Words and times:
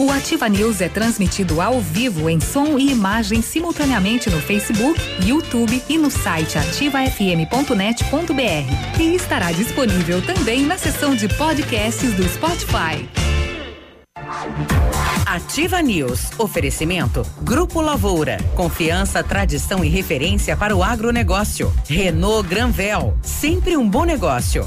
O 0.00 0.10
Ativa 0.10 0.48
News 0.48 0.80
é 0.80 0.88
transmitido 0.88 1.60
ao 1.60 1.78
vivo 1.78 2.30
em 2.30 2.40
som 2.40 2.78
e 2.78 2.90
imagem 2.90 3.42
simultaneamente 3.42 4.30
no 4.30 4.40
Facebook, 4.40 4.98
YouTube 5.22 5.82
e 5.90 5.98
no 5.98 6.10
site 6.10 6.56
ativafm.net.br. 6.56 8.98
E 8.98 9.14
estará 9.14 9.52
disponível 9.52 10.22
também 10.22 10.64
na 10.64 10.78
seção 10.78 11.14
de 11.14 11.28
podcasts 11.28 12.14
do 12.14 12.26
Spotify. 12.26 13.06
Ativa 15.26 15.82
News. 15.82 16.30
Oferecimento 16.38 17.22
Grupo 17.42 17.82
Lavoura. 17.82 18.38
Confiança, 18.56 19.22
tradição 19.22 19.84
e 19.84 19.88
referência 19.90 20.56
para 20.56 20.74
o 20.74 20.82
agronegócio. 20.82 21.70
Renault 21.86 22.48
Granvel. 22.48 23.18
Sempre 23.20 23.76
um 23.76 23.86
bom 23.86 24.06
negócio. 24.06 24.66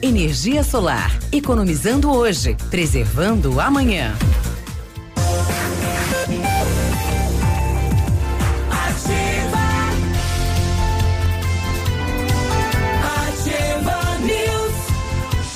Energia 0.00 0.62
solar. 0.62 1.10
Economizando 1.32 2.08
hoje, 2.12 2.56
preservando 2.70 3.60
amanhã. 3.60 4.14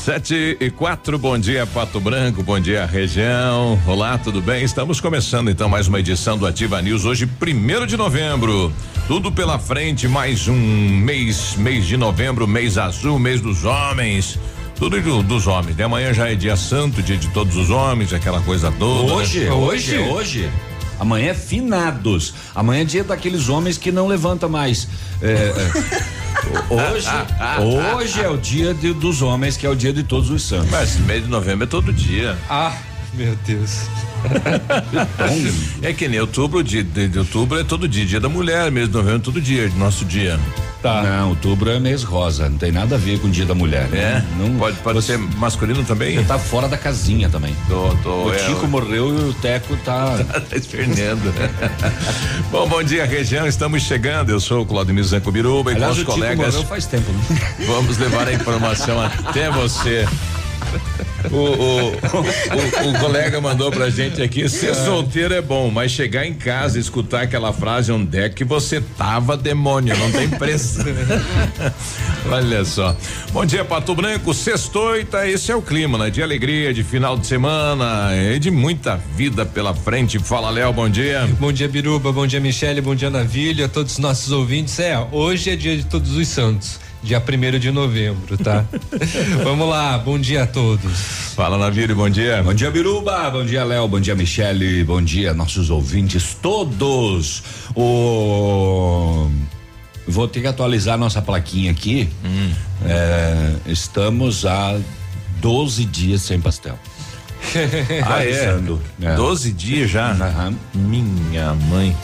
Sete 0.05 0.57
e 0.59 0.69
quatro, 0.69 1.17
bom 1.17 1.39
dia 1.39 1.65
Pato 1.65 2.01
Branco, 2.01 2.43
bom 2.43 2.59
dia 2.59 2.85
região. 2.85 3.81
Olá, 3.87 4.19
tudo 4.19 4.43
bem? 4.43 4.65
Estamos 4.65 5.01
começando 5.01 5.49
então 5.49 5.69
mais 5.69 5.87
uma 5.87 6.01
edição 6.01 6.37
do 6.37 6.45
Ativa 6.45 6.83
News 6.83 7.05
hoje, 7.05 7.25
primeiro 7.25 7.87
de 7.87 7.97
novembro. 7.97 8.73
Tudo 9.07 9.31
pela 9.31 9.61
frente, 9.61 10.09
mais 10.09 10.49
um 10.49 10.57
mês, 10.57 11.55
mês 11.55 11.87
de 11.87 11.97
novembro, 11.97 12.49
mês 12.49 12.79
azul, 12.79 13.17
mês 13.17 13.41
dos 13.41 13.65
homens. 13.65 14.41
Tudo 14.75 15.01
do, 15.01 15.23
dos 15.23 15.47
homens. 15.47 15.77
De 15.77 15.85
amanhã 15.85 16.13
já 16.13 16.29
é 16.29 16.35
dia 16.35 16.57
santo, 16.57 17.01
dia 17.01 17.17
de 17.17 17.29
todos 17.29 17.57
os 17.57 17.71
homens, 17.71 18.13
aquela 18.13 18.41
coisa 18.41 18.73
toda. 18.73 19.15
Hoje, 19.15 19.45
né? 19.45 19.53
hoje, 19.53 19.99
hoje. 20.01 20.51
Amanhã 21.03 21.31
é 21.31 21.35
finados. 21.35 22.33
Amanhã 22.55 22.83
é 22.83 22.85
dia 22.85 23.03
daqueles 23.03 23.49
homens 23.49 23.77
que 23.77 23.91
não 23.91 24.07
levanta 24.07 24.47
mais. 24.49 24.87
É, 25.21 25.33
é. 25.33 26.13
Hoje, 26.69 27.09
hoje 27.95 28.21
é 28.21 28.29
o 28.29 28.37
dia 28.37 28.75
de, 28.75 28.93
dos 28.93 29.23
homens, 29.23 29.57
que 29.57 29.65
é 29.65 29.71
o 29.71 29.77
dia 29.77 29.93
de 29.93 30.03
todos 30.03 30.29
os 30.29 30.43
santos. 30.43 30.71
Mas 30.71 30.97
mês 31.01 31.23
de 31.23 31.31
novembro 31.31 31.65
é 31.65 31.67
todo 31.67 31.93
dia. 31.93 32.37
Ah, 32.49 32.75
meu 33.15 33.37
Deus. 33.47 33.83
é 35.83 35.93
que 35.93 36.09
nem 36.09 36.21
outubro, 36.21 36.63
de, 36.63 36.83
de, 36.83 37.09
de, 37.09 37.19
outubro 37.19 37.59
é 37.59 37.65
todo 37.65 37.89
dia, 37.89 38.07
dia 38.07 38.21
da 38.21 38.29
mulher, 38.29 38.71
mês 38.71 38.89
de 38.89 38.95
novembro 38.95 39.19
é 39.19 39.21
todo 39.21 39.41
dia, 39.41 39.69
nosso 39.77 40.05
dia. 40.05 40.39
Tá. 40.83 41.03
Não, 41.03 41.29
outubro 41.31 41.71
é 41.71 41.79
mês 41.79 42.03
rosa, 42.03 42.49
não 42.49 42.59
tem 42.59 42.73
nada 42.73 42.97
a 42.97 42.99
ver 42.99 43.21
com 43.21 43.29
o 43.29 43.31
dia 43.31 43.47
da 43.47 43.55
mulher. 43.55 43.89
É? 43.93 44.25
Não, 44.37 44.49
não 44.49 44.59
pode 44.59 44.77
pode 44.79 45.01
você, 45.01 45.13
ser 45.13 45.19
masculino 45.19 45.85
também? 45.85 46.17
Você 46.17 46.25
tá 46.25 46.39
fora 46.39 46.67
da 46.67 46.77
casinha 46.77 47.29
também. 47.29 47.55
Tô, 47.69 47.95
tô, 48.03 48.25
o 48.25 48.35
é, 48.35 48.39
Tico 48.39 48.67
morreu 48.67 49.17
e 49.17 49.31
o 49.31 49.35
Teco 49.35 49.77
tá. 49.85 50.19
tá, 50.27 50.41
tá 50.41 50.57
espernendo. 50.57 51.33
bom, 52.51 52.69
bom 52.69 52.83
dia, 52.83 53.05
região, 53.05 53.47
estamos 53.47 53.83
chegando. 53.83 54.31
Eu 54.31 54.41
sou 54.41 54.63
o 54.63 54.67
Claudio 54.67 55.05
Zanco 55.05 55.31
Biruba 55.31 55.73
e 55.73 55.77
com 55.77 55.89
os 55.89 56.03
colegas. 56.03 56.47
Tico 56.47 56.51
morreu 56.51 56.69
faz 56.69 56.87
tempo, 56.87 57.13
né? 57.13 57.41
Vamos 57.67 57.99
levar 57.99 58.27
a 58.27 58.33
informação 58.33 59.01
até 59.25 59.51
você. 59.51 60.05
O, 61.31 61.37
o, 61.37 61.89
o, 61.93 62.91
o, 62.91 62.99
colega 62.99 63.41
mandou 63.41 63.71
pra 63.71 63.89
gente 63.89 64.21
aqui: 64.21 64.49
ser 64.49 64.75
solteiro 64.75 65.33
é 65.33 65.41
bom, 65.41 65.71
mas 65.71 65.93
chegar 65.93 66.27
em 66.27 66.35
casa 66.35 66.79
e 66.79 66.81
escutar 66.81 67.23
aquela 67.23 67.53
frase, 67.53 67.93
onde 67.93 68.19
é 68.19 68.29
que 68.29 68.45
você 68.45 68.81
tava, 68.81 69.37
demônio? 69.37 69.97
Não 69.97 70.11
tem 70.11 70.29
preço. 70.29 70.81
Olha 72.29 72.65
só. 72.65 72.97
Bom 73.33 73.47
dia, 73.47 73.65
Pato 73.65 73.95
Branco. 73.95 74.35
Sextoita, 74.35 75.27
esse 75.27 75.53
é 75.53 75.57
o 75.57 75.63
clima, 75.63 75.97
né? 75.97 76.11
De 76.11 76.23
alegria, 76.23 76.75
de 76.75 76.83
final 76.83 77.17
de 77.17 77.27
semana 77.27 78.11
e 78.15 78.39
de 78.39 78.51
muita 78.51 78.97
vida 79.17 79.47
pela 79.47 79.75
frente. 79.75 80.19
Fala, 80.19 80.51
Léo, 80.51 80.73
bom 80.73 80.89
dia. 80.89 81.29
Bom 81.39 81.53
dia, 81.53 81.69
Biruba. 81.69 82.13
Bom 82.13 82.27
dia, 82.27 82.41
Michele. 82.41 82.81
Bom 82.81 82.95
dia, 82.95 83.11
Navilha. 83.11 83.69
Todos 83.69 83.93
os 83.93 83.99
nossos 83.99 84.33
ouvintes. 84.33 84.79
É, 84.79 84.99
hoje 85.13 85.51
é 85.51 85.57
dia 85.57 85.77
de 85.77 85.85
todos 85.85 86.17
os 86.17 86.29
santos 86.29 86.82
dia 87.03 87.21
primeiro 87.21 87.59
de 87.59 87.71
novembro, 87.71 88.39
tá? 88.39 88.65
Vamos 89.43 89.69
lá, 89.69 89.99
bom 89.99 90.19
dia 90.19 90.45
a 90.45 90.47
todos. 90.47 90.93
Fala, 91.35 91.59
Navírio, 91.59 91.97
bom 91.97 92.09
dia. 92.09 92.43
Bom 92.43 92.55
dia, 92.55 92.71
Biruba, 92.71 93.31
bom 93.31 93.45
dia, 93.45 93.65
Léo, 93.65 93.89
bom 93.89 94.01
dia, 94.01 94.15
Michele, 94.15 94.85
bom 94.85 95.03
dia, 95.03 95.35
nossos 95.35 95.71
ouvintes 95.71 96.37
todos. 96.41 97.43
O 97.75 99.29
vou 100.07 100.29
ter 100.29 100.41
que 100.41 100.47
atualizar 100.47 100.99
nossa 100.99 101.23
plaquinha 101.23 101.71
aqui. 101.71 102.09
Hum. 102.25 102.53
É, 102.85 103.55
estamos 103.67 104.45
há 104.45 104.79
12 105.41 105.85
dias 105.85 106.23
sem 106.23 106.41
pastel. 106.41 106.79
ah, 108.07 108.25
é? 108.25 108.59
é. 109.03 109.17
12 109.17 109.53
dias 109.53 109.91
já? 109.91 110.13
Uhum. 110.13 110.57
Minha 110.75 111.55
mãe. 111.55 111.97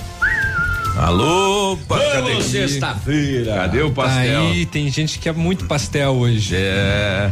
Alô, 0.98 1.76
Vamos 1.88 2.44
sexta-feira. 2.46 3.54
Cadê 3.54 3.82
o 3.82 3.92
pastel? 3.92 4.40
Aí, 4.40 4.66
tem 4.66 4.90
gente 4.90 5.14
que 5.14 5.20
quer 5.20 5.34
muito 5.34 5.64
pastel 5.66 6.10
hoje. 6.10 6.56
É. 6.56 7.30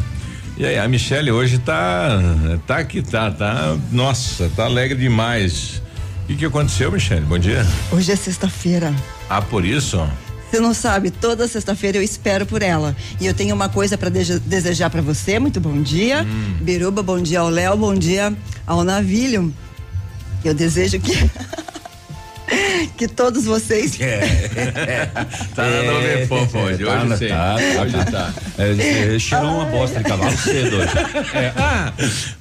E 0.57 0.65
aí, 0.65 0.79
a 0.79 0.87
Michelle 0.87 1.33
hoje 1.33 1.59
tá, 1.59 2.17
tá 2.65 2.77
aqui, 2.79 3.03
tá, 3.03 3.29
tá, 3.29 3.77
nossa, 3.91 4.49
tá 4.55 4.67
alegre 4.67 4.97
demais. 4.97 5.83
O 6.23 6.27
que 6.29 6.37
que 6.37 6.45
aconteceu, 6.45 6.93
Michelle? 6.93 7.27
Bom 7.27 7.41
dia. 7.41 7.67
Hoje 7.91 8.13
é 8.13 8.17
sexta-feira. 8.17 8.95
Ah, 9.29 9.43
por 9.43 9.65
isso? 9.65 10.01
Você 10.49 10.61
não 10.61 10.73
sabe, 10.73 11.11
toda 11.11 11.49
sexta-feira 11.49 11.99
eu 11.99 12.03
espero 12.03 12.47
por 12.47 12.63
ela. 12.63 12.97
E 13.21 13.27
eu 13.27 13.35
tenho 13.35 13.53
uma 13.53 13.69
coisa 13.69 13.99
para 13.99 14.09
desejar 14.09 14.91
para 14.91 15.03
você. 15.03 15.41
Muito 15.41 15.61
bom 15.61 15.83
dia. 15.83 16.23
Hum. 16.23 16.57
Biruba, 16.61 17.03
bom 17.03 17.21
dia 17.21 17.41
ao 17.41 17.49
Léo, 17.49 17.77
bom 17.77 17.97
dia 17.97 18.33
ao 18.65 18.85
Navilho. 18.85 19.53
Eu 20.45 20.55
desejo 20.55 21.01
que 21.01 21.13
que 22.97 23.09
todos 23.09 23.45
vocês. 23.45 24.01
É, 24.01 24.21
é, 24.57 25.07
tá 25.55 25.63
na 25.63 25.69
é, 25.69 26.27
fofo 26.27 26.59
hoje. 26.59 26.85
Tá, 26.85 27.03
hoje 27.03 27.17
sim. 27.17 27.29
Tá, 27.29 27.57
hoje 27.83 28.11
tá. 28.11 28.35
É, 28.59 29.19
cheirou 29.19 29.55
uma 29.55 29.65
bosta 29.67 29.99
de 29.99 30.05
cavalo 30.05 30.37
cedo 30.37 30.77
hoje. 30.77 30.93
É, 31.35 31.53
ah, 31.57 31.93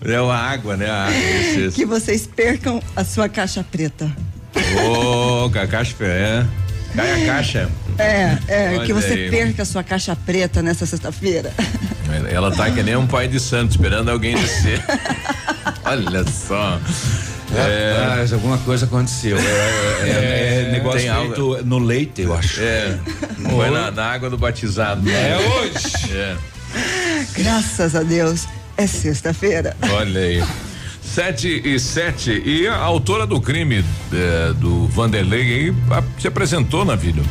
é 0.03 0.15
a 0.15 0.35
água, 0.35 0.77
né? 0.77 0.89
A 0.89 1.05
água, 1.05 1.17
isso, 1.17 1.59
isso. 1.59 1.75
Que 1.75 1.85
vocês 1.85 2.27
percam 2.27 2.81
a 2.95 3.03
sua 3.03 3.27
caixa 3.27 3.63
preta. 3.63 4.11
Ô, 4.87 5.45
oh, 5.45 5.59
a 5.59 5.67
caixa 5.67 5.95
é. 6.01 6.45
Cai 6.95 7.23
a 7.23 7.25
caixa. 7.25 7.69
É, 7.97 8.37
é, 8.47 8.69
Olha 8.69 8.85
que 8.85 8.93
você 8.93 9.13
aí. 9.13 9.29
perca 9.29 9.63
a 9.63 9.65
sua 9.65 9.83
caixa 9.83 10.15
preta 10.15 10.61
nessa 10.61 10.85
sexta-feira. 10.85 11.51
Ela 12.29 12.51
tá 12.51 12.71
que 12.71 12.81
nem 12.81 12.95
um 12.95 13.07
pai 13.07 13.27
de 13.27 13.39
santo, 13.39 13.71
esperando 13.71 14.09
alguém 14.09 14.35
descer. 14.35 14.81
Olha 15.83 16.23
só. 16.25 16.79
É, 17.57 18.33
alguma 18.33 18.57
coisa 18.59 18.85
aconteceu. 18.85 19.37
É, 19.37 19.41
é, 19.41 20.09
é, 20.09 20.65
é 20.67 20.71
negócio 20.71 20.99
feito 20.99 21.53
algo. 21.53 21.63
no 21.63 21.79
leite, 21.79 22.21
eu 22.21 22.33
acho. 22.33 22.61
É. 22.61 22.99
Foi 23.49 23.69
na, 23.69 23.91
na, 23.91 24.05
água 24.05 24.29
do 24.29 24.37
batizado. 24.37 25.01
Né? 25.01 25.31
É 25.31 25.37
hoje. 25.37 26.17
É. 26.17 26.35
Graças 27.37 27.95
a 27.95 28.03
Deus, 28.03 28.47
é 28.77 28.87
sexta-feira. 28.87 29.75
Olha 29.91 30.21
aí. 30.21 30.43
Sete 31.01 31.61
e 31.63 31.79
sete. 31.79 32.41
E 32.45 32.67
a 32.67 32.75
autora 32.75 33.25
do 33.25 33.39
crime 33.39 33.85
é, 34.11 34.53
do 34.53 34.87
Vanderlei 34.87 35.73
a, 35.91 36.03
se 36.19 36.27
apresentou 36.27 36.83
na 36.83 36.95
vida. 36.95 37.21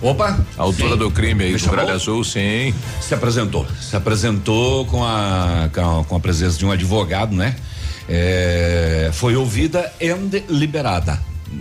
Opa! 0.00 0.38
A 0.56 0.62
autora 0.62 0.92
sim. 0.92 0.98
do 0.98 1.10
crime 1.10 1.44
aí 1.44 1.56
do 1.56 1.70
Gralha 1.70 1.94
Azul, 1.94 2.22
sim. 2.22 2.72
Se 3.00 3.14
apresentou. 3.14 3.66
Se 3.80 3.96
apresentou 3.96 4.86
com 4.86 5.04
a, 5.04 5.68
com 5.74 6.00
a, 6.00 6.04
com 6.04 6.16
a 6.16 6.20
presença 6.20 6.56
de 6.56 6.64
um 6.64 6.70
advogado, 6.70 7.34
né? 7.34 7.56
É, 8.08 9.10
foi 9.12 9.36
ouvida 9.36 9.92
e 10.00 10.12
liberada, 10.48 11.20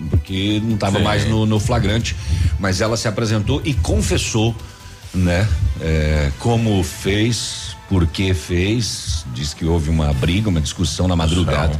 porque 0.09 0.61
não 0.63 0.75
estava 0.75 0.99
mais 0.99 1.25
no, 1.25 1.45
no, 1.45 1.59
flagrante, 1.59 2.15
mas 2.59 2.81
ela 2.81 2.95
se 2.95 3.07
apresentou 3.07 3.61
e 3.65 3.73
confessou, 3.73 4.55
né? 5.13 5.47
É, 5.81 6.31
como 6.39 6.81
fez, 6.83 7.75
por 7.89 8.07
que 8.07 8.33
fez, 8.33 9.25
diz 9.33 9.53
que 9.53 9.65
houve 9.65 9.89
uma 9.89 10.13
briga, 10.13 10.49
uma 10.49 10.61
discussão 10.61 11.07
na 11.07 11.15
madrugada 11.15 11.79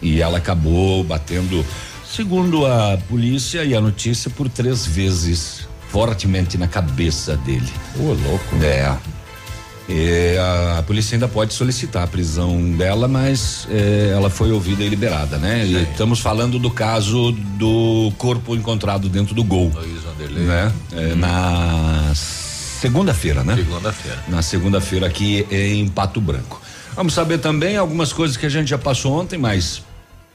e 0.00 0.20
ela 0.20 0.38
acabou 0.38 1.02
batendo, 1.02 1.64
segundo 2.06 2.66
a 2.66 2.98
polícia 3.08 3.64
e 3.64 3.74
a 3.74 3.80
notícia, 3.80 4.30
por 4.30 4.48
três 4.48 4.86
vezes 4.86 5.68
fortemente 5.88 6.58
na 6.58 6.68
cabeça 6.68 7.36
dele. 7.38 7.72
Ô, 7.98 8.12
louco. 8.12 8.56
É. 8.62 8.96
É, 9.88 10.36
a, 10.38 10.78
a, 10.78 10.82
polícia 10.82 11.16
ainda 11.16 11.26
pode 11.26 11.54
solicitar 11.54 12.02
a 12.02 12.06
prisão 12.06 12.60
dela, 12.72 13.08
mas 13.08 13.66
é, 13.70 14.10
ela 14.12 14.28
foi 14.28 14.52
ouvida 14.52 14.84
e 14.84 14.88
liberada, 14.88 15.38
né? 15.38 15.64
E 15.64 15.82
estamos 15.82 16.20
falando 16.20 16.58
do 16.58 16.70
caso 16.70 17.32
do 17.32 18.12
corpo 18.18 18.54
encontrado 18.54 19.08
dentro 19.08 19.34
do 19.34 19.42
gol. 19.42 19.72
Né? 20.30 20.72
É, 20.92 21.14
na 21.14 22.12
segunda-feira, 22.14 23.42
né? 23.42 23.56
Segunda-feira. 23.56 24.24
Na 24.28 24.42
segunda-feira 24.42 25.06
aqui 25.06 25.46
em 25.50 25.88
Pato 25.88 26.20
Branco. 26.20 26.60
Vamos 26.94 27.14
saber 27.14 27.38
também 27.38 27.78
algumas 27.78 28.12
coisas 28.12 28.36
que 28.36 28.44
a 28.44 28.50
gente 28.50 28.68
já 28.68 28.78
passou 28.78 29.18
ontem, 29.18 29.38
mas 29.38 29.82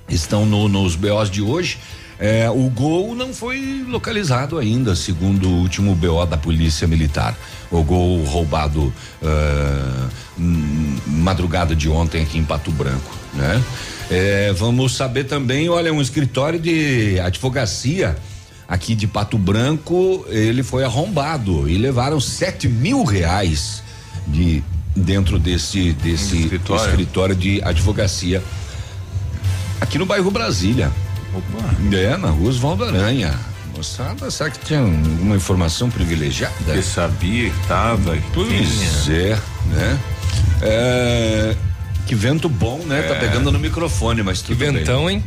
estão 0.09 0.45
no, 0.47 0.67
nos 0.67 0.95
BOs 0.95 1.29
de 1.29 1.41
hoje. 1.41 1.77
É, 2.23 2.49
o 2.49 2.69
gol 2.69 3.13
não 3.15 3.33
foi 3.33 3.83
localizado 3.85 4.57
ainda, 4.57 4.95
segundo 4.95 5.45
o 5.45 5.59
último 5.59 5.93
BO 5.93 6.25
da 6.25 6.37
Polícia 6.37 6.87
Militar. 6.87 7.37
O 7.69 7.83
gol 7.83 8.23
roubado 8.23 8.93
uh, 9.21 10.09
madrugada 11.05 11.75
de 11.75 11.89
ontem 11.89 12.23
aqui 12.23 12.37
em 12.37 12.45
Pato 12.45 12.71
Branco, 12.71 13.13
né? 13.33 13.61
É, 14.09 14.53
vamos 14.53 14.95
saber 14.95 15.25
também, 15.25 15.67
olha, 15.67 15.91
um 15.91 16.01
escritório 16.01 16.57
de 16.61 17.19
advocacia 17.19 18.15
aqui 18.69 18.95
de 18.95 19.05
Pato 19.05 19.37
Branco, 19.37 20.25
ele 20.29 20.63
foi 20.63 20.85
arrombado 20.85 21.67
e 21.67 21.77
levaram 21.77 22.21
sete 22.21 22.69
mil 22.69 23.03
reais 23.03 23.83
de 24.25 24.63
dentro 24.95 25.37
desse 25.37 25.91
desse 25.91 26.43
escritório. 26.43 26.89
escritório 26.89 27.35
de 27.35 27.61
advocacia 27.61 28.41
aqui 29.81 29.97
no 29.97 30.05
bairro 30.05 30.31
Brasília. 30.31 30.89
Opa. 31.33 31.95
É, 31.95 32.17
na 32.17 32.29
rua 32.29 32.49
Osvaldo 32.49 32.83
Aranha. 32.85 33.33
Moçada, 33.75 34.29
será 34.29 34.51
que 34.51 34.59
tinha 34.59 34.81
uma 34.81 35.35
informação 35.35 35.89
privilegiada? 35.89 36.73
Que 36.73 36.81
sabia 36.83 37.49
que 37.49 37.67
tava. 37.67 38.15
Pois 38.33 39.09
é, 39.09 39.37
né? 39.67 39.99
É, 40.61 41.55
que 42.05 42.13
vento 42.13 42.47
bom, 42.47 42.77
né? 42.85 43.01
Tá 43.01 43.07
é. 43.07 43.13
Tá 43.13 43.19
pegando 43.19 43.51
no 43.51 43.57
microfone, 43.59 44.21
mas 44.21 44.41
tudo 44.41 44.57
que 44.57 44.63
ventão, 44.71 45.05
bem. 45.07 45.15
hein? 45.17 45.23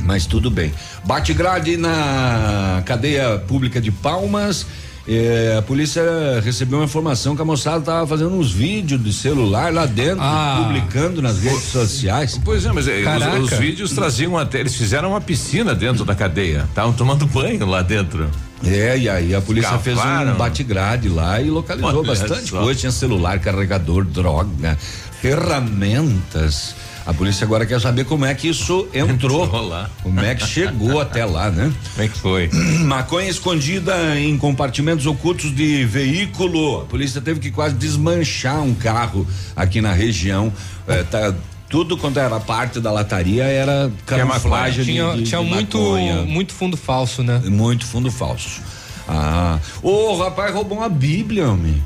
Mas 0.00 0.24
tudo 0.26 0.50
bem. 0.50 0.72
Bate 1.04 1.34
grade 1.34 1.76
na 1.76 2.82
cadeia 2.86 3.38
pública 3.38 3.80
de 3.80 3.90
Palmas 3.90 4.66
é, 5.08 5.56
a 5.56 5.62
polícia 5.62 6.02
recebeu 6.42 6.78
uma 6.80 6.84
informação 6.84 7.36
que 7.36 7.42
a 7.42 7.44
moçada 7.44 7.78
estava 7.78 8.06
fazendo 8.06 8.34
uns 8.34 8.50
vídeos 8.50 9.02
de 9.02 9.12
celular 9.12 9.72
lá 9.72 9.86
dentro, 9.86 10.20
ah. 10.20 10.64
publicando 10.64 11.22
nas 11.22 11.38
redes 11.38 11.64
sociais. 11.64 12.40
Pois 12.44 12.66
é, 12.66 12.72
mas 12.72 12.88
é, 12.88 13.02
os, 13.38 13.52
os, 13.52 13.58
vídeos 13.58 13.92
traziam 13.92 14.36
até, 14.36 14.58
eles 14.58 14.74
fizeram 14.74 15.10
uma 15.10 15.20
piscina 15.20 15.74
dentro 15.74 16.04
da 16.04 16.14
cadeia, 16.14 16.64
estavam 16.68 16.92
tomando 16.92 17.24
banho 17.26 17.64
lá 17.66 17.82
dentro. 17.82 18.28
É, 18.64 18.98
e 18.98 19.08
aí 19.08 19.34
a 19.34 19.40
polícia 19.40 19.76
Escaparam. 19.76 20.24
fez 20.24 20.34
um 20.34 20.38
bate-grade 20.38 21.08
lá 21.08 21.40
e 21.40 21.50
localizou 21.50 22.00
Olha 22.00 22.08
bastante 22.08 22.50
coisa, 22.50 22.80
tinha 22.80 22.92
celular, 22.92 23.38
carregador, 23.38 24.04
droga, 24.04 24.76
ferramentas. 25.20 26.74
A 27.06 27.14
polícia 27.14 27.44
agora 27.44 27.64
quer 27.64 27.80
saber 27.80 28.04
como 28.04 28.24
é 28.24 28.34
que 28.34 28.48
isso 28.48 28.88
entrou. 28.92 29.44
entrou 29.44 29.68
lá. 29.68 29.88
Como 30.02 30.20
é 30.20 30.34
que 30.34 30.44
chegou 30.44 30.98
até 31.00 31.24
lá, 31.24 31.50
né? 31.50 31.72
Como 31.94 32.04
é 32.04 32.08
que 32.08 32.18
foi? 32.18 32.50
Maconha 32.84 33.28
escondida 33.28 34.18
em 34.18 34.36
compartimentos 34.36 35.06
ocultos 35.06 35.54
de 35.54 35.84
veículo. 35.84 36.80
A 36.80 36.84
polícia 36.84 37.20
teve 37.20 37.38
que 37.38 37.52
quase 37.52 37.76
desmanchar 37.76 38.60
um 38.60 38.74
carro 38.74 39.24
aqui 39.54 39.80
na 39.80 39.92
região. 39.92 40.52
É, 40.88 41.04
tá, 41.04 41.32
tudo 41.68 41.96
quanto 41.96 42.18
era 42.18 42.40
parte 42.40 42.80
da 42.80 42.90
lataria 42.90 43.44
era 43.44 43.90
camuflagem 44.04 44.84
tinha, 44.84 45.12
de, 45.12 45.18
de, 45.18 45.24
tinha 45.24 45.42
de 45.42 45.46
muito 45.48 45.78
muito 46.26 46.52
fundo 46.54 46.76
falso, 46.76 47.22
né? 47.22 47.40
Muito 47.44 47.86
fundo 47.86 48.10
falso. 48.10 48.60
Ah, 49.08 49.60
o 49.80 50.16
rapaz 50.16 50.52
roubou 50.52 50.78
uma 50.78 50.88
bíblia, 50.88 51.48
homem. 51.48 51.80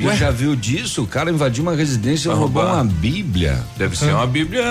Ué? 0.00 0.16
Já 0.16 0.30
viu 0.30 0.56
disso? 0.56 1.02
O 1.02 1.06
cara 1.06 1.30
invadiu 1.30 1.62
uma 1.62 1.74
residência 1.74 2.30
e 2.30 2.32
roubou 2.32 2.64
uma 2.64 2.84
Bíblia. 2.84 3.62
Deve 3.76 3.96
ser 3.96 4.14
uma 4.14 4.26
Bíblia. 4.26 4.64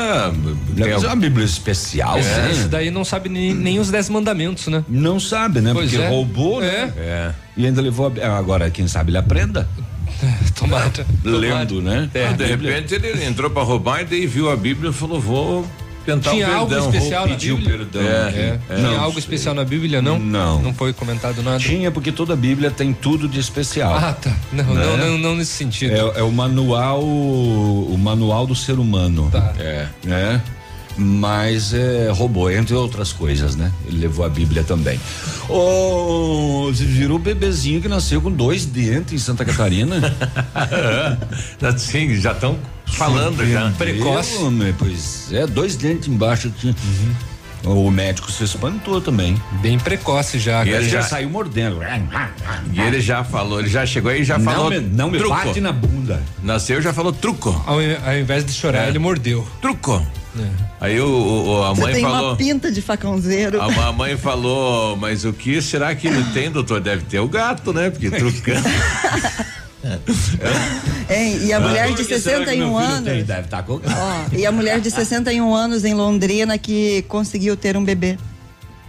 Deve 0.69 0.99
ser 0.99 1.07
uma 1.07 1.15
Bíblia 1.15 1.45
especial. 1.45 2.17
É. 2.17 2.21
Né? 2.21 2.51
Esse 2.51 2.67
daí 2.67 2.89
não 2.89 3.05
sabe 3.05 3.29
nem, 3.29 3.53
nem, 3.53 3.79
os 3.79 3.89
dez 3.89 4.09
mandamentos, 4.09 4.67
né? 4.67 4.83
Não 4.87 5.19
sabe, 5.19 5.61
né? 5.61 5.71
Pois 5.73 5.91
Porque 5.91 6.03
é. 6.03 6.09
roubou, 6.09 6.61
né? 6.61 6.93
É. 6.97 7.31
E 7.57 7.65
ainda 7.65 7.81
levou. 7.81 8.11
A, 8.21 8.37
agora, 8.37 8.69
quem 8.71 8.87
sabe 8.87 9.11
ele 9.11 9.17
aprenda. 9.17 9.67
Tomara. 10.55 11.05
Lendo, 11.23 11.81
né? 11.81 12.09
É, 12.13 12.33
de 12.33 12.45
repente 12.45 12.95
ele 12.95 13.25
entrou 13.25 13.49
para 13.49 13.63
roubar 13.63 14.01
e 14.01 14.05
daí 14.05 14.25
viu 14.25 14.49
a 14.49 14.55
Bíblia 14.55 14.89
e 14.89 14.93
falou: 14.93 15.19
vou 15.19 15.67
tentar 16.05 16.31
Tinha 16.31 16.47
um 16.47 16.67
perdão, 16.67 16.79
algo 16.79 16.95
especial 16.95 17.27
na 17.27 17.35
Bíblia? 17.35 17.77
perdão. 17.77 18.01
É, 18.01 18.59
é, 18.69 18.75
Tinha 18.75 18.99
algo 18.99 19.13
sei. 19.13 19.19
especial 19.19 19.55
na 19.55 19.63
Bíblia, 19.63 20.01
não? 20.01 20.19
Não. 20.19 20.61
Não 20.61 20.73
foi 20.73 20.93
comentado 20.93 21.41
nada? 21.43 21.59
Tinha, 21.59 21.91
porque 21.91 22.11
toda 22.11 22.33
a 22.33 22.35
Bíblia 22.35 22.71
tem 22.71 22.93
tudo 22.93 23.27
de 23.27 23.39
especial. 23.39 23.95
Ah, 23.95 24.13
tá. 24.13 24.35
Não, 24.51 24.73
né? 24.73 24.85
não, 24.85 24.97
não, 24.97 25.17
não, 25.17 25.35
nesse 25.35 25.51
sentido. 25.51 25.93
É, 25.93 26.19
é, 26.19 26.23
o 26.23 26.31
manual, 26.31 27.01
o 27.01 27.97
manual 27.97 28.45
do 28.47 28.55
ser 28.55 28.79
humano. 28.79 29.29
Tá. 29.31 29.53
É. 29.59 29.87
Né? 30.03 30.41
mas 30.99 31.73
é, 31.73 32.09
roubou, 32.11 32.51
entre 32.51 32.75
outras 32.75 33.13
coisas, 33.13 33.55
né? 33.55 33.71
Ele 33.87 33.99
levou 33.99 34.25
a 34.25 34.29
Bíblia 34.29 34.63
também. 34.63 34.99
Oh, 35.47 36.65
você 36.67 36.83
virou 36.83 37.15
o 37.15 37.19
bebezinho 37.19 37.81
que 37.81 37.87
nasceu 37.87 38.21
com 38.21 38.29
dois 38.29 38.65
dentes 38.65 39.13
em 39.13 39.17
Santa 39.17 39.45
Catarina? 39.45 39.95
Sim, 41.77 42.15
já 42.15 42.33
estão 42.33 42.57
falando 42.91 43.45
já. 43.45 43.71
Precoce. 43.71 44.37
pois 44.77 45.31
é, 45.31 45.47
dois 45.47 45.75
dentes 45.75 46.07
embaixo. 46.07 46.51
Uhum. 46.63 47.15
O 47.65 47.91
médico 47.91 48.31
se 48.31 48.43
espantou 48.43 49.01
também. 49.01 49.39
Bem 49.61 49.77
precoce 49.77 50.39
já. 50.39 50.63
E 50.65 50.69
ele 50.69 50.89
já, 50.89 51.01
já 51.01 51.07
saiu 51.07 51.29
mordendo. 51.29 51.79
E 52.71 52.79
ele 52.79 53.01
já 53.01 53.23
falou, 53.23 53.59
ele 53.59 53.69
já 53.69 53.85
chegou 53.85 54.09
aí 54.09 54.21
e 54.21 54.23
já 54.23 54.37
não 54.37 54.45
falou. 54.45 54.69
Me, 54.69 54.79
não 54.79 55.11
me 55.11 55.17
truco. 55.17 55.35
bate 55.35 55.59
na 55.59 55.71
bunda. 55.71 56.23
Nasceu 56.41 56.81
já 56.81 56.93
falou 56.93 57.11
truco. 57.11 57.49
Ao, 57.67 57.75
ao 57.75 58.17
invés 58.17 58.45
de 58.45 58.53
chorar, 58.53 58.85
é. 58.85 58.87
ele 58.87 58.99
mordeu. 58.99 59.45
Truco. 59.61 60.05
É. 60.39 60.47
Aí 60.79 61.01
o, 61.01 61.07
o, 61.07 61.63
a 61.63 61.73
Você 61.73 61.81
mãe 61.81 61.93
tem 61.93 62.03
falou. 62.03 62.29
uma 62.29 62.35
pinta 62.37 62.71
de 62.71 62.81
facãozeiro. 62.81 63.61
A, 63.61 63.65
a, 63.65 63.91
mãe 63.91 64.15
falou, 64.15 64.95
mas 64.95 65.25
o 65.25 65.33
que 65.33 65.61
será 65.61 65.93
que 65.93 66.07
ele 66.07 66.23
tem, 66.31 66.49
doutor? 66.49 66.79
Deve 66.79 67.03
ter 67.03 67.19
o 67.19 67.27
gato, 67.27 67.73
né? 67.73 67.89
Porque 67.89 68.09
trucando. 68.09 68.69
É, 71.07 71.37
e 71.37 71.53
a 71.53 71.59
mulher 71.59 71.93
de 71.93 72.03
61 72.03 72.77
anos. 72.77 73.09
Tem? 73.09 73.23
Deve 73.23 73.41
estar 73.41 73.63
com 73.63 73.75
ó, 73.75 74.35
E 74.35 74.45
a 74.45 74.51
mulher 74.51 74.79
de 74.79 74.91
61 74.91 75.53
anos 75.53 75.85
em 75.85 75.93
Londrina 75.93 76.57
que 76.57 77.03
conseguiu 77.03 77.55
ter 77.55 77.77
um 77.77 77.83
bebê. 77.83 78.17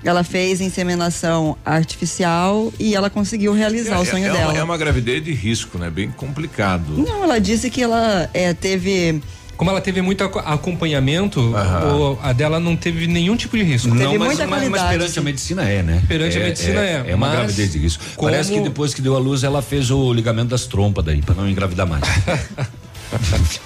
Ela 0.03 0.25
fez 0.25 0.61
inseminação 0.61 1.57
artificial 1.65 2.73
e 2.79 2.95
ela 2.95 3.11
conseguiu 3.11 3.53
realizar 3.53 3.97
é, 3.97 3.99
o 3.99 4.05
sonho 4.05 4.27
é 4.27 4.33
dela. 4.33 4.53
Uma, 4.53 4.59
é 4.59 4.63
uma 4.63 4.79
gravidez 4.79 5.23
de 5.23 5.33
risco, 5.33 5.79
né? 5.79 5.91
Bem 5.91 6.11
complicado. 6.11 6.97
Não, 6.97 7.23
ela 7.23 7.39
disse 7.39 7.69
que 7.69 7.83
ela 7.83 8.29
é, 8.33 8.55
teve 8.55 9.21
como 9.61 9.71
ela 9.71 9.81
teve 9.83 10.01
muito 10.01 10.25
acompanhamento, 10.25 11.39
o, 11.39 12.19
a 12.23 12.33
dela 12.33 12.59
não 12.59 12.75
teve 12.75 13.07
nenhum 13.07 13.37
tipo 13.37 13.59
de 13.59 13.63
risco. 13.63 13.91
Teve 13.91 14.05
não, 14.05 14.19
mas, 14.19 14.29
muita 14.29 14.47
mas, 14.47 14.67
mas 14.71 14.83
perante 14.85 15.19
a 15.19 15.23
medicina 15.23 15.69
é, 15.69 15.83
né? 15.83 16.03
Perante 16.09 16.39
é, 16.39 16.41
a 16.41 16.45
medicina 16.45 16.81
é. 16.81 17.05
É, 17.07 17.11
é 17.11 17.15
uma 17.15 17.31
gravidez 17.31 17.71
de 17.71 17.79
risco. 17.79 18.03
Como... 18.17 18.31
Parece 18.31 18.55
que 18.55 18.61
depois 18.61 18.95
que 18.95 19.03
deu 19.03 19.15
a 19.15 19.19
luz, 19.19 19.45
ela 19.45 19.61
fez 19.61 19.91
o 19.91 20.15
ligamento 20.15 20.49
das 20.49 20.65
trompas 20.65 21.05
daí, 21.05 21.21
para 21.21 21.35
não 21.35 21.47
engravidar 21.47 21.87
mais. 21.87 22.01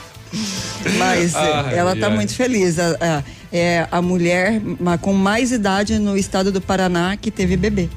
Mas 0.98 1.36
ah, 1.36 1.70
ela 1.72 1.92
está 1.92 2.10
muito 2.10 2.34
feliz. 2.34 2.76
A, 2.76 2.96
a, 3.00 3.22
é 3.52 3.86
a 3.88 4.02
mulher 4.02 4.60
com 5.00 5.12
mais 5.12 5.52
idade 5.52 6.00
no 6.00 6.16
estado 6.16 6.50
do 6.50 6.60
Paraná 6.60 7.16
que 7.16 7.30
teve 7.30 7.56
bebê. 7.56 7.88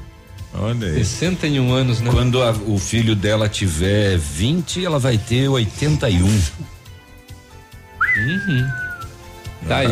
Olha 0.54 0.86
aí. 0.86 1.04
61 1.04 1.72
anos, 1.72 2.00
né? 2.00 2.12
Quando 2.12 2.40
a, 2.44 2.52
o 2.52 2.78
filho 2.78 3.16
dela 3.16 3.48
tiver 3.48 4.16
20, 4.16 4.84
ela 4.84 5.00
vai 5.00 5.18
ter 5.18 5.48
81. 5.48 6.28
Uhum. 8.18 8.88
Tá 9.66 9.78
aí. 9.78 9.88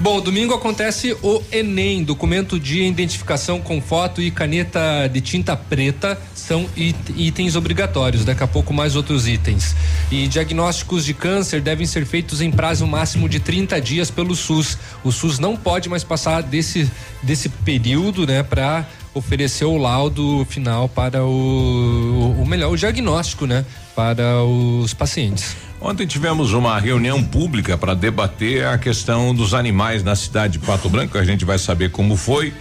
Bom, 0.00 0.20
domingo 0.20 0.54
acontece 0.54 1.16
o 1.22 1.42
Enem, 1.50 2.04
documento 2.04 2.58
de 2.60 2.82
identificação 2.82 3.60
com 3.60 3.80
foto 3.80 4.22
e 4.22 4.30
caneta 4.30 5.08
de 5.12 5.20
tinta 5.20 5.56
preta 5.56 6.18
são 6.34 6.68
itens 6.76 7.56
obrigatórios. 7.56 8.24
Daqui 8.24 8.42
a 8.42 8.46
pouco 8.46 8.72
mais 8.72 8.94
outros 8.94 9.26
itens. 9.26 9.74
E 10.10 10.28
diagnósticos 10.28 11.04
de 11.04 11.12
câncer 11.12 11.60
devem 11.60 11.86
ser 11.86 12.06
feitos 12.06 12.40
em 12.40 12.50
prazo 12.50 12.86
máximo 12.86 13.28
de 13.28 13.40
30 13.40 13.80
dias 13.80 14.10
pelo 14.10 14.34
SUS. 14.34 14.78
O 15.02 15.10
SUS 15.10 15.38
não 15.38 15.56
pode 15.56 15.88
mais 15.88 16.04
passar 16.04 16.42
desse 16.42 16.90
desse 17.22 17.48
período, 17.48 18.26
né, 18.26 18.42
para 18.42 18.86
oferecer 19.14 19.64
o 19.64 19.76
laudo 19.76 20.44
final 20.50 20.88
para 20.88 21.24
o, 21.24 22.36
o 22.38 22.46
melhor 22.46 22.72
o 22.72 22.76
diagnóstico, 22.76 23.46
né, 23.46 23.64
para 23.94 24.42
os 24.42 24.92
pacientes. 24.92 25.56
Ontem 25.84 26.06
tivemos 26.06 26.54
uma 26.54 26.78
reunião 26.78 27.22
pública 27.22 27.76
para 27.76 27.92
debater 27.92 28.64
a 28.64 28.78
questão 28.78 29.34
dos 29.34 29.52
animais 29.52 30.02
na 30.02 30.16
cidade 30.16 30.54
de 30.54 30.58
Pato 30.60 30.88
Branco. 30.88 31.18
A 31.18 31.24
gente 31.24 31.44
vai 31.44 31.58
saber 31.58 31.90
como 31.90 32.16
foi. 32.16 32.54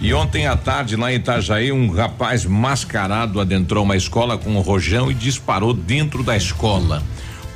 E 0.00 0.14
ontem 0.14 0.46
à 0.46 0.56
tarde, 0.56 0.94
lá 0.94 1.12
em 1.12 1.16
Itajaí, 1.16 1.72
um 1.72 1.90
rapaz 1.90 2.44
mascarado 2.44 3.40
adentrou 3.40 3.82
uma 3.82 3.96
escola 3.96 4.38
com 4.38 4.50
um 4.50 4.60
rojão 4.60 5.10
e 5.10 5.14
disparou 5.14 5.74
dentro 5.74 6.22
da 6.22 6.36
escola. 6.36 7.02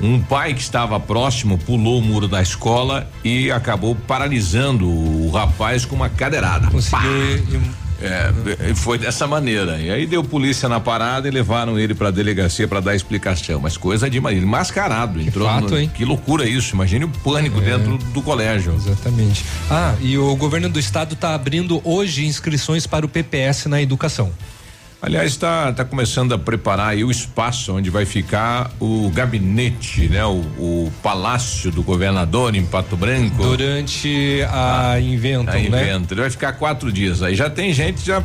Um 0.01 0.19
pai 0.19 0.53
que 0.53 0.61
estava 0.61 0.99
próximo 0.99 1.57
pulou 1.57 1.99
o 1.99 2.01
muro 2.01 2.27
da 2.27 2.41
escola 2.41 3.09
e 3.23 3.49
acabou 3.49 3.95
paralisando 3.95 4.89
o 4.89 5.31
rapaz 5.31 5.85
com 5.85 5.95
uma 5.95 6.09
cadeirada. 6.09 6.67
Conseguiu 6.69 7.61
É, 8.01 8.73
foi 8.75 8.97
dessa 8.97 9.27
maneira. 9.27 9.79
E 9.79 9.89
aí 9.89 10.05
deu 10.05 10.23
polícia 10.23 10.67
na 10.67 10.79
parada 10.79 11.27
e 11.27 11.31
levaram 11.31 11.79
ele 11.79 11.93
pra 11.93 12.11
delegacia 12.11 12.67
para 12.67 12.79
dar 12.79 12.95
explicação. 12.95 13.59
Mas 13.59 13.77
coisa 13.77 14.09
de 14.09 14.17
ele 14.17 14.45
mascarado. 14.45 15.19
Que 15.19 15.27
entrou 15.27 15.47
fato, 15.47 15.71
no, 15.71 15.79
hein? 15.79 15.91
Que 15.93 16.05
loucura 16.05 16.47
isso. 16.47 16.75
Imagine 16.75 17.05
o 17.05 17.09
pânico 17.09 17.59
é. 17.59 17.63
dentro 17.63 17.97
do 17.97 18.21
colégio. 18.21 18.73
Exatamente. 18.73 19.45
Ah, 19.69 19.95
e 20.01 20.17
o 20.17 20.35
governo 20.35 20.69
do 20.69 20.79
estado 20.79 21.13
está 21.13 21.33
abrindo 21.33 21.81
hoje 21.83 22.25
inscrições 22.25 22.87
para 22.87 23.05
o 23.05 23.09
PPS 23.09 23.65
na 23.67 23.81
educação. 23.81 24.31
Aliás, 25.05 25.31
está 25.31 25.73
tá 25.73 25.83
começando 25.83 26.31
a 26.31 26.37
preparar 26.39 26.91
aí 26.91 27.03
o 27.03 27.11
espaço 27.11 27.75
onde 27.75 27.89
vai 27.89 28.05
ficar 28.05 28.71
o 28.79 29.09
gabinete, 29.09 30.07
né? 30.07 30.23
O, 30.23 30.39
o 30.57 30.93
palácio 31.03 31.69
do 31.69 31.83
governador 31.83 32.55
em 32.55 32.65
Pato 32.65 32.95
Branco. 32.95 33.35
Durante 33.35 34.41
a 34.43 34.91
ah, 34.91 35.01
Inventam, 35.01 35.55
a 35.55 35.57
né? 35.57 35.65
Invento. 35.65 36.13
Ele 36.13 36.21
vai 36.21 36.29
ficar 36.29 36.53
quatro 36.53 36.89
dias. 36.89 37.21
Aí 37.21 37.35
já 37.35 37.49
tem 37.49 37.73
gente, 37.73 38.05
já 38.05 38.23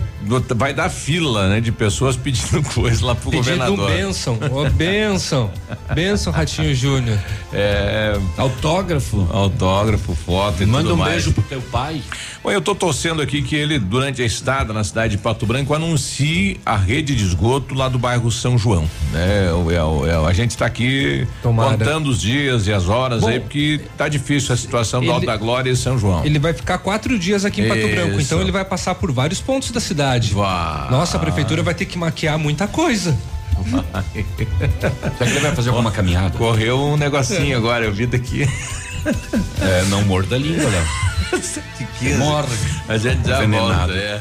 vai 0.55 0.73
dar 0.73 0.89
fila, 0.89 1.49
né? 1.49 1.61
De 1.61 1.73
pessoas 1.73 2.17
pedindo 2.17 2.63
coisa 2.73 3.07
lá 3.07 3.15
pro 3.17 3.33
pedindo 3.33 3.57
governador. 3.59 3.91
Pedindo 3.91 4.07
bênção, 4.07 4.39
ô 4.53 4.71
bênção. 4.71 5.51
bênção, 5.93 6.33
Ratinho 6.33 6.73
Júnior. 6.77 7.19
É. 7.53 8.17
Autógrafo. 8.37 9.27
Autógrafo, 9.33 10.15
foto 10.15 10.63
e 10.63 10.67
Manda 10.67 10.85
tudo 10.85 10.95
um 10.95 10.99
mais. 10.99 11.11
beijo 11.15 11.33
pro 11.33 11.43
teu 11.43 11.61
pai. 11.61 12.01
Bom, 12.49 12.53
eu 12.53 12.63
tô 12.63 12.75
torcendo 12.75 13.21
aqui 13.21 13.43
que 13.43 13.55
ele, 13.55 13.79
durante 13.79 14.23
a 14.23 14.25
estada 14.25 14.73
na 14.73 14.83
cidade 14.83 15.17
de 15.17 15.23
Pato 15.23 15.45
Branco, 15.45 15.75
anuncie 15.75 16.59
a 16.65 16.79
rede 16.79 17.15
de 17.15 17.23
esgoto 17.23 17.75
lá 17.75 17.91
do 17.91 17.99
bairro 17.99 18.33
São 18.33 18.57
João. 18.57 18.89
Né? 19.13 19.51
É, 19.71 20.09
é, 20.09 20.27
a 20.27 20.33
gente 20.33 20.53
está 20.53 20.65
aqui 20.65 21.29
Tomara. 21.43 21.77
contando 21.77 22.09
os 22.09 22.19
dias 22.19 22.67
e 22.67 22.73
as 22.73 22.89
horas 22.89 23.21
Bom, 23.21 23.29
aí, 23.29 23.39
porque 23.39 23.83
tá 23.99 24.09
difícil 24.09 24.55
a 24.55 24.57
situação 24.57 25.01
ele, 25.01 25.09
do 25.09 25.13
Alto 25.13 25.27
da 25.27 25.37
Glória 25.37 25.71
e 25.71 25.77
São 25.77 25.99
João. 25.99 26.25
Ele 26.25 26.39
vai 26.39 26.55
ficar 26.55 26.79
quatro 26.79 27.19
dias 27.19 27.45
aqui 27.45 27.61
em 27.61 27.69
Pato 27.69 27.81
Isso. 27.81 27.95
Branco, 27.95 28.19
então 28.19 28.41
ele 28.41 28.51
vai 28.51 28.65
passar 28.65 28.95
por 28.95 29.13
vários 29.13 29.43
pontos 29.43 29.71
da 29.71 29.79
cidade. 29.79 30.33
Vai. 30.33 30.91
Nossa, 30.91 31.19
a 31.19 31.21
prefeitura 31.21 31.63
vai 31.63 31.75
ter 31.75 31.85
que 31.85 31.99
maquiar 31.99 32.39
muita 32.39 32.67
coisa. 32.67 33.15
Será 33.59 34.03
que 35.19 35.23
ele 35.25 35.41
vai 35.41 35.55
fazer 35.55 35.69
alguma 35.69 35.91
caminhada? 35.91 36.39
Correu 36.39 36.81
um 36.81 36.97
negocinho 36.97 37.59
agora, 37.59 37.85
eu 37.85 37.93
vi 37.93 38.07
daqui. 38.07 38.49
É, 39.61 39.85
não 39.89 40.03
morda 40.03 40.37
a 40.37 40.39
língua, 40.39 40.69
Léo. 40.69 40.87
Morre. 42.19 42.57
A 42.89 42.97
gente 42.97 43.27
já 43.29 43.45
volta, 43.47 43.93
é. 43.93 44.21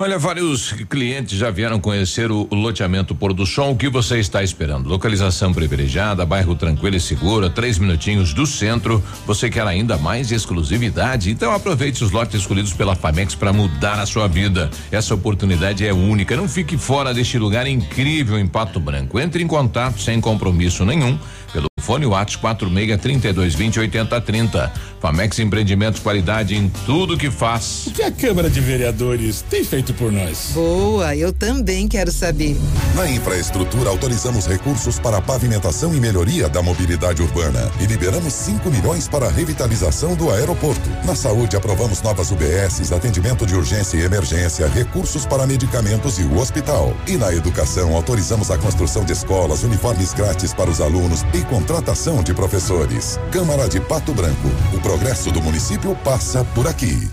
Olha, 0.00 0.16
vários 0.16 0.70
clientes 0.88 1.36
já 1.36 1.50
vieram 1.50 1.80
conhecer 1.80 2.30
o, 2.30 2.46
loteamento 2.52 3.16
Pôr 3.16 3.32
do 3.32 3.44
Sol. 3.44 3.72
O 3.72 3.76
que 3.76 3.88
você 3.88 4.20
está 4.20 4.44
esperando? 4.44 4.88
Localização 4.88 5.52
privilegiada, 5.52 6.24
bairro 6.24 6.54
tranquilo 6.54 6.94
e 6.94 7.00
seguro, 7.00 7.50
três 7.50 7.80
minutinhos 7.80 8.32
do 8.32 8.46
centro. 8.46 9.02
Você 9.26 9.50
quer 9.50 9.66
ainda 9.66 9.98
mais 9.98 10.30
exclusividade? 10.30 11.32
Então 11.32 11.52
aproveite 11.52 12.04
os 12.04 12.12
lotes 12.12 12.40
escolhidos 12.40 12.72
pela 12.72 12.94
Famex 12.94 13.34
para 13.34 13.52
mudar 13.52 13.98
a 13.98 14.06
sua 14.06 14.28
vida. 14.28 14.70
Essa 14.92 15.16
oportunidade 15.16 15.84
é 15.84 15.92
única. 15.92 16.36
Não 16.36 16.48
fique 16.48 16.78
fora 16.78 17.12
deste 17.12 17.36
lugar 17.36 17.66
incrível 17.66 18.38
em 18.38 18.46
Pato 18.46 18.78
Branco. 18.78 19.18
Entre 19.18 19.42
em 19.42 19.48
contato 19.48 20.00
sem 20.00 20.20
compromisso 20.20 20.84
nenhum 20.84 21.18
pelo 21.52 21.66
fone 21.88 22.04
WhatsApp 22.04 22.42
46 22.42 23.00
32 23.00 23.54
20 23.54 23.80
80 23.80 24.20
30. 24.20 24.72
Famex 25.00 25.38
Empreendimentos 25.38 26.00
qualidade 26.00 26.54
em 26.54 26.68
tudo 26.84 27.16
que 27.16 27.30
faz. 27.30 27.86
O 27.86 27.92
que 27.92 28.02
a 28.02 28.10
Câmara 28.10 28.50
de 28.50 28.60
Vereadores 28.60 29.42
tem 29.48 29.64
feito 29.64 29.94
por 29.94 30.12
nós? 30.12 30.50
Boa, 30.52 31.16
eu 31.16 31.32
também 31.32 31.88
quero 31.88 32.10
saber. 32.10 32.56
Na 32.94 33.08
infraestrutura 33.08 33.88
autorizamos 33.88 34.46
recursos 34.46 34.98
para 34.98 35.22
pavimentação 35.22 35.94
e 35.94 36.00
melhoria 36.00 36.48
da 36.48 36.60
mobilidade 36.60 37.22
urbana 37.22 37.70
e 37.80 37.86
liberamos 37.86 38.32
5 38.34 38.68
milhões 38.70 39.08
para 39.08 39.26
a 39.26 39.30
revitalização 39.30 40.14
do 40.14 40.30
aeroporto. 40.30 40.90
Na 41.04 41.14
saúde 41.14 41.56
aprovamos 41.56 42.02
novas 42.02 42.30
UBSs, 42.30 42.92
atendimento 42.92 43.46
de 43.46 43.54
urgência 43.54 43.96
e 43.96 44.02
emergência, 44.02 44.66
recursos 44.66 45.24
para 45.24 45.46
medicamentos 45.46 46.18
e 46.18 46.22
o 46.22 46.38
hospital. 46.38 46.94
E 47.06 47.16
na 47.16 47.32
educação 47.32 47.94
autorizamos 47.94 48.50
a 48.50 48.58
construção 48.58 49.04
de 49.04 49.12
escolas, 49.12 49.62
uniformes 49.62 50.12
grátis 50.12 50.52
para 50.52 50.68
os 50.68 50.80
alunos 50.80 51.22
e 51.32 51.40
contratação 51.78 52.22
de 52.22 52.34
professores. 52.34 53.18
Câmara 53.30 53.68
de 53.68 53.80
Pato 53.80 54.12
Branco. 54.12 54.48
O 54.74 54.80
progresso 54.80 55.30
do 55.30 55.40
município 55.40 55.94
passa 55.96 56.44
por 56.54 56.66
aqui. 56.66 57.08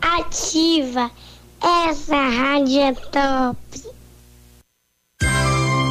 Ativa. 0.00 1.10
Essa 1.62 2.16
rádio 2.16 2.80
é 2.80 2.92
top. 2.92 3.58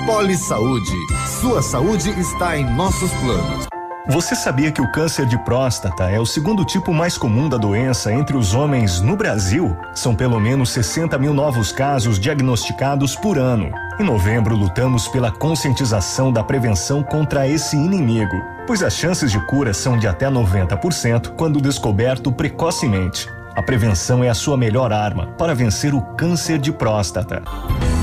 Poli 0.06 0.38
Saúde. 0.38 0.92
Sua 1.40 1.62
saúde 1.62 2.10
está 2.20 2.58
em 2.58 2.66
nossos 2.76 3.12
planos. 3.12 3.73
Você 4.06 4.36
sabia 4.36 4.70
que 4.70 4.82
o 4.82 4.92
câncer 4.92 5.26
de 5.26 5.38
próstata 5.46 6.10
é 6.10 6.20
o 6.20 6.26
segundo 6.26 6.66
tipo 6.66 6.94
mais 6.94 7.18
comum 7.18 7.48
da 7.48 7.56
doença 7.56 8.12
entre 8.12 8.36
os 8.36 8.54
homens 8.54 9.00
no 9.00 9.16
Brasil? 9.16 9.78
São 9.96 10.14
pelo 10.14 10.42
menos 10.42 10.72
60 10.72 11.18
mil 11.18 11.34
novos 11.34 11.72
casos 11.72 12.20
diagnosticados 12.20 13.16
por 13.16 13.38
ano. 13.38 13.72
Em 13.98 14.04
novembro, 14.04 14.58
lutamos 14.58 15.08
pela 15.08 15.32
conscientização 15.32 16.34
da 16.34 16.44
prevenção 16.44 17.02
contra 17.02 17.48
esse 17.48 17.78
inimigo, 17.78 18.36
pois 18.68 18.84
as 18.84 18.94
chances 18.94 19.32
de 19.32 19.40
cura 19.48 19.74
são 19.74 19.98
de 19.98 20.06
até 20.06 20.30
90% 20.30 21.30
quando 21.38 21.62
descoberto 21.62 22.30
precocemente. 22.30 23.30
A 23.56 23.64
prevenção 23.64 24.22
é 24.22 24.28
a 24.28 24.34
sua 24.34 24.58
melhor 24.58 24.92
arma 24.92 25.28
para 25.38 25.56
vencer 25.56 25.94
o 25.94 26.02
câncer 26.02 26.58
de 26.58 26.74
próstata. 26.74 27.42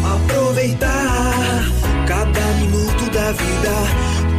Aproveitar 0.03 1.63
cada 2.07 2.41
minuto 2.55 3.11
da 3.11 3.33
vida, 3.33 4.10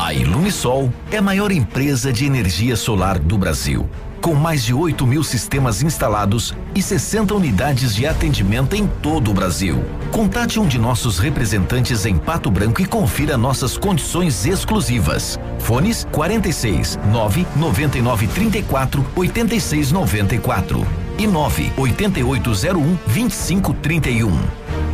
A 0.00 0.14
Ilumisol 0.14 0.90
é 1.12 1.18
a 1.18 1.22
maior 1.22 1.52
empresa 1.52 2.10
de 2.10 2.24
energia 2.24 2.74
solar 2.74 3.18
do 3.18 3.36
Brasil 3.36 3.86
com 4.20 4.34
mais 4.34 4.64
de 4.64 4.74
8 4.74 5.06
mil 5.06 5.22
sistemas 5.22 5.82
instalados 5.82 6.54
e 6.74 6.82
60 6.82 7.34
unidades 7.34 7.94
de 7.94 8.06
atendimento 8.06 8.74
em 8.74 8.86
todo 8.86 9.30
o 9.30 9.34
Brasil. 9.34 9.82
Contate 10.10 10.58
um 10.60 10.66
de 10.66 10.78
nossos 10.78 11.18
representantes 11.18 12.04
em 12.04 12.16
Pato 12.16 12.50
Branco 12.50 12.82
e 12.82 12.86
confira 12.86 13.36
nossas 13.36 13.76
condições 13.78 14.46
exclusivas. 14.46 15.38
Fones 15.58 16.06
46 16.12 16.98
9 17.10 17.46
99 17.56 18.26
34 18.26 19.06
86 19.16 19.92
94 19.92 20.86
e 21.18 21.26
9 21.26 21.72
8801 21.76 22.98
2531. 23.06 24.38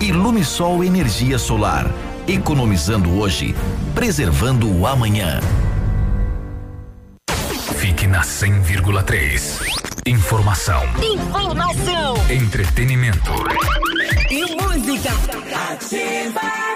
Ilumisol 0.01 0.85
Energia 0.85 1.39
Solar. 1.39 1.91
Economizando 2.29 3.21
hoje, 3.21 3.55
preservando 3.95 4.69
o 4.69 4.85
amanhã. 4.85 5.41
Fique 7.77 8.09
na 8.09 8.23
100,3. 8.23 9.61
Informação. 10.05 10.83
Informação. 11.01 12.17
Entretenimento. 12.29 13.31
E 14.29 14.61
música. 14.61 15.11
Ativa. 15.71 16.76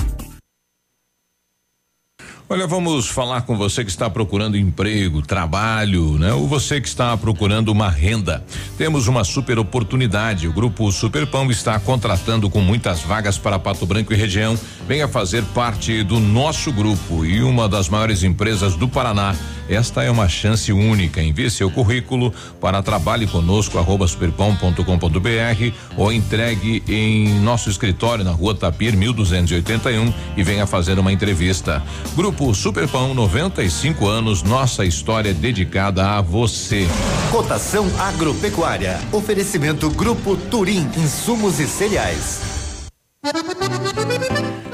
Olha, 2.53 2.67
vamos 2.67 3.07
falar 3.07 3.43
com 3.43 3.55
você 3.55 3.81
que 3.81 3.89
está 3.89 4.09
procurando 4.09 4.57
emprego, 4.57 5.21
trabalho, 5.21 6.17
né? 6.19 6.33
Ou 6.33 6.49
você 6.49 6.81
que 6.81 6.87
está 6.89 7.15
procurando 7.15 7.69
uma 7.69 7.89
renda. 7.89 8.43
Temos 8.77 9.07
uma 9.07 9.23
super 9.23 9.57
oportunidade. 9.57 10.49
O 10.49 10.51
grupo 10.51 10.91
Superpão 10.91 11.49
está 11.49 11.79
contratando 11.79 12.49
com 12.49 12.59
muitas 12.59 12.99
vagas 12.99 13.37
para 13.37 13.57
Pato 13.57 13.85
Branco 13.85 14.11
e 14.11 14.17
região. 14.17 14.59
Venha 14.85 15.07
fazer 15.07 15.45
parte 15.55 16.03
do 16.03 16.19
nosso 16.19 16.73
grupo 16.73 17.23
e 17.23 17.41
uma 17.41 17.69
das 17.69 17.87
maiores 17.87 18.21
empresas 18.21 18.75
do 18.75 18.85
Paraná 18.85 19.33
esta 19.71 20.03
é 20.03 20.11
uma 20.11 20.27
chance 20.27 20.71
única. 20.73 21.23
Envie 21.23 21.49
seu 21.49 21.71
currículo 21.71 22.33
para 22.59 22.83
trabalhe 22.83 23.25
conosco 23.25 23.77
arroba 23.77 24.05
superpão.com.br 24.05 25.73
ou 25.95 26.11
entregue 26.11 26.83
em 26.89 27.39
nosso 27.39 27.69
escritório 27.69 28.25
na 28.25 28.31
rua 28.31 28.53
Tapir 28.53 28.97
1281 28.97 30.13
e 30.35 30.43
venha 30.43 30.67
fazer 30.67 30.99
uma 30.99 31.11
entrevista. 31.11 31.81
Grupo 32.17 32.40
Grupo 32.41 32.55
Superpão 32.55 33.13
95 33.13 34.07
anos, 34.07 34.41
nossa 34.41 34.83
história 34.83 35.31
dedicada 35.31 36.17
a 36.17 36.21
você. 36.21 36.87
Cotação 37.29 37.85
agropecuária. 37.99 38.99
Oferecimento 39.11 39.87
Grupo 39.91 40.35
Turim, 40.35 40.89
insumos 40.97 41.59
e 41.59 41.67
cereais. 41.67 42.41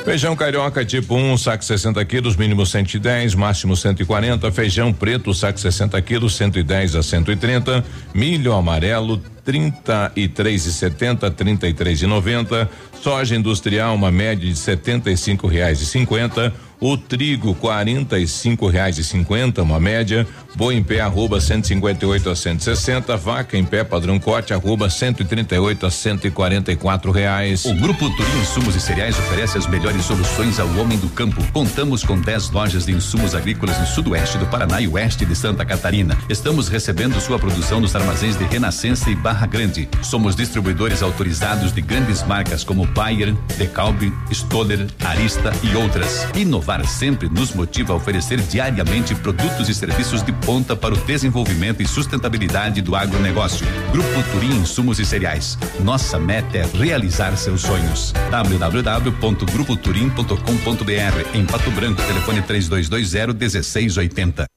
Feijão 0.06 0.34
carioca 0.38 0.86
tipo 0.86 1.16
1, 1.16 1.34
um, 1.34 1.38
saco 1.38 1.66
60 1.66 2.06
quilos, 2.06 2.38
mínimo 2.38 2.66
110, 2.66 3.36
máximo 3.36 3.76
140. 3.76 4.50
Feijão 4.54 4.94
preto, 4.94 5.34
saco 5.34 5.60
60 5.60 6.02
quilos, 6.02 6.38
110 6.38 6.96
a 6.96 7.04
130. 7.04 7.84
Milho 8.14 8.54
amarelo, 8.54 9.22
33,70, 9.46 11.30
33,90. 11.32 12.70
Soja 13.02 13.36
industrial, 13.36 13.94
uma 13.94 14.10
média 14.10 14.50
de 14.50 14.58
R$ 14.58 14.78
75,50. 14.78 16.54
O 16.80 16.96
trigo, 16.96 17.56
quarenta 17.56 18.20
e 18.20 18.28
cinco 18.28 18.68
reais 18.68 19.00
e 19.00 19.04
cinquenta, 19.04 19.64
uma 19.64 19.80
média. 19.80 20.28
Boi 20.56 20.76
em 20.76 20.84
pé, 20.84 21.00
arroba 21.00 21.40
158 21.40 22.30
a 22.30 22.36
160. 22.36 23.18
Vaca 23.18 23.58
em 23.58 23.64
pé, 23.64 23.84
padrão 23.84 24.20
corte, 24.20 24.54
arroba 24.54 24.90
138 24.90 25.86
a 25.86 25.92
144 25.92 27.12
reais. 27.12 27.66
O 27.66 27.76
Grupo 27.76 28.10
Turim 28.16 28.40
Insumos 28.42 28.76
e 28.76 28.80
Cereais 28.80 29.18
oferece 29.20 29.58
as 29.58 29.68
melhores 29.68 30.04
soluções 30.06 30.60
ao 30.60 30.68
homem 30.78 30.98
do 30.98 31.10
campo. 31.10 31.44
Contamos 31.52 32.04
com 32.04 32.20
10 32.20 32.52
lojas 32.52 32.86
de 32.86 32.92
insumos 32.92 33.36
agrícolas 33.36 33.80
no 33.80 33.86
sudoeste 33.86 34.38
do 34.38 34.48
Paraná 34.48 34.82
e 34.82 34.88
oeste 34.88 35.26
de 35.26 35.36
Santa 35.36 35.64
Catarina. 35.64 36.18
Estamos 36.28 36.68
recebendo 36.70 37.20
sua 37.22 37.38
produção 37.38 37.80
nos 37.80 37.96
armazéns 37.96 38.36
de 38.36 38.46
Renascença 38.46 39.10
e 39.10 39.16
Barra 39.16 39.46
Grande. 39.46 39.88
Somos 40.02 40.36
distribuidores 40.36 41.04
autorizados 41.04 41.72
de 41.72 41.82
grandes 41.82 42.24
marcas 42.24 42.64
como 42.64 42.86
Bayer, 42.88 43.36
Decalbe, 43.58 44.12
Stoller, 44.32 44.88
Arista 45.04 45.52
e 45.64 45.76
outras. 45.76 46.28
Inovar 46.68 46.86
sempre 46.86 47.30
nos 47.30 47.54
motiva 47.54 47.94
a 47.94 47.96
oferecer 47.96 48.42
diariamente 48.42 49.16
produtos 49.16 49.70
e 49.70 49.74
serviços 49.74 50.22
de 50.22 50.34
ponta 50.34 50.76
para 50.76 50.94
o 50.94 50.98
desenvolvimento 50.98 51.82
e 51.82 51.88
sustentabilidade 51.88 52.82
do 52.82 52.94
agronegócio. 52.94 53.66
Grupo 53.94 54.22
Turim 54.34 54.58
Insumos 54.58 55.00
e 55.00 55.06
Cereais. 55.06 55.58
Nossa 55.80 56.20
meta 56.20 56.58
é 56.58 56.66
realizar 56.66 57.38
seus 57.38 57.62
sonhos. 57.62 58.12
www.grupoturim.com.br 58.30 61.30
em 61.34 61.46
Pato 61.46 61.72
Branco, 61.72 62.02
telefone 62.02 62.42
3220 62.42 63.34
1680. 63.34 64.57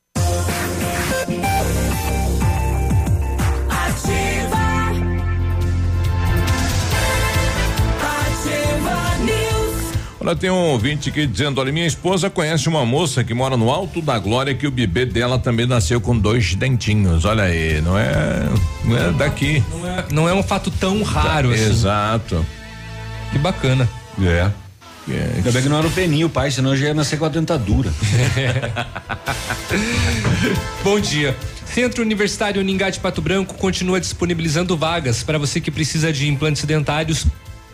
Olha, 10.23 10.35
tem 10.35 10.51
um 10.51 10.69
ouvinte 10.69 11.09
aqui 11.09 11.25
dizendo: 11.25 11.59
olha, 11.59 11.71
minha 11.71 11.87
esposa 11.87 12.29
conhece 12.29 12.69
uma 12.69 12.85
moça 12.85 13.23
que 13.23 13.33
mora 13.33 13.57
no 13.57 13.71
Alto 13.71 14.03
da 14.03 14.19
Glória 14.19 14.53
que 14.53 14.67
o 14.67 14.71
bebê 14.71 15.03
dela 15.03 15.39
também 15.39 15.65
nasceu 15.65 15.99
com 15.99 16.15
dois 16.15 16.53
dentinhos. 16.53 17.25
Olha 17.25 17.45
aí, 17.45 17.81
não 17.81 17.97
é, 17.97 18.47
não 18.85 18.97
é 18.97 19.11
daqui. 19.13 19.63
Não 19.71 19.87
é, 19.87 20.05
não 20.11 20.29
é 20.29 20.33
um 20.33 20.43
fato 20.43 20.69
tão 20.69 21.01
raro 21.01 21.49
tá, 21.49 21.55
assim. 21.55 21.65
Exato. 21.65 22.45
Que 23.31 23.39
bacana. 23.39 23.89
É. 24.21 24.51
É. 25.09 25.31
Ainda 25.37 25.51
bem 25.51 25.63
que 25.63 25.69
não 25.69 25.79
era 25.79 25.87
o 25.87 25.91
peninho, 25.91 26.29
pai, 26.29 26.51
senão 26.51 26.75
já 26.75 26.85
ia 26.85 26.93
nascer 26.93 27.17
com 27.17 27.25
a 27.25 27.29
dentadura. 27.29 27.91
Bom 30.83 30.99
dia. 30.99 31.35
Centro 31.65 32.03
Universitário 32.03 32.61
Uningá 32.61 32.91
de 32.91 32.99
Pato 32.99 33.21
Branco 33.21 33.55
continua 33.55 33.99
disponibilizando 33.99 34.77
vagas 34.77 35.23
para 35.23 35.39
você 35.39 35.59
que 35.59 35.71
precisa 35.71 36.13
de 36.13 36.27
implantes 36.27 36.63
dentários 36.65 37.25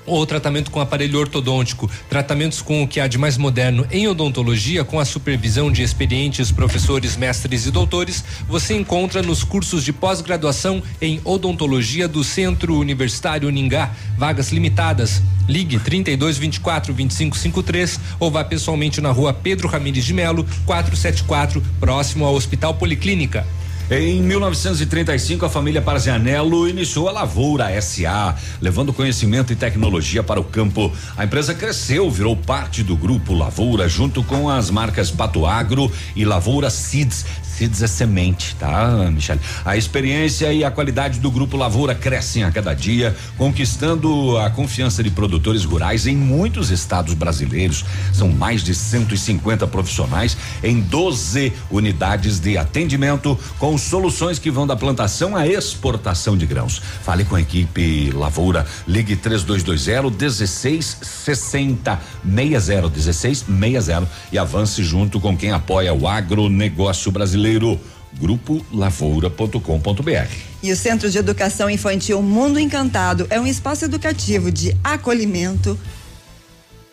ou 0.08 0.26
tratamento 0.26 0.72
com 0.72 0.80
aparelho 0.80 1.20
ortodôntico, 1.20 1.92
tratamentos 2.10 2.62
com 2.62 2.82
o 2.82 2.88
que 2.88 3.00
há 3.00 3.08
de 3.08 3.18
mais 3.18 3.38
moderno 3.38 3.86
em 3.92 4.08
odontologia, 4.08 4.84
com 4.84 5.00
a 5.00 5.06
supervisão 5.06 5.72
de 5.72 5.84
experientes 5.84 6.52
professores, 6.52 7.16
mestres 7.16 7.68
e 7.68 7.72
doutores, 7.72 8.24
você 8.48 8.76
encontra 8.76 9.22
nos 9.22 9.44
cursos 9.44 9.84
de 9.84 9.94
pós-graduação 9.94 10.82
em 11.02 11.20
odontologia 11.24 12.08
do 12.08 12.24
Centro 12.24 12.80
Universitário 12.80 13.50
Ningá, 13.50 13.92
vagas 14.18 14.52
limitadas. 14.52 15.22
Ligue 15.48 15.80
32 15.80 16.38
24 16.38 16.94
25 16.94 17.38
53 17.38 18.00
ou 18.20 18.32
vá 18.32 18.44
pessoalmente 18.44 19.00
na 19.00 19.12
rua 19.12 19.34
Pedro 19.34 19.68
Ramires 19.68 20.06
de 20.06 20.14
Melo, 20.14 20.46
474, 20.66 21.64
próximo 21.80 22.26
ao 22.26 22.34
Hospital 22.34 22.74
Policlínica. 22.74 23.46
Em 23.90 24.22
1935, 24.22 25.46
a 25.46 25.50
família 25.50 25.82
Parzianello 25.82 26.68
iniciou 26.68 27.08
a 27.08 27.12
Lavoura 27.14 27.82
SA, 27.82 28.36
levando 28.60 28.92
conhecimento 28.92 29.54
e 29.54 29.56
tecnologia 29.56 30.22
para 30.22 30.42
o 30.42 30.44
campo. 30.44 30.92
A 31.16 31.24
empresa 31.24 31.54
cresceu, 31.54 32.12
virou 32.12 32.36
parte 32.36 32.84
do 32.84 32.98
grupo 32.98 33.34
Lavoura, 33.34 33.88
junto 33.88 34.22
com 34.26 34.50
as 34.50 34.70
marcas 34.70 35.10
Pato 35.10 35.46
Agro 35.46 35.90
e 36.18 36.26
Lavoura 36.26 36.70
Seeds 36.70 37.26
Seeds 37.58 37.82
é 37.82 37.88
semente, 37.88 38.56
tá, 38.58 39.10
Michele? 39.12 39.40
A 39.66 39.76
experiência 39.76 40.54
e 40.54 40.64
a 40.64 40.70
qualidade 40.70 41.20
do 41.20 41.32
Grupo 41.32 41.58
Lavoura 41.58 41.96
crescem 41.96 42.44
a 42.44 42.52
cada 42.52 42.72
dia, 42.76 43.16
conquistando 43.36 44.38
a 44.38 44.48
confiança 44.52 45.02
de 45.02 45.10
produtores 45.10 45.66
rurais 45.66 46.06
em 46.06 46.16
muitos 46.16 46.70
estados 46.70 47.16
brasileiros. 47.16 47.84
São 48.14 48.30
mais 48.30 48.62
de 48.62 48.76
150 48.76 49.66
profissionais 49.66 50.38
em 50.64 50.80
12 50.80 51.52
unidades 51.72 52.40
de 52.40 52.60
atendimento 52.60 53.36
com 53.58 53.76
soluções 53.76 54.38
que 54.38 54.52
vão 54.52 54.68
da 54.68 54.76
plantação 54.76 55.36
à 55.36 55.48
exportação 55.48 56.38
de 56.38 56.46
grãos. 56.46 56.80
Fale 57.02 57.26
com 57.26 57.36
a 57.36 57.42
equipe 57.42 58.12
Lavoura, 58.12 58.68
ligue 58.88 59.16
3220 59.16 60.16
1660 60.16 62.00
60 62.24 62.90
16 62.94 63.46
60 63.48 64.08
e 64.32 64.38
avance 64.38 64.84
junto 64.84 65.20
com 65.20 65.36
quem 65.36 65.52
apoia 65.52 65.92
o 65.92 66.08
agronegócio 66.08 67.12
brasileiro 67.12 67.47
brasileiro. 67.48 67.80
Grupo 68.20 68.66
Lavoura.com.br. 68.72 70.32
E 70.64 70.72
o 70.72 70.76
Centro 70.76 71.10
de 71.10 71.18
Educação 71.18 71.70
Infantil 71.70 72.22
Mundo 72.22 72.60
Encantado 72.60 73.28
é 73.30 73.40
um 73.40 73.46
espaço 73.46 73.86
educativo 73.86 74.52
de 74.52 74.76
acolhimento, 74.84 75.78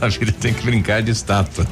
Na 0.00 0.08
vida 0.08 0.32
tem 0.32 0.52
que 0.54 0.62
brincar 0.64 1.02
de 1.02 1.10
estátua. 1.10 1.66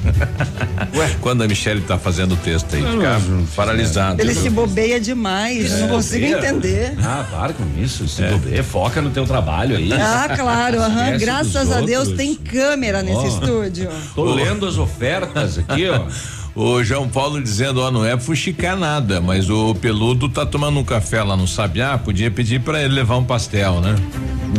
Ué? 0.94 1.16
Quando 1.20 1.42
a 1.42 1.48
Michelle 1.48 1.80
tá 1.80 1.98
fazendo 1.98 2.32
o 2.32 2.36
texto 2.36 2.74
aí, 2.74 2.82
fica 2.82 3.20
paralisado. 3.56 4.20
Ele 4.20 4.34
se 4.34 4.50
bobeia 4.50 5.00
demais, 5.00 5.72
não 5.80 5.88
consigo 5.88 6.26
bobeia. 6.26 6.48
entender. 6.50 6.94
Ah, 7.02 7.24
para 7.30 7.52
com 7.52 7.64
isso. 7.78 8.06
Se 8.08 8.22
bobeia, 8.22 8.62
foca 8.62 9.00
no 9.00 9.10
teu 9.10 9.24
trabalho 9.26 9.76
aí. 9.76 9.92
Ah, 9.92 10.28
claro, 10.36 10.80
aham. 10.80 11.16
Graças 11.18 11.72
a 11.72 11.80
Deus 11.80 12.08
outros. 12.08 12.16
tem 12.16 12.34
câmera 12.34 13.02
nesse 13.02 13.18
Ó. 13.18 13.26
estúdio. 13.26 13.88
Tô 14.14 14.24
lendo 14.34 14.66
as 14.66 14.76
ofertas 14.78 15.58
aqui, 15.58 15.88
ó. 15.88 16.04
O 16.54 16.84
João 16.84 17.08
Paulo 17.08 17.42
dizendo, 17.42 17.80
ó, 17.80 17.90
não 17.90 18.04
é 18.04 18.16
fuxicar 18.16 18.76
nada, 18.76 19.20
mas 19.20 19.50
o 19.50 19.74
peludo 19.74 20.28
tá 20.28 20.46
tomando 20.46 20.78
um 20.78 20.84
café 20.84 21.20
lá 21.22 21.36
no 21.36 21.48
Sabiá, 21.48 21.98
podia 21.98 22.30
pedir 22.30 22.60
pra 22.60 22.80
ele 22.80 22.94
levar 22.94 23.16
um 23.16 23.24
pastel, 23.24 23.80
né? 23.80 23.96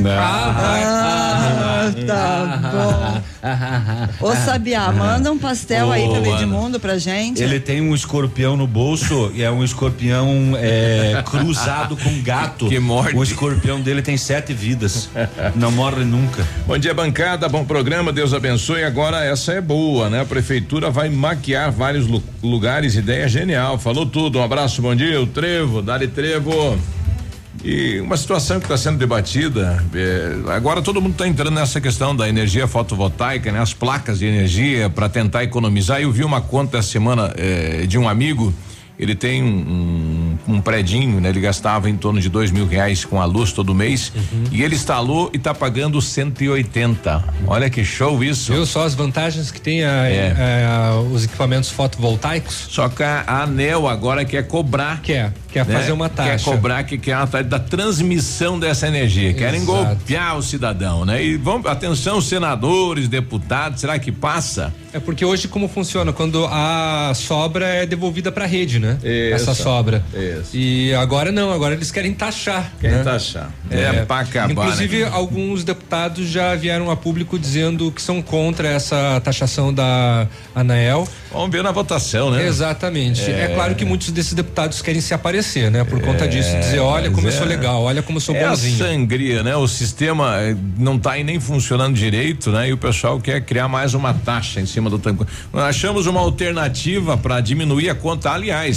Ah, 0.09 1.89
tá 2.05 3.21
bom. 4.19 4.27
Ô 4.27 4.35
Sabiá, 4.35 4.91
manda 4.91 5.31
um 5.31 5.37
pastel 5.37 5.91
aí 5.91 6.03
Ô, 6.03 6.13
pelo. 6.13 6.35
Edmundo 6.35 6.79
pra 6.79 6.97
gente. 6.97 7.41
Ele 7.41 7.59
tem 7.59 7.79
um 7.79 7.93
escorpião 7.93 8.57
no 8.57 8.67
bolso 8.67 9.31
e 9.33 9.43
é 9.43 9.49
um 9.49 9.63
escorpião 9.63 10.53
é, 10.57 11.23
cruzado 11.25 11.95
com 11.95 12.21
gato. 12.21 12.67
Que 12.67 12.79
morde. 12.79 13.15
O 13.15 13.23
escorpião 13.23 13.79
dele 13.79 14.01
tem 14.01 14.17
sete 14.17 14.53
vidas. 14.53 15.09
Não 15.55 15.71
morre 15.71 16.03
nunca. 16.03 16.45
Bom 16.65 16.77
dia, 16.77 16.93
bancada, 16.93 17.47
bom 17.47 17.63
programa, 17.63 18.11
Deus 18.11 18.33
abençoe. 18.33 18.83
Agora 18.83 19.23
essa 19.23 19.53
é 19.53 19.61
boa, 19.61 20.09
né? 20.09 20.21
A 20.21 20.25
prefeitura 20.25 20.89
vai 20.89 21.09
maquiar 21.09 21.71
vários 21.85 22.07
lu- 22.07 22.23
lugares, 22.41 22.95
ideia 22.95 23.27
genial. 23.27 23.77
Falou 23.77 24.07
tudo. 24.07 24.39
Um 24.39 24.43
abraço, 24.43 24.81
bom 24.81 24.95
dia, 24.95 25.21
o 25.21 25.27
Trevo, 25.27 25.83
Dali 25.83 26.07
Trevo. 26.07 26.79
E 27.63 27.99
uma 27.99 28.17
situação 28.17 28.57
que 28.59 28.65
está 28.65 28.75
sendo 28.75 28.97
debatida, 28.97 29.83
é, 29.93 30.51
agora 30.51 30.81
todo 30.81 30.99
mundo 30.99 31.11
está 31.11 31.27
entrando 31.27 31.51
nessa 31.53 31.79
questão 31.79 32.15
da 32.15 32.27
energia 32.27 32.67
fotovoltaica, 32.67 33.51
né? 33.51 33.59
As 33.59 33.71
placas 33.73 34.17
de 34.17 34.25
energia 34.25 34.89
para 34.89 35.07
tentar 35.07 35.43
economizar. 35.43 36.01
Eu 36.01 36.11
vi 36.11 36.23
uma 36.23 36.41
conta 36.41 36.79
essa 36.79 36.89
semana 36.89 37.31
é, 37.37 37.85
de 37.85 37.99
um 37.99 38.09
amigo, 38.09 38.51
ele 38.97 39.15
tem 39.15 39.43
um, 39.43 40.37
um, 40.47 40.55
um 40.55 40.61
predinho, 40.61 41.19
né? 41.19 41.29
Ele 41.29 41.41
gastava 41.41 41.89
em 41.89 41.95
torno 41.97 42.19
de 42.21 42.29
dois 42.29 42.51
mil 42.51 42.65
reais 42.67 43.03
com 43.05 43.21
a 43.21 43.25
luz 43.25 43.51
todo 43.51 43.73
mês 43.75 44.11
e 44.51 44.63
ele 44.63 44.75
instalou 44.75 45.29
e 45.33 45.37
está 45.37 45.53
pagando 45.53 46.01
180. 46.01 47.23
Olha 47.47 47.69
que 47.69 47.83
show 47.83 48.23
isso. 48.23 48.53
Viu 48.53 48.65
só 48.65 48.85
as 48.85 48.93
vantagens 48.95 49.51
que 49.51 49.59
tem 49.61 49.83
a- 49.83 50.07
É. 50.07 50.65
a- 50.65 50.99
os 51.11 51.23
equipamentos 51.25 51.69
fotovoltaicos? 51.69 52.67
Só 52.69 52.87
que 52.89 53.03
a 53.03 53.23
a 53.25 53.43
ANEL 53.43 53.87
agora 53.87 54.23
quer 54.25 54.45
cobrar. 54.47 55.01
Quer, 55.01 55.33
quer 55.51 55.65
né? 55.65 55.73
fazer 55.79 55.91
uma 55.91 56.07
taxa. 56.09 56.31
Quer 56.45 56.55
cobrar 56.55 56.83
que 56.83 56.97
quer 56.97 57.17
uma 57.17 57.27
taxa 57.27 57.43
da 57.45 57.59
transmissão 57.59 58.59
dessa 58.59 58.87
energia. 58.87 59.33
Querem 59.33 59.61
Exato. 59.61 59.85
golpear 59.85 60.37
o 60.37 60.43
cidadão, 60.43 61.05
né? 61.05 61.23
E 61.23 61.37
vamos, 61.37 61.65
atenção, 61.65 62.21
senadores, 62.21 63.07
deputados, 63.07 63.81
será 63.81 63.97
que 63.97 64.11
passa? 64.11 64.73
É 64.93 64.99
porque 64.99 65.25
hoje 65.25 65.47
como 65.47 65.67
funciona? 65.67 66.13
Quando 66.13 66.45
a 66.45 67.11
sobra 67.15 67.65
é 67.67 67.85
devolvida 67.85 68.31
para 68.31 68.43
a 68.45 68.47
rede, 68.47 68.79
né? 68.79 68.84
Essa 69.31 69.53
sobra. 69.53 70.03
Isso. 70.13 70.51
E 70.55 70.93
agora 70.93 71.31
não, 71.31 71.51
agora 71.51 71.73
eles 71.73 71.91
querem 71.91 72.13
taxar. 72.13 72.71
Querem 72.79 72.97
né? 72.97 73.03
taxar. 73.03 73.51
É, 73.69 74.03
pra 74.05 74.19
acabar, 74.19 74.51
Inclusive, 74.51 74.99
né? 75.03 75.09
alguns 75.11 75.63
deputados 75.63 76.27
já 76.29 76.55
vieram 76.55 76.89
a 76.91 76.95
público 76.95 77.37
dizendo 77.39 77.91
que 77.91 78.01
são 78.01 78.21
contra 78.21 78.67
essa 78.67 79.19
taxação 79.23 79.73
da 79.73 80.27
Anael. 80.53 81.07
Vamos 81.31 81.49
ver 81.51 81.63
na 81.63 81.71
votação, 81.71 82.31
né? 82.31 82.45
Exatamente. 82.47 83.21
É, 83.29 83.45
É. 83.45 83.47
claro 83.55 83.75
que 83.75 83.83
muitos 83.85 84.09
desses 84.11 84.33
deputados 84.33 84.81
querem 84.81 85.01
se 85.01 85.13
aparecer, 85.13 85.69
né? 85.71 85.83
Por 85.83 85.99
conta 86.01 86.27
disso, 86.27 86.55
dizer, 86.59 86.79
olha 86.79 87.09
como 87.11 87.27
eu 87.27 87.31
sou 87.31 87.43
é- 87.45 87.49
legal, 87.49 87.81
olha 87.83 88.01
como 88.01 88.17
eu 88.17 88.21
sou 88.21 88.35
é 88.35 88.47
bonzinho. 88.47 88.75
a 88.75 88.87
sangria, 88.87 89.43
né? 89.43 89.55
O 89.55 89.67
sistema 89.67 90.35
eh, 90.41 90.55
não 90.77 90.97
tá 90.97 91.11
aí 91.13 91.23
nem 91.23 91.39
funcionando 91.39 91.95
direito, 91.95 92.51
né? 92.51 92.69
E 92.69 92.73
o 92.73 92.77
pessoal 92.77 93.19
quer 93.19 93.41
criar 93.41 93.67
mais 93.67 93.93
uma 93.93 94.13
taxa 94.13 94.59
em 94.61 94.65
cima 94.65 94.89
do 94.89 94.97
tanque. 94.99 95.25
Achamos 95.53 96.05
uma 96.07 96.19
alternativa 96.19 97.17
para 97.17 97.41
diminuir 97.41 97.89
a 97.89 97.95
conta, 97.95 98.31
aliás. 98.31 98.74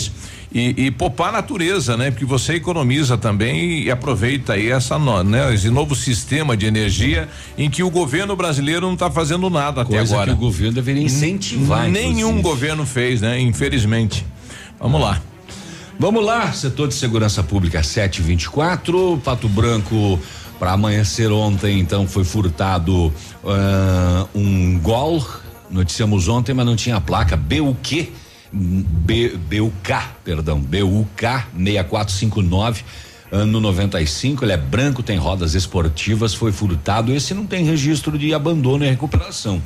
E, 0.50 0.86
e 0.86 0.90
poupar 0.90 1.28
a 1.28 1.32
natureza, 1.32 1.94
né? 1.94 2.10
Porque 2.10 2.24
você 2.24 2.54
economiza 2.54 3.18
também 3.18 3.82
e 3.82 3.90
aproveita 3.90 4.54
aí 4.54 4.70
essa 4.70 4.98
né? 5.22 5.52
esse 5.54 5.68
novo 5.68 5.94
sistema 5.94 6.56
de 6.56 6.64
energia 6.64 7.28
em 7.58 7.68
que 7.68 7.82
o 7.82 7.90
governo 7.90 8.34
brasileiro 8.34 8.86
não 8.86 8.94
está 8.94 9.10
fazendo 9.10 9.50
nada 9.50 9.82
até 9.82 9.98
Coisa 9.98 10.14
agora. 10.14 10.30
que 10.30 10.36
o 10.38 10.40
governo 10.40 10.72
deveria 10.72 11.02
incentivar, 11.02 11.86
Nenhum 11.88 12.38
inclusive. 12.38 12.42
governo 12.42 12.86
fez, 12.86 13.20
né? 13.20 13.38
Infelizmente. 13.38 14.24
Vamos 14.80 15.00
lá. 15.02 15.20
Vamos 15.98 16.24
lá, 16.24 16.52
setor 16.52 16.86
de 16.86 16.94
segurança 16.94 17.42
pública 17.42 17.82
724, 17.82 19.20
Pato 19.24 19.48
Branco 19.48 20.18
para 20.58 20.72
amanhecer 20.72 21.30
ontem, 21.32 21.78
então 21.80 22.06
foi 22.06 22.24
furtado 22.24 23.12
ah, 23.44 24.26
um 24.34 24.78
Gol. 24.78 25.26
Noticiamos 25.70 26.28
ontem, 26.28 26.54
mas 26.54 26.64
não 26.64 26.76
tinha 26.76 27.00
placa 27.00 27.36
BUQ, 27.36 28.12
B, 28.52 29.36
BUK, 29.36 29.94
perdão, 30.24 30.60
BUK 30.60 31.22
6459. 31.56 32.84
Ano 33.30 33.60
95, 33.60 34.42
ele 34.42 34.52
é 34.52 34.56
branco, 34.56 35.02
tem 35.02 35.18
rodas 35.18 35.54
esportivas, 35.54 36.32
foi 36.32 36.50
furtado. 36.50 37.12
Esse 37.12 37.34
não 37.34 37.46
tem 37.46 37.62
registro 37.62 38.18
de 38.18 38.32
abandono 38.32 38.86
e 38.86 38.88
recuperação. 38.88 39.60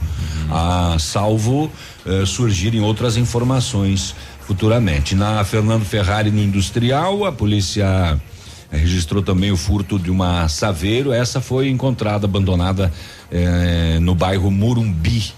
Ah, 0.51 0.97
salvo 0.99 1.71
eh, 2.05 2.25
surgirem 2.27 2.81
outras 2.81 3.17
informações 3.17 4.17
futuramente. 4.41 5.15
Na 5.15 5.45
Fernando 5.45 5.85
Ferrari 5.85 6.33
no 6.33 6.43
Industrial, 6.43 7.25
a 7.25 7.31
polícia 7.31 8.21
registrou 8.69 9.23
também 9.23 9.53
o 9.53 9.57
furto 9.57 9.97
de 9.97 10.11
uma 10.11 10.49
Saveiro. 10.49 11.13
Essa 11.13 11.41
foi 11.41 11.69
encontrada 11.69 12.27
abandonada 12.27 12.93
eh, 13.31 13.99
no 14.01 14.17
bairro 14.17 14.51
Murumbi. 14.51 15.33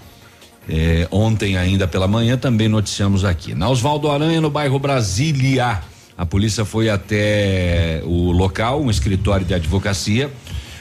Eh, 0.67 1.07
ontem 1.11 1.57
ainda 1.57 1.87
pela 1.87 2.07
manhã 2.07 2.37
também 2.37 2.67
noticiamos 2.67 3.23
aqui. 3.23 3.53
Na 3.53 3.69
Oswaldo 3.69 4.09
Aranha, 4.09 4.41
no 4.41 4.49
bairro 4.49 4.79
Brasília, 4.79 5.81
a 6.17 6.25
polícia 6.25 6.65
foi 6.65 6.89
até 6.89 8.01
o 8.03 8.31
local, 8.31 8.81
um 8.81 8.89
escritório 8.89 9.45
de 9.45 9.53
advocacia, 9.53 10.31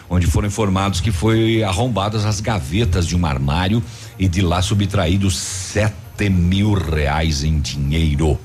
onde 0.08 0.26
foram 0.26 0.48
informados 0.48 1.00
que 1.00 1.10
foi 1.10 1.62
arrombadas 1.62 2.24
as 2.24 2.40
gavetas 2.40 3.06
de 3.06 3.16
um 3.16 3.26
armário 3.26 3.82
e 4.18 4.28
de 4.28 4.40
lá 4.40 4.62
subtraídos 4.62 5.36
sete 5.36 6.30
mil 6.30 6.72
reais 6.72 7.44
em 7.44 7.60
dinheiro. 7.60 8.38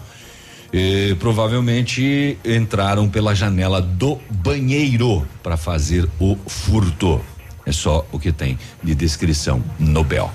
Eh, 0.74 1.16
provavelmente 1.20 2.38
entraram 2.46 3.10
pela 3.10 3.34
janela 3.34 3.82
do 3.82 4.20
banheiro 4.30 5.26
para 5.42 5.58
fazer 5.58 6.08
o 6.20 6.36
furto. 6.48 7.22
É 7.66 7.72
só 7.72 8.06
o 8.12 8.20
que 8.20 8.32
tem 8.32 8.58
de 8.84 8.94
descrição 8.94 9.64
no 9.80 10.04
BO. 10.04 10.30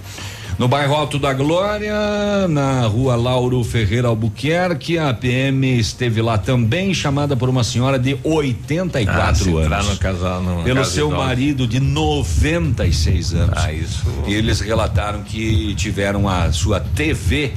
No 0.56 0.68
bairro 0.68 0.94
Alto 0.94 1.18
da 1.18 1.32
Glória, 1.32 2.46
na 2.48 2.86
rua 2.86 3.16
Lauro 3.16 3.62
Ferreira 3.64 4.06
Albuquerque, 4.06 4.96
a 4.96 5.12
PM 5.12 5.78
esteve 5.78 6.22
lá 6.22 6.38
também, 6.38 6.94
chamada 6.94 7.36
por 7.36 7.48
uma 7.48 7.64
senhora 7.64 7.98
de 7.98 8.16
84 8.22 9.58
Ah, 9.58 9.64
anos. 9.76 9.88
no 9.88 9.96
casal, 9.98 10.40
numa 10.40 10.62
pelo 10.62 10.84
seu 10.84 11.08
idosa. 11.08 11.24
marido 11.24 11.66
de 11.66 11.80
96 11.80 13.34
anos. 13.34 13.54
Ah, 13.64 13.72
isso. 13.72 14.04
E 14.28 14.34
eles 14.34 14.60
relataram 14.60 15.22
que 15.24 15.74
tiveram 15.74 16.28
a 16.28 16.52
sua 16.52 16.78
TV 16.78 17.52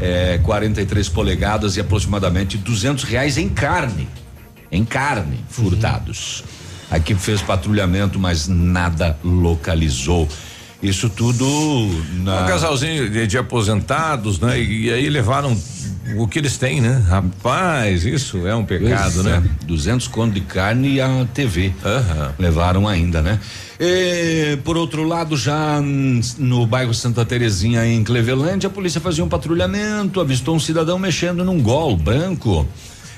eh, 0.00 0.38
43 0.44 1.08
polegadas 1.08 1.76
e 1.76 1.80
aproximadamente 1.80 2.56
200 2.56 3.02
reais 3.04 3.36
em 3.38 3.48
carne. 3.48 4.06
Em 4.70 4.84
carne, 4.84 5.40
furtados. 5.48 6.44
A 6.88 6.98
equipe 6.98 7.20
fez 7.20 7.42
patrulhamento, 7.42 8.20
mas 8.20 8.46
nada 8.46 9.18
localizou. 9.24 10.28
Isso 10.88 11.10
tudo 11.10 11.44
na. 12.22 12.44
Um 12.44 12.46
casalzinho 12.46 13.10
de, 13.10 13.26
de 13.26 13.38
aposentados, 13.38 14.38
né? 14.38 14.60
E, 14.60 14.86
e 14.86 14.92
aí 14.92 15.08
levaram 15.08 15.56
o 16.16 16.28
que 16.28 16.38
eles 16.38 16.56
têm, 16.56 16.80
né? 16.80 17.02
Rapaz, 17.08 18.04
isso 18.04 18.46
é 18.46 18.54
um 18.54 18.64
pecado, 18.64 19.22
né? 19.22 19.42
é, 19.62 19.64
200 19.66 20.06
conto 20.08 20.34
de 20.34 20.40
carne 20.40 20.94
e 20.94 21.00
a 21.00 21.26
TV. 21.34 21.72
Levaram 22.38 22.86
ainda, 22.86 23.20
né? 23.20 23.40
E, 23.80 24.56
por 24.64 24.76
outro 24.76 25.02
lado, 25.04 25.36
já 25.36 25.80
no 26.38 26.66
bairro 26.66 26.94
Santa 26.94 27.24
Terezinha, 27.24 27.84
em 27.86 28.04
Clevelândia, 28.04 28.68
a 28.68 28.70
polícia 28.70 29.00
fazia 29.00 29.24
um 29.24 29.28
patrulhamento, 29.28 30.20
avistou 30.20 30.54
um 30.54 30.60
cidadão 30.60 30.98
mexendo 30.98 31.44
num 31.44 31.60
gol 31.60 31.96
branco. 31.96 32.66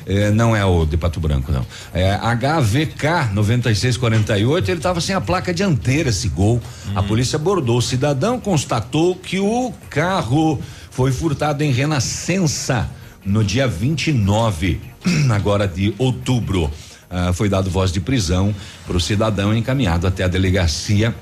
É, 0.08 0.30
não 0.30 0.56
é 0.56 0.64
o 0.64 0.86
de 0.86 0.96
Pato 0.96 1.20
Branco, 1.20 1.52
não. 1.52 1.66
É 1.92 2.16
HVK 2.16 3.34
9648, 3.34 4.70
ele 4.70 4.78
estava 4.78 5.02
sem 5.02 5.14
a 5.14 5.20
placa 5.20 5.52
dianteira, 5.52 6.08
esse 6.08 6.30
gol. 6.30 6.62
A 6.94 7.02
polícia 7.02 7.36
abordou 7.36 7.76
o 7.76 7.82
cidadão, 7.82 8.40
constatou 8.40 9.14
que 9.14 9.38
o 9.38 9.70
carro 9.90 10.58
foi 10.90 11.12
furtado 11.12 11.62
em 11.62 11.70
Renascença 11.70 12.90
no 13.22 13.44
dia 13.44 13.68
29, 13.68 14.80
agora 15.30 15.68
de 15.68 15.94
outubro. 15.98 16.70
ah, 17.10 17.32
foi 17.34 17.50
dado 17.50 17.68
voz 17.70 17.92
de 17.92 18.00
prisão 18.00 18.54
para 18.86 18.96
o 18.96 19.00
cidadão 19.00 19.54
encaminhado 19.54 20.06
até 20.06 20.24
a 20.24 20.28
delegacia 20.28 21.14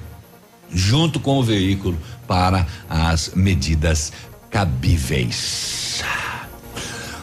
junto 0.73 1.19
com 1.19 1.39
o 1.39 1.43
veículo 1.43 1.99
para 2.27 2.67
as 2.89 3.33
medidas 3.35 4.13
cabíveis. 4.51 6.03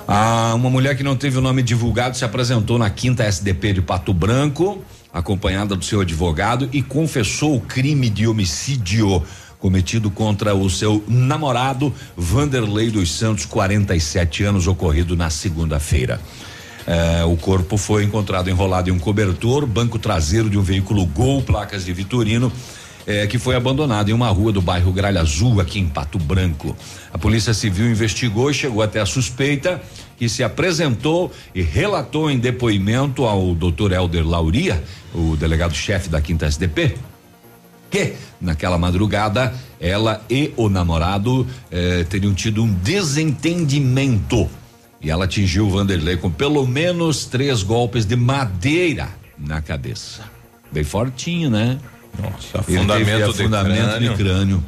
Ah, 0.08 0.54
uma 0.56 0.70
mulher 0.70 0.98
que 0.98 1.04
não 1.04 1.16
teve 1.16 1.38
o 1.38 1.42
nome 1.42 1.64
divulgado 1.64 2.18
se 2.18 2.26
apresentou 2.26 2.78
na 2.78 2.90
quinta 2.90 3.24
SDP 3.24 3.74
de 3.74 3.82
Pato 3.82 4.14
Branco, 4.14 4.84
acompanhada 5.14 5.76
do 5.76 5.86
seu 5.86 6.02
advogado, 6.02 6.70
e 6.74 6.82
confessou 6.82 7.56
o 7.56 7.62
crime 7.62 8.10
de 8.10 8.28
homicídio 8.28 9.24
cometido 9.60 10.12
contra 10.12 10.54
o 10.54 10.70
seu 10.70 11.02
namorado 11.08 11.94
Vanderlei 12.18 12.92
dos 12.92 13.18
Santos, 13.18 13.46
47 13.46 14.44
anos, 14.44 14.68
ocorrido 14.68 15.16
na 15.16 15.30
segunda-feira. 15.30 16.20
Eh, 16.86 17.24
o 17.24 17.38
corpo 17.38 17.78
foi 17.78 18.04
encontrado 18.04 18.50
enrolado 18.50 18.90
em 18.90 18.92
um 18.92 19.00
cobertor, 19.00 19.66
banco 19.66 19.98
traseiro 19.98 20.50
de 20.50 20.58
um 20.58 20.62
veículo 20.62 21.06
Gol, 21.06 21.42
placas 21.42 21.86
de 21.86 21.94
Vitorino, 21.94 22.52
eh, 23.06 23.28
que 23.28 23.38
foi 23.38 23.56
abandonado 23.56 24.10
em 24.10 24.14
uma 24.14 24.30
rua 24.30 24.52
do 24.52 24.62
bairro 24.62 24.92
Gralha 24.92 25.22
Azul, 25.22 25.60
aqui 25.60 25.80
em 25.80 25.88
Pato 25.88 26.18
Branco. 26.18 26.76
A 27.12 27.18
Polícia 27.18 27.54
Civil 27.54 27.90
investigou 27.90 28.50
e 28.50 28.54
chegou 28.54 28.82
até 28.82 29.00
a 29.00 29.06
suspeita, 29.06 29.82
que 30.18 30.30
se 30.30 30.44
apresentou 30.44 31.32
e 31.54 31.62
relatou 31.62 32.30
em 32.30 32.38
depoimento 32.40 33.26
ao 33.26 33.54
doutor 33.54 33.92
Helder 33.92 34.28
Lauria, 34.28 34.84
o 35.14 35.36
delegado-chefe 35.36 36.10
da 36.10 36.22
Quinta 36.22 36.46
SDP, 36.46 36.96
que 37.90 38.14
naquela 38.40 38.78
madrugada 38.78 39.54
ela 39.80 40.24
e 40.30 40.54
o 40.56 40.70
namorado 40.70 41.46
eh, 41.72 42.06
teriam 42.10 42.34
tido 42.34 42.64
um 42.64 42.74
desentendimento 42.74 44.50
e 45.04 45.12
ela 45.12 45.26
atingiu 45.26 45.68
o 45.68 45.70
Vanderlei 45.70 46.16
com 46.16 46.32
pelo 46.32 46.66
menos 46.66 47.26
três 47.26 47.62
golpes 47.62 48.06
de 48.06 48.16
madeira 48.16 49.10
na 49.38 49.62
cabeça. 49.62 50.24
Bem 50.72 50.86
fortinho, 50.86 51.50
né? 51.50 51.78
Nossa, 52.22 52.64
Ele 52.68 52.80
fundamento 52.80 53.06
teve 53.06 53.18
de 53.18 53.24
afundamento 53.24 53.90
crânio. 53.90 54.10
de 54.12 54.16
crânio. 54.16 54.64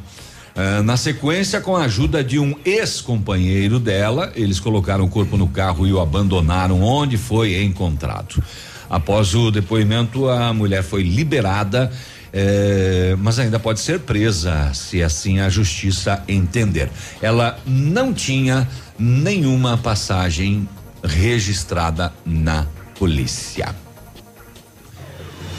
Ah, 0.56 0.82
na 0.82 0.96
sequência, 0.96 1.60
com 1.60 1.76
a 1.76 1.84
ajuda 1.84 2.24
de 2.24 2.38
um 2.38 2.54
ex-companheiro 2.64 3.78
dela, 3.78 4.32
eles 4.34 4.58
colocaram 4.58 5.04
o 5.04 5.08
corpo 5.08 5.36
no 5.36 5.46
carro 5.46 5.86
e 5.86 5.92
o 5.92 6.00
abandonaram 6.00 6.82
onde 6.82 7.18
foi 7.18 7.62
encontrado. 7.62 8.42
Após 8.88 9.34
o 9.34 9.50
depoimento, 9.50 10.28
a 10.30 10.54
mulher 10.54 10.82
foi 10.82 11.02
liberada, 11.02 11.92
eh, 12.32 13.14
mas 13.18 13.38
ainda 13.38 13.58
pode 13.58 13.80
ser 13.80 14.00
presa, 14.00 14.72
se 14.72 15.02
assim 15.02 15.40
a 15.40 15.50
justiça 15.50 16.22
entender. 16.26 16.88
Ela 17.20 17.58
não 17.66 18.14
tinha 18.14 18.66
nenhuma 18.98 19.76
passagem 19.76 20.66
registrada 21.04 22.12
na 22.24 22.66
polícia. 22.98 23.74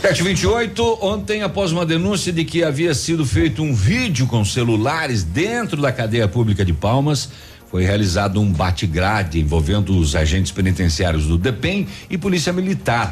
728, 0.01 0.99
ontem, 1.01 1.41
após 1.41 1.71
uma 1.71 1.85
denúncia 1.85 2.31
de 2.31 2.45
que 2.45 2.63
havia 2.63 2.93
sido 2.93 3.25
feito 3.25 3.63
um 3.63 3.73
vídeo 3.73 4.27
com 4.27 4.45
celulares 4.45 5.23
dentro 5.23 5.81
da 5.81 5.91
cadeia 5.91 6.27
pública 6.27 6.63
de 6.63 6.71
Palmas, 6.71 7.29
foi 7.69 7.83
realizado 7.83 8.39
um 8.39 8.51
bate-grade 8.51 9.39
envolvendo 9.39 9.97
os 9.97 10.15
agentes 10.15 10.51
penitenciários 10.51 11.25
do 11.25 11.37
DEPEN 11.37 11.87
e 12.11 12.17
Polícia 12.17 12.53
Militar. 12.53 13.11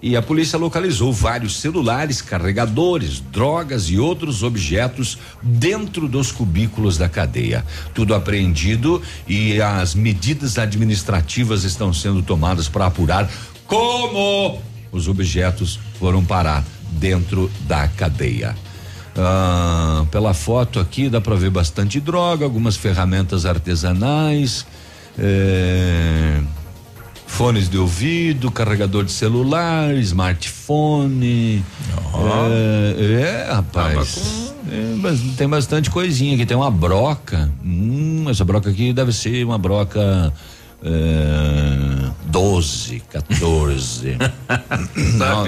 E 0.00 0.16
a 0.16 0.22
polícia 0.22 0.58
localizou 0.58 1.12
vários 1.12 1.60
celulares, 1.60 2.22
carregadores, 2.22 3.20
drogas 3.20 3.84
e 3.90 3.98
outros 3.98 4.42
objetos 4.42 5.18
dentro 5.42 6.08
dos 6.08 6.32
cubículos 6.32 6.96
da 6.96 7.10
cadeia. 7.10 7.64
Tudo 7.94 8.14
apreendido 8.14 9.02
e 9.28 9.60
as 9.60 9.94
medidas 9.94 10.58
administrativas 10.58 11.62
estão 11.62 11.92
sendo 11.92 12.22
tomadas 12.22 12.68
para 12.68 12.86
apurar 12.86 13.30
como 13.66 14.60
os 14.92 15.08
objetos 15.08 15.80
foram 15.98 16.24
parar 16.24 16.62
dentro 16.92 17.50
da 17.66 17.88
cadeia. 17.88 18.54
Ah, 19.16 20.04
pela 20.10 20.32
foto 20.32 20.78
aqui 20.78 21.08
dá 21.08 21.20
para 21.20 21.34
ver 21.34 21.50
bastante 21.50 21.98
droga, 21.98 22.44
algumas 22.44 22.76
ferramentas 22.76 23.44
artesanais, 23.44 24.64
eh, 25.18 26.40
fones 27.26 27.68
de 27.68 27.78
ouvido, 27.78 28.50
carregador 28.50 29.04
de 29.04 29.12
celular, 29.12 29.94
smartphone. 29.96 31.64
É, 32.50 33.48
é, 33.48 33.52
rapaz. 33.52 34.52
É, 34.70 34.94
mas 34.98 35.20
tem 35.36 35.48
bastante 35.48 35.90
coisinha 35.90 36.34
aqui. 36.34 36.46
Tem 36.46 36.56
uma 36.56 36.70
broca. 36.70 37.50
Hum, 37.64 38.24
essa 38.28 38.44
broca 38.44 38.70
aqui 38.70 38.92
deve 38.92 39.12
ser 39.12 39.44
uma 39.44 39.58
broca. 39.58 40.32
É, 40.84 42.10
12, 42.26 43.02
14. 43.10 44.16
Não, 45.14 45.44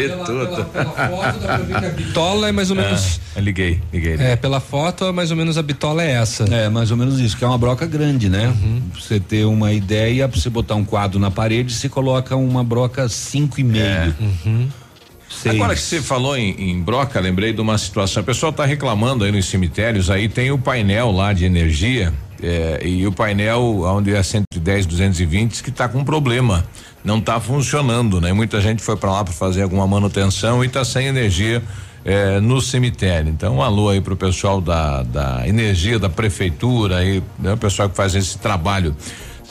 A 1.76 1.90
bitola 1.90 2.48
é 2.48 2.52
mais 2.52 2.70
ou 2.70 2.76
menos. 2.76 3.20
liguei, 3.36 3.80
liguei. 3.92 4.14
É, 4.14 4.36
pela 4.36 4.60
foto, 4.60 5.12
mais 5.12 5.30
ou 5.30 5.36
menos 5.36 5.58
a 5.58 5.62
bitola 5.62 6.02
é 6.02 6.12
essa. 6.12 6.44
É, 6.44 6.68
mais 6.68 6.90
ou 6.90 6.96
menos 6.96 7.18
isso, 7.18 7.36
que 7.36 7.44
é 7.44 7.46
uma 7.46 7.58
broca 7.58 7.86
grande, 7.86 8.28
né? 8.28 8.54
Pra 8.92 9.00
você 9.00 9.18
ter 9.18 9.44
uma 9.44 9.72
ideia, 9.72 10.28
pra 10.28 10.38
você 10.40 10.50
botar 10.50 10.74
um 10.74 10.84
quadro 10.84 11.18
na 11.18 11.30
parede, 11.30 11.72
você 11.72 11.88
coloca 11.88 12.36
uma 12.36 12.62
broca 12.62 13.08
cinco 13.08 13.60
e 13.60 13.64
meio. 13.64 14.14
Seis. 15.28 15.56
Agora 15.56 15.74
que 15.74 15.80
você 15.80 16.00
falou 16.00 16.36
em, 16.36 16.70
em 16.70 16.80
broca, 16.80 17.18
lembrei 17.18 17.52
de 17.52 17.60
uma 17.60 17.76
situação. 17.76 18.22
O 18.22 18.26
pessoal 18.26 18.50
está 18.50 18.64
reclamando 18.64 19.24
aí 19.24 19.32
nos 19.32 19.46
cemitérios, 19.46 20.08
aí 20.08 20.28
tem 20.28 20.52
o 20.52 20.58
painel 20.58 21.10
lá 21.10 21.32
de 21.32 21.44
energia. 21.44 22.12
É, 22.44 22.86
e 22.86 23.06
o 23.06 23.12
painel 23.12 23.82
onde 23.84 24.14
é 24.14 24.22
110, 24.22 24.86
220 24.86 25.62
que 25.62 25.70
está 25.70 25.88
com 25.88 26.04
problema, 26.04 26.64
não 27.02 27.18
está 27.18 27.40
funcionando, 27.40 28.20
né? 28.20 28.32
Muita 28.32 28.60
gente 28.60 28.82
foi 28.82 28.96
para 28.96 29.10
lá 29.10 29.24
para 29.24 29.32
fazer 29.32 29.62
alguma 29.62 29.86
manutenção 29.86 30.62
e 30.62 30.66
está 30.66 30.84
sem 30.84 31.06
energia 31.06 31.62
é, 32.04 32.38
no 32.40 32.60
cemitério. 32.60 33.30
Então, 33.30 33.56
um 33.56 33.62
alô 33.62 33.88
aí 33.88 34.00
pro 34.00 34.16
pessoal 34.16 34.60
da, 34.60 35.02
da 35.02 35.48
energia 35.48 35.98
da 35.98 36.10
prefeitura 36.10 36.98
aí, 36.98 37.22
né? 37.38 37.54
O 37.54 37.56
pessoal 37.56 37.88
que 37.88 37.96
faz 37.96 38.14
esse 38.14 38.38
trabalho. 38.38 38.94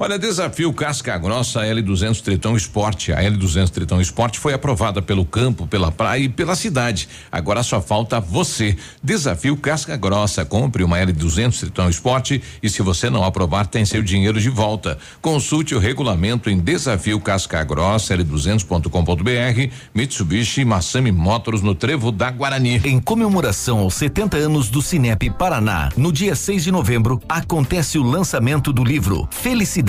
Olha, 0.00 0.16
desafio 0.16 0.72
Casca 0.72 1.18
Grossa 1.18 1.62
L200 1.62 2.20
Tritão 2.20 2.56
Esporte. 2.56 3.12
A 3.12 3.20
L200 3.20 3.68
Tritão 3.70 4.00
Esporte 4.00 4.38
foi 4.38 4.54
aprovada 4.54 5.02
pelo 5.02 5.24
campo, 5.24 5.66
pela 5.66 5.90
praia 5.90 6.22
e 6.22 6.28
pela 6.28 6.54
cidade. 6.54 7.08
Agora 7.32 7.64
só 7.64 7.80
falta 7.80 8.20
você. 8.20 8.76
Desafio 9.02 9.56
Casca 9.56 9.96
Grossa. 9.96 10.44
Compre 10.44 10.84
uma 10.84 10.98
L200 10.98 11.58
Tritão 11.58 11.90
Esporte 11.90 12.40
e 12.62 12.70
se 12.70 12.80
você 12.80 13.10
não 13.10 13.24
aprovar, 13.24 13.66
tem 13.66 13.84
seu 13.84 14.00
dinheiro 14.00 14.40
de 14.40 14.48
volta. 14.48 14.96
Consulte 15.20 15.74
o 15.74 15.80
regulamento 15.80 16.48
em 16.48 16.60
desafio 16.60 17.18
Casca 17.18 17.64
Grossa 17.64 18.16
L200.com.br. 18.16 19.74
Mitsubishi 19.92 20.64
Massami 20.64 21.10
Motors 21.10 21.60
no 21.60 21.74
Trevo 21.74 22.12
da 22.12 22.30
Guarani. 22.30 22.80
Em 22.84 23.00
comemoração 23.00 23.80
aos 23.80 23.94
70 23.94 24.36
anos 24.36 24.70
do 24.70 24.80
Cinep 24.80 25.28
Paraná, 25.30 25.88
no 25.96 26.12
dia 26.12 26.36
6 26.36 26.62
de 26.62 26.70
novembro, 26.70 27.20
acontece 27.28 27.98
o 27.98 28.04
lançamento 28.04 28.72
do 28.72 28.84
livro 28.84 29.26
Felicidade, 29.32 29.87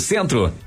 Centro. 0.00 0.65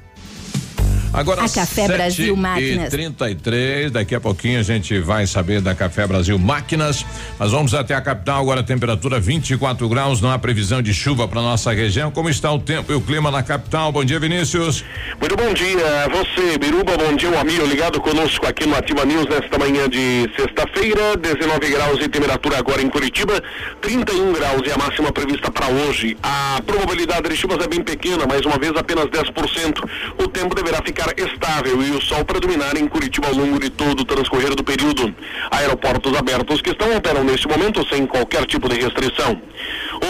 Agora, 1.12 1.42
A 1.42 1.50
Café 1.50 1.88
7 1.88 1.88
Brasil 1.88 2.36
Máquinas. 2.36 2.88
E 2.88 2.90
33, 2.90 3.92
daqui 3.92 4.14
a 4.14 4.20
pouquinho 4.20 4.60
a 4.60 4.64
gente 4.64 5.00
vai 5.00 5.26
saber 5.26 5.60
da 5.60 5.74
Café 5.74 6.06
Brasil 6.06 6.38
Máquinas. 6.38 7.04
Mas 7.38 7.52
vamos 7.52 7.74
até 7.74 7.96
a 7.96 8.02
capital, 8.02 8.42
agora 8.42 8.62
a 8.62 8.64
temperatura 8.64 9.20
24 9.20 9.90
graus, 9.90 10.22
não 10.22 10.32
há 10.32 10.38
previsão 10.38 10.82
de 10.82 10.94
chuva 10.94 11.28
para 11.28 11.42
nossa 11.42 11.74
região. 11.74 12.12
Como 12.12 12.30
está 12.30 12.52
o 12.52 12.60
tempo 12.60 12.92
e 12.92 12.96
o 12.96 13.02
clima 13.02 13.32
na 13.32 13.42
capital? 13.42 13.92
Bom 13.92 14.06
dia, 14.06 14.20
Vinícius. 14.20 14.84
Muito 15.20 15.36
bom 15.36 15.52
dia 15.54 16.06
a 16.06 16.10
você, 16.10 16.58
Biruba. 16.60 16.96
Bom 16.96 17.16
dia, 17.16 17.30
um 17.30 17.40
amigo 17.40 17.66
ligado 17.66 18.00
conosco 18.00 18.46
aqui 18.46 18.68
no 18.68 18.76
Ativa 18.76 19.04
News 19.04 19.26
nesta 19.28 19.58
manhã 19.58 19.90
de 19.90 20.30
sexta-feira. 20.38 21.18
19 21.18 21.70
graus 21.70 22.00
de 22.00 22.08
temperatura 22.08 22.60
agora 22.60 22.82
em 22.82 22.90
Curitiba, 22.90 23.42
31 23.82 24.34
graus 24.34 24.62
é 24.68 24.74
a 24.74 24.78
máxima 24.78 25.12
prevista 25.12 25.50
para 25.50 25.68
hoje. 25.68 26.16
A 26.22 26.62
probabilidade 26.66 27.28
de 27.30 27.36
chuvas 27.36 27.58
é 27.64 27.68
bem 27.68 27.82
pequena, 27.82 28.26
mais 28.28 28.46
uma 28.46 28.58
vez 28.58 28.76
apenas 28.76 29.06
10%. 29.06 29.90
O 30.20 30.28
tempo 30.28 30.54
deverá 30.54 30.82
ficar 30.84 30.99
estável 31.18 31.82
e 31.82 31.92
o 31.92 32.02
sol 32.02 32.24
predominar 32.26 32.76
em 32.78 32.88
Curitiba 32.88 33.28
ao 33.28 33.34
longo 33.34 33.60
de 33.60 33.70
todo 33.70 34.02
o 34.02 34.06
transcorrer 34.06 34.56
do 34.56 34.64
período. 34.64 35.14
Aeroportos 35.52 36.16
abertos 36.18 36.62
que 36.62 36.72
estão 36.72 36.96
operam 36.96 37.24
neste 37.24 37.48
momento 37.48 37.88
sem 37.88 38.06
qualquer 38.06 38.46
tipo 38.46 38.68
de 38.68 38.80
restrição. 38.80 39.42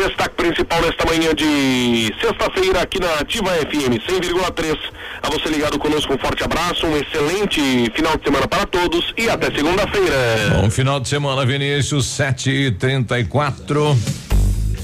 Destaque 0.07 0.35
principal 0.35 0.81
nesta 0.81 1.05
manhã 1.05 1.35
de 1.35 2.11
sexta-feira 2.23 2.81
aqui 2.81 2.99
na 2.99 3.13
Ativa 3.17 3.51
FM 3.51 4.01
100,3. 4.09 4.79
A 5.23 5.29
você 5.29 5.51
ligado 5.51 5.79
conosco, 5.79 6.15
um 6.15 6.19
forte 6.19 6.43
abraço, 6.43 6.87
um 6.87 6.97
excelente 6.97 7.61
final 7.95 8.17
de 8.17 8.25
semana 8.25 8.49
para 8.49 8.65
todos 8.65 9.13
e 9.19 9.29
até 9.29 9.51
segunda-feira. 9.51 10.17
Bom 10.63 10.71
final 10.71 11.01
de 11.01 11.07
semana, 11.07 11.45
Vinícius, 11.45 12.07
7 12.07 12.51
e 12.51 12.71
34 12.71 13.95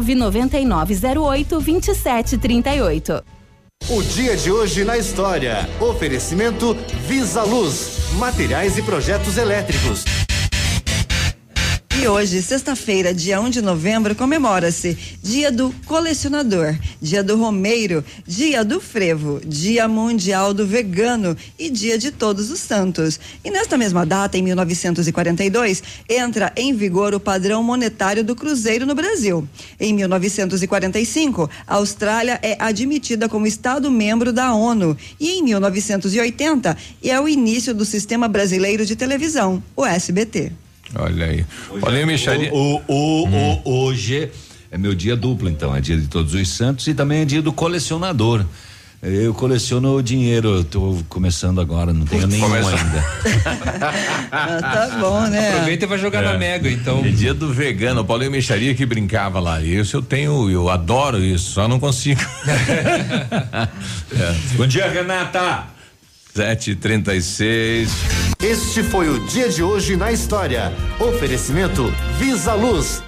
99908 0.00 1.60
2738. 1.60 3.24
O 3.90 4.02
dia 4.02 4.36
de 4.36 4.50
hoje 4.50 4.84
na 4.84 4.98
história. 4.98 5.68
Oferecimento 5.80 6.74
Visa 7.06 7.42
Luz, 7.42 8.12
materiais 8.18 8.76
e 8.76 8.82
projetos 8.82 9.38
elétricos. 9.38 10.04
E 12.00 12.06
hoje, 12.06 12.40
sexta-feira, 12.40 13.12
dia 13.12 13.40
1 13.40 13.50
de 13.50 13.60
novembro, 13.60 14.14
comemora-se 14.14 14.96
Dia 15.20 15.50
do 15.50 15.74
Colecionador, 15.84 16.78
Dia 17.02 17.24
do 17.24 17.36
Romeiro, 17.36 18.04
Dia 18.24 18.64
do 18.64 18.80
Frevo, 18.80 19.40
Dia 19.44 19.88
Mundial 19.88 20.54
do 20.54 20.64
Vegano 20.64 21.36
e 21.58 21.68
Dia 21.68 21.98
de 21.98 22.12
Todos 22.12 22.52
os 22.52 22.60
Santos. 22.60 23.18
E 23.44 23.50
nesta 23.50 23.76
mesma 23.76 24.06
data, 24.06 24.38
em 24.38 24.42
1942, 24.42 25.82
entra 26.08 26.52
em 26.56 26.72
vigor 26.72 27.14
o 27.14 27.20
padrão 27.20 27.64
monetário 27.64 28.22
do 28.22 28.36
Cruzeiro 28.36 28.86
no 28.86 28.94
Brasil. 28.94 29.46
Em 29.80 29.92
1945, 29.92 31.50
a 31.66 31.74
Austrália 31.74 32.38
é 32.44 32.56
admitida 32.60 33.28
como 33.28 33.44
Estado 33.44 33.90
membro 33.90 34.32
da 34.32 34.54
ONU. 34.54 34.96
E 35.18 35.32
em 35.32 35.42
1980 35.42 36.76
é 37.02 37.20
o 37.20 37.28
início 37.28 37.74
do 37.74 37.84
Sistema 37.84 38.28
Brasileiro 38.28 38.86
de 38.86 38.94
Televisão, 38.94 39.60
o 39.74 39.84
SBT. 39.84 40.52
Olha 40.94 41.26
aí. 41.26 41.44
Olha 41.82 41.98
aí, 41.98 42.06
Micharia. 42.06 42.52
O, 42.52 42.82
o, 42.88 43.24
o, 43.26 43.28
o- 43.64 43.84
hoje 43.84 44.30
é 44.70 44.78
meu 44.78 44.94
dia 44.94 45.14
duplo, 45.16 45.48
então. 45.48 45.74
É 45.74 45.80
dia 45.80 45.96
de 45.96 46.06
todos 46.08 46.34
os 46.34 46.48
santos 46.48 46.86
e 46.86 46.94
também 46.94 47.20
é 47.20 47.24
dia 47.24 47.42
do 47.42 47.52
colecionador. 47.52 48.44
Eu 49.00 49.32
coleciono 49.32 50.02
dinheiro, 50.02 50.48
eu 50.56 50.64
tô 50.64 50.98
começando 51.08 51.60
agora, 51.60 51.92
não 51.92 52.04
tenho 52.04 52.26
nenhum 52.26 52.42
Começa- 52.48 52.70
ainda. 52.74 53.04
Ah, 54.32 54.58
tá 54.60 54.96
bom, 54.98 55.20
né? 55.28 55.50
Aproveita 55.52 55.84
e 55.84 55.88
vai 55.88 55.98
jogar 55.98 56.20
na 56.22 56.36
Mega, 56.36 56.68
então. 56.68 57.04
É 57.04 57.08
dia 57.10 57.32
do 57.32 57.52
vegano, 57.52 58.00
o 58.00 58.04
Paulinho 58.04 58.32
Micharia 58.32 58.74
que 58.74 58.84
brincava 58.84 59.38
lá. 59.38 59.62
Isso 59.62 59.96
eu 59.96 60.02
tenho, 60.02 60.50
eu 60.50 60.68
adoro 60.68 61.22
isso, 61.22 61.52
só 61.52 61.68
não 61.68 61.78
consigo. 61.78 62.20
é. 64.18 64.34
Bom 64.56 64.66
dia, 64.66 64.88
Renata. 64.90 65.64
7h36. 66.38 67.88
Este 68.40 68.82
foi 68.84 69.08
o 69.08 69.18
dia 69.26 69.48
de 69.48 69.60
hoje 69.60 69.96
na 69.96 70.12
história. 70.12 70.72
Oferecimento 71.00 71.92
Visa 72.18 72.54
Luz. 72.54 73.07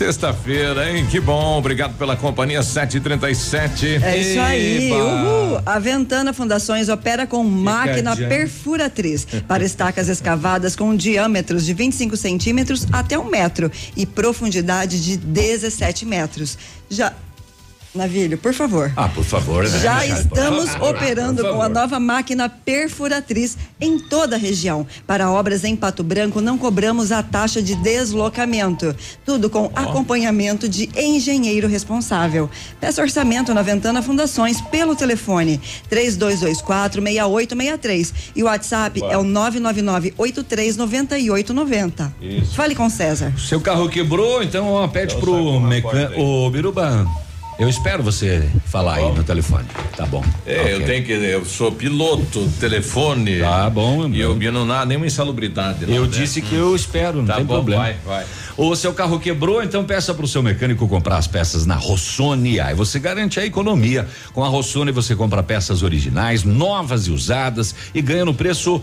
Sexta-feira, 0.00 0.90
hein? 0.90 1.06
Que 1.10 1.20
bom. 1.20 1.58
Obrigado 1.58 1.94
pela 1.98 2.16
companhia 2.16 2.62
737. 2.62 4.02
É 4.02 4.16
isso 4.16 4.40
aí. 4.40 4.86
Eba. 4.86 4.96
Uhul. 4.96 5.60
A 5.66 5.78
Ventana 5.78 6.32
Fundações 6.32 6.88
opera 6.88 7.26
com 7.26 7.44
máquina 7.44 8.16
perfuratriz 8.16 9.26
para 9.46 9.62
estacas 9.62 10.08
escavadas 10.08 10.74
com 10.74 10.96
diâmetros 10.96 11.66
de 11.66 11.74
25 11.74 12.16
centímetros 12.16 12.86
até 12.90 13.18
um 13.18 13.28
metro 13.28 13.70
e 13.94 14.06
profundidade 14.06 15.04
de 15.04 15.18
17 15.18 16.06
metros. 16.06 16.56
Já. 16.88 17.12
Navilho, 17.92 18.38
por 18.38 18.54
favor. 18.54 18.92
Ah, 18.96 19.08
por 19.08 19.24
favor, 19.24 19.64
né? 19.64 19.78
Já 19.80 20.06
estamos 20.06 20.70
favor, 20.70 20.94
operando 20.94 21.42
com 21.42 21.60
a 21.60 21.68
nova 21.68 21.98
máquina 21.98 22.48
perfuratriz 22.48 23.58
em 23.80 23.98
toda 23.98 24.36
a 24.36 24.38
região. 24.38 24.86
Para 25.08 25.28
obras 25.28 25.64
em 25.64 25.74
Pato 25.74 26.04
Branco, 26.04 26.40
não 26.40 26.56
cobramos 26.56 27.10
a 27.10 27.20
taxa 27.20 27.60
de 27.60 27.74
deslocamento. 27.74 28.94
Tudo 29.24 29.50
com 29.50 29.72
acompanhamento 29.74 30.68
de 30.68 30.88
engenheiro 30.96 31.66
responsável. 31.66 32.48
Peça 32.80 33.02
orçamento 33.02 33.52
na 33.52 33.62
Ventana 33.62 34.00
Fundações 34.02 34.60
pelo 34.60 34.94
telefone 34.94 35.60
3224-6863. 35.90 38.12
E 38.36 38.42
o 38.44 38.46
WhatsApp 38.46 39.02
é 39.02 39.18
o 39.18 39.24
999-839890. 39.24 42.12
Isso. 42.20 42.54
Fale 42.54 42.76
com 42.76 42.88
César. 42.88 43.32
Seu 43.36 43.60
carro 43.60 43.88
quebrou, 43.88 44.44
então 44.44 44.68
ó, 44.68 44.86
pede 44.86 45.16
pro 45.16 45.58
mecânico. 45.58 46.20
Ô, 46.20 46.48
Biruba, 46.50 47.04
eu 47.60 47.68
espero 47.68 48.02
você 48.02 48.48
falar 48.66 48.94
aí 48.94 49.12
no 49.14 49.22
telefone. 49.22 49.66
Tá 49.96 50.06
bom. 50.06 50.24
É, 50.46 50.72
eu 50.72 50.76
Ok. 50.78 50.86
tenho 50.86 51.04
que. 51.04 51.12
Eu 51.12 51.44
sou 51.44 51.70
piloto, 51.70 52.48
telefone. 52.58 53.38
Tá 53.40 53.68
bom, 53.68 54.08
E 54.08 54.18
eu 54.20 54.34
vi 54.34 54.50
não 54.50 54.70
há 54.72 54.86
nenhuma 54.86 55.06
insalubridade. 55.06 55.84
Eu 55.86 56.02
né? 56.06 56.08
disse 56.10 56.40
que 56.40 56.54
eu 56.54 56.74
espero, 56.74 57.18
não 57.18 57.26
Tá 57.26 57.36
tem 57.36 57.44
bom, 57.44 57.54
problema. 57.54 57.82
vai, 57.82 57.96
vai. 58.04 58.24
O 58.56 58.74
seu 58.74 58.92
carro 58.94 59.20
quebrou, 59.20 59.62
então 59.62 59.84
peça 59.84 60.12
para 60.14 60.24
o 60.24 60.28
seu 60.28 60.42
mecânico 60.42 60.88
comprar 60.88 61.18
as 61.18 61.26
peças 61.26 61.66
na 61.66 61.74
Rossoni. 61.76 62.58
Aí 62.58 62.74
você 62.74 62.98
garante 62.98 63.38
a 63.38 63.44
economia. 63.44 64.06
Com 64.32 64.42
a 64.42 64.48
Rossoni 64.48 64.90
você 64.90 65.14
compra 65.14 65.42
peças 65.42 65.82
originais, 65.82 66.42
novas 66.44 67.06
e 67.06 67.10
usadas 67.10 67.74
e 67.94 68.00
ganha 68.00 68.24
no 68.24 68.32
preço 68.34 68.82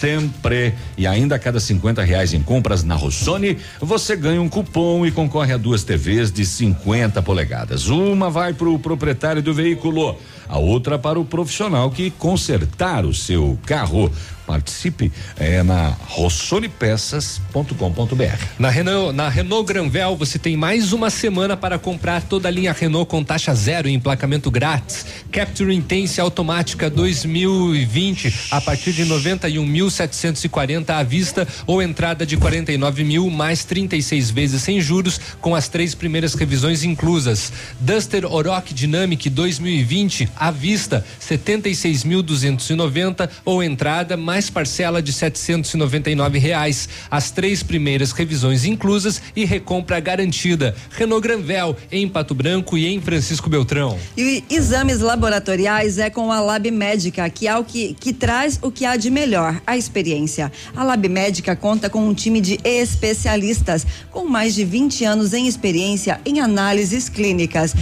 sempre. 0.00 0.74
E 0.96 1.06
ainda 1.06 1.34
a 1.34 1.38
cada 1.38 1.60
50 1.60 2.02
reais 2.02 2.32
em 2.32 2.42
compras 2.42 2.82
na 2.82 2.94
Rossoni, 2.94 3.58
você 3.78 4.16
ganha 4.16 4.40
um 4.40 4.48
cupom 4.48 5.04
e 5.04 5.12
concorre 5.12 5.52
a 5.52 5.58
duas 5.58 5.84
TVs 5.84 6.32
de 6.32 6.46
50 6.46 7.20
polegadas. 7.22 7.88
Uma 7.88 8.30
vai 8.30 8.54
para 8.54 8.68
o 8.68 8.78
proprietário 8.78 9.42
do 9.42 9.52
veículo, 9.52 10.16
a 10.50 10.58
outra 10.58 10.98
para 10.98 11.18
o 11.18 11.24
profissional 11.24 11.92
que 11.92 12.10
consertar 12.10 13.06
o 13.06 13.14
seu 13.14 13.56
carro. 13.64 14.10
Participe 14.50 15.12
é 15.38 15.62
na 15.62 15.94
rossonepeças.com.br. 16.08 18.44
Na 18.58 18.68
Renault, 18.68 19.14
na 19.14 19.28
Renault 19.28 19.64
Granvel 19.64 20.16
você 20.16 20.40
tem 20.40 20.56
mais 20.56 20.92
uma 20.92 21.08
semana 21.08 21.56
para 21.56 21.78
comprar 21.78 22.22
toda 22.22 22.48
a 22.48 22.50
linha 22.50 22.72
Renault 22.72 23.08
com 23.08 23.22
taxa 23.22 23.54
zero 23.54 23.88
e 23.88 23.92
emplacamento 23.92 24.50
grátis. 24.50 25.06
Capture 25.30 25.72
Intense 25.72 26.20
automática 26.20 26.90
2020 26.90 28.34
a 28.50 28.60
partir 28.60 28.92
de 28.92 29.06
91.740 29.06 30.90
à 30.90 31.04
vista 31.04 31.46
ou 31.64 31.80
entrada 31.80 32.26
de 32.26 32.36
49 32.36 33.04
mil 33.04 33.30
mais 33.30 33.64
36 33.64 34.32
vezes 34.32 34.62
sem 34.62 34.80
juros 34.80 35.20
com 35.40 35.54
as 35.54 35.68
três 35.68 35.94
primeiras 35.94 36.34
revisões 36.34 36.82
inclusas. 36.82 37.52
Duster 37.78 38.26
Oroch 38.26 38.74
Dynamic 38.74 39.30
2020 39.30 40.28
à 40.40 40.50
vista 40.50 41.04
76.290 41.20 43.28
ou 43.44 43.62
entrada 43.62 44.16
mais 44.16 44.48
parcela 44.48 45.02
de 45.02 45.12
799 45.12 46.38
reais. 46.38 46.88
As 47.10 47.30
três 47.30 47.62
primeiras 47.62 48.12
revisões 48.12 48.64
inclusas 48.64 49.20
e 49.36 49.44
recompra 49.44 50.00
garantida. 50.00 50.74
Renault 50.90 51.22
Granvel 51.22 51.76
em 51.92 52.08
Pato 52.08 52.34
Branco 52.34 52.78
e 52.78 52.86
em 52.86 52.98
Francisco 53.00 53.50
Beltrão. 53.50 53.98
E 54.16 54.42
exames 54.48 55.00
laboratoriais 55.00 55.98
é 55.98 56.08
com 56.08 56.32
a 56.32 56.40
Lab 56.40 56.70
Médica, 56.70 57.28
que 57.28 57.46
é 57.46 57.54
o 57.56 57.62
que, 57.62 57.92
que 57.94 58.14
traz 58.14 58.58
o 58.62 58.70
que 58.70 58.86
há 58.86 58.96
de 58.96 59.10
melhor, 59.10 59.60
a 59.66 59.76
experiência. 59.76 60.50
A 60.74 60.82
Lab 60.82 61.06
Médica 61.08 61.54
conta 61.54 61.90
com 61.90 62.08
um 62.08 62.14
time 62.14 62.40
de 62.40 62.58
especialistas 62.64 63.86
com 64.10 64.24
mais 64.24 64.54
de 64.54 64.64
20 64.64 65.04
anos 65.04 65.34
em 65.34 65.46
experiência 65.46 66.20
em 66.24 66.40
análises 66.40 67.08
clínicas. 67.08 67.74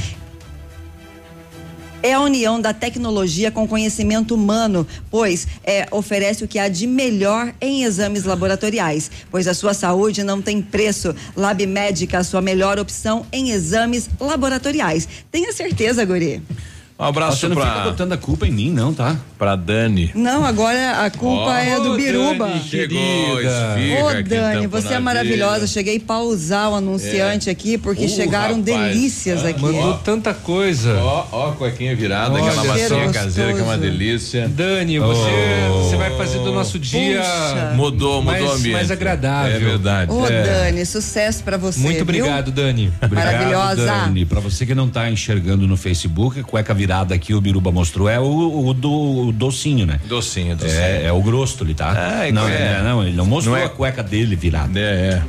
É 2.00 2.12
a 2.12 2.20
união 2.20 2.60
da 2.60 2.72
tecnologia 2.72 3.50
com 3.50 3.66
conhecimento 3.66 4.32
humano, 4.32 4.86
pois 5.10 5.48
é, 5.64 5.88
oferece 5.90 6.44
o 6.44 6.48
que 6.48 6.58
há 6.58 6.68
de 6.68 6.86
melhor 6.86 7.52
em 7.60 7.82
exames 7.82 8.22
laboratoriais, 8.22 9.10
pois 9.32 9.48
a 9.48 9.54
sua 9.54 9.74
saúde 9.74 10.22
não 10.22 10.40
tem 10.40 10.62
preço. 10.62 11.12
Lab 11.36 11.66
Médica, 11.66 12.18
a 12.18 12.24
sua 12.24 12.40
melhor 12.40 12.78
opção 12.78 13.26
em 13.32 13.50
exames 13.50 14.08
laboratoriais. 14.20 15.08
Tenha 15.30 15.52
certeza, 15.52 16.04
Guri. 16.04 16.40
Um 17.00 17.04
abraço 17.04 17.36
Você 17.38 17.46
não 17.48 17.54
pra. 17.54 17.66
fica 17.66 17.80
botando 17.84 18.12
a 18.12 18.16
culpa 18.16 18.44
em 18.44 18.50
mim, 18.50 18.70
não, 18.72 18.92
tá? 18.92 19.16
Pra 19.38 19.54
Dani. 19.54 20.10
Não, 20.16 20.44
agora 20.44 21.04
a 21.04 21.10
culpa 21.10 21.44
Ó, 21.52 21.56
é 21.56 21.78
do 21.78 21.94
Biruba. 21.94 22.48
Dani, 22.48 22.60
chegou, 22.68 22.98
querida. 23.36 23.78
esfiga 23.78 24.04
Ô, 24.04 24.22
Dani, 24.24 24.66
você 24.66 24.94
é 24.94 24.98
maravilhosa. 24.98 25.68
Cheguei 25.68 25.98
a 25.98 26.00
pausar 26.00 26.72
o 26.72 26.74
anunciante 26.74 27.48
aqui 27.48 27.78
porque 27.78 28.06
Uh, 28.06 28.08
chegaram 28.08 28.56
rapaz. 28.58 28.64
delícias 28.64 29.44
Ah, 29.44 29.50
aqui. 29.50 29.62
Mandou 29.62 29.94
tanta 29.98 30.34
coisa. 30.34 30.98
Ó, 31.00 31.26
ó, 31.30 31.48
a 31.50 31.52
cuequinha 31.52 31.94
virada, 31.94 32.34
Olha, 32.34 32.42
aquela 32.50 32.64
massinha 32.64 33.10
caseira 33.12 33.52
que 33.54 33.60
é 33.60 33.62
uma 33.62 33.78
delícia. 33.78 34.48
Dani, 34.48 34.98
você, 34.98 35.30
você 35.84 35.96
vai 35.96 36.10
fazer 36.16 36.38
do 36.40 36.50
nosso 36.50 36.80
dia 36.80 37.20
Puxa. 37.20 37.72
Mudou, 37.76 37.76
mudou 37.76 38.22
mais, 38.24 38.42
o 38.44 38.50
ambiente. 38.50 38.72
mais 38.72 38.90
agradável. 38.90 39.54
É 39.54 39.58
verdade. 39.60 40.10
Ô, 40.10 40.26
é. 40.26 40.42
Dani, 40.42 40.84
sucesso 40.84 41.44
pra 41.44 41.56
você. 41.56 41.78
Muito 41.78 41.94
viu? 41.94 42.02
obrigado, 42.02 42.50
Dani. 42.50 42.92
Maravilhosa. 43.08 43.86
Dani, 43.86 44.24
pra 44.26 44.40
você 44.40 44.66
que 44.66 44.74
não 44.74 44.88
tá 44.88 45.08
enxergando 45.08 45.64
no 45.68 45.76
Facebook, 45.76 46.40
a 46.40 46.42
cueca 46.42 46.74
virada 46.74 46.87
aqui 46.90 47.34
o 47.34 47.40
Biruba 47.40 47.70
mostrou 47.70 48.08
é 48.08 48.18
o, 48.18 48.68
o 48.68 48.74
do 48.74 49.28
o 49.28 49.32
docinho, 49.32 49.86
né? 49.86 50.00
Docinho, 50.06 50.56
docinho. 50.56 50.80
É, 50.80 51.04
é 51.04 51.12
o 51.12 51.22
grosso 51.22 51.62
ali, 51.62 51.74
tá? 51.74 51.90
Ah, 51.90 52.32
não, 52.32 52.48
é. 52.48 52.78
é, 52.78 52.82
não, 52.82 53.02
ele 53.02 53.16
não 53.16 53.26
mostrou 53.26 53.56
Não 53.56 53.62
é- 53.62 53.66
a 53.66 53.68
cueca 53.68 54.02
dele 54.02 54.36
virada. 54.36 54.78
É, 54.78 54.82
é. 54.82 55.22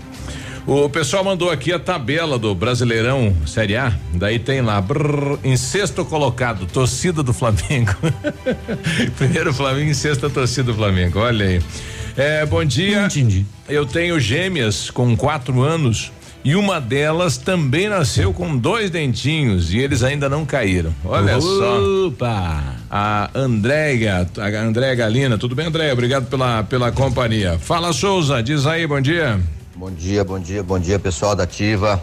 O 0.67 0.87
pessoal 0.87 1.23
mandou 1.23 1.49
aqui 1.49 1.73
a 1.73 1.79
tabela 1.79 2.37
do 2.37 2.53
Brasileirão 2.53 3.35
Série 3.47 3.75
A. 3.75 3.91
Daí 4.13 4.37
tem 4.37 4.61
lá, 4.61 4.79
brrr, 4.79 5.39
em 5.43 5.57
sexto 5.57 6.05
colocado, 6.05 6.67
torcida 6.67 7.23
do 7.23 7.33
Flamengo. 7.33 7.95
Primeiro 9.17 9.51
Flamengo, 9.53 9.89
em 9.89 9.93
sexta 9.95 10.29
torcida 10.29 10.71
do 10.71 10.75
Flamengo. 10.77 11.19
Olha 11.19 11.45
aí. 11.45 11.61
É, 12.15 12.45
bom 12.45 12.63
dia. 12.63 13.05
entendi. 13.05 13.45
Eu 13.67 13.85
tenho 13.85 14.19
gêmeas 14.19 14.91
com 14.91 15.15
quatro 15.15 15.61
anos 15.61 16.11
e 16.43 16.55
uma 16.55 16.79
delas 16.79 17.37
também 17.37 17.89
nasceu 17.89 18.33
com 18.33 18.57
dois 18.57 18.89
dentinhos 18.89 19.73
e 19.73 19.79
eles 19.79 20.03
ainda 20.03 20.29
não 20.29 20.45
caíram. 20.45 20.93
Olha 21.03 21.39
só. 21.41 22.07
Opa! 22.07 22.75
A 22.89 23.29
Andréia, 23.35 24.27
a 24.37 24.61
Andréia 24.61 24.95
Galina, 24.95 25.37
tudo 25.37 25.53
bem, 25.53 25.67
Andréia? 25.67 25.91
Obrigado 25.91 26.27
pela, 26.27 26.63
pela 26.63 26.91
companhia. 26.91 27.59
Fala, 27.59 27.91
Souza, 27.91 28.41
diz 28.41 28.65
aí, 28.65 28.87
bom 28.87 29.01
dia. 29.01 29.39
Bom 29.75 29.91
dia, 29.91 30.23
bom 30.23 30.39
dia, 30.39 30.63
bom 30.63 30.79
dia, 30.79 30.97
pessoal 30.97 31.35
da 31.35 31.43
Ativa. 31.43 32.01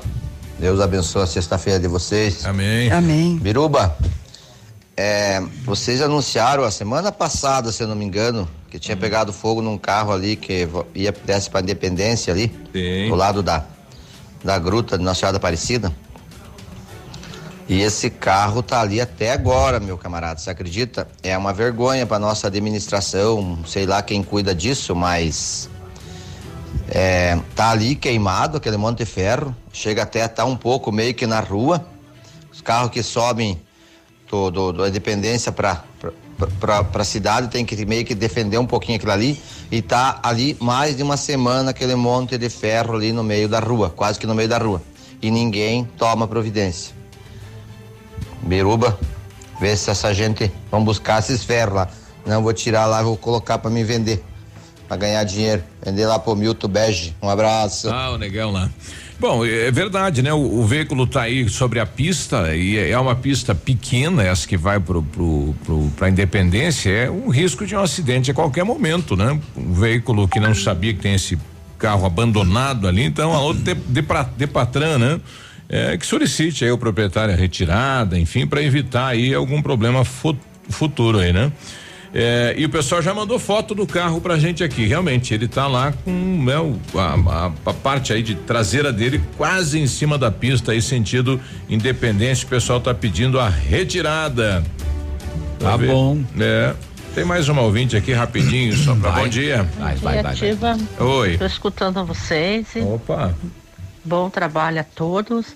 Deus 0.58 0.80
abençoe 0.80 1.22
a 1.22 1.26
sexta-feira 1.26 1.80
de 1.80 1.88
vocês. 1.88 2.44
Amém. 2.44 2.90
Amém. 2.90 3.36
Biruba, 3.38 3.96
é, 4.96 5.42
vocês 5.64 6.00
anunciaram 6.00 6.64
a 6.64 6.70
semana 6.70 7.12
passada, 7.12 7.70
se 7.70 7.82
eu 7.82 7.88
não 7.88 7.94
me 7.94 8.04
engano, 8.04 8.48
que 8.70 8.78
tinha 8.78 8.96
pegado 8.96 9.32
fogo 9.32 9.60
num 9.60 9.76
carro 9.76 10.12
ali 10.12 10.36
que 10.36 10.66
ia 10.94 11.14
desce 11.24 11.50
para 11.50 11.60
Independência 11.60 12.32
ali, 12.32 12.50
Sim. 12.72 13.08
do 13.08 13.14
lado 13.14 13.42
da, 13.42 13.64
da 14.46 14.58
gruta 14.60 14.96
de 14.96 15.02
Nossa 15.02 15.20
Senhora 15.20 15.36
Aparecida. 15.38 15.92
E 17.68 17.82
esse 17.82 18.08
carro 18.08 18.62
tá 18.62 18.80
ali 18.80 19.00
até 19.00 19.32
agora, 19.32 19.80
meu 19.80 19.98
camarada. 19.98 20.38
Você 20.38 20.48
acredita? 20.48 21.08
É 21.20 21.36
uma 21.36 21.52
vergonha 21.52 22.06
para 22.06 22.20
nossa 22.20 22.46
administração, 22.46 23.58
sei 23.66 23.86
lá 23.86 24.00
quem 24.02 24.22
cuida 24.22 24.54
disso, 24.54 24.94
mas 24.94 25.68
é, 26.88 27.36
tá 27.56 27.70
ali 27.70 27.96
queimado 27.96 28.58
aquele 28.58 28.76
monte 28.76 28.98
de 28.98 29.04
ferro. 29.04 29.54
Chega 29.72 30.04
até 30.04 30.24
estar 30.24 30.44
um 30.44 30.56
pouco 30.56 30.92
meio 30.92 31.12
que 31.12 31.26
na 31.26 31.40
rua. 31.40 31.84
Os 32.52 32.60
carros 32.60 32.92
que 32.92 33.02
sobem 33.02 33.60
do, 34.30 34.48
do, 34.52 34.72
da 34.72 34.88
Independência 34.88 35.50
para 35.50 35.82
para 36.60 36.86
a 36.94 37.04
cidade, 37.04 37.48
tem 37.48 37.64
que 37.64 37.84
meio 37.84 38.04
que 38.04 38.14
defender 38.14 38.58
um 38.58 38.66
pouquinho 38.66 38.96
aquilo 38.96 39.12
ali 39.12 39.40
e 39.70 39.80
tá 39.80 40.20
ali 40.22 40.56
mais 40.60 40.96
de 40.96 41.02
uma 41.02 41.16
semana 41.16 41.70
aquele 41.70 41.94
monte 41.94 42.36
de 42.36 42.48
ferro 42.48 42.94
ali 42.94 43.12
no 43.12 43.22
meio 43.22 43.48
da 43.48 43.58
rua, 43.58 43.90
quase 43.90 44.18
que 44.18 44.26
no 44.26 44.34
meio 44.34 44.48
da 44.48 44.58
rua. 44.58 44.82
E 45.22 45.30
ninguém 45.30 45.84
toma 45.96 46.28
providência. 46.28 46.94
Biruba, 48.42 48.98
vê 49.60 49.76
se 49.76 49.90
essa 49.90 50.12
gente 50.12 50.52
vão 50.70 50.84
buscar 50.84 51.20
esses 51.20 51.42
ferros 51.42 51.74
lá. 51.74 51.88
Não 52.24 52.42
vou 52.42 52.52
tirar 52.52 52.86
lá, 52.86 53.02
vou 53.02 53.16
colocar 53.16 53.58
para 53.58 53.70
me 53.70 53.82
vender, 53.82 54.22
para 54.86 54.96
ganhar 54.96 55.24
dinheiro. 55.24 55.64
Vender 55.84 56.06
lá 56.06 56.18
pro 56.18 56.36
Milton 56.36 56.68
Bege. 56.68 57.16
Um 57.22 57.28
abraço. 57.28 57.88
Ah, 57.88 58.10
o 58.10 58.18
negão 58.18 58.52
lá. 58.52 58.70
Bom, 59.18 59.46
é 59.46 59.70
verdade, 59.70 60.22
né? 60.22 60.32
O, 60.32 60.60
o 60.60 60.66
veículo 60.66 61.04
está 61.04 61.22
aí 61.22 61.48
sobre 61.48 61.80
a 61.80 61.86
pista 61.86 62.54
e 62.54 62.76
é 62.76 62.98
uma 62.98 63.14
pista 63.14 63.54
pequena, 63.54 64.22
essa 64.22 64.46
que 64.46 64.58
vai 64.58 64.78
pro, 64.78 65.02
pro, 65.02 65.54
pro, 65.64 65.90
pra 65.96 66.10
Independência, 66.10 66.90
é 66.90 67.10
um 67.10 67.28
risco 67.30 67.66
de 67.66 67.74
um 67.74 67.80
acidente 67.80 68.30
a 68.30 68.34
qualquer 68.34 68.64
momento, 68.64 69.16
né? 69.16 69.38
Um 69.56 69.72
veículo 69.72 70.28
que 70.28 70.38
não 70.38 70.54
sabia 70.54 70.92
que 70.92 71.00
tem 71.00 71.14
esse 71.14 71.38
carro 71.78 72.04
abandonado 72.04 72.86
ali, 72.86 73.04
então 73.04 73.32
a 73.32 73.40
outra 73.40 73.74
de, 73.74 73.80
de, 73.80 74.04
de 74.36 74.46
patrã, 74.46 74.98
né? 74.98 75.18
É, 75.68 75.96
que 75.96 76.06
solicite 76.06 76.64
aí 76.64 76.70
o 76.70 76.78
proprietário 76.78 77.34
a 77.34 77.36
retirada, 77.36 78.18
enfim, 78.18 78.46
para 78.46 78.62
evitar 78.62 79.08
aí 79.08 79.34
algum 79.34 79.60
problema 79.62 80.04
fu 80.04 80.36
futuro 80.68 81.20
aí, 81.20 81.32
né? 81.32 81.50
É, 82.18 82.54
e 82.56 82.64
o 82.64 82.70
pessoal 82.70 83.02
já 83.02 83.12
mandou 83.12 83.38
foto 83.38 83.74
do 83.74 83.86
carro 83.86 84.22
pra 84.22 84.38
gente 84.38 84.64
aqui. 84.64 84.86
Realmente, 84.86 85.34
ele 85.34 85.46
tá 85.46 85.66
lá 85.66 85.92
com 85.92 86.10
né, 86.10 86.54
a, 86.94 87.44
a, 87.44 87.52
a, 87.66 87.74
parte 87.74 88.10
aí 88.10 88.22
de 88.22 88.34
traseira 88.34 88.90
dele 88.90 89.20
quase 89.36 89.78
em 89.78 89.86
cima 89.86 90.16
da 90.16 90.30
pista, 90.30 90.72
aí 90.72 90.80
sentido 90.80 91.38
Independência. 91.68 92.46
O 92.46 92.48
pessoal 92.48 92.80
tá 92.80 92.94
pedindo 92.94 93.38
a 93.38 93.50
retirada. 93.50 94.64
Tá 95.58 95.76
bom. 95.76 96.24
É. 96.40 96.72
Tem 97.14 97.22
mais 97.22 97.50
uma 97.50 97.60
ouvinte 97.60 97.94
aqui 97.98 98.14
rapidinho, 98.14 98.74
só 98.74 98.94
pra 98.94 99.10
Vai. 99.10 99.24
bom 99.24 99.28
dia. 99.28 99.68
Vai, 99.78 99.96
vai, 99.96 100.22
vai, 100.22 100.54
vai. 100.54 100.78
Oi. 100.98 101.36
Tô 101.36 101.44
escutando 101.44 102.02
vocês. 102.06 102.66
Opa. 102.76 103.34
Bom 104.02 104.30
trabalho 104.30 104.80
a 104.80 104.84
todos. 104.84 105.54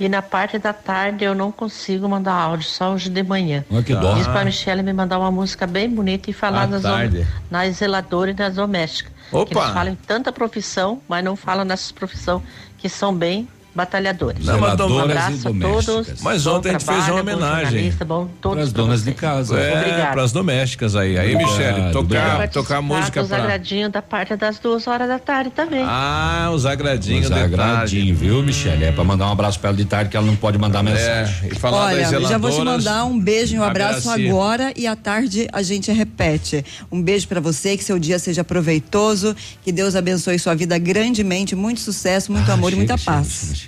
E 0.00 0.08
na 0.08 0.22
parte 0.22 0.58
da 0.58 0.72
tarde 0.72 1.24
eu 1.24 1.34
não 1.34 1.50
consigo 1.50 2.08
mandar 2.08 2.32
áudio, 2.34 2.68
só 2.68 2.92
hoje 2.92 3.10
de 3.10 3.22
manhã. 3.22 3.64
Ah, 3.70 3.82
que 3.82 3.94
dó. 3.94 4.14
Diz 4.14 4.28
pra 4.28 4.44
Michelle 4.44 4.82
me 4.82 4.92
mandar 4.92 5.18
uma 5.18 5.30
música 5.30 5.66
bem 5.66 5.90
bonita 5.90 6.30
e 6.30 6.32
falar 6.32 6.62
À 6.62 6.66
nas, 6.68 6.82
tarde. 6.82 7.26
nas 7.50 7.76
zeladoras 7.76 8.34
e 8.36 8.38
nas 8.38 8.54
domésticas. 8.54 9.12
Opa. 9.32 9.46
Que 9.46 9.58
eles 9.58 9.70
falam 9.70 9.92
em 9.92 9.96
tanta 9.96 10.30
profissão, 10.32 11.02
mas 11.08 11.24
não 11.24 11.34
falam 11.34 11.64
nessas 11.64 11.90
profissões 11.90 12.42
que 12.78 12.88
são 12.88 13.12
bem 13.12 13.48
batalhadores. 13.78 14.44
Não, 14.44 14.58
mas 14.58 14.80
um 14.80 14.98
e 14.98 15.02
abraço 15.02 15.48
a 15.48 15.52
todos. 15.52 16.20
Mas 16.20 16.46
ontem 16.46 16.70
a 16.70 16.72
gente 16.72 16.84
fez 16.84 17.08
uma 17.08 17.20
homenagem. 17.20 17.92
Bom, 18.04 18.28
Pras 18.40 18.72
pra 18.72 18.82
donas 18.82 19.04
de 19.04 19.12
casa. 19.12 19.58
É, 19.58 19.78
Obrigada. 19.78 20.12
pras 20.12 20.32
domésticas 20.32 20.96
aí. 20.96 21.16
Aí, 21.16 21.34
Obrigado, 21.34 21.56
Michele, 21.56 21.92
tocar, 21.92 21.98
obrigado. 22.00 22.52
tocar 22.52 22.82
música 22.82 23.24
pra. 23.24 23.36
agradinhos 23.36 23.92
da 23.92 24.02
parte 24.02 24.34
das 24.34 24.58
duas 24.58 24.86
horas 24.86 25.06
da 25.06 25.18
tarde 25.18 25.50
também. 25.50 25.84
Ah, 25.84 26.50
os 26.52 26.66
agradinhos 26.66 27.26
Os 27.28 27.34
de 27.34 27.40
agradinho, 27.40 28.14
viu, 28.14 28.42
Michele? 28.42 28.86
É 28.86 28.92
pra 28.92 29.04
mandar 29.04 29.28
um 29.28 29.32
abraço 29.32 29.60
pra 29.60 29.68
ela 29.68 29.76
de 29.76 29.84
tarde 29.84 30.10
que 30.10 30.16
ela 30.16 30.26
não 30.26 30.36
pode 30.36 30.58
mandar 30.58 30.82
mensagem. 30.82 31.48
É, 31.48 31.52
e 31.52 31.54
falar 31.54 31.86
Olha, 31.86 32.10
das 32.10 32.28
já 32.28 32.38
vou 32.38 32.50
te 32.50 32.60
mandar 32.60 33.04
um 33.04 33.18
beijo 33.18 33.54
e 33.54 33.58
um 33.58 33.62
abraço 33.62 34.10
agora 34.10 34.72
e 34.74 34.86
à 34.86 34.96
tarde 34.96 35.46
a 35.52 35.62
gente 35.62 35.92
repete. 35.92 36.64
Um 36.90 37.00
beijo 37.00 37.28
pra 37.28 37.40
você, 37.40 37.76
que 37.76 37.84
seu 37.84 37.98
dia 37.98 38.18
seja 38.18 38.42
proveitoso, 38.42 39.36
que 39.62 39.70
Deus 39.70 39.94
abençoe 39.94 40.38
sua 40.38 40.54
vida 40.54 40.76
grandemente, 40.78 41.54
muito 41.54 41.80
sucesso, 41.80 42.32
muito 42.32 42.50
amor 42.50 42.72
e 42.72 42.76
muita 42.76 42.98
paz. 42.98 43.64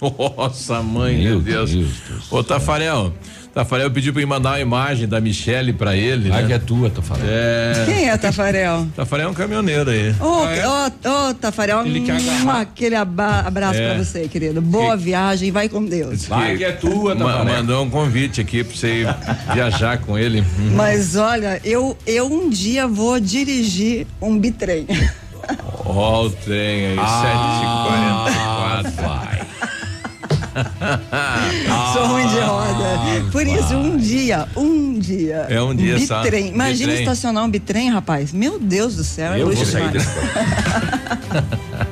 Nossa, 0.00 0.82
mãe, 0.82 1.16
meu, 1.16 1.40
Deus. 1.40 1.70
Ô, 2.30 2.42
Tafarel, 2.44 3.12
Tafarel 3.54 3.90
pediu 3.90 4.12
pra 4.12 4.20
eu 4.20 4.28
mandar 4.28 4.50
uma 4.50 4.60
imagem 4.60 5.06
da 5.08 5.20
Michele 5.20 5.72
pra 5.72 5.96
ele. 5.96 6.30
Ah, 6.30 6.40
né? 6.42 6.46
que 6.48 6.52
é 6.52 6.58
tua, 6.58 6.90
Tafarel. 6.90 7.24
É. 7.26 7.84
Quem 7.86 8.08
é 8.10 8.16
Tafarel? 8.16 8.86
Tafarel 8.96 9.28
é 9.28 9.30
um 9.30 9.34
caminhoneiro 9.34 9.88
aí. 9.90 10.10
Ô, 10.20 10.42
Ah, 10.44 10.54
é? 10.54 10.68
ô, 10.68 11.28
ô, 11.30 11.34
Tafarel, 11.34 11.86
Ele 11.86 12.00
quer 12.00 12.16
agarrar. 12.16 12.40
mua, 12.42 12.60
aquele 12.60 12.94
abraço 12.96 13.78
É. 13.78 13.94
pra 13.94 14.04
você, 14.04 14.28
querido. 14.28 14.60
Boa 14.60 14.96
viagem, 14.96 15.50
vai 15.52 15.68
com 15.68 15.84
Deus. 15.84 16.26
Que- 16.26 16.64
é 16.64 16.72
tua, 16.72 17.14
ma- 17.14 17.24
Tafarel. 17.32 17.54
Mandou 17.56 17.84
um 17.84 17.90
convite 17.90 18.40
aqui 18.40 18.62
pra 18.64 18.76
você 18.76 19.04
viajar 19.54 19.98
com 19.98 20.18
ele. 20.18 20.40
Hum. 20.40 20.72
Mas 20.74 21.16
olha, 21.16 21.60
eu, 21.64 21.96
eu 22.06 22.26
um 22.26 22.50
dia 22.50 22.86
vou 22.88 23.18
dirigir 23.20 24.06
um 24.20 24.36
bitrem. 24.38 24.86
Ó, 25.86 26.22
o 26.26 26.30
trem 26.30 26.86
aí, 26.86 26.96
Ah, 26.98 28.82
7h44. 28.82 29.06
vai. 29.06 29.44
Sou 31.92 32.06
ruim 32.06 32.26
de 32.28 32.38
roda. 32.40 33.24
Por 33.32 33.46
isso, 33.46 33.74
um 33.74 33.96
dia, 33.96 34.46
um 34.56 34.98
dia. 34.98 35.46
É 35.50 35.60
um 35.60 35.74
dia 35.74 35.98
só. 36.06 36.22
bitrem. 36.22 36.48
Imagina 36.48 36.92
Bitrem. 36.92 37.02
estacionar 37.08 37.44
um 37.44 37.50
bitrem, 37.50 37.90
rapaz. 37.90 38.32
Meu 38.32 38.58
Deus 38.58 38.94
do 38.96 39.02
céu, 39.04 39.32
é 39.32 39.40
Eu 39.40 39.46
luxo 39.48 39.64
vou 39.64 39.72
sair 39.72 39.88
demais. 39.90 40.08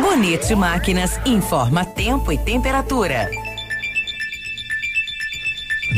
Bonito 0.00 0.56
Máquinas 0.56 1.20
informa 1.24 1.84
tempo 1.84 2.32
e 2.32 2.38
temperatura. 2.38 3.30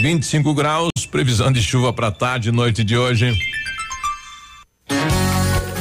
25 0.02 0.54
graus, 0.54 0.90
previsão 1.10 1.50
de 1.52 1.62
chuva 1.62 1.92
para 1.92 2.10
tarde 2.10 2.48
e 2.48 2.52
noite 2.52 2.84
de 2.84 2.96
hoje. 2.96 3.32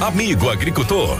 Amigo 0.01 0.49
agricultor, 0.49 1.19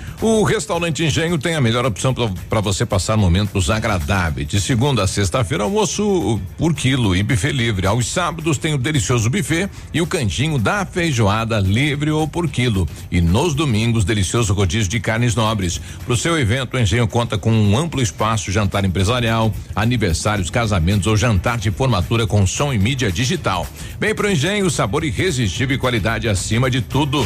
O 0.21 0.43
restaurante 0.43 1.03
Engenho 1.03 1.35
tem 1.39 1.55
a 1.55 1.61
melhor 1.61 1.83
opção 1.83 2.13
para 2.13 2.61
você 2.61 2.85
passar 2.85 3.17
momentos 3.17 3.71
agradáveis. 3.71 4.47
De 4.47 4.61
segunda 4.61 5.01
a 5.01 5.07
sexta-feira, 5.07 5.63
almoço 5.63 6.39
por 6.59 6.75
quilo 6.75 7.15
e 7.15 7.23
buffet 7.23 7.51
livre. 7.51 7.87
Aos 7.87 8.05
sábados 8.05 8.59
tem 8.59 8.75
o 8.75 8.77
delicioso 8.77 9.31
buffet 9.31 9.67
e 9.91 9.99
o 9.99 10.05
cantinho 10.05 10.59
da 10.59 10.85
feijoada 10.85 11.59
livre 11.59 12.11
ou 12.11 12.27
por 12.27 12.47
quilo. 12.47 12.87
E 13.09 13.19
nos 13.19 13.55
domingos, 13.55 14.05
delicioso 14.05 14.53
rodízio 14.53 14.91
de 14.91 14.99
carnes 14.99 15.33
nobres. 15.33 15.81
Para 16.05 16.13
o 16.13 16.17
seu 16.17 16.37
evento, 16.37 16.77
o 16.77 16.79
Engenho 16.79 17.07
conta 17.07 17.35
com 17.35 17.51
um 17.51 17.75
amplo 17.75 17.99
espaço, 17.99 18.51
jantar 18.51 18.85
empresarial, 18.85 19.51
aniversários, 19.75 20.51
casamentos 20.51 21.07
ou 21.07 21.17
jantar 21.17 21.57
de 21.57 21.71
formatura 21.71 22.27
com 22.27 22.45
som 22.45 22.71
e 22.71 22.77
mídia 22.77 23.11
digital. 23.11 23.65
Vem 23.99 24.13
pro 24.13 24.29
Engenho, 24.29 24.69
sabor 24.69 25.03
irresistível 25.03 25.77
e 25.77 25.79
qualidade 25.79 26.29
acima 26.29 26.69
de 26.69 26.79
tudo. 26.79 27.25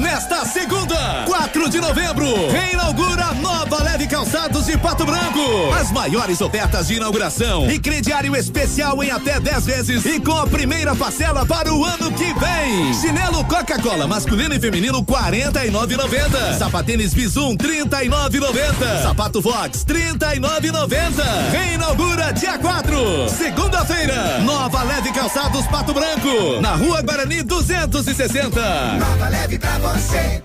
Nesta 0.00 0.46
segunda, 0.46 1.24
4 1.26 1.68
de 1.68 1.80
novembro, 1.80 2.24
reinaugura 2.48 3.34
nova 3.34 3.82
Leve 3.82 4.06
Calçados 4.06 4.66
de 4.66 4.78
Pato 4.78 5.04
Branco. 5.04 5.72
As 5.80 5.90
maiores 5.90 6.40
ofertas 6.40 6.86
de 6.86 6.94
inauguração 6.94 7.68
e 7.68 7.76
crediário 7.76 8.36
especial 8.36 9.02
em 9.02 9.10
até 9.10 9.40
10 9.40 9.66
vezes 9.66 10.06
e 10.06 10.20
com 10.20 10.36
a 10.36 10.46
primeira 10.46 10.94
parcela 10.94 11.44
para 11.44 11.74
o 11.74 11.84
ano 11.84 12.12
que 12.12 12.32
vem. 12.34 12.94
Chinelo 12.94 13.44
Coca-Cola 13.46 14.06
masculino 14.06 14.54
e 14.54 14.60
feminino 14.60 15.02
49,90. 15.02 16.56
Sapatênis 16.56 17.12
Bizum 17.12 17.56
39,90. 17.56 19.02
Sapato 19.02 19.42
Fox 19.42 19.84
39,90. 19.84 21.50
Reinaugura 21.50 22.32
dia 22.32 22.56
4, 22.56 23.28
segunda-feira. 23.28 24.38
Nova 24.38 24.84
Leve 24.84 25.10
Calçados 25.10 25.66
Pato 25.66 25.92
Branco, 25.92 26.60
na 26.60 26.76
Rua 26.76 27.02
Guarani 27.02 27.42
260. 27.42 28.60
Nova 28.96 29.28
Leve 29.28 29.58
pra 29.58 29.79
você. 29.80 30.42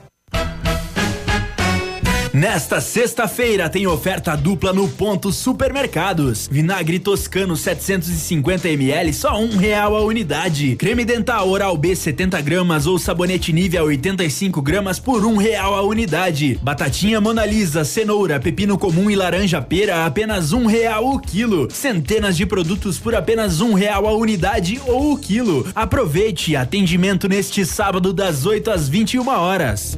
Nesta 2.35 2.81
sexta-feira 2.81 3.69
tem 3.69 3.87
oferta 3.87 4.35
dupla 4.35 4.73
no 4.73 4.89
Ponto 4.89 5.31
Supermercados. 5.31 6.49
Vinagre 6.51 6.99
toscano 6.99 7.55
750 7.55 8.67
ml 8.67 9.13
só 9.13 9.39
um 9.39 9.55
real 9.55 9.95
a 9.95 10.01
unidade. 10.01 10.75
Creme 10.75 11.05
dental 11.05 11.47
Oral 11.47 11.77
B 11.77 11.95
70 11.95 12.41
gramas 12.41 12.85
ou 12.87 12.99
sabonete 12.99 13.53
Nivea 13.53 13.81
85 13.81 14.61
gramas 14.61 14.99
por 14.99 15.25
um 15.25 15.37
real 15.37 15.75
a 15.75 15.81
unidade. 15.83 16.59
Batatinha 16.61 17.21
Mona 17.21 17.45
Lisa, 17.45 17.85
cenoura, 17.85 18.37
pepino 18.37 18.77
comum 18.77 19.09
e 19.09 19.15
laranja 19.15 19.61
pera 19.61 20.05
apenas 20.05 20.51
um 20.51 20.65
real 20.65 21.07
o 21.07 21.19
quilo. 21.21 21.69
Centenas 21.71 22.35
de 22.35 22.45
produtos 22.45 22.99
por 22.99 23.15
apenas 23.15 23.61
um 23.61 23.73
real 23.73 24.05
a 24.05 24.13
unidade 24.13 24.81
ou 24.85 25.13
o 25.13 25.17
quilo. 25.17 25.65
Aproveite 25.73 26.53
atendimento 26.57 27.29
neste 27.29 27.65
sábado 27.65 28.11
das 28.11 28.45
8 28.45 28.71
às 28.71 28.89
21 28.89 29.25
horas. 29.29 29.97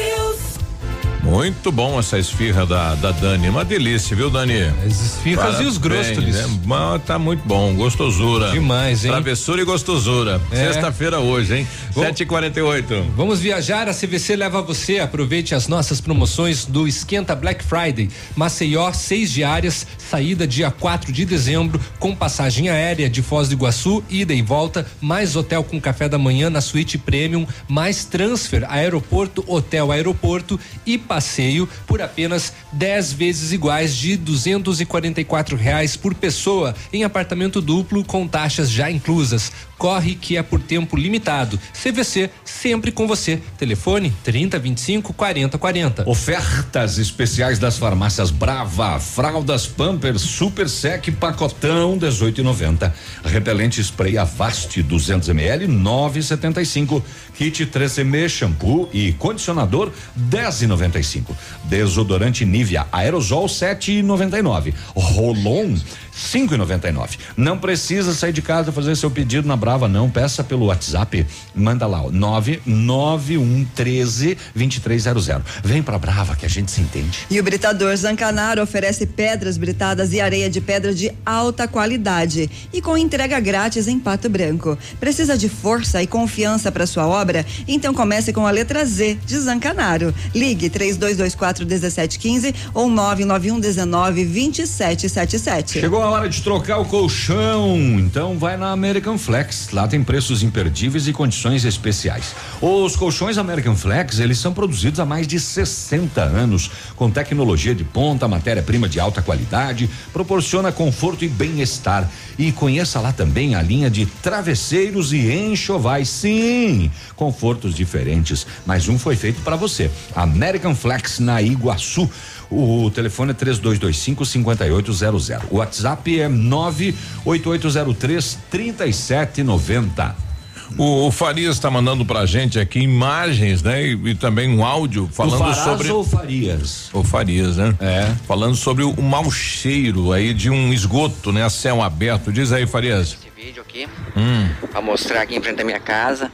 Muito 1.31 1.71
bom 1.71 1.97
essa 1.97 2.19
esfirra 2.19 2.65
da, 2.65 2.93
da 2.95 3.11
Dani. 3.11 3.47
Uma 3.47 3.63
delícia, 3.63 4.13
viu, 4.13 4.29
Dani? 4.29 4.63
As 4.85 5.01
esfirras 5.01 5.61
e 5.61 5.63
os 5.63 5.77
grostos. 5.77 6.25
Né? 6.25 6.59
Mas 6.65 7.01
Tá 7.03 7.17
muito 7.17 7.47
bom. 7.47 7.73
Gostosura. 7.73 8.51
Demais, 8.51 9.05
hein? 9.05 9.11
Travessura 9.11 9.61
e 9.61 9.63
gostosura. 9.63 10.41
É. 10.51 10.55
Sexta-feira 10.57 11.19
hoje, 11.19 11.59
hein? 11.59 11.67
Bom. 11.95 12.01
7h48. 12.01 13.05
Vamos 13.15 13.39
viajar, 13.39 13.87
a 13.87 13.93
CVC 13.93 14.35
leva 14.35 14.61
você. 14.61 14.99
Aproveite 14.99 15.55
as 15.55 15.69
nossas 15.69 16.01
promoções 16.01 16.65
do 16.65 16.85
Esquenta 16.85 17.33
Black 17.33 17.63
Friday. 17.63 18.09
Maceió, 18.35 18.91
seis 18.91 19.31
diárias, 19.31 19.87
saída 19.97 20.45
dia 20.45 20.69
4 20.69 21.13
de 21.13 21.23
dezembro, 21.23 21.79
com 21.97 22.13
passagem 22.13 22.67
aérea 22.67 23.09
de 23.09 23.21
Foz 23.21 23.47
do 23.47 23.53
Iguaçu, 23.53 24.03
ida 24.09 24.33
e 24.33 24.41
volta, 24.41 24.85
mais 24.99 25.37
hotel 25.37 25.63
com 25.63 25.79
café 25.79 26.09
da 26.09 26.17
manhã 26.17 26.49
na 26.49 26.59
suíte 26.59 26.97
premium, 26.97 27.47
mais 27.69 28.03
transfer, 28.03 28.65
aeroporto, 28.69 29.45
hotel, 29.47 29.93
aeroporto 29.93 30.59
e 30.85 30.97
passeio 31.21 31.69
por 31.85 32.01
apenas 32.01 32.51
10 32.71 33.13
vezes 33.13 33.51
iguais 33.51 33.95
de 33.95 34.15
244 34.17 35.55
reais 35.55 35.95
por 35.95 36.13
pessoa 36.13 36.75
em 36.91 37.03
apartamento 37.03 37.61
duplo 37.61 38.03
com 38.03 38.27
taxas 38.27 38.69
já 38.69 38.89
inclusas. 38.89 39.51
Corre 39.77 40.13
que 40.13 40.37
é 40.37 40.43
por 40.43 40.59
tempo 40.59 40.95
limitado. 40.95 41.59
CVC 41.73 42.29
sempre 42.45 42.91
com 42.91 43.07
você. 43.07 43.41
Telefone 43.57 44.13
30 44.23 44.59
25 44.59 45.11
40 45.11 45.57
40. 45.57 46.09
Ofertas 46.09 46.99
especiais 46.99 47.57
das 47.57 47.79
farmácias 47.79 48.29
Brava, 48.29 48.99
fraldas 48.99 49.65
Pampers 49.65 50.21
Super 50.21 50.69
Sec 50.69 51.09
pacotão 51.19 51.97
18,90. 51.97 52.91
Repelente 53.25 53.81
spray 53.83 54.19
Avast 54.19 54.83
200 54.83 55.29
ml 55.29 55.67
9,75. 55.67 57.01
Kit 57.35 57.65
3M 57.65 58.29
shampoo 58.29 58.87
e 58.93 59.13
condicionador 59.13 59.91
10,95. 60.29 61.35
Desodorante 61.63 62.45
aerosol 62.91 63.47
7,99. 63.47 64.73
Rolon 64.95 65.81
5,99. 66.21 67.17
Não 67.35 67.57
precisa 67.57 68.13
sair 68.13 68.31
de 68.31 68.41
casa 68.41 68.71
fazer 68.71 68.95
seu 68.95 69.11
pedido 69.11 69.45
na 69.47 69.55
Brava, 69.55 69.87
não. 69.87 70.09
Peça 70.09 70.43
pelo 70.43 70.65
WhatsApp. 70.67 71.25
Manda 71.55 71.87
lá, 71.87 72.03
ó, 72.03 72.11
99113 72.11 74.37
2300. 74.55 75.43
Vem 75.63 75.81
pra 75.81 75.97
Brava 75.97 76.35
que 76.35 76.45
a 76.45 76.49
gente 76.49 76.69
se 76.71 76.81
entende. 76.81 77.25
E 77.29 77.39
o 77.39 77.43
Britador 77.43 77.95
Zancanaro 77.95 78.61
oferece 78.61 79.05
pedras 79.05 79.57
britadas 79.57 80.11
e 80.13 80.21
areia 80.21 80.49
de 80.49 80.61
pedra 80.61 80.93
de 80.93 81.11
alta 81.25 81.67
qualidade 81.67 82.49
e 82.71 82.81
com 82.81 82.97
entrega 82.97 83.39
grátis 83.39 83.87
em 83.87 83.99
Pato 83.99 84.29
Branco. 84.29 84.77
Precisa 84.99 85.37
de 85.37 85.49
força 85.49 86.03
e 86.03 86.07
confiança 86.07 86.71
para 86.71 86.85
sua 86.85 87.07
obra? 87.07 87.43
Então 87.67 87.93
comece 87.93 88.31
com 88.31 88.45
a 88.45 88.51
letra 88.51 88.85
Z 88.85 89.17
de 89.25 89.39
Zancanaro. 89.39 90.13
Ligue 90.33 90.69
3224 90.69 91.65
1715 91.65 92.53
ou 92.73 92.89
991 92.89 93.59
19 93.59 94.25
2777. 94.25 95.79
Chegou 95.79 96.03
a 96.03 96.10
hora 96.11 96.27
de 96.27 96.41
trocar 96.41 96.77
o 96.77 96.85
colchão, 96.85 97.77
então 97.97 98.37
vai 98.37 98.57
na 98.57 98.71
American 98.71 99.17
Flex. 99.17 99.69
Lá 99.71 99.87
tem 99.87 100.03
preços 100.03 100.43
imperdíveis 100.43 101.07
e 101.07 101.13
condições 101.13 101.63
especiais. 101.63 102.35
Os 102.61 102.97
colchões 102.97 103.37
American 103.37 103.75
Flex, 103.75 104.19
eles 104.19 104.37
são 104.37 104.53
produzidos 104.53 104.99
há 104.99 105.05
mais 105.05 105.25
de 105.25 105.39
60 105.39 106.21
anos, 106.21 106.69
com 106.97 107.09
tecnologia 107.09 107.73
de 107.73 107.85
ponta, 107.85 108.27
matéria-prima 108.27 108.89
de 108.89 108.99
alta 108.99 109.21
qualidade, 109.21 109.89
proporciona 110.11 110.71
conforto 110.71 111.23
e 111.23 111.29
bem-estar. 111.29 112.09
E 112.37 112.51
conheça 112.51 112.99
lá 112.99 113.13
também 113.13 113.55
a 113.55 113.61
linha 113.61 113.89
de 113.89 114.05
travesseiros 114.05 115.13
e 115.13 115.31
enxovais. 115.31 116.09
Sim, 116.09 116.91
confortos 117.15 117.73
diferentes, 117.73 118.45
mas 118.65 118.89
um 118.89 118.99
foi 118.99 119.15
feito 119.15 119.41
para 119.41 119.55
você. 119.55 119.89
American 120.15 120.75
Flex 120.75 121.19
na 121.19 121.41
Iguaçu. 121.41 122.09
O 122.51 122.91
telefone 122.91 123.31
é 123.31 123.33
3225 123.33 124.25
5800. 124.25 125.29
O 125.49 125.57
WhatsApp 125.57 126.19
é 126.19 126.27
98803 126.27 128.37
3790. 128.49 130.31
O, 130.77 131.07
o 131.07 131.11
Farias 131.11 131.55
está 131.55 131.69
mandando 131.69 132.05
pra 132.05 132.25
gente 132.25 132.57
aqui 132.59 132.79
imagens, 132.79 133.61
né? 133.61 133.85
E, 133.87 134.09
e 134.09 134.15
também 134.15 134.49
um 134.49 134.65
áudio 134.65 135.09
falando 135.11 135.53
sobre. 135.53 135.89
ou 135.89 136.03
Farias? 136.03 136.89
O 136.93 137.03
Farias, 137.03 137.57
né? 137.57 137.75
É. 137.79 138.13
Falando 138.27 138.55
sobre 138.55 138.83
o, 138.83 138.91
o 138.91 139.01
mau 139.01 139.29
cheiro 139.31 140.11
aí 140.13 140.33
de 140.33 140.49
um 140.49 140.73
esgoto, 140.73 141.31
né? 141.31 141.43
A 141.43 141.49
céu 141.49 141.81
aberto. 141.81 142.31
Diz 142.31 142.51
aí, 142.51 142.65
Farias. 142.65 143.17
vídeo 143.35 143.61
aqui 143.61 143.87
Hum. 144.15 144.49
para 144.71 144.81
mostrar 144.81 145.21
aqui 145.21 145.35
em 145.35 145.41
frente 145.41 145.61
à 145.61 145.65
minha 145.65 145.79
casa 145.79 146.31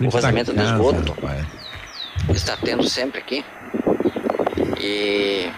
o 0.00 0.10
vazamento 0.10 0.52
do 0.52 0.56
casa, 0.56 0.72
esgoto 0.72 1.14
está 2.32 2.56
tendo 2.56 2.88
sempre 2.88 3.18
aqui 3.18 3.44
e 4.84 5.50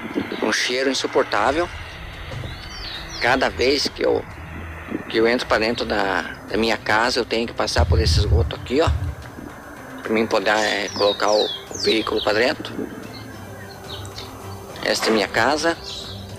um 0.42 0.52
cheiro 0.52 0.90
insuportável 0.90 1.68
cada 3.20 3.48
vez 3.48 3.88
que 3.88 4.04
eu 4.04 4.24
que 5.08 5.18
eu 5.18 5.26
entro 5.26 5.46
para 5.46 5.58
dentro 5.58 5.84
da, 5.84 6.22
da 6.48 6.56
minha 6.56 6.76
casa 6.76 7.20
eu 7.20 7.24
tenho 7.24 7.46
que 7.46 7.52
passar 7.52 7.84
por 7.84 8.00
esse 8.00 8.18
esgoto 8.18 8.56
aqui 8.56 8.80
ó 8.80 8.90
para 10.02 10.12
mim 10.12 10.26
poder 10.26 10.50
eh, 10.50 10.88
colocar 10.94 11.32
o, 11.32 11.44
o 11.44 11.78
veículo 11.82 12.22
para 12.22 12.38
dentro 12.38 12.72
esta 14.84 15.08
é 15.08 15.10
minha 15.10 15.28
casa 15.28 15.76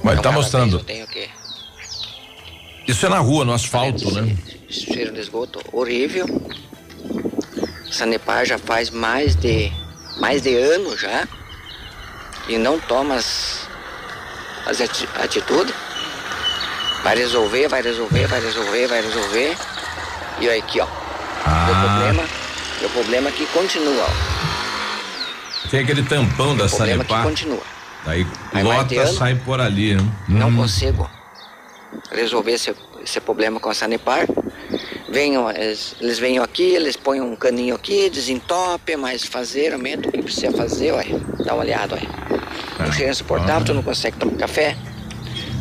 Mas 0.02 0.20
Então, 0.20 0.32
tá 0.32 0.32
mostrando. 0.32 0.80
que 0.84 1.30
Isso 2.88 3.06
é 3.06 3.10
na 3.10 3.20
rua, 3.20 3.44
no 3.44 3.52
asfalto, 3.52 4.10
né? 4.12 4.38
cheiro 4.70 5.14
de 5.14 5.20
esgoto 5.20 5.60
horrível. 5.72 6.26
Sanepar 7.92 8.46
já 8.46 8.58
faz 8.58 8.90
mais 8.90 9.36
de 9.36 9.72
mais 10.20 10.42
de 10.42 10.56
ano 10.56 10.98
já. 10.98 11.28
E 12.48 12.58
não 12.58 12.80
toma 12.80 13.16
as, 13.16 13.68
as 14.66 14.80
ati- 14.82 15.08
atitudes, 15.16 15.74
vai 17.04 17.16
resolver, 17.16 17.68
vai 17.68 17.82
resolver, 17.82 18.28
vai 18.28 18.40
resolver, 18.42 18.88
vai 18.88 19.02
resolver. 19.02 19.58
E 20.40 20.48
olha 20.48 20.60
aqui, 20.60 20.80
ó. 20.80 20.88
Ah. 21.46 21.68
O 21.72 21.88
problema, 21.88 22.24
o 22.84 22.90
problema 22.90 23.30
é 23.30 23.32
que 23.32 23.46
continua, 23.48 24.04
ó. 24.04 25.68
Tem 25.70 25.82
aquele 25.82 26.04
tampão 26.04 26.56
da 26.56 26.66
O 26.66 26.70
problema 26.70 27.02
é 27.04 27.06
que 27.06 27.12
Sanepar. 27.12 27.24
continua. 27.24 27.62
Aí 28.06 28.26
Aí 28.54 28.64
lota, 28.64 28.96
ano. 29.02 29.14
sai 29.14 29.36
por 29.36 29.60
ali, 29.60 29.96
né? 29.96 30.04
Não 30.30 30.48
Hum. 30.50 30.56
consigo 30.58 31.10
resolver 32.12 32.52
esse, 32.54 32.74
esse 33.04 33.20
problema 33.20 33.60
com 33.60 33.70
a 33.70 33.74
Sanepar. 33.74 34.26
Venham, 35.10 35.50
eles, 35.50 35.96
eles 36.00 36.20
vêm 36.20 36.38
aqui, 36.40 36.64
eles 36.76 36.96
põem 36.96 37.20
um 37.22 37.36
caninho 37.36 37.76
aqui, 37.76 38.10
desentopem, 38.10 38.96
mas 38.98 39.24
fazer 39.24 39.70
realmente 39.70 40.08
o 40.08 40.12
que 40.12 40.22
precisa 40.22 40.52
fazer, 40.56 40.92
olha. 40.92 41.20
Dá 41.44 41.54
uma 41.54 41.64
olhada, 41.64 41.96
olha. 41.96 42.37
O 42.80 42.92
cheiro 42.92 43.08
é 43.10 43.12
insuportável, 43.12 43.66
tu 43.66 43.74
não 43.74 43.84
consegue 43.84 44.18
tomar 44.18 44.38
café, 44.38 44.76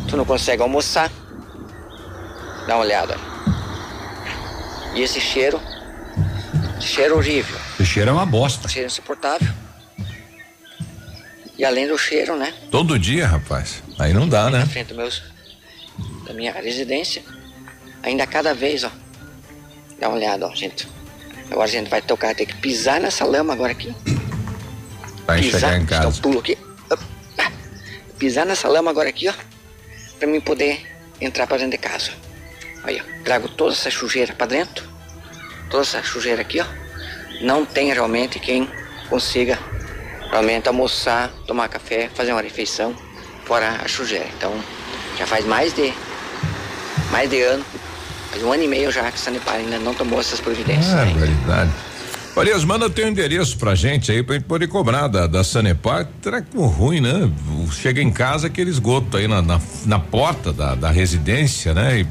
tu 0.07 0.15
não 0.17 0.25
consegue 0.25 0.61
almoçar. 0.61 1.11
Dá 2.67 2.75
uma 2.75 2.83
olhada, 2.83 3.13
olha. 3.17 3.37
E 4.95 5.01
esse 5.01 5.19
cheiro, 5.19 5.59
esse 6.77 6.87
cheiro 6.87 7.15
horrível, 7.17 7.57
Esse 7.79 7.85
cheiro 7.85 8.09
é 8.09 8.13
uma 8.13 8.25
bosta. 8.25 8.67
cheiro 8.67 8.87
insuportável. 8.87 9.47
E 11.57 11.65
além 11.65 11.87
do 11.87 11.97
cheiro, 11.97 12.35
né? 12.37 12.53
Todo 12.69 12.99
dia, 12.99 13.25
rapaz. 13.27 13.81
Aí 13.97 14.13
não 14.13 14.27
dá, 14.29 14.49
né? 14.49 14.59
na 14.59 14.65
frente 14.67 14.89
do 14.89 14.95
meus, 14.95 15.23
da 16.27 16.33
minha 16.33 16.51
residência. 16.51 17.23
Ainda 18.03 18.27
cada 18.27 18.53
vez, 18.53 18.83
ó. 18.83 18.91
Dá 19.99 20.07
uma 20.07 20.17
olhada, 20.17 20.45
ó, 20.47 20.53
gente. 20.53 20.87
Agora 21.49 21.65
a 21.65 21.71
gente 21.71 21.89
vai 21.89 22.01
tocar, 22.01 22.35
tem 22.35 22.45
que 22.45 22.55
pisar 22.57 22.99
nessa 22.99 23.25
lama 23.25 23.53
agora 23.53 23.71
aqui. 23.71 23.95
Vai 25.25 25.41
pisar, 25.41 25.59
chegar 25.59 25.77
em 25.81 25.85
Dá 25.85 25.97
um 25.99 26.03
casa. 26.03 26.21
pulo 26.21 26.39
aqui. 26.39 26.57
Ah. 28.17 28.19
Pisar 28.19 28.45
nessa 28.45 28.67
lama 28.67 28.89
agora 28.89 29.09
aqui, 29.09 29.29
ó. 29.29 29.33
Pra 30.17 30.27
mim 30.27 30.41
poder 30.41 30.85
entrar 31.21 31.47
pra 31.47 31.57
dentro 31.57 31.71
de 31.71 31.77
casa. 31.77 32.11
Aí, 32.83 32.99
ó. 32.99 33.23
Trago 33.23 33.47
toda 33.49 33.73
essa 33.73 33.91
sujeira 33.91 34.33
pra 34.33 34.47
dentro. 34.47 34.87
Toda 35.69 35.83
essa 35.83 36.03
sujeira 36.03 36.41
aqui, 36.41 36.59
ó. 36.59 36.65
Não 37.41 37.65
tem 37.65 37.93
realmente 37.93 38.39
quem 38.39 38.69
consiga 39.09 39.59
realmente 40.31 40.67
almoçar, 40.67 41.29
tomar 41.45 41.69
café, 41.69 42.09
fazer 42.13 42.31
uma 42.31 42.41
refeição 42.41 42.95
fora 43.45 43.79
a 43.83 43.87
sujeira. 43.87 44.27
Então, 44.37 44.53
já 45.17 45.25
faz 45.25 45.45
mais 45.45 45.73
de 45.73 45.93
mais 47.11 47.29
de 47.29 47.41
ano, 47.41 47.63
faz 48.29 48.43
um 48.43 48.51
ano 48.51 48.63
e 48.63 48.67
meio 48.67 48.91
já 48.91 49.03
que 49.03 49.15
a 49.15 49.17
Sanepar 49.17 49.55
ainda 49.55 49.79
não 49.79 49.93
tomou 49.93 50.19
essas 50.19 50.41
providências. 50.41 50.93
É, 50.93 51.05
né? 51.05 51.13
verdade. 51.17 51.71
Aliás, 52.39 52.63
manda 52.63 52.87
teu 52.87 53.07
endereço 53.07 53.57
pra 53.57 53.73
gente 53.73 54.11
aí 54.11 54.21
pra 54.21 54.35
gente 54.35 54.45
poder 54.45 54.67
cobrar 54.67 55.07
da, 55.07 55.25
da 55.25 55.43
Sanepar. 55.43 56.07
Treco 56.21 56.67
ruim, 56.67 57.01
né? 57.01 57.29
Chega 57.71 57.99
em 57.99 58.11
casa 58.11 58.45
aquele 58.45 58.69
esgoto 58.69 59.17
aí 59.17 59.27
na, 59.27 59.41
na, 59.41 59.59
na 59.85 59.97
porta 59.97 60.53
da, 60.53 60.75
da 60.75 60.91
residência, 60.91 61.73
né? 61.73 61.99
E 61.99 62.07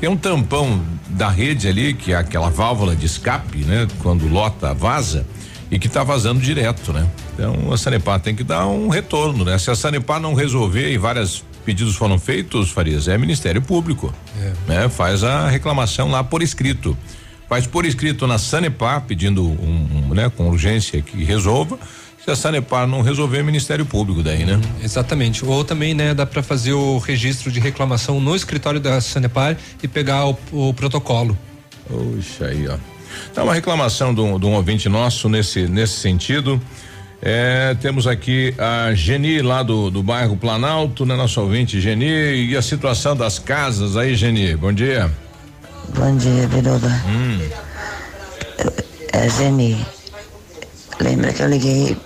tem 0.00 0.08
um 0.08 0.16
tampão 0.16 0.80
da 1.08 1.28
rede 1.28 1.66
ali, 1.66 1.92
que 1.92 2.12
é 2.12 2.16
aquela 2.16 2.50
válvula 2.50 2.94
de 2.94 3.04
escape, 3.04 3.58
né? 3.64 3.88
Quando 4.00 4.28
lota, 4.28 4.72
vaza, 4.72 5.26
e 5.70 5.78
que 5.78 5.88
tá 5.88 6.04
vazando 6.04 6.40
direto, 6.40 6.92
né? 6.92 7.04
Então 7.32 7.72
a 7.72 7.76
Sanepar 7.76 8.20
tem 8.20 8.34
que 8.34 8.44
dar 8.44 8.68
um 8.68 8.88
retorno, 8.88 9.44
né? 9.44 9.58
Se 9.58 9.72
a 9.72 9.74
Sanepar 9.74 10.20
não 10.20 10.34
resolver 10.34 10.92
e 10.92 10.96
vários 10.96 11.44
pedidos 11.64 11.96
foram 11.96 12.16
feitos, 12.16 12.70
Farias, 12.70 13.08
é 13.08 13.18
Ministério 13.18 13.60
Público. 13.60 14.14
Né? 14.68 14.88
Faz 14.88 15.24
a 15.24 15.48
reclamação 15.48 16.10
lá 16.10 16.22
por 16.22 16.42
escrito. 16.42 16.96
Faz 17.48 17.66
por 17.66 17.84
escrito 17.84 18.26
na 18.26 18.38
Sanepar, 18.38 19.02
pedindo 19.02 19.44
um, 19.44 20.06
um, 20.10 20.14
né, 20.14 20.30
com 20.34 20.48
urgência 20.48 21.00
que 21.02 21.22
resolva. 21.22 21.78
Se 22.24 22.30
a 22.30 22.36
Sanepar 22.36 22.86
não 22.86 23.02
resolver, 23.02 23.40
é 23.40 23.42
Ministério 23.42 23.84
Público 23.84 24.22
daí, 24.22 24.46
né? 24.46 24.58
Exatamente. 24.82 25.44
Ou 25.44 25.62
também, 25.62 25.92
né, 25.92 26.14
dá 26.14 26.24
para 26.24 26.42
fazer 26.42 26.72
o 26.72 26.96
registro 26.96 27.52
de 27.52 27.60
reclamação 27.60 28.18
no 28.18 28.34
escritório 28.34 28.80
da 28.80 28.98
Sanepar 29.00 29.56
e 29.82 29.86
pegar 29.86 30.26
o, 30.26 30.38
o 30.50 30.72
protocolo. 30.72 31.36
Puxa 31.86 32.46
aí, 32.46 32.66
ó. 32.66 32.78
Então, 33.30 33.44
uma 33.44 33.54
reclamação 33.54 34.14
de 34.14 34.20
um, 34.22 34.38
de 34.38 34.46
um 34.46 34.54
ouvinte 34.54 34.88
nosso 34.88 35.28
nesse, 35.28 35.68
nesse 35.68 36.00
sentido. 36.00 36.60
É, 37.20 37.76
temos 37.80 38.06
aqui 38.06 38.54
a 38.58 38.94
Geni 38.94 39.40
lá 39.40 39.62
do, 39.62 39.90
do 39.90 40.02
bairro 40.02 40.36
Planalto, 40.36 41.06
né? 41.06 41.14
Nosso 41.14 41.40
ouvinte 41.40 41.80
Geni 41.80 42.46
e 42.50 42.56
a 42.56 42.62
situação 42.62 43.14
das 43.14 43.38
casas 43.38 43.96
aí, 43.96 44.14
Geni. 44.14 44.56
Bom 44.56 44.72
dia. 44.72 45.10
Bom 45.90 46.16
dia, 46.16 46.48
Biruba. 46.48 46.88
Hum. 47.06 47.48
É 49.12 49.28
Geni. 49.28 49.86
Lembra 51.00 51.32
que 51.32 51.42
eu 51.42 51.48
liguei 51.48 51.96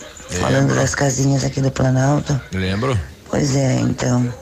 falando 0.41 0.75
das 0.75 0.95
casinhas 0.95 1.45
aqui 1.45 1.61
do 1.61 1.71
Planalto? 1.71 2.39
Lembro. 2.53 2.99
Pois 3.31 3.55
é, 3.57 3.75
então. 3.81 4.33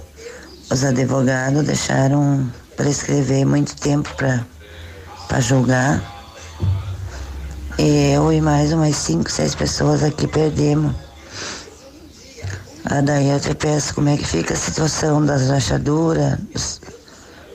Os 0.70 0.82
advogados 0.84 1.64
deixaram 1.64 2.50
prescrever 2.76 3.46
muito 3.46 3.76
tempo 3.76 4.12
para 4.16 5.40
julgar. 5.40 6.02
E 7.78 8.12
eu 8.14 8.32
e 8.32 8.40
mais 8.40 8.72
umas 8.72 8.96
cinco, 8.96 9.30
seis 9.30 9.54
pessoas 9.54 10.02
aqui 10.02 10.26
perdemos. 10.26 10.94
Ah, 12.84 13.00
daí 13.00 13.28
eu 13.28 13.40
te 13.40 13.54
peço 13.54 13.94
como 13.94 14.08
é 14.08 14.16
que 14.16 14.24
fica 14.24 14.54
a 14.54 14.56
situação 14.56 15.24
das 15.24 15.48
rachaduras, 15.48 16.38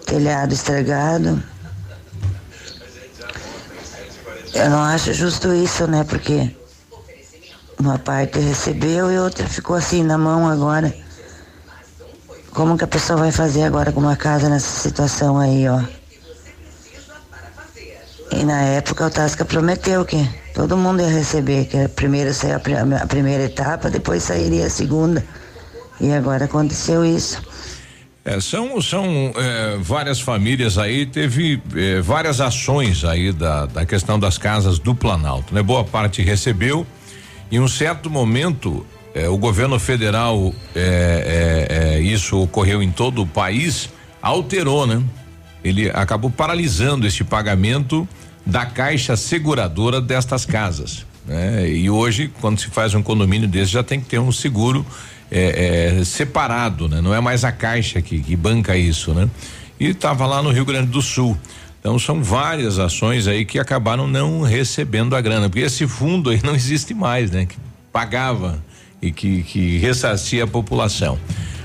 telhado 0.05 0.53
estragado. 0.53 1.41
Eu 4.53 4.69
não 4.69 4.81
acho 4.81 5.13
justo 5.13 5.53
isso, 5.53 5.87
né? 5.87 6.03
Porque 6.03 6.53
uma 7.79 7.97
parte 7.97 8.39
recebeu 8.39 9.11
e 9.11 9.17
outra 9.17 9.47
ficou 9.47 9.75
assim 9.75 10.03
na 10.03 10.17
mão 10.17 10.47
agora. 10.47 10.93
Como 12.51 12.77
que 12.77 12.83
a 12.83 12.87
pessoa 12.87 13.17
vai 13.17 13.31
fazer 13.31 13.63
agora 13.63 13.91
com 13.91 14.01
uma 14.01 14.15
casa 14.17 14.49
nessa 14.49 14.79
situação 14.79 15.39
aí, 15.39 15.67
ó? 15.69 15.81
E 18.33 18.43
na 18.43 18.61
época 18.61 19.05
o 19.05 19.09
Tasca 19.09 19.43
prometeu 19.45 20.05
que 20.05 20.27
todo 20.53 20.77
mundo 20.77 21.01
ia 21.01 21.09
receber, 21.09 21.65
que 21.65 21.77
a 21.77 21.89
primeira 21.89 22.33
saia 22.33 22.57
a 22.57 22.59
pri- 22.59 22.75
a 22.75 23.07
primeira 23.07 23.43
etapa, 23.43 23.89
depois 23.89 24.23
sairia 24.23 24.67
a 24.67 24.69
segunda. 24.69 25.23
E 25.99 26.11
agora 26.13 26.45
aconteceu 26.45 27.05
isso. 27.05 27.41
É, 28.23 28.39
são 28.39 28.79
são 28.79 29.33
é, 29.35 29.77
várias 29.79 30.19
famílias 30.19 30.77
aí, 30.77 31.07
teve 31.07 31.59
é, 31.75 32.01
várias 32.01 32.39
ações 32.39 33.03
aí 33.03 33.31
da, 33.31 33.65
da 33.65 33.85
questão 33.85 34.19
das 34.19 34.37
casas 34.37 34.77
do 34.77 34.93
Planalto, 34.93 35.55
né? 35.55 35.63
Boa 35.63 35.83
parte 35.83 36.21
recebeu. 36.21 36.85
Em 37.51 37.59
um 37.59 37.67
certo 37.67 38.09
momento, 38.09 38.85
é, 39.15 39.27
o 39.27 39.37
governo 39.37 39.79
federal, 39.79 40.53
é, 40.75 41.97
é, 41.97 41.99
isso 41.99 42.39
ocorreu 42.39 42.83
em 42.83 42.91
todo 42.91 43.23
o 43.23 43.27
país, 43.27 43.89
alterou, 44.21 44.85
né? 44.85 45.01
Ele 45.63 45.89
acabou 45.89 46.29
paralisando 46.29 47.07
esse 47.07 47.23
pagamento 47.23 48.07
da 48.45 48.65
caixa 48.65 49.17
seguradora 49.17 49.99
destas 49.99 50.45
casas. 50.45 51.05
Né? 51.25 51.69
E 51.69 51.89
hoje, 51.89 52.31
quando 52.39 52.59
se 52.59 52.67
faz 52.67 52.93
um 52.93 53.03
condomínio 53.03 53.47
desse, 53.47 53.71
já 53.71 53.83
tem 53.83 53.99
que 53.99 54.07
ter 54.07 54.19
um 54.19 54.31
seguro 54.31 54.85
é, 55.31 55.99
é, 55.99 56.03
separado, 56.03 56.89
né? 56.89 56.99
Não 56.99 57.13
é 57.13 57.21
mais 57.21 57.45
a 57.45 57.51
caixa 57.51 58.01
que, 58.01 58.19
que 58.19 58.35
banca 58.35 58.75
isso, 58.75 59.13
né? 59.13 59.29
E 59.79 59.87
estava 59.87 60.27
lá 60.27 60.43
no 60.43 60.51
Rio 60.51 60.65
Grande 60.65 60.91
do 60.91 61.01
Sul. 61.01 61.37
Então 61.79 61.97
são 61.97 62.21
várias 62.21 62.77
ações 62.77 63.27
aí 63.27 63.45
que 63.45 63.57
acabaram 63.57 64.07
não 64.07 64.41
recebendo 64.41 65.15
a 65.15 65.21
grana, 65.21 65.49
porque 65.49 65.65
esse 65.65 65.87
fundo 65.87 66.29
aí 66.29 66.41
não 66.45 66.53
existe 66.53 66.93
mais, 66.93 67.31
né? 67.31 67.45
Que 67.45 67.57
pagava 67.91 68.61
e 69.01 69.11
que, 69.11 69.41
que 69.43 69.81
a 70.41 70.47
população. 70.47 71.17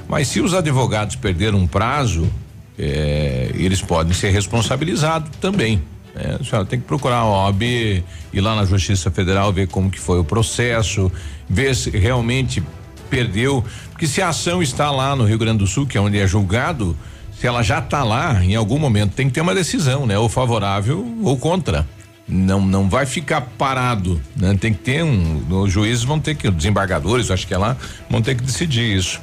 Mas 0.09 0.29
se 0.29 0.41
os 0.41 0.55
advogados 0.55 1.17
perderam 1.17 1.59
um 1.59 1.67
prazo, 1.67 2.31
é, 2.79 3.51
eles 3.55 3.83
podem 3.83 4.13
ser 4.13 4.31
responsabilizados 4.31 5.31
também. 5.41 5.83
né? 6.15 6.39
a 6.41 6.45
senhora 6.45 6.65
tem 6.65 6.79
que 6.81 6.87
procurar 6.87 7.19
a 7.19 7.29
OAB, 7.29 7.63
ir 7.63 8.05
lá 8.41 8.55
na 8.55 8.65
Justiça 8.65 9.11
Federal, 9.11 9.53
ver 9.53 9.67
como 9.69 9.91
que 9.91 9.99
foi 9.99 10.19
o 10.19 10.25
processo, 10.25 11.11
ver 11.49 11.75
se 11.75 11.91
realmente 11.91 12.63
perdeu, 13.07 13.65
porque 13.91 14.07
se 14.07 14.21
a 14.21 14.29
ação 14.29 14.63
está 14.63 14.91
lá 14.91 15.17
no 15.17 15.25
Rio 15.25 15.39
Grande 15.39 15.59
do 15.59 15.67
Sul, 15.67 15.87
que 15.87 15.97
é 15.97 16.01
onde 16.01 16.19
é 16.19 16.27
julgado, 16.27 16.97
se 17.39 17.47
ela 17.47 17.63
já 17.63 17.79
está 17.79 18.03
lá, 18.03 18.43
em 18.43 18.55
algum 18.55 18.79
momento 18.79 19.13
tem 19.13 19.27
que 19.29 19.35
ter 19.35 19.41
uma 19.41 19.55
decisão, 19.55 20.07
né? 20.07 20.19
Ou 20.19 20.29
favorável 20.29 21.07
ou 21.23 21.37
contra. 21.37 21.87
Não, 22.29 22.61
não 22.61 22.89
vai 22.89 23.07
ficar 23.07 23.41
parado, 23.41 24.21
né? 24.35 24.57
Tem 24.59 24.73
que 24.73 24.81
ter 24.81 25.05
um, 25.05 25.45
os 25.49 25.71
juízes 25.71 26.03
vão 26.03 26.19
ter 26.19 26.35
que, 26.35 26.49
os 26.49 26.55
desembargadores, 26.55 27.31
acho 27.31 27.47
que 27.47 27.55
é 27.55 27.59
lá, 27.59 27.77
vão 28.11 28.23
ter 28.23 28.35
que 28.35 28.43
decidir 28.43 28.97
isso. 28.97 29.21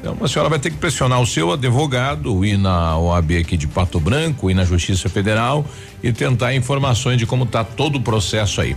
Então 0.00 0.18
a 0.20 0.28
senhora 0.28 0.50
vai 0.50 0.58
ter 0.58 0.70
que 0.70 0.76
pressionar 0.76 1.20
o 1.20 1.26
seu 1.26 1.50
advogado, 1.50 2.44
ir 2.44 2.58
na 2.58 2.98
OAB 2.98 3.38
aqui 3.40 3.56
de 3.56 3.66
Pato 3.66 3.98
Branco, 3.98 4.50
ir 4.50 4.54
na 4.54 4.64
Justiça 4.64 5.08
Federal 5.08 5.64
e 6.02 6.12
tentar 6.12 6.54
informações 6.54 7.16
de 7.16 7.24
como 7.24 7.44
está 7.44 7.64
todo 7.64 7.96
o 7.96 8.00
processo 8.02 8.60
aí. 8.60 8.76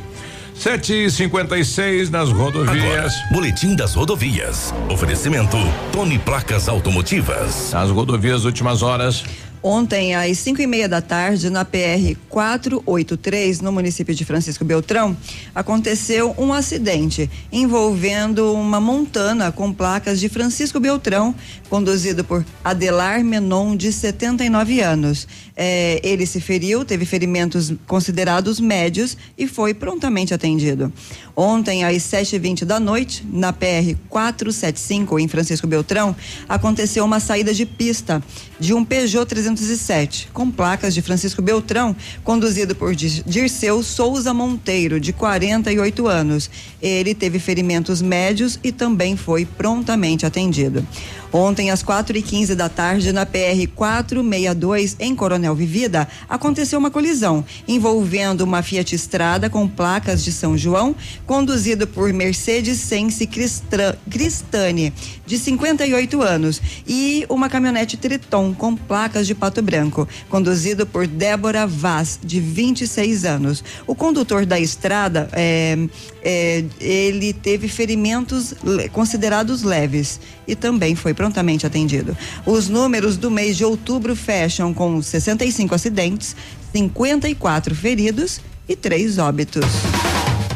Sete 0.59 0.91
e 0.91 1.11
cinquenta 1.11 1.55
e 1.55 1.63
seis 1.63 2.09
nas 2.09 2.31
rodovias. 2.31 2.83
Agora, 2.83 3.09
Boletim 3.31 3.75
das 3.75 3.93
rodovias. 3.93 4.73
Oferecimento 4.89 5.55
Tony 5.91 6.17
Placas 6.17 6.67
Automotivas. 6.67 7.75
As 7.75 7.91
rodovias 7.91 8.43
últimas 8.43 8.81
horas. 8.81 9.23
Ontem, 9.69 10.15
às 10.15 10.37
5 10.37 10.61
e 10.61 10.65
meia 10.65 10.87
da 10.87 11.01
tarde, 11.01 11.49
na 11.49 11.65
PR 11.65 12.15
483, 12.29 13.59
no 13.59 13.69
município 13.69 14.15
de 14.15 14.23
Francisco 14.23 14.63
Beltrão, 14.63 15.15
aconteceu 15.53 16.33
um 16.37 16.53
acidente 16.53 17.29
envolvendo 17.51 18.53
uma 18.53 18.79
montana 18.79 19.51
com 19.51 19.73
placas 19.73 20.21
de 20.21 20.29
Francisco 20.29 20.79
Beltrão, 20.79 21.35
conduzido 21.69 22.23
por 22.23 22.45
Adelar 22.63 23.25
Menon, 23.25 23.75
de 23.75 23.91
79 23.91 24.79
anos. 24.79 25.27
É, 25.53 25.99
ele 26.01 26.25
se 26.25 26.39
feriu, 26.39 26.85
teve 26.85 27.03
ferimentos 27.03 27.73
considerados 27.85 28.61
médios 28.61 29.17
e 29.37 29.47
foi 29.47 29.73
prontamente 29.73 30.33
atendido. 30.33 30.93
Ontem, 31.35 31.83
às 31.83 32.03
7h20 32.03 32.63
da 32.63 32.79
noite, 32.79 33.25
na 33.29 33.51
PR 33.51 33.97
475, 34.07 35.19
em 35.19 35.27
Francisco 35.27 35.67
Beltrão, 35.67 36.15
aconteceu 36.47 37.03
uma 37.03 37.19
saída 37.19 37.53
de 37.53 37.65
pista 37.65 38.23
de 38.59 38.73
um 38.73 38.85
Peugeot 38.85 39.25
307, 39.57 40.29
com 40.31 40.51
placas 40.51 40.93
de 40.93 41.01
Francisco 41.01 41.41
Beltrão, 41.41 41.95
conduzido 42.23 42.75
por 42.75 42.95
Dirceu 42.95 43.81
Souza 43.81 44.33
Monteiro, 44.33 44.99
de 44.99 45.11
48 45.11 46.07
anos. 46.07 46.49
Ele 46.81 47.15
teve 47.15 47.39
ferimentos 47.39 48.01
médios 48.01 48.59
e 48.63 48.71
também 48.71 49.17
foi 49.17 49.45
prontamente 49.45 50.25
atendido. 50.25 50.85
Ontem, 51.31 51.71
às 51.71 51.83
4 51.83 52.17
e 52.17 52.21
15 52.21 52.55
da 52.55 52.69
tarde, 52.69 53.11
na 53.11 53.25
PR 53.25 53.67
462, 53.75 54.95
em 54.99 55.15
Coronel 55.15 55.53
Vivida, 55.53 56.07
aconteceu 56.29 56.79
uma 56.79 56.89
colisão 56.89 57.43
envolvendo 57.67 58.41
uma 58.41 58.61
Fiat 58.61 58.95
Estrada 58.95 59.49
com 59.49 59.67
placas 59.67 60.23
de 60.23 60.31
São 60.31 60.57
João, 60.57 60.95
conduzido 61.25 61.85
por 61.85 62.13
Mercedes 62.13 62.79
Sense 62.79 63.27
Cristane, 63.27 64.93
de 65.25 65.37
58 65.37 66.21
anos, 66.21 66.61
e 66.87 67.25
uma 67.29 67.49
caminhonete 67.49 67.97
Triton 67.97 68.53
com 68.53 68.75
placas 68.75 69.27
de 69.27 69.35
Pato 69.35 69.61
Branco, 69.61 70.07
conduzido 70.29 70.85
por 70.85 71.05
Débora 71.05 71.67
Vaz, 71.67 72.19
de 72.23 72.39
26 72.39 73.25
anos. 73.25 73.63
O 73.85 73.93
condutor 73.93 74.45
da 74.45 74.59
estrada, 74.59 75.29
é, 75.33 75.77
é, 76.23 76.63
ele 76.79 77.33
teve 77.33 77.67
ferimentos 77.67 78.53
considerados 78.91 79.63
leves 79.63 80.19
e 80.47 80.55
também 80.55 80.95
foi 80.95 81.13
prontamente 81.27 81.65
atendido. 81.67 82.17
Os 82.45 82.69
números 82.69 83.17
do 83.17 83.29
mês 83.29 83.57
de 83.57 83.65
outubro 83.65 84.15
fecham 84.15 84.73
com 84.73 85.01
65 85.01 85.75
acidentes, 85.75 86.35
54 86.71 87.75
feridos 87.75 88.39
e 88.67 88.75
três 88.75 89.17
óbitos. 89.17 89.65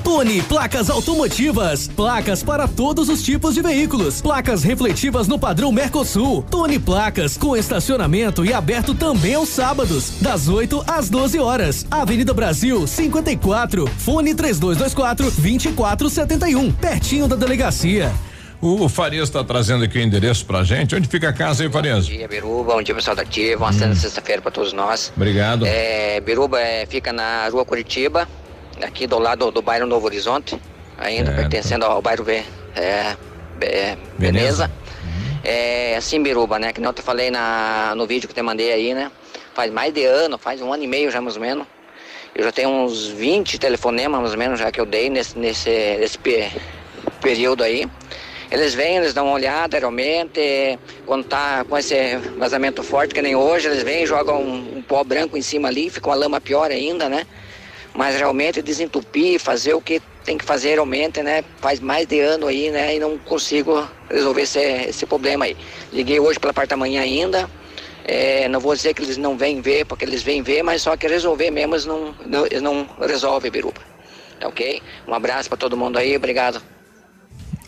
Tone 0.03 0.41
Placas 0.41 0.89
Automotivas. 0.89 1.87
Placas 1.87 2.41
para 2.41 2.67
todos 2.67 3.07
os 3.07 3.21
tipos 3.21 3.53
de 3.53 3.61
veículos. 3.61 4.19
Placas 4.19 4.63
refletivas 4.63 5.27
no 5.27 5.37
padrão 5.37 5.71
Mercosul. 5.71 6.41
Tone 6.49 6.79
Placas 6.79 7.37
com 7.37 7.55
estacionamento 7.55 8.43
e 8.43 8.51
aberto 8.51 8.95
também 8.95 9.35
aos 9.35 9.49
sábados, 9.49 10.13
das 10.19 10.47
8 10.47 10.83
às 10.87 11.09
12 11.09 11.39
horas. 11.39 11.85
Avenida 11.89 12.33
Brasil 12.33 12.87
54. 12.87 13.87
Fone 13.87 14.33
3224 14.33 15.31
2471. 15.31 16.71
Pertinho 16.73 17.27
da 17.27 17.35
delegacia. 17.35 18.11
O 18.61 18.87
Farias 18.87 19.27
está 19.27 19.43
trazendo 19.43 19.83
aqui 19.83 19.97
o 19.97 20.01
endereço 20.01 20.45
pra 20.45 20.63
gente. 20.63 20.95
Onde 20.95 21.07
fica 21.07 21.29
a 21.29 21.33
casa 21.33 21.63
aí, 21.63 21.71
Farias? 21.71 22.07
Bom 22.07 22.15
dia, 22.15 22.27
Biruba. 22.27 22.75
Bom 22.75 22.83
dia, 22.83 22.93
pessoal 22.93 23.15
da 23.15 23.23
Ativa. 23.23 23.65
Uma 23.65 23.71
hum. 23.71 23.95
sexta-feira 23.95 24.39
para 24.39 24.51
todos 24.51 24.71
nós. 24.71 25.11
Obrigado. 25.15 25.65
É, 25.65 26.21
Biruba 26.21 26.61
é, 26.61 26.85
fica 26.85 27.11
na 27.11 27.49
rua 27.49 27.65
Curitiba, 27.65 28.29
aqui 28.79 29.07
do 29.07 29.17
lado 29.17 29.49
do 29.49 29.63
bairro 29.63 29.87
Novo 29.87 30.05
Horizonte, 30.05 30.61
ainda 30.95 31.31
certo. 31.31 31.39
pertencendo 31.39 31.85
ao 31.85 32.03
bairro 32.03 32.23
v, 32.23 32.43
é, 32.75 33.15
é, 33.61 33.97
Veneza. 34.19 34.69
Uhum. 35.03 35.39
É, 35.43 35.95
assim, 35.97 36.21
Biruba, 36.21 36.59
né? 36.59 36.71
Que 36.71 36.79
não 36.79 36.93
te 36.93 37.01
falei 37.01 37.31
na, 37.31 37.95
no 37.95 38.05
vídeo 38.05 38.29
que 38.29 38.35
te 38.35 38.43
mandei 38.43 38.71
aí, 38.71 38.93
né? 38.93 39.11
Faz 39.55 39.71
mais 39.71 39.91
de 39.91 40.05
ano, 40.05 40.37
faz 40.37 40.61
um 40.61 40.71
ano 40.71 40.83
e 40.83 40.87
meio 40.87 41.09
já 41.09 41.19
mais 41.19 41.35
ou 41.35 41.41
menos. 41.41 41.65
Eu 42.35 42.43
já 42.43 42.51
tenho 42.51 42.69
uns 42.69 43.07
20 43.07 43.57
telefonemas 43.57 44.21
mais 44.21 44.33
ou 44.33 44.37
menos 44.37 44.59
já 44.59 44.71
que 44.71 44.79
eu 44.79 44.85
dei 44.85 45.09
nesse, 45.09 45.35
nesse, 45.35 45.97
nesse 45.99 46.19
período 47.19 47.63
aí. 47.63 47.89
Eles 48.51 48.73
vêm, 48.73 48.97
eles 48.97 49.13
dão 49.13 49.27
uma 49.27 49.35
olhada 49.35 49.79
realmente, 49.79 50.77
quando 51.05 51.23
tá 51.23 51.63
com 51.63 51.77
esse 51.77 52.17
vazamento 52.37 52.83
forte, 52.83 53.13
que 53.13 53.21
nem 53.21 53.33
hoje, 53.33 53.67
eles 53.69 53.81
vêm, 53.81 54.05
jogam 54.05 54.41
um, 54.41 54.79
um 54.79 54.81
pó 54.81 55.05
branco 55.05 55.37
em 55.37 55.41
cima 55.41 55.69
ali, 55.69 55.89
fica 55.89 56.09
uma 56.09 56.15
lama 56.15 56.41
pior 56.41 56.69
ainda, 56.69 57.07
né? 57.07 57.25
Mas 57.93 58.17
realmente 58.17 58.61
desentupir, 58.61 59.39
fazer 59.39 59.73
o 59.73 59.79
que 59.79 60.01
tem 60.25 60.37
que 60.37 60.43
fazer 60.43 60.73
realmente, 60.73 61.23
né? 61.23 61.45
Faz 61.61 61.79
mais 61.79 62.05
de 62.05 62.19
ano 62.19 62.47
aí, 62.47 62.69
né? 62.69 62.95
E 62.95 62.99
não 62.99 63.17
consigo 63.17 63.87
resolver 64.09 64.41
esse, 64.41 64.59
esse 64.59 65.05
problema 65.05 65.45
aí. 65.45 65.55
Liguei 65.93 66.19
hoje 66.19 66.37
pela 66.37 66.53
parte 66.53 66.71
da 66.71 66.77
manhã 66.77 67.01
ainda. 67.01 67.49
É, 68.03 68.49
não 68.49 68.59
vou 68.59 68.75
dizer 68.75 68.93
que 68.93 69.01
eles 69.01 69.15
não 69.15 69.37
vêm 69.37 69.61
ver, 69.61 69.85
porque 69.85 70.03
eles 70.03 70.23
vêm 70.23 70.41
ver, 70.41 70.61
mas 70.61 70.81
só 70.81 70.97
que 70.97 71.07
resolver 71.07 71.51
mesmo 71.51 71.77
não, 71.87 72.15
não, 72.25 72.45
não 72.61 72.87
resolvem, 73.07 73.49
Biruba. 73.49 73.79
Tá 74.41 74.47
ok? 74.49 74.81
Um 75.07 75.13
abraço 75.13 75.47
para 75.47 75.57
todo 75.57 75.77
mundo 75.77 75.97
aí, 75.97 76.17
obrigado. 76.17 76.61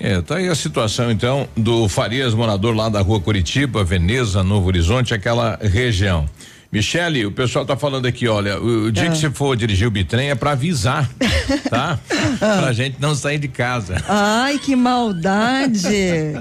É, 0.04 0.22
tá 0.22 0.36
aí 0.36 0.50
a 0.50 0.56
situação 0.56 1.10
então 1.10 1.48
do 1.56 1.88
Farias, 1.88 2.34
morador 2.34 2.76
lá 2.76 2.90
da 2.90 3.00
rua 3.00 3.22
Curitiba, 3.22 3.86
Veneza, 3.86 4.44
Novo 4.44 4.68
Horizonte, 4.68 5.14
aquela 5.14 5.58
região. 5.62 6.30
Michele, 6.74 7.26
o 7.26 7.32
pessoal 7.32 7.66
tá 7.66 7.78
falando 7.78 8.08
aqui, 8.08 8.28
olha, 8.28 8.60
o, 8.60 8.88
o 8.88 8.92
dia 8.92 9.06
é. 9.06 9.10
que 9.12 9.18
você 9.18 9.30
for 9.30 9.56
dirigir 9.56 9.88
o 9.88 9.92
bitrem 9.92 10.32
é 10.32 10.36
para 10.36 10.52
avisar, 10.52 11.08
tá? 11.70 12.00
ah. 12.42 12.58
Pra 12.62 12.74
gente 12.74 12.98
não 13.00 13.14
sair 13.14 13.38
de 13.38 13.48
casa. 13.48 14.04
Ai, 14.10 14.58
que 14.58 14.76
maldade! 14.76 15.88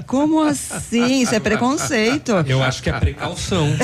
Como 0.07 0.41
assim? 0.41 1.21
Isso 1.21 1.35
é 1.35 1.39
preconceito. 1.39 2.31
Eu 2.47 2.63
acho 2.63 2.81
que 2.81 2.89
é 2.89 2.93
precaução. 2.93 3.67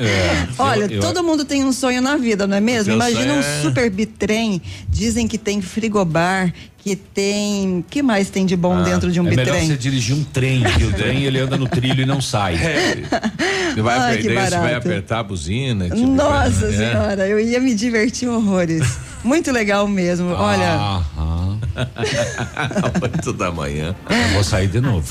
é, 0.00 0.48
olha, 0.58 0.84
eu, 0.84 0.92
eu, 0.92 1.00
todo 1.00 1.22
mundo 1.22 1.44
tem 1.44 1.62
um 1.62 1.72
sonho 1.72 2.00
na 2.00 2.16
vida, 2.16 2.46
não 2.46 2.56
é 2.56 2.60
mesmo? 2.60 2.94
Imagina 2.94 3.34
um 3.34 3.40
é... 3.40 3.60
super 3.60 3.90
bitrem, 3.90 4.62
dizem 4.88 5.28
que 5.28 5.36
tem 5.36 5.60
frigobar, 5.60 6.54
que 6.82 6.96
tem. 6.96 7.84
que 7.88 8.02
mais 8.02 8.28
tem 8.28 8.44
de 8.44 8.56
bom 8.56 8.74
ah, 8.74 8.82
dentro 8.82 9.12
de 9.12 9.20
um 9.20 9.26
é 9.26 9.30
bitrem? 9.30 9.48
É 9.48 9.52
melhor 9.52 9.66
você 9.66 9.76
dirigir 9.76 10.16
um 10.16 10.24
trem, 10.24 10.64
que 10.64 10.84
o 10.84 10.92
trem 10.92 11.22
ele 11.24 11.38
anda 11.38 11.56
no 11.56 11.68
trilho 11.68 12.02
e 12.02 12.06
não 12.06 12.20
sai. 12.20 12.58
É. 12.62 13.74
Você 13.74 13.82
vai, 13.82 13.98
Ai, 13.98 14.18
apertar, 14.18 14.50
você 14.50 14.58
vai 14.58 14.74
apertar 14.74 15.18
a 15.20 15.22
buzina. 15.22 15.84
Tipo 15.88 16.06
Nossa 16.06 16.68
né? 16.68 16.76
senhora, 16.76 17.28
eu 17.28 17.40
ia 17.40 17.60
me 17.60 17.74
divertir 17.74 18.28
horrores. 18.28 18.82
Muito 19.24 19.50
legal 19.52 19.86
mesmo. 19.86 20.32
Olha. 20.32 20.74
Aham. 20.74 21.60
Oito 23.02 23.32
da 23.32 23.50
manhã. 23.50 23.94
Eu 24.08 24.34
vou 24.34 24.44
sair 24.44 24.68
de 24.68 24.80
novo. 24.80 25.06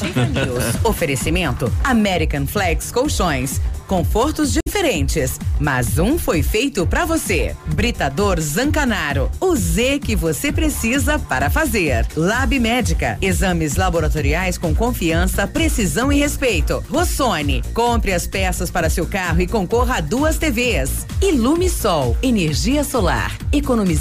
Oferecimento 0.83 1.71
American 1.83 2.45
Flex 2.45 2.91
Colchões 2.91 3.59
confortos 3.91 4.53
diferentes, 4.53 5.37
mas 5.59 5.99
um 5.99 6.17
foi 6.17 6.41
feito 6.41 6.87
para 6.87 7.03
você. 7.03 7.53
Britador 7.75 8.39
Zancanaro, 8.39 9.29
o 9.37 9.53
Z 9.53 9.99
que 9.99 10.15
você 10.15 10.49
precisa 10.49 11.19
para 11.19 11.49
fazer. 11.49 12.07
Lab 12.15 12.57
Médica, 12.57 13.17
exames 13.21 13.75
laboratoriais 13.75 14.57
com 14.57 14.73
confiança, 14.73 15.45
precisão 15.45 16.09
e 16.09 16.17
respeito. 16.17 16.81
Rossoni, 16.89 17.61
compre 17.73 18.13
as 18.13 18.25
peças 18.25 18.71
para 18.71 18.89
seu 18.89 19.05
carro 19.05 19.41
e 19.41 19.47
concorra 19.47 19.97
a 19.97 20.01
duas 20.01 20.37
TVs. 20.37 21.05
Ilume 21.21 21.69
Sol, 21.69 22.15
energia 22.23 22.85
solar, 22.85 23.37
economizando 23.51 24.00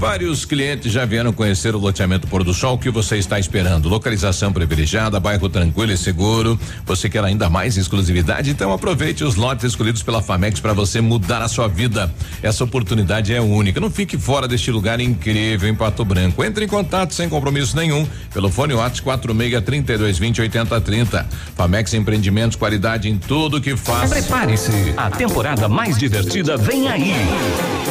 Vários 0.00 0.46
clientes 0.46 0.90
já 0.90 1.04
vieram 1.04 1.30
conhecer 1.30 1.74
o 1.74 1.78
loteamento 1.78 2.26
Pôr 2.26 2.42
do 2.42 2.54
Sol. 2.54 2.78
Que 2.78 2.88
você 2.88 3.18
está 3.18 3.38
esperando? 3.38 3.86
Localização 3.86 4.50
privilegiada, 4.50 5.20
bairro 5.20 5.46
tranquilo 5.46 5.92
e 5.92 5.96
seguro. 5.96 6.58
Você 6.86 7.10
quer 7.10 7.22
ainda 7.22 7.50
mais 7.50 7.76
exclusividade? 7.76 8.48
Então 8.48 8.72
aproveite 8.72 9.22
os 9.22 9.34
lotes 9.34 9.66
escolhidos 9.66 10.02
pela 10.02 10.22
Famex 10.22 10.58
para 10.58 10.72
você 10.72 11.02
mudar 11.02 11.42
a 11.42 11.48
sua 11.48 11.68
vida. 11.68 12.10
Essa 12.42 12.64
oportunidade 12.64 13.34
é 13.34 13.42
única. 13.42 13.78
Não 13.78 13.90
fique 13.90 14.16
fora 14.16 14.48
deste 14.48 14.70
lugar 14.70 15.00
incrível 15.00 15.68
em 15.68 15.74
Pato 15.74 16.02
Branco. 16.02 16.42
Entre 16.42 16.64
em 16.64 16.68
contato 16.68 17.12
sem 17.12 17.28
compromisso 17.28 17.76
nenhum 17.76 18.08
pelo 18.32 18.48
fone 18.48 18.72
WhatsApp 18.72 19.02
46 19.02 19.62
32 19.62 20.18
20 20.18 20.40
80 20.40 20.80
30. 20.80 21.28
Famex 21.54 21.92
Empreendimentos, 21.92 22.56
qualidade 22.56 23.10
em 23.10 23.18
tudo 23.18 23.60
que 23.60 23.76
faz. 23.76 24.08
Prepare-se. 24.08 24.94
A 24.96 25.10
temporada 25.10 25.68
mais 25.68 25.98
divertida 25.98 26.56
vem 26.56 26.88
aí. 26.88 27.12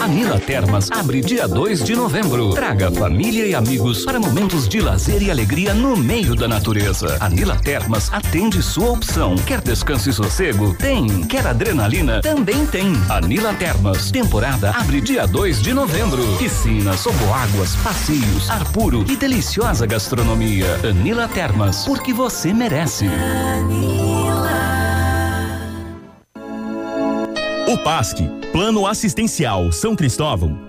A 0.02 0.08
Nila 0.08 0.40
Termas 0.40 0.90
abre 0.90 1.22
dia 1.22 1.48
2 1.48 1.84
de 1.84 1.99
novembro. 2.00 2.52
Traga 2.52 2.90
família 2.90 3.46
e 3.46 3.54
amigos 3.54 4.06
para 4.06 4.20
momentos 4.20 4.70
de 4.70 4.80
lazer 4.80 5.22
e 5.22 5.30
alegria 5.30 5.74
no 5.74 5.98
meio 5.98 6.34
da 6.34 6.48
natureza. 6.48 7.18
A 7.20 7.28
Nila 7.28 7.58
Termas 7.58 8.12
atende 8.14 8.64
sua 8.64 8.92
opção. 8.92 9.36
Quer 9.36 9.60
descanso 9.60 10.10
e 10.10 10.14
sossego? 10.14 10.74
Tem. 10.76 11.24
Quer 11.24 11.46
adrenalina? 11.46 12.22
Também 12.22 12.66
tem. 12.66 12.94
A 13.10 13.20
Nila 13.20 13.54
Termas. 13.54 14.12
Temporada 14.12 14.72
abre 14.72 15.02
dia 15.02 15.28
2 15.28 15.62
de 15.62 15.74
novembro. 15.74 16.24
Piscinas, 16.38 17.06
águas, 17.08 17.76
passeios, 17.78 18.50
ar 18.50 18.64
puro 18.72 19.04
e 19.10 19.18
deliciosa 19.18 19.86
gastronomia. 19.86 20.80
Anila 20.88 21.28
Termas, 21.28 21.86
porque 21.86 22.14
você 22.14 22.54
merece. 22.54 23.08
O 27.68 27.78
PASC, 27.84 28.18
Plano 28.52 28.88
Assistencial 28.88 29.72
São 29.72 29.96
Cristóvão, 29.96 30.69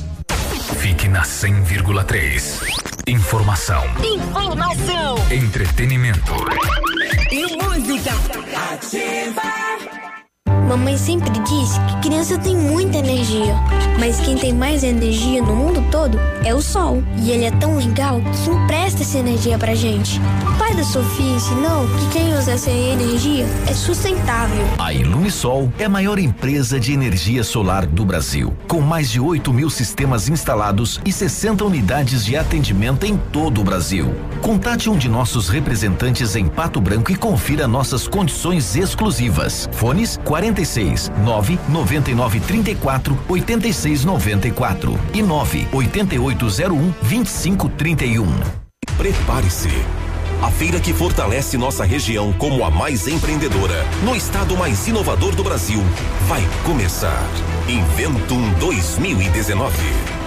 Fique 0.77 1.07
na 1.07 1.21
100,3. 1.23 2.61
Informação. 3.07 3.83
Informação. 4.03 5.15
Entretenimento. 5.31 6.33
E 7.31 7.45
música. 7.57 8.11
Ativa. 8.73 9.41
Mamãe 10.71 10.97
sempre 10.97 11.29
disse 11.31 11.77
que 11.81 12.07
criança 12.07 12.37
tem 12.37 12.55
muita 12.55 12.99
energia, 12.99 13.53
mas 13.99 14.21
quem 14.21 14.37
tem 14.37 14.53
mais 14.53 14.85
energia 14.85 15.41
no 15.41 15.53
mundo 15.53 15.83
todo 15.91 16.17
é 16.45 16.55
o 16.55 16.61
sol. 16.61 17.03
E 17.17 17.29
ele 17.29 17.43
é 17.43 17.51
tão 17.51 17.75
legal 17.75 18.21
que 18.21 18.49
empresta 18.49 19.01
essa 19.01 19.17
energia 19.17 19.57
pra 19.57 19.75
gente. 19.75 20.17
O 20.47 20.57
pai 20.57 20.73
da 20.73 20.85
Sofia 20.85 21.35
ensinou 21.35 21.85
que 21.87 22.17
quem 22.17 22.33
usa 22.33 22.53
essa 22.53 22.71
energia 22.71 23.45
é 23.67 23.73
sustentável. 23.73 24.65
A 24.79 24.93
Ilumisol 24.93 25.69
é 25.77 25.83
a 25.83 25.89
maior 25.89 26.17
empresa 26.17 26.79
de 26.79 26.93
energia 26.93 27.43
solar 27.43 27.85
do 27.85 28.05
Brasil, 28.05 28.55
com 28.65 28.79
mais 28.79 29.11
de 29.11 29.19
8 29.19 29.51
mil 29.51 29.69
sistemas 29.69 30.29
instalados 30.29 31.01
e 31.03 31.11
60 31.11 31.65
unidades 31.65 32.23
de 32.23 32.37
atendimento 32.37 33.05
em 33.05 33.17
todo 33.17 33.59
o 33.59 33.63
Brasil. 33.65 34.15
Contate 34.41 34.89
um 34.89 34.97
de 34.97 35.09
nossos 35.09 35.49
representantes 35.49 36.33
em 36.37 36.47
Pato 36.47 36.79
Branco 36.79 37.11
e 37.11 37.15
confira 37.15 37.67
nossas 37.67 38.07
condições 38.07 38.75
exclusivas. 38.77 39.69
Fones 39.73 40.17
46 40.61 41.11
9 41.23 41.59
99 41.69 42.39
34 42.39 43.17
86 43.27 44.05
94 44.05 44.99
e 45.13 45.21
9 45.21 45.67
8801 45.73 46.93
2531. 47.01 48.27
Prepare-se. 48.97 49.69
A 50.41 50.49
feira 50.49 50.79
que 50.79 50.93
fortalece 50.93 51.57
nossa 51.57 51.83
região 51.83 52.33
como 52.33 52.63
a 52.63 52.71
mais 52.71 53.07
empreendedora, 53.07 53.85
no 54.03 54.15
estado 54.15 54.57
mais 54.57 54.87
inovador 54.87 55.35
do 55.35 55.43
Brasil, 55.43 55.81
vai 56.27 56.41
começar. 56.65 57.27
Inventum 57.67 58.41
2019. 58.59 60.10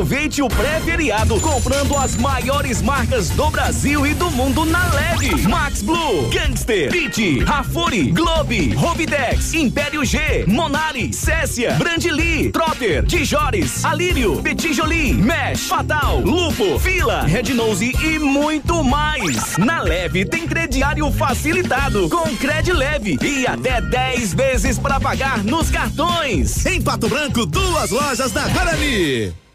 Aproveite 0.00 0.40
o 0.40 0.48
pré-feriado 0.48 1.40
comprando 1.40 1.96
as 1.96 2.14
maiores 2.14 2.80
marcas 2.80 3.30
do 3.30 3.50
Brasil 3.50 4.06
e 4.06 4.14
do 4.14 4.30
mundo 4.30 4.64
na 4.64 4.86
Leve. 4.94 5.48
Max 5.48 5.82
Blue, 5.82 6.30
Gangster, 6.30 6.90
Pit, 6.92 7.40
Rafuri, 7.40 8.12
Globe, 8.12 8.72
Robidex, 8.74 9.52
Império 9.52 10.04
G, 10.04 10.44
Monari, 10.46 11.12
Cécia, 11.12 11.72
Brandili, 11.72 12.52
Trotter, 12.52 13.02
Dijores, 13.02 13.84
Alírio, 13.84 14.40
Petit 14.40 14.72
Jolie, 14.72 15.14
Mesh, 15.14 15.66
Fatal, 15.66 16.20
Lupo, 16.20 16.78
Fila, 16.78 17.22
Red 17.22 17.52
Nose 17.52 17.92
e 18.04 18.18
muito 18.20 18.84
mais. 18.84 19.56
Na 19.58 19.82
Leve 19.82 20.24
tem 20.24 20.46
crediário 20.46 21.10
facilitado 21.10 22.08
com 22.08 22.36
Cred 22.36 22.72
Leve 22.72 23.18
e 23.20 23.46
até 23.46 23.80
10 23.80 24.32
vezes 24.32 24.78
para 24.78 25.00
pagar 25.00 25.42
nos 25.42 25.70
cartões. 25.70 26.64
Em 26.64 26.80
Pato 26.80 27.08
Branco, 27.08 27.44
duas 27.44 27.90
lojas 27.90 28.30
da 28.30 28.46
Guarani. 28.48 29.49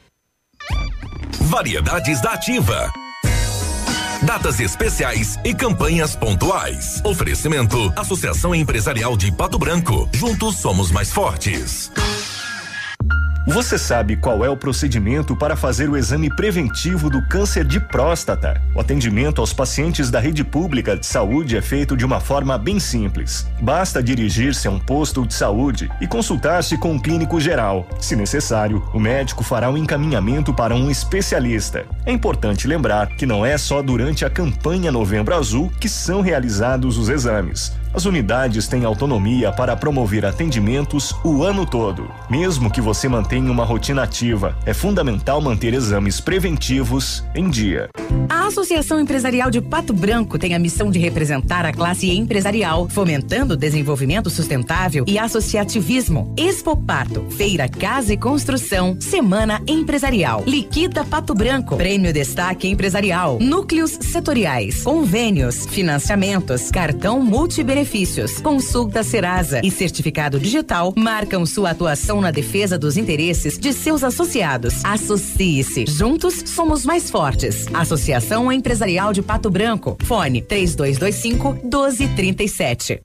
Variedades 1.55 2.19
da 2.19 2.33
Ativa. 2.33 2.91
Datas 4.23 4.59
especiais 4.59 5.39
e 5.41 5.53
campanhas 5.53 6.13
pontuais. 6.13 6.99
Oferecimento: 7.01 7.93
Associação 7.95 8.53
Empresarial 8.53 9.15
de 9.15 9.31
Pato 9.31 9.57
Branco. 9.57 10.09
Juntos 10.13 10.57
somos 10.57 10.91
mais 10.91 11.13
fortes. 11.13 11.89
Você 13.47 13.77
sabe 13.77 14.15
qual 14.15 14.43
é 14.43 14.49
o 14.49 14.57
procedimento 14.57 15.35
para 15.35 15.55
fazer 15.55 15.87
o 15.87 15.95
exame 15.95 16.35
preventivo 16.35 17.11
do 17.11 17.21
câncer 17.27 17.63
de 17.63 17.79
próstata? 17.79 18.59
O 18.73 18.79
atendimento 18.79 19.39
aos 19.39 19.53
pacientes 19.53 20.09
da 20.09 20.19
rede 20.19 20.43
pública 20.43 20.97
de 20.97 21.05
saúde 21.05 21.55
é 21.55 21.61
feito 21.61 21.95
de 21.95 22.03
uma 22.03 22.19
forma 22.19 22.57
bem 22.57 22.79
simples. 22.79 23.45
Basta 23.61 24.01
dirigir-se 24.01 24.67
a 24.67 24.71
um 24.71 24.79
posto 24.79 25.27
de 25.27 25.35
saúde 25.35 25.91
e 26.01 26.07
consultar-se 26.07 26.75
com 26.75 26.93
um 26.93 26.99
clínico 26.99 27.39
geral. 27.39 27.87
Se 27.99 28.15
necessário, 28.15 28.83
o 28.91 28.99
médico 28.99 29.43
fará 29.43 29.69
um 29.69 29.77
encaminhamento 29.77 30.51
para 30.51 30.73
um 30.73 30.89
especialista. 30.89 31.85
É 32.03 32.11
importante 32.11 32.67
lembrar 32.67 33.09
que 33.09 33.27
não 33.27 33.45
é 33.45 33.59
só 33.59 33.83
durante 33.83 34.25
a 34.25 34.29
campanha 34.29 34.91
Novembro 34.91 35.35
Azul 35.35 35.71
que 35.79 35.87
são 35.87 36.19
realizados 36.19 36.97
os 36.97 37.09
exames. 37.09 37.71
As 37.95 38.03
unidades 38.03 38.67
têm 38.67 38.83
autonomia 38.83 39.53
para 39.53 39.73
promover 39.73 40.25
atendimentos 40.25 41.15
o 41.23 41.43
ano 41.43 41.65
todo. 41.65 42.11
Mesmo 42.29 42.69
que 42.69 42.81
você 42.81 43.07
mantenha 43.07 43.49
uma 43.49 43.63
rotina 43.63 44.03
ativa, 44.03 44.53
é 44.65 44.73
fundamental 44.73 45.39
manter 45.39 45.73
exames 45.73 46.19
preventivos 46.19 47.23
em 47.33 47.49
dia. 47.49 47.87
A 48.27 48.47
Associação 48.47 48.99
Empresarial 48.99 49.49
de 49.49 49.61
Pato 49.61 49.93
Branco 49.93 50.37
tem 50.37 50.53
a 50.53 50.59
missão 50.59 50.91
de 50.91 50.99
representar 50.99 51.65
a 51.65 51.71
classe 51.71 52.11
empresarial, 52.11 52.89
fomentando 52.89 53.53
o 53.53 53.57
desenvolvimento 53.57 54.29
sustentável 54.29 55.05
e 55.07 55.17
associativismo. 55.17 56.33
Expo 56.35 56.75
Pato, 56.75 57.25
Feira 57.29 57.69
Casa 57.69 58.13
e 58.13 58.17
Construção, 58.17 58.97
Semana 58.99 59.61
Empresarial. 59.65 60.43
Liquida 60.45 61.05
Pato 61.05 61.33
Branco, 61.33 61.77
Prêmio 61.77 62.11
Destaque 62.11 62.67
Empresarial, 62.67 63.39
Núcleos 63.39 63.91
Setoriais, 64.01 64.83
Convênios, 64.83 65.65
Financiamentos, 65.65 66.69
Cartão 66.69 67.23
Multibenefícios, 67.85 68.41
Consulta 68.41 69.03
Serasa 69.03 69.61
e 69.63 69.69
Certificado 69.69 70.39
Digital 70.39 70.93
marcam 70.97 71.45
sua 71.45 71.69
atuação 71.69 72.19
na 72.19 72.31
defesa 72.31 72.77
dos 72.77 72.97
interesses 72.97 73.57
de 73.57 73.71
seus 73.71 74.03
associados. 74.03 74.83
Associe-se. 74.83 75.85
Juntos 75.87 76.43
somos 76.47 76.83
mais 76.83 77.09
fortes. 77.09 77.67
Associação 77.73 78.51
Empresarial 78.51 79.13
de 79.13 79.21
Pato 79.21 79.49
Branco. 79.49 79.97
Fone 80.03 80.41
3225 80.41 81.53
1237. 81.63 83.04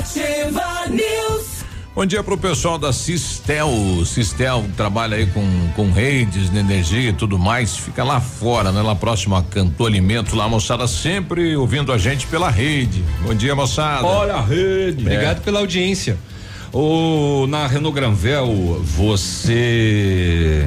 Ativa 0.00 0.86
News. 0.88 1.62
Bom 1.94 2.06
dia 2.06 2.24
pro 2.24 2.38
pessoal 2.38 2.78
da 2.78 2.90
Sistel. 2.90 3.70
Sistel 4.06 4.64
trabalha 4.74 5.18
aí 5.18 5.26
com, 5.26 5.42
com 5.76 5.92
redes 5.92 6.48
de 6.48 6.56
energia 6.56 7.10
e 7.10 7.12
tudo 7.12 7.38
mais. 7.38 7.76
Fica 7.76 8.02
lá 8.02 8.18
fora, 8.18 8.72
né? 8.72 8.80
Lá 8.80 8.94
próximo 8.94 9.36
a 9.36 9.42
Canto 9.42 9.84
Alimento, 9.84 10.34
lá, 10.34 10.48
moçada, 10.48 10.88
sempre 10.88 11.54
ouvindo 11.54 11.92
a 11.92 11.98
gente 11.98 12.26
pela 12.28 12.48
rede. 12.48 13.04
Bom 13.22 13.34
dia, 13.34 13.54
moçada. 13.54 14.06
Olha 14.06 14.36
a 14.36 14.40
rede. 14.40 15.06
É. 15.06 15.12
Obrigado 15.12 15.42
pela 15.42 15.60
audiência. 15.60 16.16
O, 16.72 17.46
na 17.46 17.66
Renault 17.66 17.94
Granvel, 17.94 18.82
você 18.82 20.66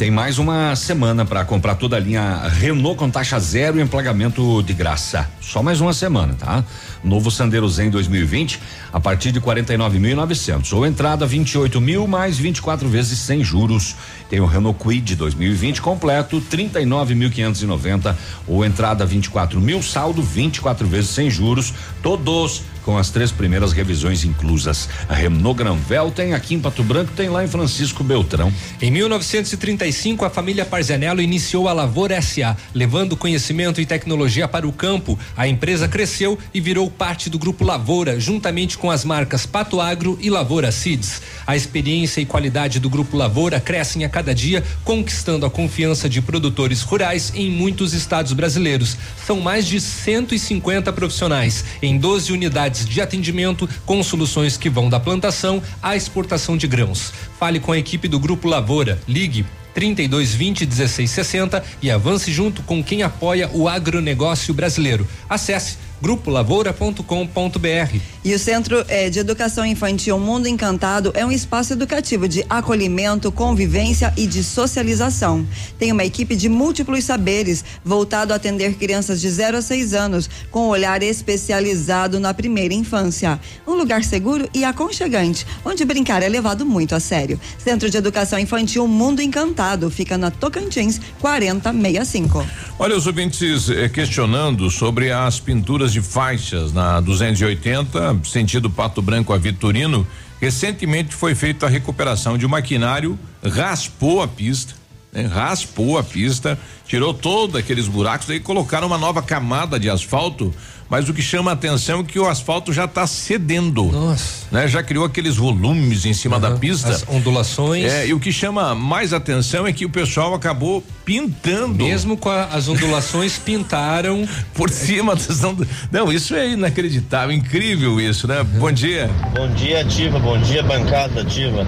tem 0.00 0.10
mais 0.10 0.38
uma 0.38 0.74
semana 0.76 1.26
para 1.26 1.44
comprar 1.44 1.74
toda 1.74 1.94
a 1.94 2.00
linha 2.00 2.48
Renault 2.48 2.96
com 2.96 3.10
taxa 3.10 3.38
zero 3.38 3.78
e 3.78 3.82
emplagamento 3.82 4.62
de 4.62 4.72
graça. 4.72 5.28
Só 5.42 5.62
mais 5.62 5.78
uma 5.82 5.92
semana, 5.92 6.32
tá? 6.32 6.64
Novo 7.04 7.30
Sandero 7.30 7.68
Zen 7.68 7.90
2020 7.90 8.58
a 8.90 8.98
partir 8.98 9.30
de 9.30 9.42
49.900 9.42 10.72
ou 10.72 10.86
entrada 10.86 11.26
28 11.26 11.78
mil 11.82 12.06
mais 12.06 12.38
24 12.38 12.88
vezes 12.88 13.18
sem 13.18 13.44
juros. 13.44 13.94
Tem 14.30 14.40
o 14.40 14.46
Renault 14.46 14.78
Kwid 14.78 15.16
2020 15.16 15.82
completo 15.82 16.42
39.590 16.50 18.16
ou 18.48 18.64
entrada 18.64 19.04
24 19.04 19.60
mil 19.60 19.82
saldo 19.82 20.22
24 20.22 20.86
vezes 20.86 21.10
sem 21.10 21.28
juros. 21.28 21.74
Todos 22.02 22.62
com 22.84 22.96
as 22.96 23.10
três 23.10 23.30
primeiras 23.30 23.72
revisões 23.72 24.24
inclusas. 24.24 24.88
A 25.08 25.14
Renault 25.14 25.58
Granvel 25.58 26.10
tem 26.10 26.34
aqui 26.34 26.54
em 26.54 26.60
Pato 26.60 26.82
Branco, 26.82 27.12
tem 27.16 27.28
lá 27.28 27.44
em 27.44 27.48
Francisco 27.48 28.02
Beltrão. 28.04 28.52
Em 28.80 28.90
1935, 28.90 30.24
a 30.24 30.30
família 30.30 30.64
Parzanello 30.64 31.20
iniciou 31.20 31.68
a 31.68 31.72
Lavoura 31.72 32.20
SA, 32.20 32.56
levando 32.74 33.16
conhecimento 33.16 33.80
e 33.80 33.86
tecnologia 33.86 34.46
para 34.46 34.66
o 34.66 34.72
campo. 34.72 35.18
A 35.36 35.46
empresa 35.48 35.88
cresceu 35.88 36.38
e 36.54 36.60
virou 36.60 36.90
parte 36.90 37.28
do 37.28 37.38
grupo 37.38 37.64
Lavoura, 37.64 38.18
juntamente 38.20 38.78
com 38.78 38.90
as 38.90 39.04
marcas 39.04 39.46
Pato 39.46 39.80
Agro 39.80 40.18
e 40.20 40.30
Lavoura 40.30 40.70
Seeds. 40.70 41.22
A 41.46 41.56
experiência 41.56 42.20
e 42.20 42.26
qualidade 42.26 42.78
do 42.78 42.88
grupo 42.88 43.16
Lavoura 43.16 43.60
crescem 43.60 44.04
a 44.04 44.08
cada 44.08 44.34
dia, 44.34 44.62
conquistando 44.84 45.44
a 45.44 45.50
confiança 45.50 46.08
de 46.08 46.22
produtores 46.22 46.82
rurais 46.82 47.32
em 47.34 47.50
muitos 47.50 47.92
estados 47.92 48.32
brasileiros. 48.32 48.96
São 49.26 49.40
mais 49.40 49.66
de 49.66 49.80
150 49.80 50.92
profissionais 50.92 51.64
em 51.82 51.98
12 51.98 52.32
unidades 52.32 52.69
de 52.70 53.00
atendimento 53.00 53.68
com 53.84 54.02
soluções 54.02 54.56
que 54.56 54.70
vão 54.70 54.88
da 54.88 55.00
plantação 55.00 55.62
à 55.82 55.96
exportação 55.96 56.56
de 56.56 56.66
grãos. 56.66 57.12
Fale 57.38 57.60
com 57.60 57.72
a 57.72 57.78
equipe 57.78 58.08
do 58.08 58.18
Grupo 58.18 58.48
Lavoura. 58.48 59.00
Ligue 59.06 59.44
3220 59.74 60.66
1660 60.66 61.64
e 61.82 61.90
avance 61.90 62.32
junto 62.32 62.62
com 62.62 62.82
quem 62.82 63.02
apoia 63.02 63.50
o 63.52 63.68
agronegócio 63.68 64.52
brasileiro. 64.52 65.06
Acesse 65.28 65.78
grupolavoura.com.br. 66.00 68.00
E 68.22 68.34
o 68.34 68.38
Centro 68.38 68.84
eh, 68.88 69.08
de 69.08 69.18
Educação 69.18 69.64
Infantil 69.64 70.18
Mundo 70.18 70.46
Encantado 70.46 71.10
é 71.14 71.24
um 71.24 71.32
espaço 71.32 71.72
educativo 71.72 72.28
de 72.28 72.44
acolhimento, 72.50 73.32
convivência 73.32 74.12
e 74.16 74.26
de 74.26 74.44
socialização. 74.44 75.46
Tem 75.78 75.90
uma 75.90 76.04
equipe 76.04 76.36
de 76.36 76.48
múltiplos 76.48 77.04
saberes 77.04 77.64
voltado 77.84 78.32
a 78.32 78.36
atender 78.36 78.74
crianças 78.74 79.20
de 79.20 79.30
0 79.30 79.58
a 79.58 79.62
6 79.62 79.94
anos, 79.94 80.28
com 80.50 80.68
olhar 80.68 81.02
especializado 81.02 82.20
na 82.20 82.34
primeira 82.34 82.74
infância. 82.74 83.40
Um 83.66 83.74
lugar 83.74 84.04
seguro 84.04 84.48
e 84.52 84.64
aconchegante, 84.64 85.46
onde 85.64 85.84
brincar 85.84 86.22
é 86.22 86.28
levado 86.28 86.66
muito 86.66 86.94
a 86.94 87.00
sério. 87.00 87.40
Centro 87.58 87.88
de 87.88 87.96
Educação 87.96 88.38
Infantil 88.38 88.86
Mundo 88.86 89.22
Encantado 89.22 89.90
fica 89.90 90.18
na 90.18 90.30
Tocantins 90.30 91.00
4065. 91.20 92.46
Olha, 92.78 92.96
os 92.96 93.06
ouvintes 93.06 93.68
eh, 93.68 93.88
questionando 93.88 94.70
sobre 94.70 95.10
as 95.10 95.38
pinturas 95.38 95.89
de 95.92 96.00
faixas 96.00 96.72
na 96.72 97.00
280, 97.00 98.20
sentido 98.24 98.70
Pato 98.70 99.02
Branco 99.02 99.32
a 99.32 99.38
Vitorino. 99.38 100.06
Recentemente 100.40 101.14
foi 101.14 101.34
feita 101.34 101.66
a 101.66 101.68
recuperação 101.68 102.38
de 102.38 102.46
um 102.46 102.48
maquinário, 102.48 103.18
raspou 103.44 104.22
a 104.22 104.28
pista, 104.28 104.74
né? 105.12 105.26
raspou 105.26 105.98
a 105.98 106.02
pista, 106.02 106.58
tirou 106.86 107.12
todos 107.14 107.56
aqueles 107.56 107.86
buracos, 107.88 108.28
aí 108.30 108.40
colocaram 108.40 108.86
uma 108.86 108.98
nova 108.98 109.22
camada 109.22 109.78
de 109.78 109.88
asfalto. 109.90 110.52
Mas 110.88 111.08
o 111.08 111.14
que 111.14 111.22
chama 111.22 111.52
a 111.52 111.54
atenção 111.54 112.00
é 112.00 112.02
que 112.02 112.18
o 112.18 112.26
asfalto 112.28 112.72
já 112.72 112.84
está 112.84 113.06
cedendo. 113.06 113.84
Nossa. 113.92 114.46
Né? 114.50 114.66
Já 114.66 114.82
criou 114.82 115.04
aqueles 115.04 115.36
volumes 115.36 116.04
em 116.04 116.12
cima 116.12 116.40
da 116.40 116.50
pista. 116.56 116.88
As 116.88 117.04
ondulações. 117.08 117.84
É, 117.84 118.08
e 118.08 118.12
o 118.12 118.18
que 118.18 118.32
chama 118.32 118.74
mais 118.74 119.12
atenção 119.12 119.68
é 119.68 119.72
que 119.72 119.86
o 119.86 119.88
pessoal 119.88 120.34
acabou 120.34 120.82
pintando. 121.04 121.84
Mesmo 121.84 122.16
com 122.16 122.28
a- 122.28 122.46
as 122.46 122.66
ondulações 122.66 123.38
pintaram 123.44 124.28
por 124.52 124.68
cima 124.68 125.14
das 125.14 125.44
ond- 125.44 125.64
Não, 125.92 126.12
isso 126.12 126.34
é 126.34 126.50
inacreditável, 126.50 127.30
incrível 127.36 128.00
isso, 128.00 128.26
né? 128.26 128.42
Bom 128.42 128.72
dia. 128.72 129.08
Bom 129.32 129.48
dia, 129.54 129.82
Ativa. 129.82 130.18
Bom 130.18 130.40
dia, 130.40 130.60
bancada 130.64 131.20
Ativa. 131.20 131.64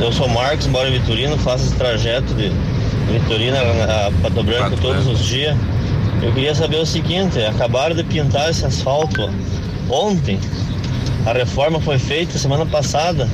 Eu 0.00 0.12
sou 0.12 0.28
Marcos, 0.28 0.68
moro 0.68 0.88
em 0.88 0.92
Vitorino, 0.92 1.36
faço 1.38 1.64
esse 1.64 1.74
trajeto 1.74 2.32
de 2.34 2.52
Vitorino 3.12 3.56
a 3.56 4.12
Pato 4.22 4.44
Branco 4.44 4.76
todos 4.80 5.06
os 5.08 5.18
dias. 5.24 5.56
Eu 6.22 6.32
queria 6.32 6.54
saber 6.54 6.76
o 6.76 6.86
seguinte, 6.86 7.42
acabaram 7.44 7.96
de 7.96 8.04
pintar 8.04 8.48
esse 8.48 8.64
asfalto 8.64 9.28
ontem. 9.90 10.38
A 11.26 11.32
reforma 11.32 11.80
foi 11.80 11.98
feita 11.98 12.38
semana 12.38 12.64
passada 12.64 13.28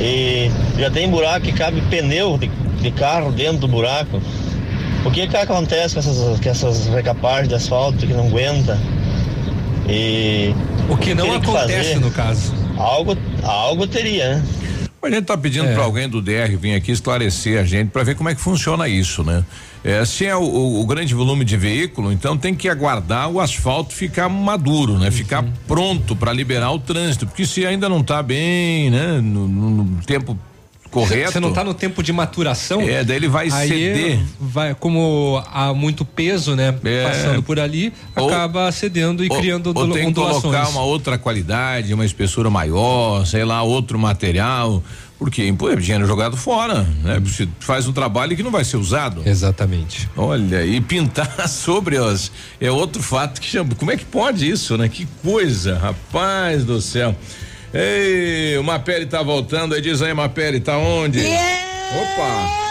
e 0.00 0.50
já 0.78 0.90
tem 0.90 1.10
buraco 1.10 1.42
que 1.42 1.52
cabe 1.52 1.82
pneu 1.90 2.38
de, 2.38 2.48
de 2.80 2.90
carro 2.90 3.30
dentro 3.30 3.58
do 3.58 3.68
buraco. 3.68 4.20
O 5.04 5.10
que 5.10 5.26
que 5.26 5.36
acontece 5.36 5.94
com 5.94 6.00
essas, 6.00 6.40
com 6.40 6.48
essas 6.48 6.86
recapagens 6.86 7.48
de 7.48 7.54
asfalto 7.54 7.98
que 7.98 8.14
não 8.14 8.28
aguenta? 8.28 8.78
E 9.88 10.54
o 10.88 10.96
que 10.96 11.14
não 11.14 11.34
acontece 11.34 11.92
fazer? 11.92 12.00
no 12.00 12.10
caso. 12.10 12.54
Algo, 12.78 13.16
algo 13.44 13.86
teria, 13.86 14.36
né? 14.36 14.42
A 15.02 15.10
gente 15.10 15.24
tá 15.24 15.36
pedindo 15.38 15.66
para 15.74 15.84
alguém 15.84 16.08
do 16.08 16.20
DR 16.20 16.56
vir 16.58 16.74
aqui 16.74 16.90
esclarecer 16.90 17.60
a 17.60 17.64
gente 17.64 17.90
para 17.90 18.02
ver 18.02 18.16
como 18.16 18.28
é 18.28 18.34
que 18.34 18.40
funciona 18.40 18.88
isso, 18.88 19.22
né? 19.22 19.44
É, 19.84 20.04
se 20.04 20.26
é 20.26 20.34
o, 20.34 20.40
o- 20.40 20.80
o 20.80 20.86
grande 20.86 21.14
volume 21.14 21.44
de 21.44 21.56
veículo, 21.56 22.10
então 22.10 22.36
tem 22.36 22.52
que 22.54 22.68
aguardar 22.68 23.30
o 23.30 23.38
asfalto 23.40 23.94
ficar 23.94 24.28
maduro, 24.28 24.98
né? 24.98 25.10
Ficar 25.12 25.44
pronto 25.68 26.16
para 26.16 26.32
liberar 26.32 26.72
o 26.72 26.78
trânsito, 26.80 27.24
porque 27.24 27.46
se 27.46 27.64
ainda 27.64 27.88
não 27.88 28.02
tá 28.02 28.20
bem, 28.20 28.90
né? 28.90 29.20
No, 29.22 29.46
no- 29.46 29.70
no 29.84 30.02
tempo 30.04 30.36
correto. 31.00 31.32
Você 31.32 31.40
não 31.40 31.50
está 31.50 31.62
no 31.64 31.74
tempo 31.74 32.02
de 32.02 32.12
maturação? 32.12 32.80
É, 32.82 33.04
daí 33.04 33.16
ele 33.16 33.28
vai 33.28 33.50
ceder. 33.50 34.18
Vai, 34.40 34.74
como 34.74 35.42
há 35.52 35.72
muito 35.74 36.04
peso, 36.04 36.54
né? 36.56 36.74
É. 36.84 37.04
Passando 37.04 37.42
por 37.42 37.58
ali, 37.60 37.92
Ou- 38.16 38.28
acaba 38.28 38.70
cedendo 38.72 39.24
e 39.24 39.28
Ou- 39.30 39.38
criando 39.38 39.72
ou 39.74 39.88
tem 39.92 40.02
que 40.02 40.06
ondulações. 40.08 40.42
colocar 40.42 40.68
uma 40.68 40.82
outra 40.82 41.18
qualidade, 41.18 41.92
uma 41.92 42.04
espessura 42.04 42.48
maior, 42.50 43.24
sei 43.26 43.44
lá, 43.44 43.62
outro 43.62 43.98
material, 43.98 44.82
porque 45.18 45.50
pô, 45.52 45.70
é 45.70 45.76
dinheiro 45.76 46.06
jogado 46.06 46.36
fora, 46.36 46.82
né? 47.02 47.18
Você 47.24 47.48
faz 47.60 47.86
um 47.88 47.92
trabalho 47.92 48.36
que 48.36 48.42
não 48.42 48.50
vai 48.50 48.64
ser 48.64 48.76
usado. 48.76 49.22
Exatamente. 49.24 50.08
Olha, 50.16 50.64
e 50.64 50.80
pintar 50.80 51.26
sobre 51.48 51.98
os 51.98 52.30
é 52.60 52.70
outro 52.70 53.02
fato 53.02 53.40
que 53.40 53.46
chama, 53.46 53.74
como 53.74 53.90
é 53.90 53.96
que 53.96 54.04
pode 54.04 54.48
isso, 54.48 54.76
né? 54.76 54.88
Que 54.88 55.06
coisa, 55.22 55.78
rapaz 55.78 56.64
do 56.64 56.80
céu. 56.80 57.14
Ei, 57.78 58.56
o 58.56 58.64
Mapele 58.64 59.04
tá 59.06 59.22
voltando, 59.22 59.74
aí 59.74 59.82
diz 59.82 60.00
aí, 60.00 60.14
Mapele, 60.14 60.60
tá 60.60 60.78
onde? 60.78 61.20
Opa! 61.20 62.66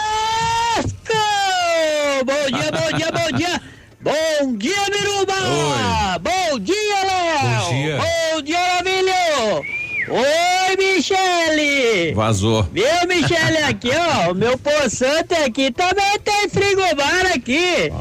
Bom 2.24 2.58
dia, 2.58 2.72
bom 2.72 2.96
dia, 2.96 3.12
bom 3.12 3.36
dia. 3.36 3.62
Bom 4.00 4.56
dia, 4.56 4.84
Biruba! 4.90 6.18
Bom 6.20 6.58
dia, 6.58 7.04
Léo! 7.04 7.60
Bom 7.60 7.70
dia. 7.70 7.98
Bom 7.98 8.42
dia, 8.42 8.82
Maravilho! 8.84 9.64
Oi, 10.08 10.76
Michele! 10.76 12.14
Vazou. 12.14 12.62
Viu, 12.72 12.84
Michele, 13.08 13.58
aqui, 13.58 13.90
ó, 13.90 14.30
o 14.30 14.34
meu 14.34 14.56
poçante 14.58 15.34
aqui 15.34 15.70
também 15.70 16.18
tem 16.24 16.48
frigobar 16.48 17.26
aqui. 17.34 17.92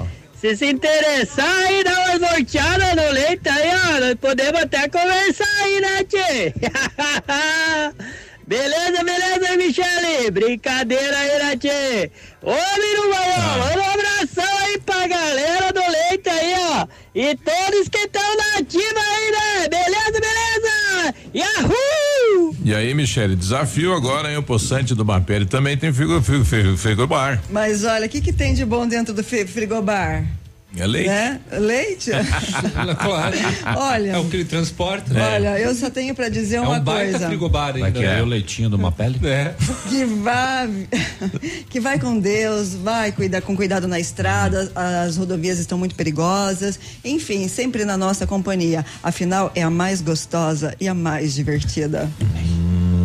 Se 0.45 0.55
se 0.57 0.65
interessar 0.67 1.65
aí, 1.65 1.83
dá 1.83 1.91
umas 2.01 2.19
norteadas 2.19 2.93
no 2.95 3.11
leite 3.13 3.49
aí, 3.49 3.67
ó, 3.67 3.99
nós 3.99 4.13
podemos 4.13 4.61
até 4.61 4.87
conversar 4.87 5.47
aí, 5.63 5.81
né, 5.81 6.03
tchê? 6.03 6.53
beleza, 8.45 9.03
beleza, 9.03 9.57
Michele? 9.57 10.29
Brincadeira 10.29 11.17
aí, 11.17 11.43
né, 11.43 11.57
tchê? 11.57 12.11
Ô, 12.43 12.51
Biruba, 12.53 13.17
Ah. 13.17 13.73
um 13.75 13.91
abração 13.91 14.57
aí 14.59 14.77
pra 14.81 15.07
galera 15.07 15.73
do 15.73 15.81
leite 15.81 16.29
aí, 16.29 16.53
ó. 16.59 16.87
E 17.15 17.35
todos 17.37 17.89
que 17.89 17.97
estão 17.97 18.37
na 18.37 18.59
ativa 18.59 18.99
aí, 18.99 19.31
né? 19.31 19.67
Beleza, 19.67 20.21
beleza? 20.21 21.15
Yahoo! 21.33 22.04
E 22.65 22.73
aí, 22.73 22.95
Michele, 22.95 23.35
desafio 23.35 23.93
agora, 23.93 24.31
hein? 24.31 24.37
O 24.37 24.41
poçante 24.41 24.95
do 24.95 25.05
Mapele 25.05 25.45
também 25.45 25.77
tem 25.77 25.93
frigo, 25.93 26.19
frigo, 26.19 26.43
frigo, 26.43 26.75
frigobar. 26.75 27.39
Mas 27.47 27.83
olha, 27.83 28.07
o 28.07 28.09
que, 28.09 28.19
que 28.19 28.33
tem 28.33 28.55
de 28.55 28.65
bom 28.65 28.87
dentro 28.87 29.13
do 29.13 29.23
frigobar? 29.23 30.25
É 30.77 30.87
leite. 30.87 31.07
Né? 31.07 31.39
Leite? 31.53 32.11
claro. 33.01 33.35
Olha. 33.77 34.11
É 34.11 34.17
o 34.17 34.25
que 34.25 34.37
ele 34.37 34.45
transporta. 34.45 35.13
Olha, 35.13 35.59
eu 35.59 35.73
só 35.75 35.89
tenho 35.89 36.13
pra 36.13 36.29
dizer 36.29 36.57
É 36.57 36.61
uma 36.61 36.77
um 36.77 36.83
baita 36.83 37.11
coisa. 37.11 37.27
frigobar 37.27 37.67
ainda. 37.67 37.79
Vai 37.79 37.91
querer 37.91 38.15
né? 38.15 38.21
o 38.21 38.25
leitinho 38.25 38.69
de 38.69 38.75
uma 38.75 38.91
pele? 38.91 39.19
É. 39.23 39.55
Que 39.89 40.05
vai, 40.05 40.87
que 41.69 41.79
vai 41.79 41.99
com 41.99 42.19
Deus, 42.19 42.73
vai 42.75 43.11
cuidar 43.11 43.41
com 43.41 43.55
cuidado 43.55 43.87
na 43.87 43.99
estrada, 43.99 44.71
as 44.75 45.17
rodovias 45.17 45.59
estão 45.59 45.77
muito 45.77 45.95
perigosas, 45.95 46.79
enfim, 47.03 47.47
sempre 47.47 47.85
na 47.85 47.97
nossa 47.97 48.27
companhia. 48.27 48.85
Afinal, 49.01 49.51
é 49.55 49.61
a 49.63 49.69
mais 49.69 50.01
gostosa 50.01 50.75
e 50.79 50.87
a 50.87 50.93
mais 50.93 51.33
divertida. 51.33 52.09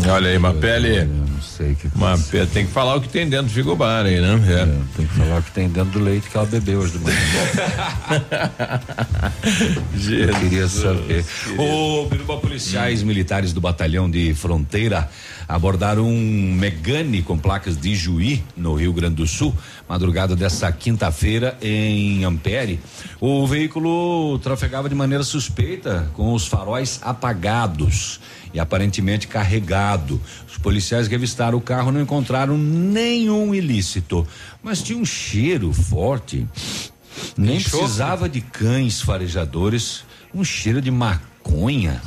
Olha 0.08 0.30
aí, 0.30 0.38
Mapele. 0.38 1.10
sei 1.40 1.74
que. 1.74 1.90
Mas 1.94 2.26
Pê, 2.28 2.46
tem 2.46 2.66
que 2.66 2.72
falar 2.72 2.96
o 2.96 3.00
que 3.00 3.08
tem 3.08 3.28
dentro 3.28 3.46
do 3.46 3.52
frigobar 3.52 4.06
aí, 4.06 4.20
né? 4.20 4.40
É, 4.48 4.66
tem 4.96 5.06
que 5.06 5.14
falar 5.14 5.38
o 5.38 5.42
que 5.42 5.50
tem 5.50 5.68
dentro 5.68 5.90
do 5.90 6.00
leite 6.00 6.28
que 6.28 6.36
ela 6.36 6.46
bebeu 6.46 6.80
hoje 6.80 6.92
de 6.92 6.98
manhã. 6.98 7.16
Eu 10.10 10.34
queria 10.40 10.68
saber. 10.68 11.24
Ô, 11.58 12.06
Biruba, 12.06 12.38
policiais 12.38 13.02
militares 13.02 13.52
do 13.52 13.60
batalhão 13.60 14.10
de 14.10 14.32
fronteira 14.34 15.08
abordaram 15.46 16.06
um 16.06 16.54
Megane 16.54 17.22
com 17.22 17.36
placas 17.36 17.76
de 17.76 17.94
Juí, 17.94 18.42
no 18.56 18.74
Rio 18.74 18.92
Grande 18.92 19.16
do 19.16 19.26
Sul, 19.26 19.54
madrugada 19.88 20.36
dessa 20.36 20.70
quinta-feira 20.70 21.58
em 21.60 22.24
Ampere. 22.24 22.80
O 23.20 23.46
veículo 23.46 24.38
trafegava 24.38 24.88
de 24.88 24.94
maneira 24.94 25.24
suspeita, 25.24 26.08
com 26.14 26.32
os 26.32 26.46
faróis 26.46 27.00
apagados 27.02 28.20
e 28.52 28.60
aparentemente 28.60 29.26
carregado. 29.26 30.20
Os 30.48 30.58
policiais 30.58 31.08
revistaram 31.08 31.58
o 31.58 31.60
carro, 31.60 31.92
não 31.92 32.00
encontraram 32.00 32.56
nenhum 32.56 33.54
ilícito, 33.54 34.26
mas 34.62 34.82
tinha 34.82 34.98
um 34.98 35.04
cheiro 35.04 35.72
forte. 35.72 36.46
Nem 37.36 37.56
Enxofre? 37.56 37.78
precisava 37.78 38.28
de 38.28 38.40
cães 38.40 39.00
farejadores, 39.00 40.04
um 40.34 40.44
cheiro 40.44 40.80
de 40.80 40.90
maconha. 40.90 42.00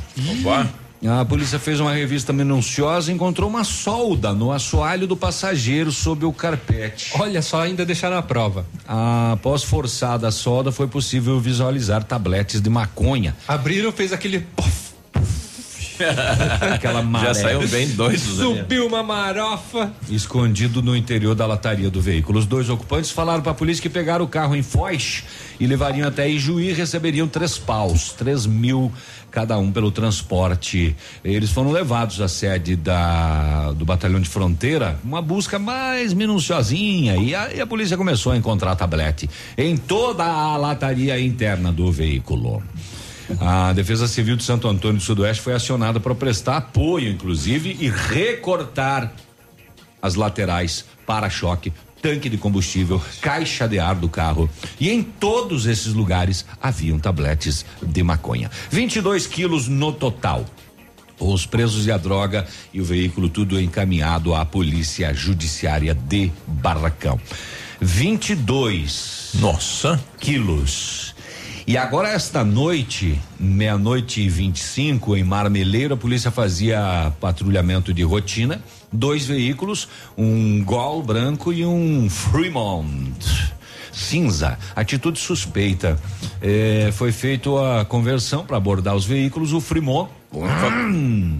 A 1.06 1.22
polícia 1.22 1.58
fez 1.58 1.80
uma 1.80 1.92
revista 1.92 2.32
minuciosa 2.32 3.12
e 3.12 3.14
encontrou 3.14 3.48
uma 3.50 3.62
solda 3.62 4.32
no 4.32 4.50
assoalho 4.50 5.06
do 5.06 5.14
passageiro 5.14 5.92
sob 5.92 6.24
o 6.24 6.32
carpete. 6.32 7.10
Olha 7.20 7.42
só, 7.42 7.60
ainda 7.60 7.84
deixaram 7.84 8.16
a 8.16 8.22
prova. 8.22 8.64
Após 8.88 9.62
forçada 9.62 10.26
a 10.26 10.30
solda, 10.30 10.72
foi 10.72 10.86
possível 10.88 11.38
visualizar 11.38 12.02
tabletes 12.04 12.58
de 12.58 12.70
maconha. 12.70 13.36
Abriram, 13.46 13.92
fez 13.92 14.14
aquele. 14.14 14.40
puff, 14.40 14.93
Aquela 16.74 17.02
maré. 17.02 17.26
Já 17.26 17.34
saiu 17.34 17.66
bem 17.68 17.88
doidos 17.88 18.40
ali. 18.40 18.58
Subiu 18.58 18.86
uma 18.86 19.02
marofa. 19.02 19.92
Escondido 20.08 20.82
no 20.82 20.96
interior 20.96 21.34
da 21.34 21.46
lataria 21.46 21.90
do 21.90 22.00
veículo. 22.00 22.38
Os 22.38 22.46
dois 22.46 22.68
ocupantes 22.68 23.10
falaram 23.10 23.42
para 23.42 23.52
a 23.52 23.54
polícia 23.54 23.82
que 23.82 23.88
pegaram 23.88 24.24
o 24.24 24.28
carro 24.28 24.54
em 24.54 24.62
Foz 24.62 25.24
e 25.58 25.66
levariam 25.66 26.08
até 26.08 26.28
Ijuí 26.28 26.70
e 26.70 26.72
receberiam 26.72 27.28
três 27.28 27.58
paus, 27.58 28.12
três 28.12 28.46
mil 28.46 28.92
cada 29.30 29.58
um 29.58 29.72
pelo 29.72 29.90
transporte. 29.90 30.94
Eles 31.24 31.50
foram 31.50 31.72
levados 31.72 32.20
à 32.20 32.28
sede 32.28 32.76
da 32.76 33.72
do 33.72 33.84
batalhão 33.84 34.20
de 34.20 34.28
fronteira, 34.28 34.96
uma 35.02 35.20
busca 35.20 35.58
mais 35.58 36.12
minuciosinha 36.12 37.16
e 37.16 37.34
a, 37.34 37.52
e 37.52 37.60
a 37.60 37.66
polícia 37.66 37.96
começou 37.96 38.30
a 38.30 38.36
encontrar 38.36 38.76
tablete 38.76 39.28
em 39.58 39.76
toda 39.76 40.24
a 40.24 40.56
lataria 40.56 41.18
interna 41.18 41.72
do 41.72 41.90
veículo. 41.90 42.62
A 43.40 43.72
Defesa 43.72 44.06
Civil 44.06 44.36
de 44.36 44.44
Santo 44.44 44.68
Antônio 44.68 44.98
do 44.98 45.02
Sudoeste 45.02 45.42
foi 45.42 45.54
acionada 45.54 45.98
para 45.98 46.14
prestar 46.14 46.58
apoio, 46.58 47.10
inclusive, 47.10 47.76
e 47.80 47.88
recortar 47.88 49.12
as 50.02 50.14
laterais, 50.14 50.84
para-choque, 51.06 51.72
tanque 52.02 52.28
de 52.28 52.36
combustível, 52.36 53.00
caixa 53.22 53.66
de 53.66 53.78
ar 53.78 53.94
do 53.94 54.08
carro. 54.10 54.50
E 54.78 54.90
em 54.90 55.02
todos 55.02 55.64
esses 55.64 55.94
lugares 55.94 56.44
haviam 56.60 56.98
tabletes 56.98 57.64
de 57.82 58.02
maconha. 58.02 58.50
22 58.70 59.26
quilos 59.26 59.68
no 59.68 59.90
total. 59.90 60.44
Os 61.18 61.46
presos 61.46 61.86
e 61.86 61.92
a 61.92 61.96
droga 61.96 62.46
e 62.72 62.80
o 62.80 62.84
veículo 62.84 63.30
tudo 63.30 63.58
encaminhado 63.58 64.34
à 64.34 64.44
Polícia 64.44 65.14
Judiciária 65.14 65.94
de 65.94 66.30
Barracão. 66.46 67.18
22. 67.80 69.30
Nossa. 69.34 69.98
Quilos. 70.18 71.13
E 71.66 71.78
agora, 71.78 72.10
esta 72.10 72.44
noite, 72.44 73.18
meia-noite 73.40 74.20
e 74.20 74.28
25, 74.28 75.16
em 75.16 75.24
Marmeleiro, 75.24 75.94
a 75.94 75.96
polícia 75.96 76.30
fazia 76.30 77.10
patrulhamento 77.18 77.94
de 77.94 78.02
rotina. 78.02 78.62
Dois 78.92 79.24
veículos, 79.24 79.88
um 80.16 80.62
Gol 80.62 81.02
branco 81.02 81.54
e 81.54 81.64
um 81.64 82.10
Fremont 82.10 83.16
cinza. 83.94 84.58
Atitude 84.74 85.18
suspeita. 85.18 85.98
Eh, 86.42 86.90
foi 86.92 87.12
feita 87.12 87.80
a 87.80 87.84
conversão 87.84 88.44
para 88.44 88.56
abordar 88.56 88.94
os 88.94 89.06
veículos. 89.06 89.52
O 89.52 89.60
Fremont 89.60 90.10
hum, 90.34 91.38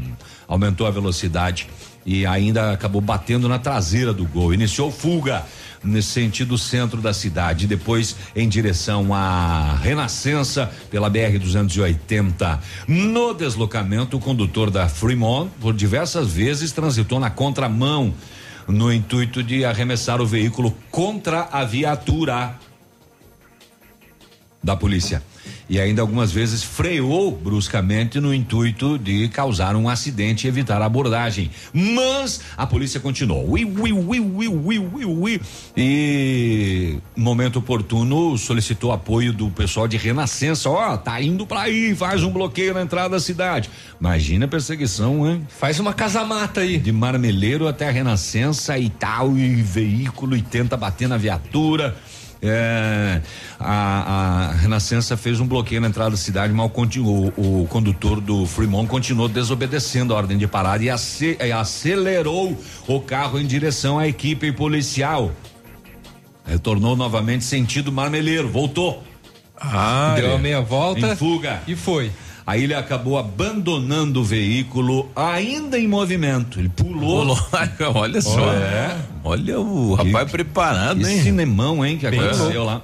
aumentou 0.49 0.87
a 0.87 0.91
velocidade 0.91 1.69
e 2.07 2.25
ainda 2.25 2.73
acabou 2.73 3.01
batendo 3.01 3.49
na 3.49 3.59
traseira 3.59 4.13
do 4.13 4.25
gol. 4.25 4.55
Iniciou 4.55 4.91
fuga 4.91 5.45
nesse 5.85 6.09
sentido 6.09 6.57
centro 6.57 7.01
da 7.01 7.13
cidade, 7.13 7.67
depois 7.67 8.17
em 8.35 8.49
direção 8.49 9.13
à 9.13 9.77
Renascença 9.77 10.71
pela 10.91 11.11
BR 11.11 11.39
280. 11.39 12.61
No 12.89 13.35
deslocamento, 13.35 14.17
o 14.17 14.21
condutor 14.21 14.71
da 14.71 14.89
Fremont 14.89 15.51
por 15.61 15.75
diversas 15.75 16.33
vezes 16.33 16.73
transitou 16.73 17.21
na 17.21 17.31
contramão 17.31 18.15
no 18.67 18.93
intuito 18.93 19.43
de 19.43 19.65
arremessar 19.65 20.21
o 20.21 20.27
veículo 20.27 20.75
contra 20.91 21.49
a 21.53 21.65
viatura 21.65 22.59
da 24.63 24.75
polícia. 24.75 25.23
E 25.69 25.81
ainda 25.81 26.03
algumas 26.03 26.31
vezes 26.31 26.63
freou 26.63 27.31
bruscamente 27.31 28.21
no 28.21 28.35
intuito 28.35 28.99
de 28.99 29.29
causar 29.29 29.75
um 29.77 29.89
acidente 29.89 30.47
e 30.47 30.49
evitar 30.49 30.83
a 30.83 30.87
abordagem. 30.87 31.51
Mas 31.73 32.41
a 32.57 32.67
polícia 32.67 33.01
continuou. 33.01 33.51
Ui, 33.51 33.65
ui, 33.65 33.93
ui, 33.93 34.21
ui, 34.21 34.49
ui, 34.49 34.79
ui, 34.79 35.05
ui. 35.05 35.41
E 35.77 36.99
momento 37.17 37.59
oportuno 37.61 38.37
solicitou 38.37 38.93
apoio 38.93 39.33
do 39.33 39.51
pessoal 39.51 39.89
de 39.89 39.97
Renascença. 39.97 40.69
Ó, 40.69 40.97
tá 40.97 41.21
indo 41.21 41.47
pra 41.47 41.63
aí, 41.63 41.95
faz 41.95 42.23
um 42.23 42.31
bloqueio 42.31 42.75
na 42.75 42.83
entrada 42.83 43.11
da 43.11 43.21
cidade. 43.21 43.71
Imagina 43.99 44.45
a 44.45 44.49
perseguição, 44.49 45.29
hein? 45.29 45.47
Faz 45.49 45.81
uma 45.81 45.95
casa-mata 45.95 46.61
aí. 46.61 46.79
De 46.79 46.93
Marmeleiro 46.93 47.67
até 47.67 47.89
a 47.89 47.91
Renascença 47.91 48.79
e 48.79 48.91
tal, 48.91 49.37
e 49.37 49.63
veículo, 49.63 50.37
e 50.37 50.43
tenta 50.43 50.77
bater 50.77 51.09
na 51.09 51.17
viatura. 51.17 51.97
É, 52.47 53.23
a, 53.59 54.51
a 54.51 54.53
Renascença 54.53 55.17
fez 55.17 55.41
um 55.41 55.47
bloqueio 55.47 55.81
na 55.81 55.89
entrada 55.89 56.11
da 56.11 56.17
cidade, 56.17 56.53
mas 56.53 56.67
o, 56.67 56.69
continuou, 56.69 57.33
o 57.37 57.67
condutor 57.69 58.21
do 58.21 58.45
Fremont 58.45 58.87
continuou 58.87 59.29
desobedecendo 59.29 60.13
a 60.13 60.17
ordem 60.19 60.37
de 60.37 60.47
parada 60.47 60.85
e 60.85 60.89
e 60.89 61.53
acelerou 61.53 62.57
o 62.87 63.01
carro 63.01 63.41
em 63.41 63.47
direção 63.47 63.99
à 63.99 64.07
equipe 64.07 64.53
policial. 64.53 65.33
Retornou 66.47 66.95
novamente 66.95 67.45
sentido 67.45 67.91
marmeleiro, 67.91 68.49
voltou. 68.49 69.03
Ah, 69.59 70.15
Deu 70.17 70.35
a 70.35 70.39
meia 70.39 70.61
volta. 70.61 71.13
Em 71.13 71.17
fuga. 71.17 71.63
E 71.67 71.75
foi. 71.75 72.13
Aí 72.47 72.65
ele 72.65 72.75
acabou 72.75 73.17
abandonando 73.19 74.21
o 74.21 74.25
veículo 74.25 75.09
ainda 75.17 75.79
em 75.79 75.89
movimento. 75.89 76.59
Ele 76.61 76.69
pulou. 76.69 77.37
Pulou. 77.37 77.39
Olha 77.95 78.21
só. 78.21 78.53
É. 78.53 78.97
Olha 79.23 79.59
o 79.61 79.95
rapaz 79.95 80.31
preparado, 80.31 81.01
Que 81.01 81.07
hein? 81.11 81.23
cinemão, 81.23 81.85
hein, 81.85 81.97
que 81.97 82.09
Bem 82.11 82.21
aconteceu 82.21 82.63
louco. 82.63 82.65
lá. 82.65 82.83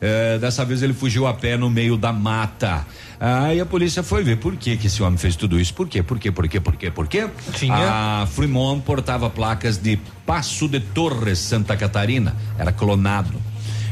É, 0.00 0.38
dessa 0.38 0.64
vez 0.64 0.82
ele 0.82 0.92
fugiu 0.92 1.26
a 1.26 1.34
pé 1.34 1.56
no 1.56 1.68
meio 1.68 1.96
da 1.96 2.12
mata. 2.12 2.86
Aí 3.20 3.60
a 3.60 3.66
polícia 3.66 4.02
foi 4.02 4.24
ver 4.24 4.36
por 4.38 4.56
que 4.56 4.76
que 4.76 4.88
esse 4.88 5.00
homem 5.02 5.16
fez 5.16 5.36
tudo 5.36 5.58
isso. 5.60 5.72
Por 5.74 5.88
quê? 5.88 6.02
Por 6.02 6.18
quê? 6.18 6.30
Por 6.32 6.48
quê? 6.48 6.60
Por 6.60 6.76
quê? 6.76 6.90
Por 6.90 7.06
quê? 7.06 7.28
Tinha- 7.54 8.22
A 8.22 8.26
Fremont 8.26 8.82
portava 8.82 9.30
placas 9.30 9.78
de 9.78 9.96
Passo 10.26 10.66
de 10.68 10.80
Torres, 10.80 11.38
Santa 11.38 11.76
Catarina. 11.76 12.34
Era 12.58 12.72
clonado. 12.72 13.32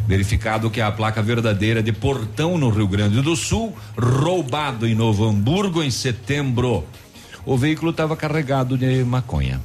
Verificado 0.06 0.70
que 0.70 0.80
a 0.80 0.90
placa 0.90 1.20
verdadeira 1.22 1.82
de 1.82 1.92
Portão 1.92 2.56
no 2.58 2.70
Rio 2.70 2.88
Grande 2.88 3.22
do 3.22 3.36
Sul, 3.36 3.76
roubado 3.96 4.86
em 4.86 4.94
Novo 4.94 5.28
Hamburgo 5.28 5.82
em 5.82 5.90
setembro. 5.90 6.84
O 7.44 7.56
veículo 7.56 7.90
estava 7.90 8.14
carregado 8.16 8.76
de 8.76 9.02
maconha. 9.04 9.60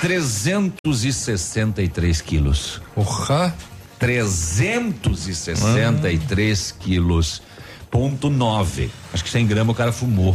363 0.00 2.20
quilos. 2.20 2.82
Porra! 2.94 3.54
363 3.98 6.72
quilos. 6.72 7.42
Ponto 7.88 8.28
9. 8.28 8.90
Acho 9.12 9.22
que 9.22 9.30
100 9.30 9.46
gramas 9.46 9.74
o 9.74 9.76
cara 9.76 9.92
fumou. 9.92 10.34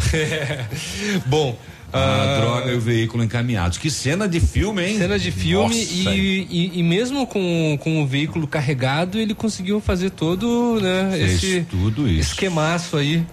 Bom. 1.26 1.60
A 1.98 2.38
ah, 2.38 2.40
droga 2.42 2.72
e 2.72 2.76
o 2.76 2.80
veículo 2.80 3.24
encaminhados. 3.24 3.78
Que 3.78 3.90
cena 3.90 4.28
de 4.28 4.40
filme, 4.40 4.86
hein? 4.86 4.98
Cena 4.98 5.18
de 5.18 5.32
filme 5.32 5.76
e, 5.76 6.48
e, 6.50 6.80
e 6.80 6.84
mesmo 6.84 7.26
com, 7.28 7.78
com 7.82 8.02
o 8.02 8.08
veículo 8.08 8.48
carregado, 8.48 9.20
ele 9.20 9.34
conseguiu 9.34 9.80
fazer 9.82 10.12
todo, 10.12 10.80
né, 10.82 11.10
Fez 11.12 11.44
esse 11.44 11.62
tudo 11.70 12.08
isso. 12.08 12.32
esquemaço 12.34 12.98
aí. 12.98 13.24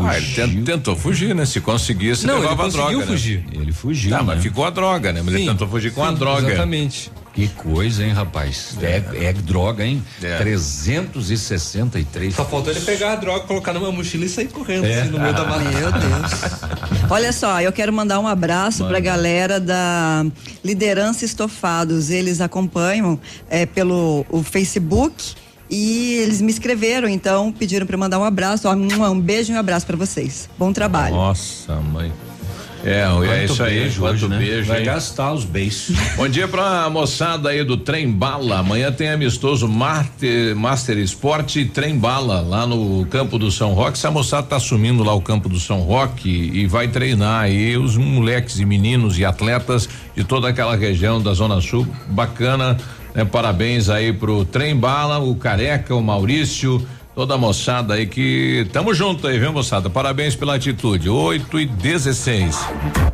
Ah, 0.00 0.16
ele 0.16 0.32
tent- 0.34 0.64
tentou 0.64 0.96
fugir, 0.96 1.34
né? 1.34 1.44
Se 1.44 1.60
conseguisse, 1.60 2.26
Não, 2.26 2.34
ele 2.34 2.42
levava 2.48 2.62
a 2.62 2.64
conseguiu 2.66 2.98
droga. 2.98 3.06
fugir. 3.06 3.38
Né? 3.40 3.60
Ele 3.60 3.72
fugiu. 3.72 4.10
Tá, 4.10 4.18
né? 4.18 4.22
mas 4.24 4.42
ficou 4.42 4.64
a 4.64 4.70
droga, 4.70 5.12
né? 5.12 5.20
Mas 5.22 5.34
ele 5.34 5.44
Sim, 5.44 5.50
tentou 5.50 5.68
fugir 5.68 5.92
com 5.92 6.02
a 6.02 6.08
sim, 6.08 6.14
droga. 6.16 6.48
Exatamente. 6.48 7.12
Que 7.34 7.48
coisa, 7.48 8.04
hein, 8.04 8.12
rapaz? 8.12 8.76
É, 8.80 9.02
é 9.26 9.32
droga, 9.32 9.84
hein? 9.84 10.00
É. 10.22 10.38
363. 10.38 12.32
Só 12.34 12.44
faltou 12.44 12.72
ele 12.72 12.80
pegar 12.80 13.12
a 13.12 13.16
droga, 13.16 13.40
colocar 13.40 13.72
numa 13.72 13.90
mochila 13.90 14.24
e 14.24 14.28
sair 14.28 14.46
correndo 14.46 14.84
É. 14.86 15.00
assim, 15.00 15.10
no 15.10 15.18
meio 15.18 15.34
da 15.34 15.44
mata. 15.44 15.64
Meu 15.64 15.90
Deus. 15.90 16.32
Olha 17.10 17.32
só, 17.32 17.60
eu 17.60 17.72
quero 17.72 17.92
mandar 17.92 18.20
um 18.20 18.26
abraço 18.28 18.86
para 18.86 18.98
a 18.98 19.00
galera 19.00 19.58
da 19.58 20.24
Liderança 20.64 21.24
Estofados. 21.24 22.08
Eles 22.08 22.40
acompanham 22.40 23.18
é, 23.50 23.66
pelo 23.66 24.24
o 24.30 24.42
Facebook 24.44 25.34
e 25.68 26.14
eles 26.22 26.40
me 26.40 26.52
escreveram, 26.52 27.08
então 27.08 27.50
pediram 27.50 27.84
para 27.84 27.96
mandar 27.96 28.20
um 28.20 28.24
abraço. 28.24 28.68
Um 28.70 29.20
beijo 29.20 29.52
e 29.52 29.56
um 29.56 29.58
abraço 29.58 29.84
para 29.86 29.96
vocês. 29.96 30.48
Bom 30.56 30.72
trabalho. 30.72 31.16
Nossa, 31.16 31.74
mãe. 31.80 32.12
É, 32.84 33.00
é 33.00 33.08
Quanto 33.08 33.52
isso 33.52 33.62
aí. 33.62 33.80
beijo 33.80 34.00
Quanto 34.00 34.12
hoje, 34.14 34.28
né? 34.28 34.38
beijo. 34.38 34.68
Vai 34.68 34.80
hein? 34.80 34.84
gastar 34.84 35.32
os 35.32 35.44
beijos. 35.44 35.96
Bom 36.16 36.28
dia 36.28 36.46
pra 36.46 36.88
moçada 36.90 37.48
aí 37.48 37.64
do 37.64 37.78
Trem 37.78 38.10
Bala. 38.10 38.58
Amanhã 38.58 38.92
tem 38.92 39.08
amistoso 39.08 39.66
Master, 39.66 40.54
Master 40.54 40.98
Sport 40.98 41.56
e 41.56 41.64
Trem 41.64 41.98
Bala 41.98 42.42
lá 42.42 42.66
no 42.66 43.06
campo 43.06 43.38
do 43.38 43.50
São 43.50 43.72
Roque. 43.72 43.96
Essa 43.96 44.10
moçada 44.10 44.46
tá 44.46 44.56
assumindo 44.56 45.02
lá 45.02 45.14
o 45.14 45.22
campo 45.22 45.48
do 45.48 45.58
São 45.58 45.80
Roque 45.80 46.28
e 46.28 46.66
vai 46.66 46.86
treinar 46.88 47.44
aí 47.44 47.76
os 47.78 47.96
moleques 47.96 48.58
e 48.58 48.66
meninos 48.66 49.18
e 49.18 49.24
atletas 49.24 49.88
de 50.14 50.22
toda 50.22 50.48
aquela 50.48 50.76
região 50.76 51.22
da 51.22 51.32
Zona 51.32 51.60
Sul. 51.62 51.86
Bacana, 52.08 52.76
né? 53.14 53.24
Parabéns 53.24 53.88
aí 53.88 54.12
pro 54.12 54.44
Trem 54.44 54.76
Bala, 54.76 55.18
o 55.18 55.34
Careca, 55.36 55.94
o 55.94 56.02
Maurício. 56.02 56.86
Toda 57.14 57.34
a 57.34 57.38
moçada 57.38 57.94
aí 57.94 58.06
que 58.06 58.66
tamo 58.72 58.92
junto 58.92 59.26
aí, 59.28 59.38
viu, 59.38 59.52
moçada? 59.52 59.88
Parabéns 59.88 60.34
pela 60.34 60.56
atitude. 60.56 61.08
8 61.08 61.60
e 61.60 61.66
16. 61.66 63.13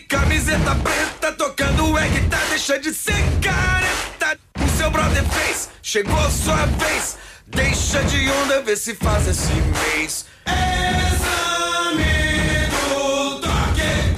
Camiseta 0.00 0.74
preta, 0.76 1.32
tocando 1.32 1.96
é 1.98 2.08
guitarra, 2.08 2.46
deixa 2.50 2.78
de 2.78 2.92
ser 2.92 3.22
careta. 3.42 4.38
O 4.62 4.68
seu 4.76 4.90
brother 4.90 5.24
fez, 5.24 5.68
chegou 5.82 6.30
sua 6.30 6.66
vez, 6.66 7.16
deixa 7.46 8.02
de 8.04 8.30
onda, 8.30 8.62
vê 8.62 8.76
se 8.76 8.94
faz 8.94 9.28
esse 9.28 9.52
mês. 9.52 10.26
Exame 10.46 12.04
do 12.70 13.40
toque. 13.40 14.16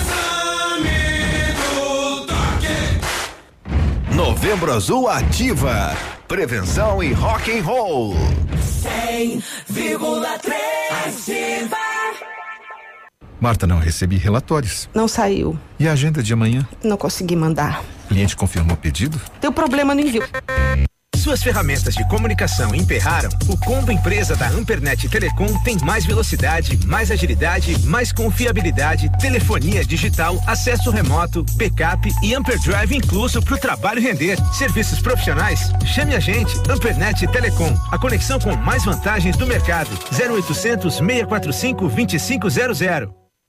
Exame 0.00 1.00
do 1.56 2.26
toque. 2.26 4.14
Novembro 4.14 4.72
Azul 4.72 5.08
ativa. 5.08 5.96
Prevenção 6.26 7.02
e 7.02 7.12
rock 7.12 7.50
and 7.50 7.62
roll. 7.62 8.14
100,3 8.82 10.70
ativa. 11.06 11.89
Marta, 13.40 13.66
não 13.66 13.78
recebi 13.78 14.16
relatórios. 14.16 14.88
Não 14.94 15.08
saiu. 15.08 15.58
E 15.78 15.88
a 15.88 15.92
agenda 15.92 16.22
de 16.22 16.32
amanhã? 16.32 16.66
Não 16.84 16.96
consegui 16.96 17.34
mandar. 17.34 17.82
Cliente 18.08 18.36
confirmou 18.36 18.74
o 18.74 18.78
pedido? 18.78 19.20
Deu 19.40 19.52
problema 19.52 19.94
no 19.94 20.00
envio. 20.00 20.22
Suas 21.20 21.42
ferramentas 21.42 21.94
de 21.94 22.08
comunicação 22.08 22.74
emperraram? 22.74 23.28
O 23.46 23.56
combo 23.58 23.92
empresa 23.92 24.34
da 24.34 24.48
Ampernet 24.48 25.06
Telecom 25.06 25.46
tem 25.62 25.76
mais 25.82 26.06
velocidade, 26.06 26.78
mais 26.86 27.10
agilidade, 27.10 27.78
mais 27.86 28.10
confiabilidade, 28.10 29.10
telefonia 29.18 29.84
digital, 29.84 30.42
acesso 30.46 30.90
remoto, 30.90 31.44
backup 31.56 32.10
e 32.22 32.34
Amperdrive 32.34 32.96
incluso 32.96 33.42
para 33.42 33.54
o 33.54 33.58
trabalho 33.58 34.00
render. 34.00 34.38
Serviços 34.54 35.00
profissionais? 35.00 35.70
Chame 35.84 36.14
a 36.14 36.20
gente, 36.20 36.56
Ampernet 36.70 37.26
Telecom, 37.26 37.76
a 37.92 37.98
conexão 37.98 38.38
com 38.38 38.56
mais 38.56 38.84
vantagens 38.84 39.36
do 39.36 39.46
mercado. 39.46 39.90
0800 40.10 40.94
645 40.94 41.88
2500. 41.88 43.19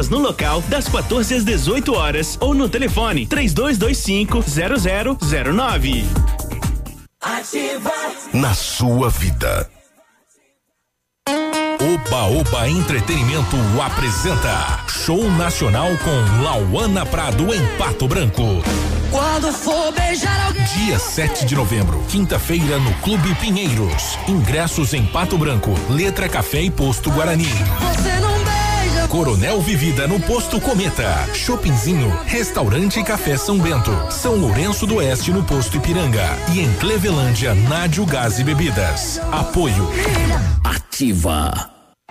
vendas 0.00 0.08
no 0.08 0.18
local 0.18 0.62
das 0.68 0.88
14 0.88 1.34
às 1.34 1.44
18 1.44 1.92
horas 1.92 2.38
ou 2.40 2.54
no 2.54 2.68
telefone 2.68 3.26
3225 3.26 4.42
0009. 5.18 6.04
Ativa. 7.20 7.92
Na 8.32 8.54
sua 8.54 9.10
vida. 9.10 9.68
Oba 11.28 12.24
Oba 12.24 12.68
Entretenimento 12.68 13.56
apresenta 13.82 14.80
Show 14.86 15.30
Nacional 15.32 15.88
com 15.98 16.42
Lauana 16.42 17.04
Prado 17.04 17.52
em 17.54 17.66
Pato 17.76 18.06
Branco. 18.06 18.62
Quando 19.10 19.52
for 19.52 19.92
beijar 19.92 20.46
alguém. 20.46 20.62
Dia 20.64 20.98
7 20.98 21.44
de 21.44 21.54
novembro, 21.54 22.02
quinta-feira, 22.08 22.78
no 22.78 22.92
Clube 22.96 23.34
Pinheiros. 23.36 24.18
Ingressos 24.28 24.94
em 24.94 25.04
Pato 25.04 25.36
Branco, 25.36 25.74
Letra 25.90 26.28
Café 26.28 26.62
e 26.62 26.70
Posto 26.70 27.10
Guarani. 27.10 27.48
Você 27.80 28.20
não. 28.20 28.29
Coronel 29.10 29.60
Vivida 29.60 30.06
no 30.06 30.20
Posto 30.20 30.60
Cometa. 30.60 31.28
Shoppingzinho, 31.34 32.08
Restaurante 32.26 33.02
Café 33.02 33.36
São 33.36 33.58
Bento. 33.58 33.90
São 34.08 34.36
Lourenço 34.36 34.86
do 34.86 34.94
Oeste 34.96 35.32
no 35.32 35.42
Posto 35.42 35.78
Ipiranga. 35.78 36.24
E 36.54 36.60
em 36.60 36.72
Clevelândia, 36.74 37.52
Nádio 37.52 38.06
Gás 38.06 38.38
e 38.38 38.44
Bebidas. 38.44 39.20
Apoio. 39.32 39.90
Ativa. 40.62 41.79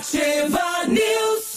Ativa 0.00 0.86
News. 0.88 1.49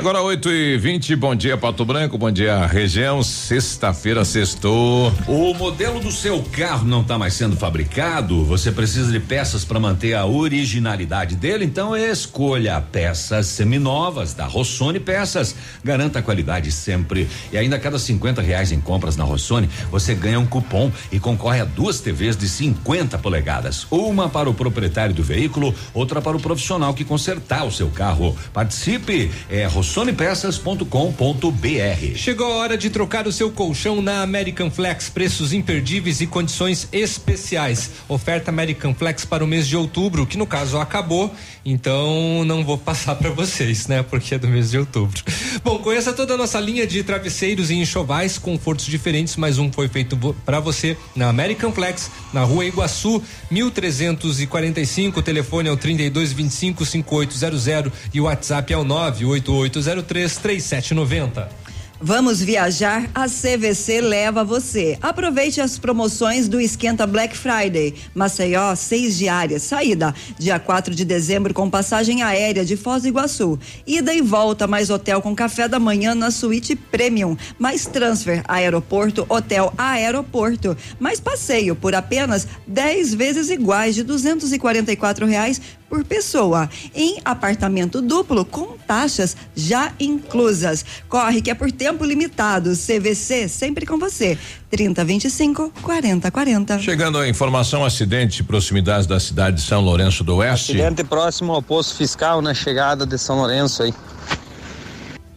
Agora 0.00 0.22
8 0.22 0.50
e 0.50 0.78
20 0.78 1.14
bom 1.14 1.34
dia 1.34 1.58
Pato 1.58 1.84
Branco, 1.84 2.16
bom 2.16 2.30
dia 2.30 2.64
região, 2.64 3.22
sexta-feira 3.22 4.24
sextou. 4.24 5.12
O 5.28 5.52
modelo 5.52 6.00
do 6.00 6.10
seu 6.10 6.42
carro 6.42 6.86
não 6.86 7.02
está 7.02 7.18
mais 7.18 7.34
sendo 7.34 7.54
fabricado, 7.54 8.42
você 8.46 8.72
precisa 8.72 9.12
de 9.12 9.20
peças 9.20 9.62
para 9.62 9.78
manter 9.78 10.14
a 10.14 10.24
originalidade 10.24 11.36
dele, 11.36 11.66
então 11.66 11.94
escolha 11.94 12.80
peças 12.80 13.48
seminovas 13.48 14.32
da 14.32 14.46
Rossoni 14.46 14.98
Peças. 14.98 15.54
Garanta 15.84 16.20
a 16.20 16.22
qualidade 16.22 16.72
sempre. 16.72 17.28
E 17.52 17.58
ainda 17.58 17.76
a 17.76 17.78
cada 17.78 17.98
50 17.98 18.40
reais 18.40 18.72
em 18.72 18.80
compras 18.80 19.18
na 19.18 19.24
Rossoni, 19.24 19.68
você 19.90 20.14
ganha 20.14 20.40
um 20.40 20.46
cupom 20.46 20.90
e 21.12 21.20
concorre 21.20 21.60
a 21.60 21.66
duas 21.66 22.00
TVs 22.00 22.38
de 22.38 22.48
50 22.48 23.18
polegadas. 23.18 23.86
Uma 23.90 24.30
para 24.30 24.48
o 24.48 24.54
proprietário 24.54 25.14
do 25.14 25.22
veículo, 25.22 25.74
outra 25.92 26.22
para 26.22 26.38
o 26.38 26.40
profissional 26.40 26.94
que 26.94 27.04
consertar 27.04 27.66
o 27.66 27.70
seu 27.70 27.90
carro. 27.90 28.34
Participe, 28.54 29.30
é 29.50 29.66
rossonepeças.com.br. 29.90 32.14
Chegou 32.14 32.46
a 32.46 32.56
hora 32.56 32.78
de 32.78 32.90
trocar 32.90 33.26
o 33.26 33.32
seu 33.32 33.50
colchão 33.50 34.00
na 34.00 34.22
American 34.22 34.70
Flex, 34.70 35.10
preços 35.10 35.52
imperdíveis 35.52 36.20
e 36.20 36.28
condições 36.28 36.86
especiais. 36.92 37.90
Oferta 38.08 38.52
American 38.52 38.94
Flex 38.94 39.24
para 39.24 39.42
o 39.42 39.48
mês 39.48 39.66
de 39.66 39.76
outubro, 39.76 40.24
que 40.26 40.38
no 40.38 40.46
caso 40.46 40.78
acabou, 40.78 41.34
então 41.64 42.44
não 42.44 42.64
vou 42.64 42.78
passar 42.78 43.16
para 43.16 43.30
vocês, 43.30 43.88
né? 43.88 44.04
Porque 44.04 44.36
é 44.36 44.38
do 44.38 44.46
mês 44.46 44.70
de 44.70 44.78
outubro. 44.78 45.24
Bom, 45.64 45.80
conheça 45.80 46.12
toda 46.12 46.34
a 46.34 46.36
nossa 46.36 46.60
linha 46.60 46.86
de 46.86 47.02
travesseiros 47.02 47.68
e 47.68 47.74
enxovais, 47.74 48.38
confortos 48.38 48.86
diferentes, 48.86 49.34
mas 49.34 49.58
um 49.58 49.72
foi 49.72 49.88
feito 49.88 50.16
para 50.46 50.60
você 50.60 50.96
na 51.16 51.28
American 51.28 51.72
Flex, 51.72 52.08
na 52.32 52.44
Rua 52.44 52.64
Iguaçu, 52.64 53.20
1345, 53.50 55.18
o 55.18 55.22
telefone 55.22 55.68
é 55.68 55.72
o 55.72 55.76
3225 55.76 56.86
5800 56.86 57.92
e 58.14 58.20
o 58.20 58.24
WhatsApp 58.24 58.72
é 58.72 58.76
o 58.76 58.84
98803 58.84 59.79
3790. 59.84 61.70
Vamos 62.02 62.40
viajar? 62.40 63.10
A 63.14 63.26
CVC 63.26 64.00
leva 64.00 64.42
você. 64.42 64.96
Aproveite 65.02 65.60
as 65.60 65.78
promoções 65.78 66.48
do 66.48 66.58
Esquenta 66.58 67.06
Black 67.06 67.36
Friday. 67.36 67.94
Maceió, 68.14 68.74
seis 68.74 69.18
diárias. 69.18 69.64
Saída, 69.64 70.14
dia 70.38 70.58
4 70.58 70.94
de 70.94 71.04
dezembro, 71.04 71.52
com 71.52 71.68
passagem 71.68 72.22
aérea 72.22 72.64
de 72.64 72.74
Foz 72.74 73.02
do 73.02 73.08
Iguaçu. 73.08 73.58
Ida 73.86 74.14
e 74.14 74.22
volta, 74.22 74.66
mais 74.66 74.88
hotel 74.88 75.20
com 75.20 75.34
café 75.34 75.68
da 75.68 75.78
manhã 75.78 76.14
na 76.14 76.30
suíte 76.30 76.74
Premium. 76.74 77.36
Mais 77.58 77.84
transfer, 77.84 78.42
aeroporto, 78.48 79.26
hotel, 79.28 79.70
aeroporto. 79.76 80.74
Mais 80.98 81.20
passeio 81.20 81.76
por 81.76 81.94
apenas 81.94 82.48
10 82.66 83.12
vezes 83.12 83.50
iguais 83.50 83.94
de 83.94 84.02
quatro 84.96 85.26
reais 85.26 85.60
por 85.90 86.04
pessoa, 86.04 86.70
em 86.94 87.18
apartamento 87.24 88.00
duplo 88.00 88.44
com 88.44 88.78
taxas 88.86 89.36
já 89.56 89.92
inclusas. 89.98 90.84
Corre 91.08 91.42
que 91.42 91.50
é 91.50 91.54
por 91.54 91.70
tempo 91.72 92.04
limitado. 92.04 92.70
CVC 92.70 93.48
sempre 93.48 93.84
com 93.84 93.98
você. 93.98 94.38
3025 94.70 95.72
4040. 95.82 96.78
Chegando 96.78 97.18
a 97.18 97.28
informação 97.28 97.84
acidente 97.84 98.44
proximidades 98.44 99.06
da 99.06 99.18
cidade 99.18 99.56
de 99.56 99.62
São 99.62 99.80
Lourenço 99.80 100.22
do 100.22 100.36
Oeste. 100.36 100.72
Acidente 100.72 101.02
próximo 101.02 101.52
ao 101.52 101.60
posto 101.60 101.96
fiscal 101.96 102.40
na 102.40 102.54
chegada 102.54 103.04
de 103.04 103.18
São 103.18 103.36
Lourenço 103.36 103.82
aí. 103.82 103.92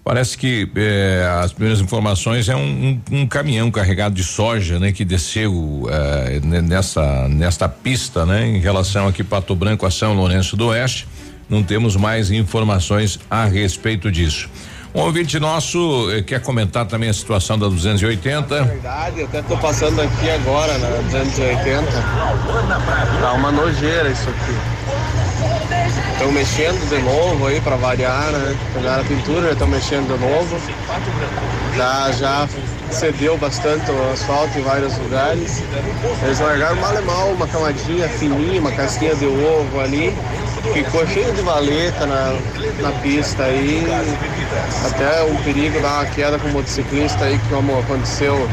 Parece 0.04 0.38
que 0.38 0.70
eh, 0.76 1.26
as 1.42 1.54
primeiras 1.54 1.80
informações 1.80 2.50
é 2.50 2.56
um, 2.56 3.00
um, 3.10 3.20
um, 3.22 3.28
caminhão 3.28 3.72
carregado 3.72 4.14
de 4.14 4.24
soja, 4.24 4.78
né, 4.78 4.92
que 4.92 5.06
desceu 5.06 5.88
eh, 5.90 6.42
nessa 6.44 7.30
nesta 7.30 7.70
pista, 7.70 8.26
né, 8.26 8.46
em 8.46 8.60
relação 8.60 9.08
aqui 9.08 9.24
Pato 9.24 9.56
Branco 9.56 9.86
a 9.86 9.92
São 9.92 10.14
Lourenço 10.14 10.58
do 10.58 10.68
Oeste. 10.68 11.08
Não 11.50 11.64
temos 11.64 11.96
mais 11.96 12.32
informações 12.32 13.18
a 13.30 13.46
respeito 13.46 14.12
disso. 14.12 14.50
Um 14.94 15.00
ouvinte 15.02 15.40
nosso 15.40 16.12
eh, 16.12 16.22
quer 16.22 16.42
comentar 16.42 16.86
também 16.86 17.10
a 17.10 17.14
situação 17.14 17.58
da 17.58 17.70
280. 17.70 18.56
É 18.56 18.64
verdade, 18.64 19.22
eu 19.22 19.26
até 19.26 19.40
estou 19.40 19.58
passando 19.58 20.02
aqui 20.02 20.30
agora 20.30 20.78
na 20.80 20.90
280. 20.98 21.92
Tá 23.22 23.34
uma 23.34 23.52
nojeira 23.54 24.10
isso 24.10 24.30
aqui. 24.30 25.83
Estão 26.24 26.32
mexendo 26.34 26.88
de 26.88 27.02
novo 27.02 27.48
aí 27.48 27.60
para 27.60 27.76
variar, 27.76 28.32
né? 28.32 28.58
Pegaram 28.74 29.02
a 29.02 29.06
pintura, 29.06 29.52
estão 29.52 29.68
mexendo 29.68 30.08
de 30.08 30.26
novo. 30.26 30.58
Já, 31.76 32.12
já 32.14 32.48
cedeu 32.90 33.38
bastante 33.38 33.92
o 33.92 34.12
asfalto 34.14 34.58
em 34.58 34.62
vários 34.62 34.98
lugares. 35.00 35.62
Eles 36.24 36.40
largaram 36.40 36.78
mal 36.78 36.96
e 36.96 37.02
mal 37.02 37.28
uma 37.32 37.46
camadinha 37.46 38.08
fininha, 38.08 38.62
uma 38.62 38.72
casquinha 38.72 39.14
de 39.16 39.26
ovo 39.26 39.82
ali. 39.82 40.16
Ficou 40.72 41.06
cheio 41.08 41.34
de 41.34 41.42
valeta 41.42 42.06
na, 42.06 42.34
na 42.82 42.92
pista 43.02 43.44
aí. 43.44 43.86
Até 44.86 45.24
um 45.24 45.36
perigo 45.44 45.78
uma 45.80 46.06
queda 46.06 46.40
com 46.40 46.48
o 46.48 46.52
motociclista 46.52 47.26
aí, 47.26 47.40
como 47.50 47.80
aconteceu 47.80 48.48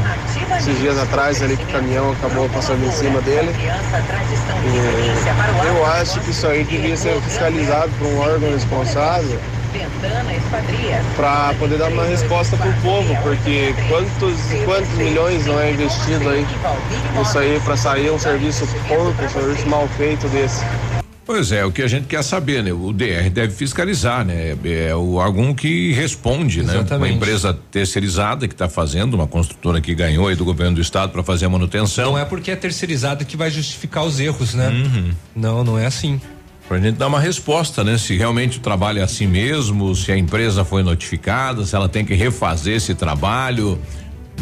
esses 0.57 0.77
dias 0.79 0.97
atrás 0.97 1.41
ali 1.41 1.55
que 1.55 1.63
o 1.63 1.67
caminhão 1.67 2.11
acabou 2.11 2.49
passando 2.49 2.85
em 2.85 2.91
cima 2.91 3.21
dele. 3.21 3.53
E 4.63 5.67
eu 5.67 5.85
acho 5.85 6.19
que 6.19 6.31
isso 6.31 6.47
aí 6.47 6.63
devia 6.63 6.97
ser 6.97 7.19
fiscalizado 7.21 7.91
por 7.97 8.07
um 8.07 8.19
órgão 8.19 8.51
responsável 8.51 9.39
para 11.15 11.53
poder 11.59 11.77
dar 11.77 11.89
uma 11.89 12.03
resposta 12.03 12.57
para 12.57 12.69
o 12.69 12.73
povo, 12.81 13.15
porque 13.23 13.73
quantos 13.87 14.37
quantos 14.65 14.89
milhões 14.95 15.45
não 15.45 15.59
é 15.59 15.71
investido 15.71 16.29
aí 16.29 16.45
nisso 17.17 17.39
aí 17.39 17.59
para 17.63 17.77
sair 17.77 18.11
um 18.11 18.19
serviço 18.19 18.67
porco, 18.87 19.23
um 19.23 19.29
serviço 19.29 19.69
mal 19.69 19.87
feito 19.97 20.27
desse. 20.29 20.63
Pois 21.25 21.51
é, 21.51 21.63
o 21.63 21.71
que 21.71 21.81
a 21.81 21.87
gente 21.87 22.07
quer 22.07 22.23
saber, 22.23 22.63
né? 22.63 22.73
O 22.73 22.91
DR 22.91 23.29
deve 23.31 23.53
fiscalizar, 23.53 24.25
né? 24.25 24.57
É 24.63 24.95
o 24.95 25.19
algum 25.19 25.53
que 25.53 25.93
responde, 25.93 26.61
Exatamente. 26.61 26.89
né? 26.89 26.97
Uma 26.97 27.09
empresa 27.09 27.57
terceirizada 27.71 28.47
que 28.47 28.53
está 28.53 28.67
fazendo, 28.67 29.13
uma 29.13 29.27
construtora 29.27 29.79
que 29.79 29.93
ganhou 29.93 30.27
aí 30.27 30.35
do 30.35 30.43
governo 30.43 30.75
do 30.75 30.81
estado 30.81 31.11
para 31.11 31.23
fazer 31.23 31.45
a 31.45 31.49
manutenção. 31.49 32.11
Não 32.11 32.17
é 32.17 32.25
porque 32.25 32.51
é 32.51 32.55
terceirizada 32.55 33.23
que 33.23 33.37
vai 33.37 33.51
justificar 33.51 34.03
os 34.03 34.19
erros, 34.19 34.55
né? 34.55 34.69
Uhum. 34.69 35.11
Não, 35.35 35.63
não 35.63 35.79
é 35.79 35.85
assim. 35.85 36.19
Pra 36.67 36.79
gente 36.79 36.95
dar 36.97 37.07
uma 37.07 37.19
resposta, 37.19 37.83
né? 37.83 37.97
Se 37.97 38.15
realmente 38.15 38.57
o 38.57 38.61
trabalho 38.61 38.99
é 38.99 39.03
assim 39.03 39.27
mesmo, 39.27 39.95
se 39.95 40.11
a 40.11 40.17
empresa 40.17 40.65
foi 40.65 40.81
notificada, 40.81 41.65
se 41.65 41.75
ela 41.75 41.87
tem 41.87 42.03
que 42.03 42.13
refazer 42.13 42.77
esse 42.77 42.95
trabalho. 42.95 43.79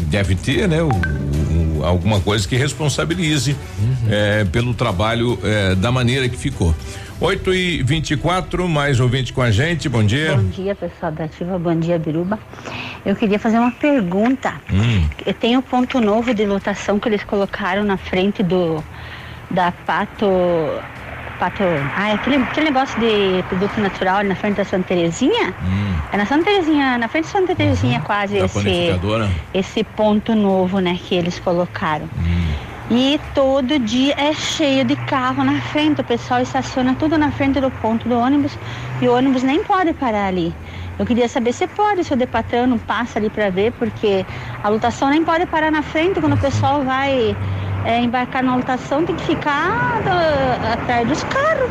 Deve 0.06 0.34
ter, 0.34 0.66
né? 0.66 0.80
O, 0.82 0.88
alguma 1.82 2.20
coisa 2.20 2.46
que 2.46 2.56
responsabilize 2.56 3.56
uhum. 3.78 3.96
é, 4.10 4.44
pelo 4.44 4.74
trabalho 4.74 5.38
é, 5.42 5.74
da 5.74 5.90
maneira 5.90 6.28
que 6.28 6.36
ficou. 6.36 6.74
8 7.20 7.52
e 7.52 7.82
24 7.82 8.66
mais 8.66 8.98
ouvinte 8.98 9.30
com 9.32 9.42
a 9.42 9.50
gente, 9.50 9.90
bom 9.90 10.02
dia. 10.02 10.36
Bom 10.36 10.48
dia, 10.48 10.74
pessoal 10.74 11.12
da 11.12 11.24
Ativa, 11.24 11.58
bom 11.58 11.78
dia, 11.78 11.98
Biruba. 11.98 12.38
Eu 13.04 13.14
queria 13.14 13.38
fazer 13.38 13.58
uma 13.58 13.70
pergunta. 13.70 14.54
Hum. 14.72 15.06
Tem 15.38 15.56
o 15.56 15.62
ponto 15.62 16.00
novo 16.00 16.32
de 16.32 16.46
lotação 16.46 16.98
que 16.98 17.08
eles 17.08 17.22
colocaram 17.22 17.84
na 17.84 17.98
frente 17.98 18.42
do 18.42 18.82
da 19.50 19.72
Pato 19.72 20.26
pato. 21.40 21.62
Ah, 21.96 22.10
é 22.10 22.12
aquele, 22.12 22.36
aquele 22.36 22.66
negócio 22.66 23.00
de 23.00 23.42
produto 23.48 23.80
natural 23.80 24.22
na 24.22 24.36
frente 24.36 24.56
da 24.56 24.64
Santa 24.64 24.88
Terezinha? 24.88 25.54
Hum. 25.62 25.94
É 26.12 26.16
na 26.18 26.26
Santa 26.26 26.44
Terezinha, 26.44 26.98
na 26.98 27.08
frente 27.08 27.24
da 27.24 27.30
Santa 27.30 27.56
Terezinha 27.56 27.98
uhum. 27.98 28.04
quase 28.04 28.38
da 28.38 28.44
esse, 28.44 29.00
esse 29.54 29.82
ponto 29.82 30.34
novo, 30.34 30.78
né, 30.78 30.98
que 31.02 31.14
eles 31.14 31.38
colocaram. 31.38 32.04
Hum. 32.04 32.70
E 32.92 33.20
todo 33.34 33.78
dia 33.78 34.14
é 34.18 34.34
cheio 34.34 34.84
de 34.84 34.96
carro 34.96 35.44
na 35.44 35.60
frente, 35.60 36.00
o 36.00 36.04
pessoal 36.04 36.42
estaciona 36.42 36.94
tudo 36.94 37.16
na 37.16 37.30
frente 37.30 37.60
do 37.60 37.70
ponto 37.70 38.08
do 38.08 38.18
ônibus 38.18 38.58
e 39.00 39.08
o 39.08 39.14
ônibus 39.14 39.44
nem 39.44 39.62
pode 39.62 39.92
parar 39.92 40.26
ali. 40.26 40.52
Eu 40.98 41.06
queria 41.06 41.28
saber 41.28 41.52
se 41.52 41.66
pode, 41.68 42.02
se 42.02 42.12
o 42.12 42.16
Depatran 42.16 42.66
não 42.66 42.78
passa 42.78 43.18
ali 43.18 43.30
para 43.30 43.48
ver, 43.48 43.72
porque 43.72 44.26
a 44.62 44.68
lotação 44.68 45.08
nem 45.08 45.24
pode 45.24 45.46
parar 45.46 45.70
na 45.70 45.82
frente 45.82 46.20
quando 46.20 46.34
o 46.34 46.38
pessoal 46.38 46.82
vai 46.82 47.34
é, 47.84 48.00
embarcar 48.00 48.42
na 48.42 48.56
lotação, 48.56 49.04
tem 49.04 49.16
que 49.16 49.24
ficar 49.24 50.00
do, 50.02 50.72
atrás 50.72 51.06
dos 51.06 51.22
carros. 51.24 51.70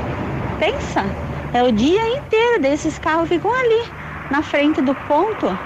Pensa, 0.60 1.06
é 1.54 1.64
o 1.64 1.72
dia 1.72 2.18
inteiro 2.18 2.62
desses 2.62 2.98
carros 3.00 3.30
ficam 3.30 3.52
ali, 3.54 3.88
na 4.30 4.42
frente 4.42 4.82
do 4.82 4.94
ponto. 4.94 5.58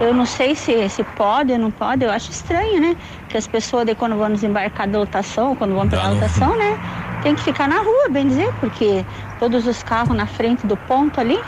Eu 0.00 0.12
não 0.12 0.26
sei 0.26 0.54
se, 0.56 0.88
se 0.88 1.04
pode 1.04 1.52
ou 1.52 1.58
não 1.58 1.70
pode, 1.70 2.04
eu 2.04 2.10
acho 2.10 2.30
estranho, 2.30 2.80
né? 2.80 2.96
Que 3.28 3.36
as 3.36 3.46
pessoas, 3.46 3.86
de, 3.86 3.94
quando 3.94 4.16
vão 4.16 4.30
desembarcar 4.30 4.88
da 4.88 4.98
lotação, 4.98 5.54
quando 5.54 5.74
vão 5.74 5.88
pegar 5.88 6.06
a 6.06 6.10
lotação, 6.10 6.56
né? 6.58 6.78
Tem 7.22 7.34
que 7.34 7.42
ficar 7.42 7.68
na 7.68 7.76
rua, 7.76 8.08
bem 8.10 8.26
dizer, 8.26 8.52
porque 8.60 9.04
todos 9.38 9.66
os 9.66 9.82
carros 9.82 10.16
na 10.16 10.26
frente 10.26 10.66
do 10.66 10.76
ponto 10.76 11.20
ali, 11.20 11.40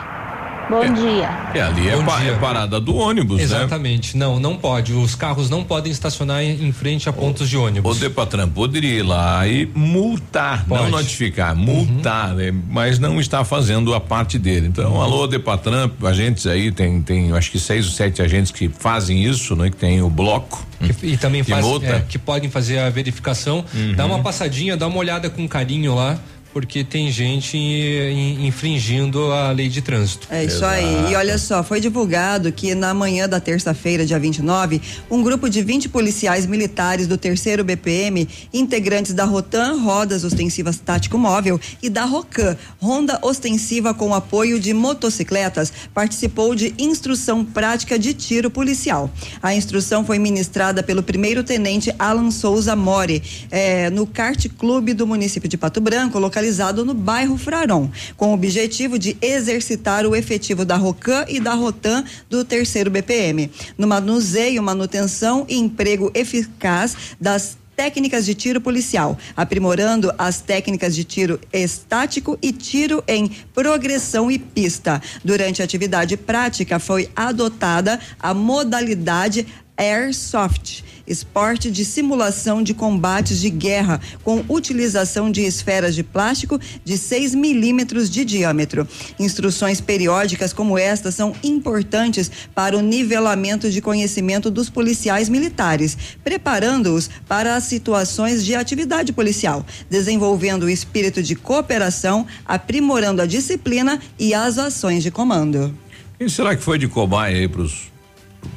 Bom 0.68 0.82
é, 0.82 0.88
dia. 0.88 1.50
É, 1.54 1.62
ali 1.62 1.88
é, 1.88 2.02
pa, 2.02 2.22
é, 2.22 2.32
parada 2.34 2.80
do 2.80 2.96
ônibus, 2.96 3.40
Exatamente. 3.40 4.16
Né? 4.16 4.26
Não, 4.26 4.40
não 4.40 4.56
pode. 4.56 4.92
Os 4.92 5.14
carros 5.14 5.48
não 5.48 5.62
podem 5.62 5.92
estacionar 5.92 6.42
em, 6.42 6.66
em 6.66 6.72
frente 6.72 7.08
a 7.08 7.12
pontos 7.12 7.46
o, 7.46 7.50
de 7.50 7.56
ônibus. 7.56 7.96
O 7.96 8.00
Depatran 8.00 8.48
poderia 8.48 8.98
ir 8.98 9.02
lá 9.02 9.46
e 9.46 9.66
multar, 9.74 10.64
pode. 10.66 10.82
não 10.82 10.90
notificar, 10.90 11.54
multar, 11.54 12.30
uhum. 12.30 12.36
né? 12.36 12.54
mas 12.68 12.98
não 12.98 13.20
está 13.20 13.44
fazendo 13.44 13.94
a 13.94 14.00
parte 14.00 14.38
dele. 14.38 14.66
Então, 14.66 14.94
uhum. 14.94 15.02
alô, 15.02 15.26
Depatran, 15.26 15.88
agentes 16.02 16.46
aí, 16.46 16.72
tem, 16.72 17.00
tem 17.00 17.32
acho 17.32 17.50
que 17.50 17.60
seis 17.60 17.86
ou 17.86 17.92
sete 17.92 18.20
agentes 18.20 18.50
que 18.50 18.68
fazem 18.68 19.22
isso, 19.24 19.54
né? 19.54 19.70
Que 19.70 19.76
tem 19.76 20.02
o 20.02 20.10
bloco. 20.10 20.66
Que, 20.78 21.06
e 21.06 21.16
também 21.16 21.42
faz, 21.42 21.64
é, 21.84 22.04
que 22.06 22.18
podem 22.18 22.50
fazer 22.50 22.78
a 22.80 22.90
verificação. 22.90 23.64
Uhum. 23.72 23.94
Dá 23.94 24.04
uma 24.04 24.18
passadinha, 24.18 24.76
dá 24.76 24.86
uma 24.86 24.98
olhada 24.98 25.30
com 25.30 25.46
carinho 25.48 25.94
lá 25.94 26.18
porque 26.56 26.82
tem 26.82 27.10
gente 27.12 27.54
in- 27.54 28.46
infringindo 28.46 29.30
a 29.30 29.52
lei 29.52 29.68
de 29.68 29.82
trânsito. 29.82 30.26
É 30.30 30.42
isso 30.42 30.64
aí. 30.64 31.12
E 31.12 31.14
olha 31.14 31.36
só, 31.36 31.62
foi 31.62 31.82
divulgado 31.82 32.50
que 32.50 32.74
na 32.74 32.94
manhã 32.94 33.28
da 33.28 33.38
terça-feira, 33.38 34.06
dia 34.06 34.18
29, 34.18 34.80
um 35.10 35.22
grupo 35.22 35.50
de 35.50 35.62
20 35.62 35.90
policiais 35.90 36.46
militares 36.46 37.06
do 37.06 37.18
terceiro 37.18 37.62
BPM, 37.62 38.26
integrantes 38.54 39.12
da 39.12 39.26
Rotan, 39.26 39.82
Rodas 39.82 40.24
Ostensivas 40.24 40.78
Tático 40.78 41.18
Móvel, 41.18 41.60
e 41.82 41.90
da 41.90 42.06
Rocan, 42.06 42.56
Ronda 42.80 43.18
Ostensiva 43.20 43.92
com 43.92 44.14
apoio 44.14 44.58
de 44.58 44.72
motocicletas, 44.72 45.70
participou 45.92 46.54
de 46.54 46.72
instrução 46.78 47.44
prática 47.44 47.98
de 47.98 48.14
tiro 48.14 48.50
policial. 48.50 49.10
A 49.42 49.54
instrução 49.54 50.06
foi 50.06 50.18
ministrada 50.18 50.82
pelo 50.82 51.02
primeiro 51.02 51.44
tenente 51.44 51.94
Alan 51.98 52.30
Souza 52.30 52.74
Mori, 52.74 53.22
eh, 53.50 53.90
no 53.90 54.06
kart 54.06 54.48
clube 54.58 54.94
do 54.94 55.06
município 55.06 55.50
de 55.50 55.58
Pato 55.58 55.82
Branco, 55.82 56.18
localizado 56.18 56.45
no 56.84 56.94
bairro 56.94 57.36
Fraron, 57.36 57.90
com 58.16 58.30
o 58.30 58.34
objetivo 58.34 58.98
de 58.98 59.16
exercitar 59.20 60.06
o 60.06 60.14
efetivo 60.14 60.64
da 60.64 60.76
Rocan 60.76 61.24
e 61.28 61.40
da 61.40 61.54
Rotan 61.54 62.04
do 62.30 62.44
terceiro 62.44 62.90
BPM, 62.90 63.50
no 63.76 63.86
manuseio, 63.86 64.62
manutenção 64.62 65.44
e 65.48 65.56
emprego 65.56 66.10
eficaz 66.14 66.96
das 67.20 67.58
técnicas 67.76 68.24
de 68.24 68.34
tiro 68.34 68.60
policial, 68.60 69.18
aprimorando 69.36 70.12
as 70.16 70.40
técnicas 70.40 70.94
de 70.94 71.04
tiro 71.04 71.38
estático 71.52 72.38
e 72.40 72.50
tiro 72.52 73.04
em 73.06 73.28
progressão 73.52 74.30
e 74.30 74.38
pista. 74.38 75.00
Durante 75.22 75.60
a 75.60 75.64
atividade 75.64 76.16
prática 76.16 76.78
foi 76.78 77.10
adotada 77.14 78.00
a 78.18 78.32
modalidade 78.32 79.46
Airsoft, 79.76 80.82
esporte 81.06 81.70
de 81.70 81.84
simulação 81.84 82.62
de 82.62 82.74
combates 82.74 83.40
de 83.40 83.50
guerra 83.50 84.00
com 84.22 84.44
utilização 84.48 85.30
de 85.30 85.42
esferas 85.42 85.94
de 85.94 86.02
plástico 86.02 86.58
de 86.84 86.98
6 86.98 87.34
milímetros 87.34 88.10
de 88.10 88.24
diâmetro. 88.24 88.86
Instruções 89.18 89.80
periódicas 89.80 90.52
como 90.52 90.78
esta 90.78 91.10
são 91.10 91.34
importantes 91.42 92.30
para 92.54 92.76
o 92.76 92.82
nivelamento 92.82 93.70
de 93.70 93.80
conhecimento 93.80 94.50
dos 94.50 94.68
policiais 94.68 95.28
militares, 95.28 95.96
preparando-os 96.22 97.08
para 97.28 97.56
as 97.56 97.64
situações 97.64 98.44
de 98.44 98.54
atividade 98.54 99.12
policial, 99.12 99.64
desenvolvendo 99.88 100.64
o 100.64 100.70
espírito 100.70 101.22
de 101.22 101.34
cooperação, 101.34 102.26
aprimorando 102.44 103.22
a 103.22 103.26
disciplina 103.26 104.00
e 104.18 104.34
as 104.34 104.58
ações 104.58 105.02
de 105.02 105.10
comando. 105.10 105.74
Quem 106.18 106.28
será 106.28 106.56
que 106.56 106.62
foi 106.62 106.78
de 106.78 106.88
cobaia 106.88 107.36
aí 107.36 107.48
pros 107.48 107.90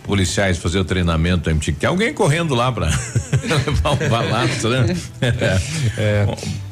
policiais 0.04 0.58
fazer 0.58 0.80
o 0.80 0.86
treinamento 0.86 1.50
MT? 1.50 1.74
Tem 1.74 1.90
alguém 1.90 2.14
correndo 2.14 2.56
lá 2.56 2.72
pra 2.72 2.88
levar 3.66 3.92
um 3.92 4.10
balaço, 4.10 4.70
né? 4.70 4.86
É, 5.98 6.26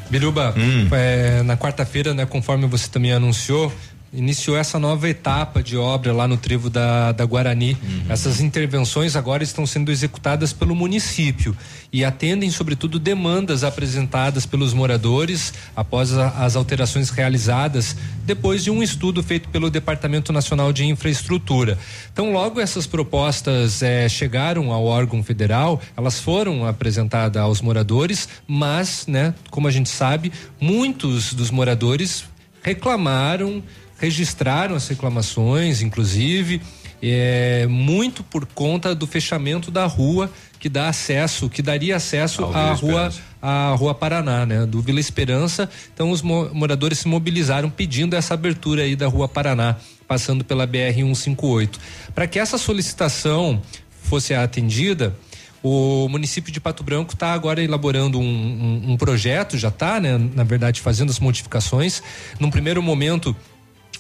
Biruba, 0.10 0.54
Hum. 0.58 0.88
é, 0.92 1.42
na 1.44 1.58
quarta-feira, 1.58 2.14
né, 2.14 2.26
conforme 2.26 2.66
você 2.68 2.88
também 2.90 3.12
anunciou, 3.12 3.74
iniciou 4.14 4.58
essa 4.58 4.80
nova 4.80 5.08
etapa 5.10 5.62
de 5.62 5.76
obra 5.78 6.14
lá 6.14 6.28
no 6.28 6.38
trevo 6.38 6.70
da, 6.70 7.12
da 7.12 7.26
Guarani. 7.26 7.78
Uhum. 7.82 8.04
Essas 8.10 8.40
intervenções 8.40 9.16
agora 9.16 9.44
estão 9.44 9.66
sendo 9.66 9.92
executadas 9.92 10.54
pelo 10.54 10.74
município 10.76 11.56
e 11.92 12.04
atendem, 12.04 12.50
sobretudo, 12.50 13.00
demandas 13.00 13.64
apresentadas 13.64 14.46
pelos 14.46 14.74
moradores 14.74 15.54
após 15.76 16.14
a- 16.18 16.30
as 16.46 16.56
alterações 16.56 17.10
realizadas 17.10 17.96
depois 18.26 18.64
de 18.64 18.72
um 18.72 18.82
estudo 18.84 19.22
feito 19.24 19.50
pelo 19.50 19.70
Departamento 19.70 20.34
Nacional 20.34 20.74
de 20.74 20.86
Infraestrutura. 20.86 21.78
Então, 22.12 22.32
logo 22.32 22.60
essas 22.60 22.86
propostas 22.88 23.82
eh, 23.82 24.10
chegaram 24.10 24.72
ao 24.72 24.86
órgão 24.86 25.24
federal, 25.24 25.82
elas 25.96 26.20
foram 26.20 26.66
apresentadas 26.66 27.42
aos 27.42 27.62
moradores, 27.62 28.28
mas, 28.48 29.06
né, 29.08 29.34
como 29.50 29.68
a 29.68 29.72
gente 29.72 29.90
sabe, 29.90 30.32
muitos 30.60 31.34
dos 31.34 31.52
moradores 31.52 32.26
reclamaram, 32.62 33.64
registraram 34.00 34.76
as 34.76 34.88
reclamações, 34.88 35.82
inclusive, 35.82 36.62
é, 37.02 37.66
muito 37.70 38.24
por 38.24 38.46
conta 38.46 38.94
do 38.96 39.06
fechamento 39.08 39.70
da 39.72 39.86
rua 39.86 40.32
que 40.60 40.68
dá 40.70 40.90
acesso, 40.90 41.48
que 41.50 41.62
daria 41.62 41.96
acesso 41.96 42.44
à 42.46 42.74
rua 42.74 43.14
à 43.40 43.76
Rua 43.76 43.94
Paraná, 43.94 44.46
né? 44.48 44.66
Do 44.66 44.82
Vila 44.82 45.00
Esperança. 45.00 45.70
Então 45.94 46.10
os 46.10 46.24
mo- 46.24 46.50
moradores 46.54 46.98
se 47.00 47.08
mobilizaram 47.08 47.70
pedindo 47.70 48.16
essa 48.16 48.34
abertura 48.34 48.82
aí 48.82 48.96
da 48.96 49.06
Rua 49.08 49.28
Paraná, 49.30 49.76
passando 50.08 50.44
pela 50.44 50.66
BR 50.66 50.96
158. 50.96 51.80
Para 52.16 52.26
que 52.26 52.40
essa 52.40 52.58
solicitação 52.58 53.62
fosse 54.04 54.34
atendida, 54.34 55.16
o 55.62 56.08
município 56.10 56.52
de 56.52 56.60
Pato 56.60 56.84
Branco 56.84 57.14
está 57.14 57.32
agora 57.34 57.62
elaborando 57.64 58.20
um, 58.20 58.24
um- 58.24 58.92
um 58.94 58.98
projeto, 58.98 59.56
já 59.56 59.68
está, 59.70 60.00
né? 60.00 60.18
Na 60.34 60.44
verdade, 60.44 60.82
fazendo 60.82 61.12
as 61.12 61.20
modificações. 61.20 62.02
Num 62.40 62.50
primeiro 62.50 62.82
momento, 62.82 63.36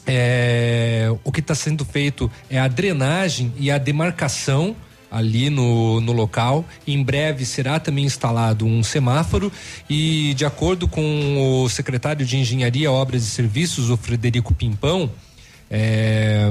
é, 0.07 1.13
o 1.23 1.31
que 1.31 1.41
está 1.41 1.53
sendo 1.53 1.83
feito 1.83 2.31
é 2.49 2.57
a 2.57 2.67
drenagem 2.67 3.53
e 3.59 3.69
a 3.69 3.77
demarcação 3.77 4.75
ali 5.11 5.49
no, 5.49 5.99
no 6.01 6.11
local. 6.13 6.65
Em 6.87 7.03
breve 7.03 7.45
será 7.45 7.79
também 7.79 8.05
instalado 8.05 8.65
um 8.65 8.81
semáforo 8.81 9.51
e, 9.89 10.33
de 10.35 10.45
acordo 10.45 10.87
com 10.87 11.63
o 11.63 11.69
secretário 11.69 12.25
de 12.25 12.37
Engenharia, 12.37 12.91
Obras 12.91 13.23
e 13.23 13.27
Serviços, 13.27 13.89
o 13.89 13.97
Frederico 13.97 14.53
Pimpão, 14.53 15.11
é, 15.69 16.49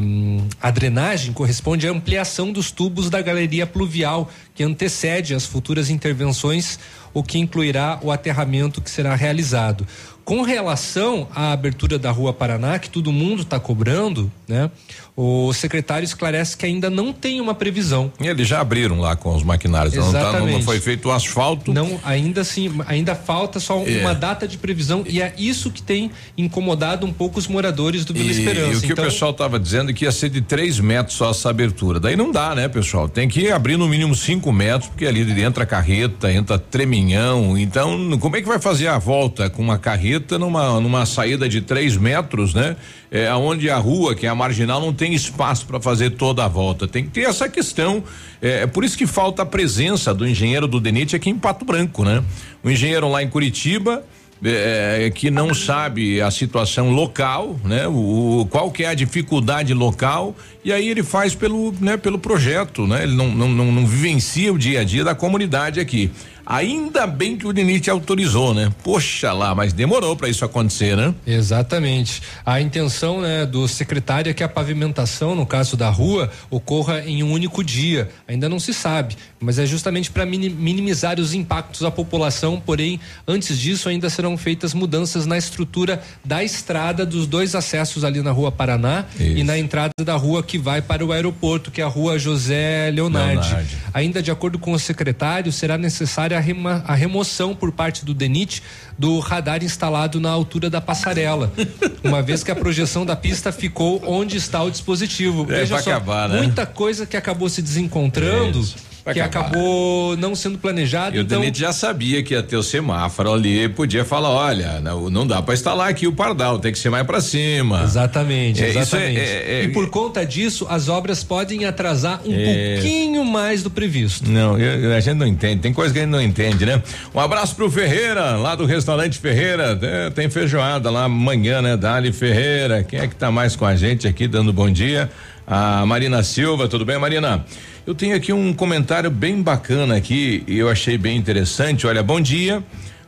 a 0.60 0.70
drenagem 0.70 1.32
corresponde 1.32 1.88
à 1.88 1.90
ampliação 1.90 2.52
dos 2.52 2.70
tubos 2.70 3.08
da 3.08 3.22
galeria 3.22 3.66
pluvial 3.66 4.30
que 4.54 4.62
antecede 4.62 5.34
as 5.34 5.46
futuras 5.46 5.88
intervenções, 5.88 6.78
o 7.14 7.22
que 7.22 7.38
incluirá 7.38 7.98
o 8.02 8.12
aterramento 8.12 8.82
que 8.82 8.90
será 8.90 9.14
realizado. 9.14 9.86
Com 10.26 10.42
relação 10.42 11.28
à 11.32 11.52
abertura 11.52 12.00
da 12.00 12.10
Rua 12.10 12.32
Paraná, 12.32 12.80
que 12.80 12.90
todo 12.90 13.12
mundo 13.12 13.42
está 13.42 13.60
cobrando, 13.60 14.28
né? 14.48 14.68
O 15.16 15.50
secretário 15.54 16.04
esclarece 16.04 16.56
que 16.56 16.66
ainda 16.66 16.90
não 16.90 17.10
tem 17.12 17.40
uma 17.40 17.54
previsão. 17.54 18.12
E 18.20 18.26
eles 18.26 18.46
já 18.46 18.60
abriram 18.60 18.98
lá 19.00 19.14
com 19.16 19.34
os 19.34 19.42
maquinários, 19.44 19.94
não, 19.94 20.12
tá- 20.12 20.40
não 20.40 20.60
foi 20.62 20.78
feito 20.80 21.08
o 21.08 21.12
asfalto. 21.12 21.72
Não, 21.72 21.98
ainda 22.04 22.40
assim, 22.42 22.70
ainda 22.88 23.14
falta 23.14 23.58
só 23.60 23.82
É. 23.86 24.00
uma 24.00 24.14
data 24.14 24.46
de 24.48 24.58
previsão 24.58 25.04
e 25.08 25.22
é 25.22 25.32
isso 25.38 25.70
que 25.70 25.80
tem 25.80 26.10
incomodado 26.36 27.06
um 27.06 27.12
pouco 27.12 27.38
os 27.38 27.46
moradores 27.46 28.04
do 28.04 28.12
Vila 28.12 28.26
E, 28.26 28.30
Esperança. 28.32 28.72
e 28.74 28.76
o 28.76 28.80
que 28.80 28.92
então, 28.92 29.04
o 29.04 29.08
pessoal 29.08 29.30
estava 29.30 29.58
dizendo 29.60 29.90
é 29.92 29.94
que 29.94 30.04
ia 30.04 30.12
ser 30.12 30.28
de 30.28 30.40
três 30.42 30.78
metros 30.80 31.16
só 31.16 31.30
essa 31.30 31.48
abertura. 31.48 31.98
Daí 32.00 32.16
não 32.16 32.30
dá, 32.32 32.52
né, 32.54 32.68
pessoal? 32.68 33.08
Tem 33.08 33.28
que 33.28 33.50
abrir 33.50 33.76
no 33.78 33.88
mínimo 33.88 34.14
cinco 34.14 34.52
metros, 34.52 34.88
porque 34.90 35.06
ali 35.06 35.40
entra 35.40 35.64
carreta, 35.64 36.30
entra 36.32 36.58
treminhão. 36.58 37.56
Então, 37.56 38.18
como 38.18 38.36
é 38.36 38.42
que 38.42 38.48
vai 38.48 38.58
fazer 38.58 38.88
a 38.88 38.98
volta 38.98 39.48
com 39.48 39.62
uma 39.62 39.78
carreta 39.78 40.15
numa, 40.38 40.80
numa 40.80 41.06
saída 41.06 41.48
de 41.48 41.60
três 41.60 41.96
metros, 41.96 42.54
né? 42.54 42.76
É, 43.10 43.32
onde 43.34 43.70
a 43.70 43.76
rua, 43.76 44.14
que 44.14 44.26
é 44.26 44.28
a 44.28 44.34
marginal, 44.34 44.80
não 44.80 44.92
tem 44.92 45.14
espaço 45.14 45.66
para 45.66 45.80
fazer 45.80 46.10
toda 46.10 46.44
a 46.44 46.48
volta. 46.48 46.86
Tem 46.88 47.04
que 47.04 47.10
ter 47.10 47.22
essa 47.22 47.48
questão. 47.48 48.02
É, 48.42 48.62
é 48.62 48.66
por 48.66 48.84
isso 48.84 48.96
que 48.98 49.06
falta 49.06 49.42
a 49.42 49.46
presença 49.46 50.12
do 50.12 50.26
engenheiro 50.26 50.66
do 50.66 50.80
DENIT 50.80 51.14
aqui 51.16 51.30
em 51.30 51.38
Pato 51.38 51.64
Branco, 51.64 52.04
né? 52.04 52.22
O 52.64 52.70
engenheiro 52.70 53.08
lá 53.08 53.22
em 53.22 53.28
Curitiba 53.28 54.02
é, 54.44 55.10
que 55.14 55.30
não 55.30 55.54
sabe 55.54 56.20
a 56.20 56.30
situação 56.30 56.90
local, 56.90 57.58
né? 57.64 57.88
O- 57.88 58.46
qual 58.50 58.70
que 58.70 58.84
é 58.84 58.88
a 58.88 58.94
dificuldade 58.94 59.72
local 59.72 60.36
e 60.66 60.72
aí 60.72 60.88
ele 60.88 61.04
faz 61.04 61.32
pelo, 61.32 61.72
né? 61.80 61.96
Pelo 61.96 62.18
projeto, 62.18 62.88
né? 62.88 63.04
Ele 63.04 63.14
não, 63.14 63.28
não, 63.28 63.48
não, 63.48 63.70
não 63.70 63.86
vivencia 63.86 64.52
o 64.52 64.58
dia 64.58 64.80
a 64.80 64.84
dia 64.84 65.04
da 65.04 65.14
comunidade 65.14 65.78
aqui. 65.78 66.10
Ainda 66.46 67.08
bem 67.08 67.36
que 67.36 67.44
o 67.44 67.52
DENIT 67.52 67.90
autorizou, 67.90 68.54
né? 68.54 68.72
Poxa 68.84 69.32
lá, 69.32 69.52
mas 69.52 69.72
demorou 69.72 70.14
para 70.14 70.28
isso 70.28 70.44
acontecer, 70.44 70.96
né? 70.96 71.12
Exatamente. 71.26 72.22
A 72.44 72.60
intenção 72.60 73.20
né, 73.20 73.44
do 73.44 73.66
secretário 73.66 74.30
é 74.30 74.32
que 74.32 74.44
a 74.44 74.48
pavimentação, 74.48 75.34
no 75.34 75.44
caso 75.44 75.76
da 75.76 75.90
rua, 75.90 76.30
ocorra 76.48 77.00
em 77.00 77.24
um 77.24 77.32
único 77.32 77.64
dia. 77.64 78.08
Ainda 78.28 78.48
não 78.48 78.60
se 78.60 78.72
sabe, 78.72 79.16
mas 79.40 79.58
é 79.58 79.66
justamente 79.66 80.08
para 80.08 80.24
minimizar 80.24 81.18
os 81.18 81.34
impactos 81.34 81.82
à 81.82 81.90
população. 81.90 82.62
Porém, 82.64 83.00
antes 83.26 83.58
disso, 83.58 83.88
ainda 83.88 84.08
serão 84.08 84.38
feitas 84.38 84.72
mudanças 84.72 85.26
na 85.26 85.36
estrutura 85.36 86.00
da 86.24 86.44
estrada 86.44 87.04
dos 87.04 87.26
dois 87.26 87.56
acessos 87.56 88.04
ali 88.04 88.22
na 88.22 88.30
rua 88.30 88.52
Paraná 88.52 89.04
e 89.18 89.42
na 89.42 89.58
entrada 89.58 89.92
da 90.04 90.14
rua 90.14 90.44
que 90.44 90.55
vai 90.58 90.80
para 90.82 91.04
o 91.04 91.12
aeroporto, 91.12 91.70
que 91.70 91.80
é 91.80 91.84
a 91.84 91.88
rua 91.88 92.18
José 92.18 92.90
Leonardi. 92.92 93.48
Leonardi. 93.48 93.76
Ainda 93.92 94.22
de 94.22 94.30
acordo 94.30 94.58
com 94.58 94.72
o 94.72 94.78
secretário, 94.78 95.50
será 95.52 95.76
necessária 95.78 96.36
a, 96.36 96.40
rema- 96.40 96.84
a 96.86 96.94
remoção 96.94 97.54
por 97.54 97.72
parte 97.72 98.04
do 98.04 98.12
DENIT 98.14 98.62
do 98.98 99.18
radar 99.20 99.62
instalado 99.62 100.18
na 100.20 100.30
altura 100.30 100.70
da 100.70 100.80
passarela, 100.80 101.52
uma 102.02 102.22
vez 102.22 102.42
que 102.42 102.50
a 102.50 102.56
projeção 102.56 103.04
da 103.04 103.14
pista 103.16 103.52
ficou 103.52 104.02
onde 104.06 104.36
está 104.36 104.62
o 104.62 104.70
dispositivo. 104.70 105.42
É, 105.50 105.60
Veja 105.60 105.78
só, 105.82 105.90
acabar, 105.90 106.28
né? 106.28 106.38
muita 106.38 106.64
coisa 106.66 107.06
que 107.06 107.16
acabou 107.16 107.48
se 107.48 107.60
desencontrando. 107.62 108.64
Vai 109.06 109.14
que 109.14 109.20
acabar. 109.20 109.46
acabou 109.50 110.16
não 110.16 110.34
sendo 110.34 110.58
planejado. 110.58 111.14
E 111.14 111.20
o 111.20 111.22
então, 111.22 111.38
DENIT 111.40 111.60
já 111.60 111.72
sabia 111.72 112.24
que 112.24 112.34
ia 112.34 112.42
ter 112.42 112.56
o 112.56 112.62
semáforo 112.62 113.32
ali, 113.32 113.68
podia 113.68 114.04
falar, 114.04 114.30
olha, 114.30 114.80
não, 114.80 115.08
não 115.08 115.24
dá 115.24 115.40
para 115.40 115.54
instalar 115.54 115.88
aqui 115.88 116.08
o 116.08 116.12
pardal, 116.12 116.58
tem 116.58 116.72
que 116.72 116.78
ser 116.80 116.90
mais 116.90 117.06
para 117.06 117.20
cima. 117.20 117.84
Exatamente, 117.84 118.64
É, 118.64 118.68
isso 118.70 118.78
é- 118.78 118.82
exatamente. 118.82 119.20
é- 119.20 119.60
é- 119.60 119.64
e 119.64 119.68
por 119.68 119.88
conta 119.90 120.26
disso, 120.26 120.66
as 120.68 120.88
obras 120.88 121.22
podem 121.22 121.64
atrasar 121.64 122.20
um 122.26 122.34
É. 122.34 122.74
pouquinho 122.74 123.24
mais 123.24 123.62
do 123.62 123.70
previsto. 123.70 124.28
Não, 124.28 124.58
eu- 124.58 124.92
a 124.92 124.98
gente 124.98 125.14
não 125.16 125.26
entende, 125.26 125.60
tem 125.62 125.72
coisa 125.72 125.92
que 125.94 126.00
a 126.00 126.02
gente 126.02 126.10
não 126.10 126.20
entende, 126.20 126.66
né? 126.66 126.82
Um 127.14 127.20
abraço 127.20 127.54
pro 127.54 127.70
Ferreira, 127.70 128.32
lá 128.36 128.56
do 128.56 128.66
restaurante 128.66 129.20
Ferreira, 129.20 129.78
é, 129.82 130.10
tem 130.10 130.28
feijoada 130.28 130.90
lá 130.90 131.04
amanhã, 131.04 131.62
né? 131.62 131.76
Dali 131.76 132.10
Ferreira, 132.12 132.82
quem 132.82 132.98
é 132.98 133.06
que 133.06 133.14
tá 133.14 133.30
mais 133.30 133.54
com 133.54 133.64
a 133.64 133.76
gente 133.76 134.08
aqui 134.08 134.26
dando 134.26 134.52
bom 134.52 134.68
dia? 134.68 135.08
A 135.46 135.86
Marina 135.86 136.24
Silva, 136.24 136.66
tudo 136.66 136.84
bem, 136.84 136.98
Marina? 136.98 137.44
Eu 137.86 137.94
tenho 137.94 138.16
aqui 138.16 138.32
um 138.32 138.52
comentário 138.52 139.08
bem 139.08 139.40
bacana 139.40 139.94
aqui 139.96 140.42
e 140.48 140.58
eu 140.58 140.68
achei 140.68 140.98
bem 140.98 141.16
interessante. 141.16 141.86
Olha, 141.86 142.02
bom 142.02 142.20
dia. 142.20 142.60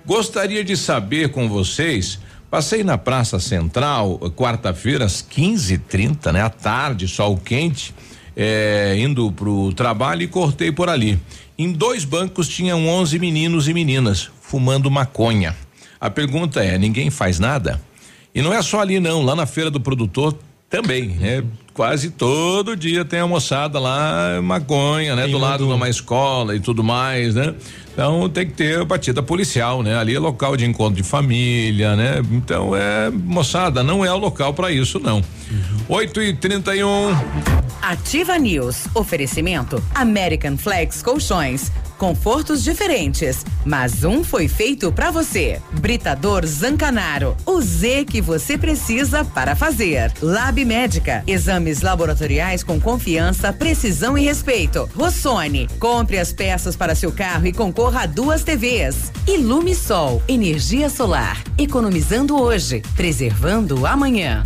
Gostaria 0.07 0.63
de 0.63 0.77
saber 0.77 1.31
com 1.31 1.49
vocês. 1.49 2.21
Passei 2.49 2.85
na 2.85 2.97
Praça 2.97 3.41
Central, 3.41 4.21
quarta-feira, 4.37 5.05
às 5.05 5.21
15h30, 5.21 6.31
né? 6.31 6.43
À 6.43 6.49
tarde, 6.49 7.09
sol 7.09 7.37
quente, 7.37 7.93
eh, 8.37 8.95
indo 9.01 9.33
pro 9.33 9.73
trabalho 9.73 10.23
e 10.23 10.29
cortei 10.29 10.71
por 10.71 10.89
ali. 10.89 11.19
Em 11.59 11.73
dois 11.73 12.05
bancos 12.05 12.47
tinham 12.47 12.87
11 12.87 13.19
meninos 13.19 13.67
e 13.67 13.75
meninas 13.75 14.31
fumando 14.41 14.89
maconha. 14.89 15.57
A 16.01 16.09
pergunta 16.09 16.63
é: 16.63 16.79
ninguém 16.79 17.11
faz 17.11 17.41
nada? 17.41 17.83
E 18.33 18.41
não 18.41 18.55
é 18.55 18.63
só 18.63 18.79
ali, 18.79 19.01
não. 19.01 19.23
Lá 19.23 19.35
na 19.35 19.45
feira 19.45 19.73
do 19.73 19.81
produtor 19.81 20.39
também, 20.71 21.09
né? 21.09 21.43
Quase 21.79 22.11
todo 22.11 22.75
dia 22.75 23.05
tem 23.05 23.21
a 23.21 23.27
moçada 23.29 23.79
lá, 23.79 24.43
maconha, 24.43 25.15
né? 25.15 25.29
Do 25.29 25.39
lado 25.39 25.65
de 25.65 25.73
uma 25.73 25.89
escola 25.89 26.57
e 26.57 26.59
tudo 26.59 26.83
mais, 26.83 27.37
né? 27.37 27.55
Então 27.93 28.29
tem 28.29 28.49
que 28.49 28.55
ter 28.55 28.85
batida 28.85 29.23
policial, 29.23 29.81
né? 29.81 29.97
Ali 29.97 30.13
é 30.13 30.19
local 30.19 30.57
de 30.57 30.65
encontro 30.65 30.97
de 31.01 31.05
família, 31.05 31.95
né? 31.95 32.21
Então 32.33 32.75
é, 32.75 33.11
moçada, 33.11 33.85
não 33.85 34.05
é 34.05 34.13
o 34.13 34.17
local 34.17 34.53
para 34.55 34.73
isso, 34.73 34.99
não. 34.99 35.23
8 35.89 36.21
e 36.23 36.35
31 36.35 37.17
Ativa 37.81 38.37
News. 38.37 38.87
Oferecimento 38.95 39.83
American 39.95 40.57
Flex 40.57 41.01
Colchões. 41.01 41.71
Confortos 41.97 42.63
diferentes, 42.63 43.45
mas 43.65 44.05
um 44.05 44.23
foi 44.23 44.47
feito 44.47 44.93
pra 44.93 45.11
você. 45.11 45.61
Britador 45.73 46.47
Zancanaro. 46.47 47.37
O 47.45 47.61
Z 47.61 48.05
que 48.05 48.21
você 48.21 48.57
precisa 48.57 49.25
para 49.25 49.57
fazer. 49.57 50.13
Lab 50.23 50.65
Médica. 50.65 51.25
Exames 51.69 51.83
laboratoriais 51.83 52.63
com 52.63 52.81
confiança, 52.81 53.53
precisão 53.53 54.17
e 54.17 54.23
respeito. 54.23 54.89
Rossoni. 54.95 55.69
Compre 55.79 56.19
as 56.19 56.33
peças 56.33 56.75
para 56.77 56.95
seu 56.95 57.13
carro 57.13 57.47
e 57.47 57.53
concorra 57.53 58.03
a 58.03 58.07
duas 58.07 58.43
TVs. 58.43 59.13
Ilume 59.27 59.75
Sol. 59.75 60.23
Energia 60.27 60.89
solar. 60.89 61.43
Economizando 61.59 62.41
hoje, 62.41 62.83
preservando 62.97 63.87
amanhã. 63.87 64.43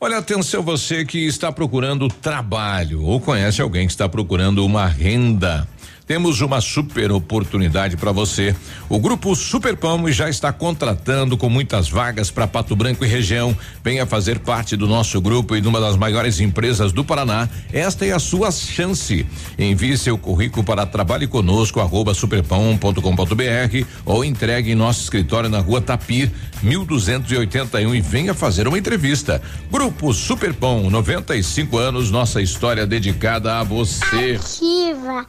Olha, 0.00 0.18
atenção 0.18 0.62
você 0.62 1.02
que 1.04 1.26
está 1.26 1.50
procurando 1.50 2.08
trabalho 2.08 3.02
ou 3.02 3.18
conhece 3.18 3.62
alguém 3.62 3.86
que 3.86 3.92
está 3.92 4.06
procurando 4.06 4.64
uma 4.64 4.86
renda. 4.86 5.66
Temos 6.06 6.42
uma 6.42 6.60
super 6.60 7.10
oportunidade 7.10 7.96
para 7.96 8.12
você. 8.12 8.54
O 8.90 8.98
grupo 8.98 9.34
Superpão 9.34 10.10
já 10.12 10.28
está 10.28 10.52
contratando 10.52 11.34
com 11.36 11.48
muitas 11.48 11.88
vagas 11.88 12.30
para 12.30 12.46
Pato 12.46 12.76
Branco 12.76 13.04
e 13.04 13.08
região. 13.08 13.56
Venha 13.82 14.04
fazer 14.04 14.38
parte 14.38 14.76
do 14.76 14.86
nosso 14.86 15.18
grupo 15.18 15.56
e 15.56 15.62
de 15.62 15.68
uma 15.68 15.80
das 15.80 15.96
maiores 15.96 16.40
empresas 16.40 16.92
do 16.92 17.02
Paraná. 17.04 17.48
Esta 17.72 18.04
é 18.04 18.12
a 18.12 18.18
sua 18.18 18.50
chance. 18.52 19.24
Envie 19.58 19.96
seu 19.96 20.18
currículo 20.18 20.62
para 20.62 20.84
trabalhe 20.84 21.26
conosco 21.26 21.80
superpão.com.br 22.14 23.86
ou 24.04 24.24
entregue 24.24 24.72
em 24.72 24.74
nosso 24.74 25.02
escritório 25.02 25.48
na 25.48 25.60
rua 25.60 25.80
Tapir 25.80 26.30
1281 26.62 27.94
e 27.94 28.00
venha 28.02 28.34
fazer 28.34 28.68
uma 28.68 28.78
entrevista. 28.78 29.40
Grupo 29.70 30.12
Superpão, 30.12 30.90
95 30.90 31.78
anos, 31.78 32.10
nossa 32.10 32.42
história 32.42 32.86
dedicada 32.86 33.58
a 33.58 33.62
você. 33.62 34.38
Ativa. 34.38 35.26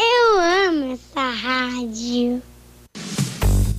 Eu 0.00 0.40
amo 0.40 0.92
essa 0.92 1.28
rádio. 1.28 2.40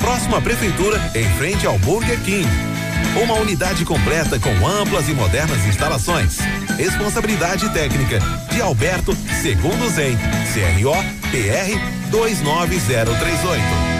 Próxima 0.00 0.40
Prefeitura, 0.40 0.98
em 1.14 1.24
frente 1.36 1.66
ao 1.66 1.78
Burger 1.78 2.18
King. 2.20 2.48
Uma 3.22 3.34
unidade 3.34 3.84
completa 3.84 4.38
com 4.38 4.66
amplas 4.66 5.08
e 5.08 5.12
modernas 5.12 5.64
instalações. 5.66 6.38
Responsabilidade 6.76 7.68
técnica 7.70 8.18
de 8.50 8.60
Alberto 8.60 9.14
Segundo 9.40 9.88
Zen, 9.90 10.16
CRO 10.52 10.94
PR 11.30 12.10
29038. 12.10 13.99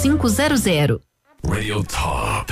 22 0.01 0.17
5500. 0.17 1.01
Radio 1.43 1.83
Top. 1.83 2.51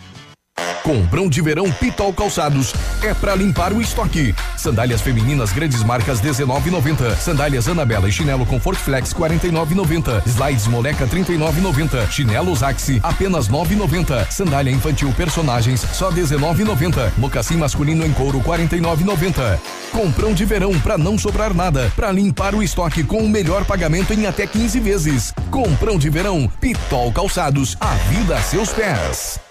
Comprão 0.83 1.29
de 1.29 1.41
verão 1.41 1.71
Pitol 1.71 2.11
Calçados 2.11 2.73
é 3.03 3.13
para 3.13 3.35
limpar 3.35 3.71
o 3.71 3.81
estoque. 3.81 4.33
Sandálias 4.57 4.99
femininas 4.99 5.51
grandes 5.51 5.83
marcas 5.83 6.19
19,90. 6.19 7.15
Sandálias 7.17 7.67
Anabela 7.67 8.09
e 8.09 8.11
chinelo 8.11 8.45
Comfort 8.47 8.79
Flex 8.79 9.13
49,90. 9.13 10.25
Slides 10.25 10.67
Moleca 10.67 11.05
39,90. 11.05 12.09
Chinelos 12.09 12.63
Axi 12.63 12.99
apenas 13.03 13.47
9,90. 13.47 14.31
Sandália 14.31 14.71
infantil 14.71 15.13
personagens 15.15 15.81
só 15.93 16.11
19,90. 16.11 17.11
Mocassim 17.17 17.57
masculino 17.57 18.05
em 18.05 18.11
couro 18.13 18.39
49,90. 18.39 19.59
Comprão 19.91 20.33
de 20.33 20.45
verão 20.45 20.79
para 20.79 20.97
não 20.97 21.17
sobrar 21.17 21.53
nada, 21.53 21.91
para 21.95 22.11
limpar 22.11 22.55
o 22.55 22.63
estoque 22.63 23.03
com 23.03 23.19
o 23.19 23.29
melhor 23.29 23.65
pagamento 23.65 24.13
em 24.13 24.25
até 24.25 24.47
15 24.47 24.79
vezes. 24.79 25.33
Comprão 25.51 25.99
de 25.99 26.09
verão 26.09 26.51
Pitol 26.59 27.11
Calçados, 27.11 27.77
a 27.79 27.93
vida 28.09 28.35
a 28.35 28.41
seus 28.41 28.69
pés. 28.69 29.50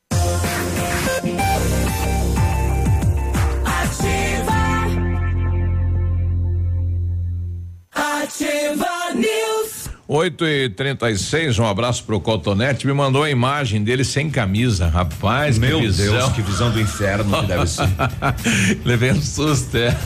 Ativa 8.31 9.13
News. 9.13 9.80
8 10.13 10.45
e 10.45 10.69
36 10.69 11.57
um 11.57 11.65
abraço 11.65 12.03
pro 12.03 12.19
Cotonete, 12.19 12.85
me 12.85 12.91
mandou 12.91 13.23
a 13.23 13.29
imagem 13.29 13.81
dele 13.81 14.03
sem 14.03 14.29
camisa. 14.29 14.89
Rapaz, 14.89 15.57
Meu 15.57 15.79
que 15.79 15.87
visão. 15.87 16.17
Deus, 16.17 16.33
que 16.33 16.41
visão 16.41 16.69
do 16.69 16.81
inferno 16.81 17.39
que 17.39 17.45
deve 17.45 17.65
ser. 17.65 17.87
Levei 18.83 19.13
um 19.13 19.21
susto, 19.21 19.77
é. 19.77 19.97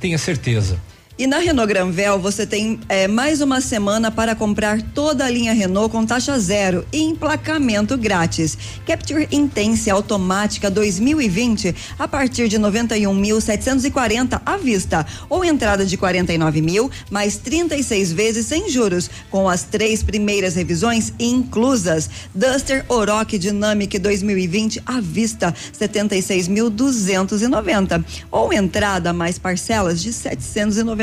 Tenha 0.00 0.18
certeza. 0.18 0.76
E 1.20 1.26
na 1.26 1.36
Renault 1.36 1.68
Granvel 1.68 2.18
você 2.18 2.46
tem 2.46 2.80
é, 2.88 3.06
mais 3.06 3.42
uma 3.42 3.60
semana 3.60 4.10
para 4.10 4.34
comprar 4.34 4.80
toda 4.80 5.26
a 5.26 5.28
linha 5.28 5.52
Renault 5.52 5.92
com 5.92 6.06
taxa 6.06 6.40
zero 6.40 6.82
e 6.90 7.02
emplacamento 7.02 7.98
grátis. 7.98 8.56
Capture 8.86 9.28
Intense 9.30 9.90
automática 9.90 10.70
2020 10.70 11.76
a 11.98 12.08
partir 12.08 12.48
de 12.48 12.58
91.740 12.58 14.40
à 14.46 14.56
vista 14.56 15.06
ou 15.28 15.44
entrada 15.44 15.84
de 15.84 15.94
49 15.94 16.62
mil 16.62 16.90
mais 17.10 17.36
36 17.36 18.12
vezes 18.12 18.46
sem 18.46 18.70
juros 18.70 19.10
com 19.30 19.46
as 19.46 19.62
três 19.62 20.02
primeiras 20.02 20.54
revisões 20.54 21.12
inclusas. 21.20 22.08
Duster 22.34 22.82
Oroch 22.88 23.36
Dynamic 23.36 23.98
2020 23.98 24.82
à 24.86 25.02
vista 25.02 25.54
76.290 25.78 28.02
ou 28.30 28.54
entrada 28.54 29.12
mais 29.12 29.38
parcelas 29.38 30.00
de 30.00 30.14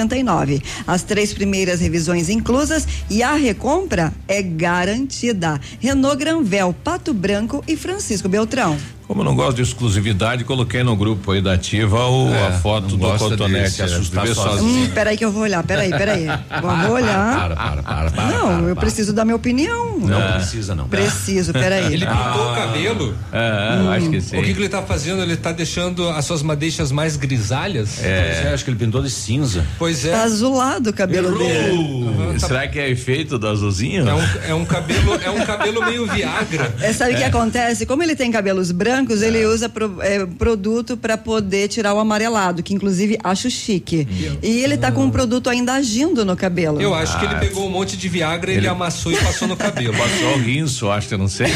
799. 0.07 0.61
As 0.85 1.03
três 1.03 1.33
primeiras 1.33 1.81
revisões 1.81 2.29
inclusas 2.29 2.87
e 3.09 3.21
a 3.21 3.33
recompra 3.33 4.13
é 4.27 4.41
garantida. 4.41 5.59
Renault 5.79 6.17
Granvel, 6.17 6.73
Pato 6.83 7.13
Branco 7.13 7.63
e 7.67 7.75
Francisco 7.75 8.29
Beltrão. 8.29 8.77
Como 9.07 9.21
eu 9.21 9.25
não 9.25 9.35
gosto 9.35 9.55
de 9.55 9.61
exclusividade, 9.61 10.43
coloquei 10.43 10.83
no 10.83 10.93
grupo 10.95 11.31
aí 11.31 11.41
da 11.41 11.53
Ativa 11.53 12.05
o, 12.07 12.29
É, 12.33 12.47
a 12.47 12.51
foto 12.59 12.97
não 12.97 13.13
do 13.13 13.17
Cotonete. 13.17 13.71
se 13.71 13.81
assustar 13.81 14.23
de 14.23 14.29
ver 14.29 14.35
sozinho. 14.35 14.83
Hum, 14.85 14.89
peraí 14.93 15.15
que 15.17 15.23
eu 15.23 15.31
vou 15.31 15.43
olhar, 15.43 15.63
peraí, 15.63 15.89
peraí. 15.91 16.27
Vou 16.61 16.91
olhar. 16.91 17.35
Para, 17.39 17.55
para, 17.55 17.83
para, 17.83 18.11
para. 18.11 18.25
Não, 18.31 18.47
para, 18.47 18.67
eu 18.69 18.75
para. 18.75 18.81
preciso 18.81 19.13
dar 19.13 19.23
minha 19.23 19.35
opinião. 19.35 19.97
Não 19.99 20.33
precisa, 20.33 20.75
não. 20.75 20.87
Preciso, 20.89 21.53
peraí. 21.53 21.93
Ele 21.93 22.05
pintou 22.05 22.51
o 22.51 22.55
cabelo? 22.55 23.15
É, 23.31 23.77
Hum. 23.81 23.89
acho 23.91 24.09
que 24.09 24.21
sim. 24.21 24.37
O 24.39 24.43
que, 24.43 24.53
que 24.53 24.59
ele 24.59 24.69
tá 24.69 24.81
fazendo? 24.81 25.21
Ele 25.21 25.37
tá 25.37 25.51
deixando 25.53 26.09
as 26.09 26.25
suas 26.25 26.41
madeixas 26.43 26.91
mais 26.91 27.15
grisalhas? 27.15 27.95
Pois 28.01 28.07
é, 28.45 28.51
acho 28.53 28.63
que 28.65 28.69
ele 28.71 28.77
pintou 28.77 29.01
de 29.01 29.09
cinza. 29.09 29.65
Pois 29.79 30.03
é. 30.05 30.11
Tá 30.11 30.23
azulado 30.23 30.89
o 30.89 30.93
cabelo 30.93 31.37
dele. 31.37 31.77
Uh, 31.77 32.39
Será 32.39 32.67
que 32.67 32.77
é 32.79 32.89
efeito 32.89 33.37
do 33.37 33.47
azulzinho? 33.47 34.07
É 34.07 34.13
um, 34.13 34.21
é 34.49 34.53
um 34.53 34.65
cabelo, 34.65 35.13
é 35.23 35.29
um 35.29 35.45
cabelo 35.45 35.85
meio 35.85 36.05
Viagra. 36.07 36.75
É, 36.81 36.91
sabe 36.91 37.13
o 37.13 37.17
que 37.17 37.23
É. 37.23 37.27
acontece? 37.27 37.85
Como 37.85 38.03
ele 38.03 38.15
tem 38.15 38.31
cabelos 38.31 38.71
brancos, 38.71 38.96
ele 39.21 39.45
usa 39.45 39.69
pro- 39.69 40.01
é, 40.01 40.25
produto 40.25 40.95
para 40.97 41.17
poder 41.17 41.67
tirar 41.67 41.93
o 41.93 41.99
amarelado, 41.99 42.61
que 42.63 42.73
inclusive 42.73 43.17
acho 43.23 43.49
chique. 43.49 44.07
E 44.41 44.59
ele 44.61 44.77
tá 44.77 44.91
com 44.91 45.03
um 45.03 45.09
produto 45.09 45.49
ainda 45.49 45.73
agindo 45.73 46.23
no 46.25 46.35
cabelo. 46.35 46.81
Eu 46.81 46.93
acho 46.93 47.17
que 47.19 47.25
ele 47.25 47.35
Ah, 47.35 47.39
pegou 47.39 47.65
um 47.67 47.69
monte 47.69 47.95
de 47.97 48.07
Viagra, 48.09 48.51
ele, 48.51 48.61
ele- 48.61 48.67
amassou 48.67 49.11
e 49.11 49.17
passou 49.17 49.47
no 49.47 49.55
cabelo. 49.57 49.95
Passou 49.97 50.33
o 50.33 50.37
rinço, 50.39 50.89
acho 50.89 51.07
que 51.07 51.13
eu 51.13 51.17
não 51.17 51.27
sei. 51.27 51.47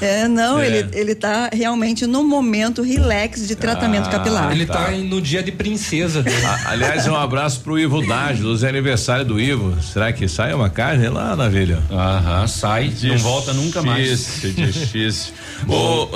É, 0.00 0.28
não, 0.28 0.58
É. 0.60 0.66
Ele, 0.66 0.88
ele 0.92 1.14
tá 1.14 1.50
realmente 1.52 2.06
no 2.06 2.22
momento 2.24 2.82
relax 2.82 3.46
de 3.46 3.54
tratamento 3.56 4.06
Ah, 4.06 4.10
capilar. 4.10 4.52
Ele 4.52 4.66
Tá. 4.66 4.84
tá 4.86 4.90
no 4.92 5.20
dia 5.20 5.42
de 5.42 5.50
princesa 5.52 6.22
dele. 6.22 6.44
A- 6.44 6.70
Aliás, 6.70 7.06
um 7.06 7.14
abraço 7.16 7.60
pro 7.60 7.78
Ivo 7.78 8.06
Dágio, 8.06 8.44
dos 8.44 8.62
aniversário 8.64 9.24
do 9.24 9.40
Ivo. 9.40 9.76
Será 9.82 10.12
que 10.12 10.28
sai 10.28 10.52
uma 10.54 10.70
carne 10.70 11.08
lá, 11.08 11.34
Navilha? 11.34 11.78
Aham, 11.90 12.46
sai, 12.46 12.92
não 13.02 13.18
volta 13.18 13.52
nunca 13.52 13.82
mais. 13.82 14.08
Difícil, 14.40 14.52
difícil. 14.52 15.32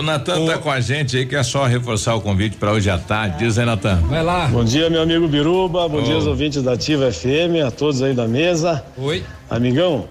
o 0.04 0.06
Natan 0.06 0.44
tá 0.44 0.58
com 0.58 0.70
a 0.70 0.80
gente 0.80 1.16
aí, 1.16 1.24
quer 1.24 1.42
só 1.42 1.64
reforçar 1.64 2.14
o 2.14 2.20
convite 2.20 2.56
pra 2.58 2.72
hoje 2.72 2.90
à 2.90 2.98
tarde. 2.98 3.38
Diz 3.38 3.58
aí, 3.58 3.64
Natan. 3.64 3.96
Vai 4.02 4.22
lá. 4.22 4.46
Bom 4.48 4.62
dia, 4.62 4.90
meu 4.90 5.00
amigo 5.00 5.26
Biruba. 5.26 5.88
Bom 5.88 5.98
Oh. 5.98 6.02
dia 6.02 6.14
aos 6.14 6.26
ouvintes 6.26 6.62
da 6.62 6.72
Ativa 6.74 7.10
FM, 7.10 7.64
a 7.66 7.70
todos 7.70 8.02
aí 8.02 8.12
da 8.12 8.28
mesa. 8.28 8.84
Oi. 8.98 9.24
Amigão, 9.48 10.04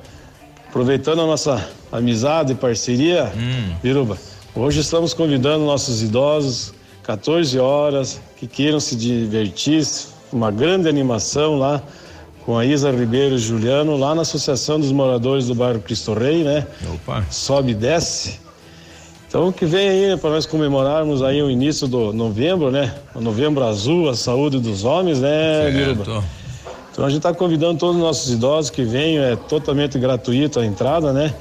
aproveitando 0.68 1.22
a 1.22 1.28
nossa 1.28 1.70
amizade 1.92 2.54
e 2.54 2.56
parceria, 2.56 3.32
Hum. 3.38 3.76
Biruba, 3.84 4.18
hoje 4.56 4.80
estamos 4.80 5.14
convidando 5.14 5.64
nossos 5.64 6.02
idosos, 6.02 6.74
14 7.04 7.60
horas, 7.60 8.20
que 8.38 8.48
queiram 8.48 8.80
se 8.80 8.96
divertir, 8.96 9.86
uma 10.32 10.50
grande 10.50 10.90
animação 10.90 11.60
lá 11.60 11.80
com 12.48 12.58
a 12.58 12.66
Isa 12.66 12.90
Ribeiro 12.92 13.36
e 13.36 13.38
Juliano, 13.38 13.96
lá 13.96 14.16
na 14.16 14.24
Associação 14.24 14.80
dos 14.80 14.92
Moradores 14.92 15.46
do 15.48 15.54
Bairro 15.56 15.80
Cristo 15.82 16.14
Rei, 16.14 16.44
né? 16.44 16.66
Opa. 16.96 17.24
Sobe 17.30 17.72
e 17.72 17.76
desce. 17.76 18.42
Então 19.34 19.52
que 19.52 19.66
vem 19.66 19.90
aí 19.90 20.16
para 20.16 20.30
nós 20.30 20.46
comemorarmos 20.46 21.24
aí 21.24 21.42
o 21.42 21.50
início 21.50 21.88
do 21.88 22.14
novembro, 22.14 22.70
né? 22.70 22.94
O 23.16 23.20
novembro 23.20 23.64
azul, 23.64 24.08
a 24.08 24.16
saúde 24.16 24.60
dos 24.60 24.84
homens, 24.84 25.22
né, 25.22 25.72
Biruba? 25.72 26.24
Então 26.92 27.04
a 27.04 27.10
gente 27.10 27.18
está 27.18 27.34
convidando 27.34 27.80
todos 27.80 27.96
os 27.96 28.02
nossos 28.04 28.32
idosos 28.32 28.70
que 28.70 28.84
venham, 28.84 29.24
é 29.24 29.36
totalmente 29.36 29.98
gratuito 29.98 30.60
a 30.60 30.66
entrada, 30.68 31.12
né? 31.12 31.34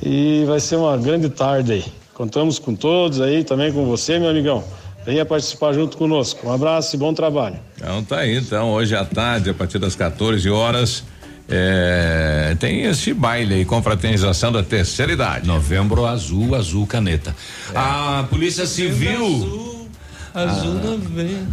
E 0.00 0.44
vai 0.46 0.60
ser 0.60 0.76
uma 0.76 0.96
grande 0.96 1.28
tarde 1.28 1.72
aí. 1.72 1.84
Contamos 2.14 2.60
com 2.60 2.72
todos 2.76 3.20
aí, 3.20 3.42
também 3.42 3.72
com 3.72 3.84
você, 3.84 4.20
meu 4.20 4.30
amigão. 4.30 4.62
Venha 5.04 5.24
participar 5.24 5.72
junto 5.72 5.96
conosco. 5.96 6.46
Um 6.46 6.52
abraço 6.52 6.94
e 6.94 6.98
bom 7.00 7.12
trabalho. 7.12 7.56
Então 7.76 8.04
tá 8.04 8.18
aí, 8.18 8.36
então, 8.36 8.70
hoje 8.70 8.94
à 8.94 9.04
tarde, 9.04 9.50
a 9.50 9.54
partir 9.54 9.80
das 9.80 9.96
14 9.96 10.48
horas, 10.48 11.02
é, 11.50 12.54
tem 12.60 12.82
esse 12.82 13.14
baile 13.14 13.54
aí, 13.54 13.64
confraternização 13.64 14.52
da 14.52 14.62
terceira 14.62 15.12
idade. 15.12 15.46
Novembro 15.46 16.04
azul, 16.04 16.54
azul 16.54 16.86
caneta. 16.86 17.34
A 17.74 18.26
Polícia 18.28 18.66
Civil. 18.66 19.88
Azul 20.34 20.74
novembro. 20.74 21.46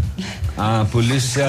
A 0.58 0.86
Polícia 0.92 1.48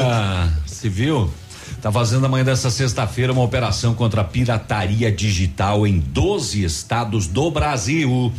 Civil 0.64 1.28
está 1.72 1.90
fazendo 1.90 2.26
amanhã 2.26 2.44
dessa 2.44 2.70
sexta-feira 2.70 3.32
uma 3.32 3.42
operação 3.42 3.94
contra 3.94 4.20
a 4.20 4.24
pirataria 4.24 5.10
digital 5.10 5.84
em 5.84 5.98
12 5.98 6.62
estados 6.62 7.26
do 7.26 7.50
Brasil. 7.50 8.32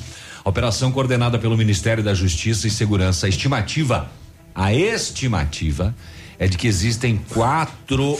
Operação 0.46 0.90
coordenada 0.90 1.38
pelo 1.38 1.58
Ministério 1.58 2.02
da 2.02 2.14
Justiça 2.14 2.66
e 2.66 2.72
Segurança. 2.72 3.26
A 3.26 3.30
estimativa, 3.30 4.10
a 4.56 4.74
estimativa 4.74 5.94
é 6.40 6.48
de 6.48 6.58
que 6.58 6.68
existem 6.68 7.20
4 7.34 8.18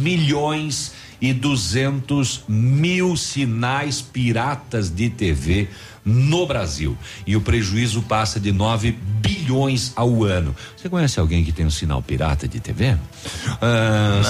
milhões 0.00 0.92
e 1.24 1.32
200 1.32 2.42
mil 2.46 3.16
sinais 3.16 4.02
piratas 4.02 4.90
de 4.90 5.08
TV 5.08 5.68
no 6.04 6.46
Brasil. 6.46 6.98
E 7.26 7.34
o 7.34 7.40
prejuízo 7.40 8.02
passa 8.02 8.38
de 8.38 8.52
9 8.52 8.92
bilhões 9.22 9.92
ao 9.96 10.22
ano. 10.22 10.54
Você 10.76 10.86
conhece 10.88 11.18
alguém 11.18 11.42
que 11.42 11.50
tem 11.50 11.64
um 11.64 11.70
sinal 11.70 12.02
pirata 12.02 12.46
de 12.46 12.60
TV? 12.60 12.94
Ah, 13.62 14.20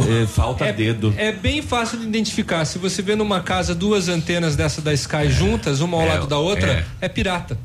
Não. 0.00 0.22
é, 0.22 0.26
falta 0.26 0.72
dedo. 0.72 1.12
É 1.18 1.30
bem 1.30 1.60
fácil 1.60 1.98
de 1.98 2.04
identificar. 2.06 2.64
Se 2.64 2.78
você 2.78 3.02
vê 3.02 3.14
numa 3.14 3.40
casa 3.40 3.74
duas 3.74 4.08
antenas 4.08 4.56
dessa 4.56 4.80
da 4.80 4.94
Sky 4.94 5.28
juntas, 5.28 5.80
uma 5.80 5.98
ao 5.98 6.04
É, 6.04 6.08
lado 6.14 6.26
da 6.26 6.38
outra, 6.38 6.72
é. 6.72 6.86
é, 7.04 7.08
pirata. 7.08 7.58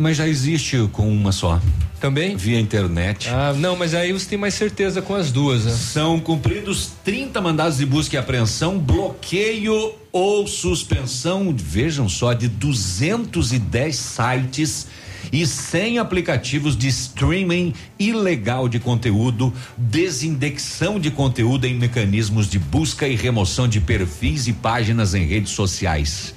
Mas 0.00 0.16
já 0.16 0.26
existe 0.26 0.78
com 0.92 1.06
uma 1.12 1.30
só. 1.30 1.60
Também? 2.00 2.34
Via 2.34 2.58
internet. 2.58 3.28
Ah, 3.28 3.52
não, 3.52 3.76
mas 3.76 3.92
aí 3.92 4.14
você 4.14 4.30
tem 4.30 4.38
mais 4.38 4.54
certeza 4.54 5.02
com 5.02 5.14
as 5.14 5.30
duas, 5.30 5.66
né? 5.66 5.72
São 5.72 6.18
cumpridos 6.18 6.92
30 7.04 7.38
mandados 7.42 7.76
de 7.76 7.84
busca 7.84 8.16
e 8.16 8.18
apreensão, 8.18 8.78
bloqueio 8.78 9.92
ou 10.10 10.46
suspensão, 10.46 11.54
vejam 11.54 12.08
só, 12.08 12.32
de 12.32 12.48
210 12.48 13.94
sites 13.94 14.86
e 15.30 15.46
100 15.46 15.98
aplicativos 15.98 16.74
de 16.78 16.88
streaming 16.88 17.74
ilegal 17.98 18.70
de 18.70 18.80
conteúdo, 18.80 19.52
desindexação 19.76 20.98
de 20.98 21.10
conteúdo 21.10 21.66
em 21.66 21.74
mecanismos 21.74 22.48
de 22.48 22.58
busca 22.58 23.06
e 23.06 23.14
remoção 23.14 23.68
de 23.68 23.78
perfis 23.82 24.48
e 24.48 24.54
páginas 24.54 25.14
em 25.14 25.26
redes 25.26 25.52
sociais 25.52 26.32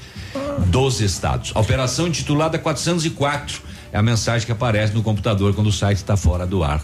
dos 0.67 1.01
estados. 1.01 1.51
A 1.55 1.59
operação 1.59 2.07
intitulada 2.07 2.57
404 2.57 3.61
é 3.91 3.97
a 3.97 4.01
mensagem 4.01 4.45
que 4.45 4.51
aparece 4.51 4.91
no 4.93 5.03
computador 5.03 5.53
quando 5.53 5.67
o 5.67 5.71
site 5.71 5.97
está 5.97 6.17
fora 6.17 6.47
do 6.47 6.63
ar, 6.63 6.83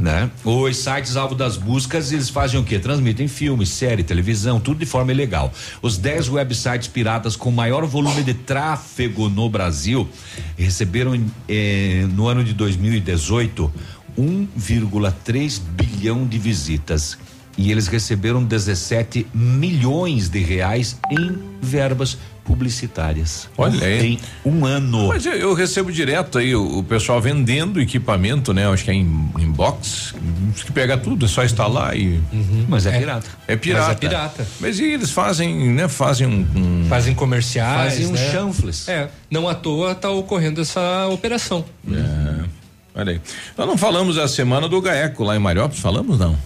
né? 0.00 0.30
Os 0.44 0.76
sites 0.76 1.16
alvo 1.16 1.34
das 1.34 1.56
buscas, 1.56 2.12
eles 2.12 2.28
fazem 2.28 2.60
o 2.60 2.62
quê? 2.62 2.78
Transmitem 2.78 3.26
filmes, 3.28 3.70
série, 3.70 4.02
televisão, 4.02 4.60
tudo 4.60 4.78
de 4.78 4.84
forma 4.84 5.10
ilegal. 5.10 5.50
Os 5.80 5.96
10 5.96 6.28
websites 6.28 6.86
piratas 6.86 7.34
com 7.34 7.50
maior 7.50 7.86
volume 7.86 8.22
de 8.22 8.34
tráfego 8.34 9.30
no 9.30 9.48
Brasil 9.48 10.06
receberam 10.58 11.18
eh, 11.48 12.06
no 12.12 12.28
ano 12.28 12.44
de 12.44 12.52
2018 12.52 13.72
1,3 14.18 15.60
bilhão 15.60 16.26
de 16.26 16.38
visitas 16.38 17.16
e 17.56 17.70
eles 17.70 17.88
receberam 17.88 18.44
17 18.44 19.26
milhões 19.34 20.28
de 20.28 20.40
reais 20.40 20.98
em 21.10 21.38
verbas 21.60 22.16
publicitárias. 22.50 23.48
Olha 23.56 23.86
aí. 23.86 24.18
Em 24.44 24.50
um 24.50 24.66
ano. 24.66 25.06
Mas 25.06 25.24
eu, 25.24 25.34
eu 25.34 25.54
recebo 25.54 25.92
direto 25.92 26.36
aí 26.38 26.52
o, 26.54 26.78
o 26.78 26.82
pessoal 26.82 27.20
vendendo 27.20 27.80
equipamento, 27.80 28.52
né? 28.52 28.68
Acho 28.68 28.84
que 28.84 28.90
é 28.90 28.94
em, 28.94 29.30
em 29.38 29.50
box, 29.50 30.14
que 30.66 30.72
pega 30.72 30.98
tudo, 30.98 31.26
é 31.26 31.28
só 31.28 31.44
instalar 31.44 31.96
e. 31.96 32.20
Mas 32.68 32.86
é 32.86 32.98
pirata. 32.98 33.30
É 33.46 33.56
pirata. 33.56 33.86
Mas 33.86 33.92
é 33.92 33.98
pirata. 33.98 34.46
Mas 34.58 34.78
e 34.80 34.84
eles 34.84 35.12
fazem, 35.12 35.70
né? 35.72 35.86
Fazem 35.88 36.26
um. 36.26 36.46
um- 36.56 36.86
Fazem 36.88 37.14
comerciais. 37.14 37.92
Fazem 37.94 38.06
um 38.08 38.12
né? 38.12 38.32
chanfles. 38.32 38.88
É, 38.88 39.08
não 39.30 39.48
à 39.48 39.54
toa 39.54 39.94
tá 39.94 40.10
ocorrendo 40.10 40.60
essa 40.60 41.06
operação. 41.06 41.64
É. 41.88 42.44
Olha 42.96 43.12
aí. 43.12 43.20
Nós 43.56 43.66
não 43.68 43.78
falamos 43.78 44.18
a 44.18 44.26
semana 44.26 44.68
do 44.68 44.80
GAECO 44.80 45.22
lá 45.22 45.36
em 45.36 45.38
Mariópolis, 45.38 45.80
falamos 45.80 46.18
não? 46.18 46.36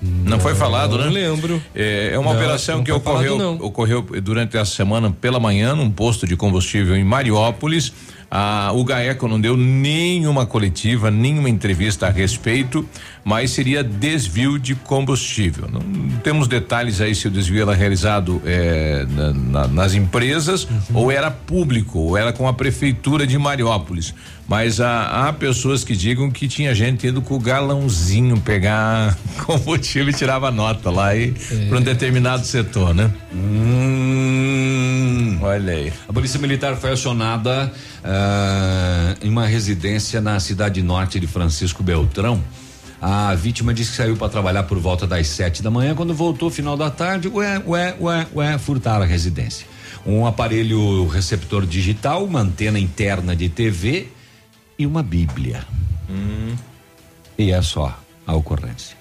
Não, 0.00 0.38
foi 0.38 0.54
falado, 0.54 0.98
né? 0.98 1.04
Não 1.04 1.12
lembro. 1.12 1.62
É, 1.74 2.10
é 2.12 2.18
uma 2.18 2.32
Não, 2.32 2.38
operação 2.38 2.76
não 2.78 2.84
que 2.84 2.90
foi 2.90 3.00
falado, 3.00 3.24
ocorreu, 3.24 3.38
não. 3.38 3.54
ocorreu 3.66 4.02
durante 4.22 4.58
a 4.58 4.64
semana 4.64 5.10
pela 5.10 5.40
manhã 5.40 5.74
num 5.74 5.90
posto 5.90 6.26
de 6.26 6.36
combustível 6.36 6.94
em 6.96 7.04
Mariópolis. 7.04 7.92
Ah, 8.30 8.72
o 8.74 8.84
GAECO 8.84 9.28
não 9.28 9.40
deu 9.40 9.56
nenhuma 9.56 10.44
coletiva, 10.44 11.10
nenhuma 11.10 11.48
entrevista 11.48 12.08
a 12.08 12.10
respeito, 12.10 12.86
mas 13.28 13.50
seria 13.50 13.82
desvio 13.82 14.56
de 14.56 14.76
combustível. 14.76 15.68
Não 15.68 15.80
temos 16.22 16.46
detalhes 16.46 17.00
aí 17.00 17.12
se 17.12 17.26
o 17.26 17.30
desvio 17.30 17.62
era 17.62 17.74
realizado 17.74 18.40
eh, 18.44 19.04
na- 19.10 19.32
na- 19.32 19.66
nas 19.66 19.94
empresas 19.94 20.62
Uhum. 20.62 20.78
ou 20.94 21.10
era 21.10 21.28
público, 21.28 21.98
ou 21.98 22.16
era 22.16 22.32
com 22.32 22.46
a 22.46 22.52
prefeitura 22.54 23.26
de 23.26 23.36
Mariópolis. 23.36 24.14
Mas 24.48 24.80
há, 24.80 25.26
há 25.28 25.32
pessoas 25.32 25.82
que 25.82 25.96
digam 25.96 26.30
que 26.30 26.46
tinha 26.46 26.72
gente 26.72 27.04
indo 27.08 27.20
com 27.20 27.34
o 27.34 27.40
galãozinho 27.40 28.40
pegar 28.40 29.18
combustível 29.44 30.10
e 30.10 30.12
tirava 30.12 30.52
nota 30.52 30.88
lá 30.88 31.16
e 31.16 31.34
É. 31.50 31.66
para 31.68 31.78
um 31.78 31.82
determinado 31.82 32.46
setor, 32.46 32.94
né? 32.94 33.10
Hum. 33.34 35.38
Olha 35.42 35.72
aí. 35.72 35.92
A 36.08 36.12
Polícia 36.12 36.38
Militar 36.38 36.76
foi 36.76 36.92
acionada 36.92 37.72
ah, 38.04 39.16
em 39.20 39.28
uma 39.28 39.46
residência 39.46 40.20
na 40.20 40.38
cidade 40.38 40.80
norte 40.80 41.18
de 41.18 41.26
Francisco 41.26 41.82
Beltrão. 41.82 42.40
A 43.00 43.34
vítima 43.34 43.74
disse 43.74 43.90
que 43.90 43.96
saiu 43.96 44.16
para 44.16 44.28
trabalhar 44.28 44.62
por 44.62 44.78
volta 44.78 45.06
das 45.06 45.28
sete 45.28 45.62
da 45.62 45.70
manhã. 45.70 45.94
Quando 45.94 46.14
voltou 46.14 46.50
final 46.50 46.76
da 46.76 46.90
tarde, 46.90 47.28
ué, 47.28 47.62
ué, 47.66 47.96
ué, 48.00 48.26
ué, 48.34 48.58
furtaram 48.58 49.04
a 49.04 49.06
residência. 49.06 49.66
Um 50.06 50.24
aparelho 50.24 51.06
receptor 51.08 51.66
digital, 51.66 52.24
uma 52.24 52.40
antena 52.40 52.78
interna 52.78 53.36
de 53.36 53.48
TV 53.48 54.08
e 54.78 54.86
uma 54.86 55.02
Bíblia. 55.02 55.66
E 57.36 57.50
é 57.50 57.60
só 57.60 57.98
a 58.26 58.34
ocorrência. 58.34 58.95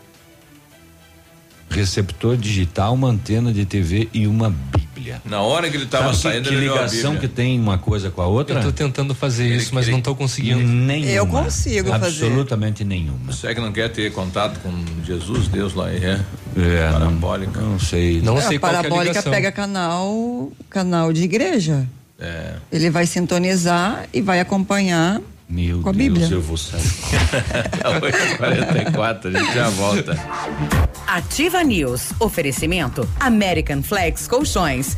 Receptor 1.69 2.37
digital, 2.37 2.93
uma 2.93 3.09
antena 3.09 3.51
de 3.51 3.65
TV 3.65 4.07
e 4.13 4.27
uma 4.27 4.49
Bíblia. 4.49 5.21
Na 5.25 5.41
hora 5.41 5.69
que 5.69 5.75
ele 5.75 5.83
estava 5.83 6.11
que- 6.11 6.17
saindo, 6.17 6.47
que 6.47 6.55
ele 6.55 6.69
a 6.69 6.73
ligação 6.73 7.17
que 7.17 7.27
tem 7.27 7.59
uma 7.59 7.77
coisa 7.77 8.09
com 8.09 8.21
a 8.21 8.27
outra? 8.27 8.59
Eu 8.59 8.63
tô 8.63 8.71
tentando 8.71 9.13
fazer 9.13 9.47
isso, 9.53 9.75
mas 9.75 9.87
não 9.89 9.99
tô 9.99 10.15
conseguindo. 10.15 10.59
Nenhuma. 10.61 11.11
Eu 11.11 11.27
consigo 11.27 11.89
fazer. 11.89 12.05
Absolutamente 12.25 12.83
nenhuma. 12.85 13.31
Você 13.31 13.53
que 13.53 13.59
não 13.59 13.71
quer 13.73 13.89
ter 13.89 14.11
contato 14.13 14.59
com 14.61 14.71
Jesus, 15.03 15.47
Deus 15.47 15.73
lá 15.73 15.91
é. 15.91 16.21
É, 16.55 16.89
não, 16.91 16.99
Parabólica. 16.99 17.59
não 17.59 17.77
sei. 17.79 18.21
Não 18.21 18.37
a 18.37 18.41
sei 18.41 18.57
qual 18.57 18.71
que 18.71 18.75
é 18.77 18.79
a 18.79 18.83
parabólica 18.83 19.23
pega 19.23 19.51
canal, 19.51 20.51
canal 20.69 21.11
de 21.11 21.23
igreja. 21.23 21.85
É. 22.17 22.53
Ele 22.71 22.89
vai 22.89 23.05
sintonizar 23.05 24.05
e 24.13 24.21
vai 24.21 24.39
acompanhar 24.39 25.19
Meu 25.47 25.81
com 25.81 25.89
a 25.89 25.91
Deus, 25.91 26.07
Bíblia. 26.13 26.27
eu 26.31 26.41
vou 26.41 26.57
sair. 26.57 26.81
44, 28.37 29.29
a 29.29 29.39
gente 29.39 29.53
já 29.53 29.69
volta. 29.69 30.17
Ativa 31.07 31.63
News. 31.63 32.11
Oferecimento 32.19 33.07
American 33.19 33.83
Flex 33.83 34.27
Colchões. 34.27 34.97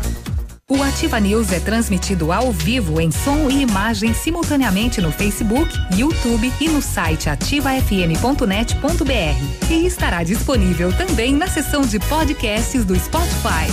O 0.71 0.81
Ativa 0.81 1.19
News 1.19 1.51
é 1.51 1.59
transmitido 1.59 2.31
ao 2.31 2.49
vivo 2.49 3.01
em 3.01 3.11
som 3.11 3.49
e 3.49 3.61
imagem 3.61 4.13
simultaneamente 4.13 5.01
no 5.01 5.11
Facebook, 5.11 5.69
YouTube 5.97 6.49
e 6.61 6.69
no 6.69 6.81
site 6.81 7.29
ativafm.net.br. 7.29 9.69
E 9.69 9.85
estará 9.85 10.23
disponível 10.23 10.95
também 10.95 11.35
na 11.35 11.47
seção 11.47 11.81
de 11.81 11.99
podcasts 11.99 12.85
do 12.85 12.97
Spotify. 12.97 13.67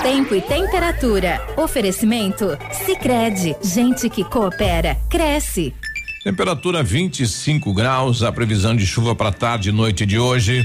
Tempo 0.00 0.34
e 0.34 0.40
temperatura. 0.40 1.38
Oferecimento? 1.58 2.56
Sicredi 2.86 3.54
Gente 3.62 4.08
que 4.08 4.24
coopera, 4.24 4.96
cresce. 5.10 5.74
Temperatura 6.24 6.82
25 6.82 7.70
graus, 7.74 8.22
a 8.22 8.32
previsão 8.32 8.74
de 8.74 8.86
chuva 8.86 9.14
para 9.14 9.30
tarde 9.30 9.68
e 9.68 9.72
noite 9.72 10.06
de 10.06 10.18
hoje. 10.18 10.64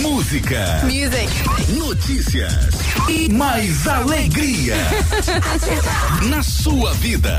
Música. 0.00 0.80
Music. 0.84 1.28
Notícias. 1.76 2.54
E 3.10 3.28
mais 3.30 3.86
alegria. 3.86 4.76
Na 6.28 6.42
sua 6.42 6.94
vida. 6.94 7.38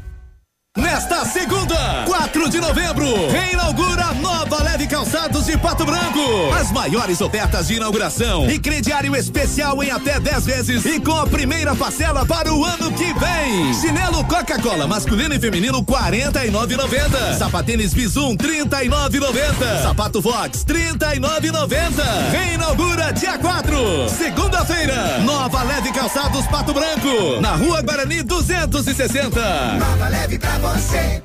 Nesta 0.77 1.25
segunda, 1.25 2.05
4 2.05 2.49
de 2.49 2.61
novembro, 2.61 3.05
reinaugura 3.29 4.13
nova 4.21 4.63
Leve 4.63 4.87
Calçados 4.87 5.45
de 5.45 5.57
Pato 5.57 5.85
Branco. 5.85 6.53
As 6.57 6.71
maiores 6.71 7.19
ofertas 7.19 7.67
de 7.67 7.73
inauguração 7.73 8.49
e 8.49 8.57
crediário 8.57 9.13
especial 9.13 9.83
em 9.83 9.91
até 9.91 10.17
10 10.17 10.45
vezes 10.45 10.85
e 10.85 10.97
com 11.01 11.11
a 11.11 11.27
primeira 11.27 11.75
parcela 11.75 12.25
para 12.25 12.53
o 12.53 12.63
ano 12.63 12.89
que 12.93 13.03
vem. 13.03 13.73
Chinelo 13.81 14.23
Coca-Cola 14.23 14.87
masculino 14.87 15.35
e 15.35 15.39
feminino 15.41 15.83
49,90. 15.83 17.37
Sapatênis 17.37 17.93
Bizum 17.93 18.37
39,90. 18.37 19.83
Sapato 19.83 20.21
Vox 20.21 20.63
39,90. 20.63 22.31
Reinaugura 22.31 23.11
dia 23.11 23.37
4, 23.37 24.07
segunda-feira. 24.07 25.19
Nova 25.19 25.63
Leve 25.63 25.91
Calçados 25.91 26.47
Pato 26.47 26.73
Branco, 26.73 27.41
na 27.41 27.57
Rua 27.57 27.81
Guarani 27.81 28.23
260. 28.23 29.37
Nova 29.77 30.07
leve 30.07 30.39
pra 30.39 30.60
você. 30.61 31.21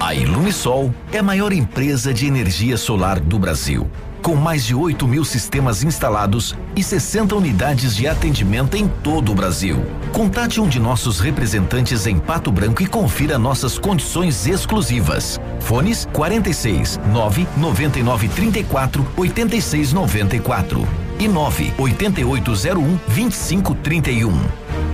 A 0.00 0.14
Ilumisol 0.14 0.94
é 1.12 1.18
a 1.18 1.22
maior 1.22 1.52
empresa 1.52 2.14
de 2.14 2.26
energia 2.26 2.76
solar 2.78 3.20
do 3.20 3.38
Brasil. 3.38 3.90
Com 4.22 4.34
mais 4.34 4.64
de 4.64 4.74
8 4.74 5.06
mil 5.06 5.24
sistemas 5.24 5.84
instalados 5.84 6.56
e 6.74 6.82
60 6.82 7.36
unidades 7.36 7.94
de 7.94 8.08
atendimento 8.08 8.76
em 8.76 8.88
todo 8.88 9.30
o 9.30 9.34
Brasil. 9.34 9.84
Contate 10.12 10.60
um 10.60 10.68
de 10.68 10.80
nossos 10.80 11.20
representantes 11.20 12.06
em 12.06 12.18
Pato 12.18 12.50
Branco 12.50 12.82
e 12.82 12.86
confira 12.86 13.38
nossas 13.38 13.78
condições 13.78 14.46
exclusivas. 14.46 15.38
Fones 15.60 16.08
46 16.12 16.98
9 17.12 17.46
99 17.56 18.28
34 18.28 19.06
86 19.16 19.92
94 19.92 20.88
e 21.20 21.28
9 21.28 21.74
8801 21.78 22.98
2531. 23.08 24.32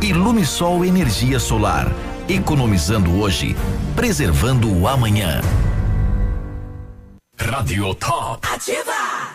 Ilumisol 0.02 0.84
Energia 0.84 1.38
Solar. 1.38 1.90
Economizando 2.28 3.20
hoje, 3.20 3.54
preservando 3.94 4.72
o 4.72 4.88
amanhã. 4.88 5.42
Radio 7.38 7.94
Top. 7.94 8.48
Ativa. 8.50 9.33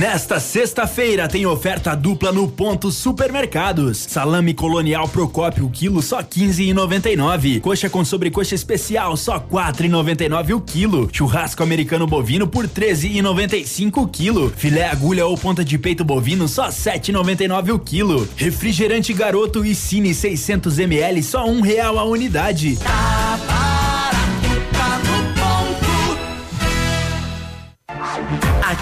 Nesta 0.00 0.40
sexta-feira 0.40 1.28
tem 1.28 1.44
oferta 1.44 1.94
dupla 1.94 2.32
no 2.32 2.48
Ponto 2.48 2.90
Supermercados. 2.90 4.06
Salame 4.08 4.54
colonial 4.54 5.06
Procópio, 5.06 5.68
quilo 5.68 6.00
só 6.00 6.22
15,99. 6.22 7.60
Coxa 7.60 7.90
com 7.90 8.02
sobrecoxa 8.02 8.54
especial 8.54 9.14
só 9.14 9.38
4,99 9.38 10.56
o 10.56 10.60
quilo. 10.62 11.06
Churrasco 11.12 11.62
americano 11.62 12.06
bovino 12.06 12.46
por 12.46 12.66
13,95 12.66 14.02
o 14.02 14.08
quilo. 14.08 14.50
Filé 14.56 14.88
agulha 14.88 15.26
ou 15.26 15.36
ponta 15.36 15.62
de 15.62 15.76
peito 15.76 16.02
bovino 16.02 16.48
só 16.48 16.70
7,99 16.70 17.74
o 17.74 17.78
quilo. 17.78 18.26
Refrigerante 18.36 19.12
Garoto 19.12 19.66
e 19.66 19.74
Cine 19.74 20.14
600 20.14 20.78
ml 20.78 21.22
só 21.22 21.44
um 21.44 21.60
real 21.60 21.98
a 21.98 22.04
unidade. 22.04 22.78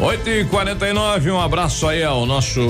8 0.00 0.30
e 0.30 0.44
49 0.44 1.32
um 1.32 1.40
abraço 1.40 1.84
aí 1.88 2.04
ao 2.04 2.24
nosso 2.24 2.60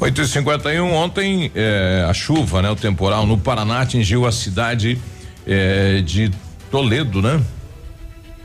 8 0.00 0.22
e 0.22 0.28
51 0.28 0.94
ontem 0.94 1.50
eh, 1.56 2.06
a 2.08 2.14
chuva, 2.14 2.62
né? 2.62 2.70
O 2.70 2.76
temporal 2.76 3.26
no 3.26 3.36
Paraná 3.36 3.80
atingiu 3.80 4.26
a 4.26 4.32
cidade 4.32 4.96
eh, 5.44 6.02
de 6.06 6.30
Toledo, 6.70 7.20
né? 7.20 7.42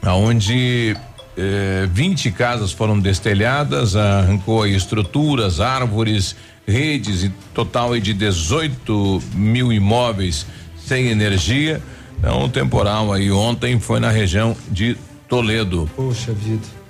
Aonde 0.01 0.97
eh, 1.37 1.87
20 1.91 2.31
casas 2.31 2.71
foram 2.71 2.99
destelhadas, 2.99 3.95
arrancou 3.95 4.65
estruturas, 4.65 5.59
árvores, 5.59 6.35
redes 6.67 7.23
e 7.23 7.29
total 7.53 7.99
de 7.99 8.15
18 8.15 9.21
mil 9.35 9.71
imóveis 9.71 10.47
sem 10.75 11.09
energia. 11.09 11.79
Então 12.17 12.45
o 12.45 12.49
temporal 12.49 13.13
aí 13.13 13.31
ontem 13.31 13.79
foi 13.79 13.99
na 13.99 14.09
região 14.09 14.57
de 14.71 14.97
Toledo. 15.29 15.87
Poxa 15.95 16.33
vida. 16.33 16.82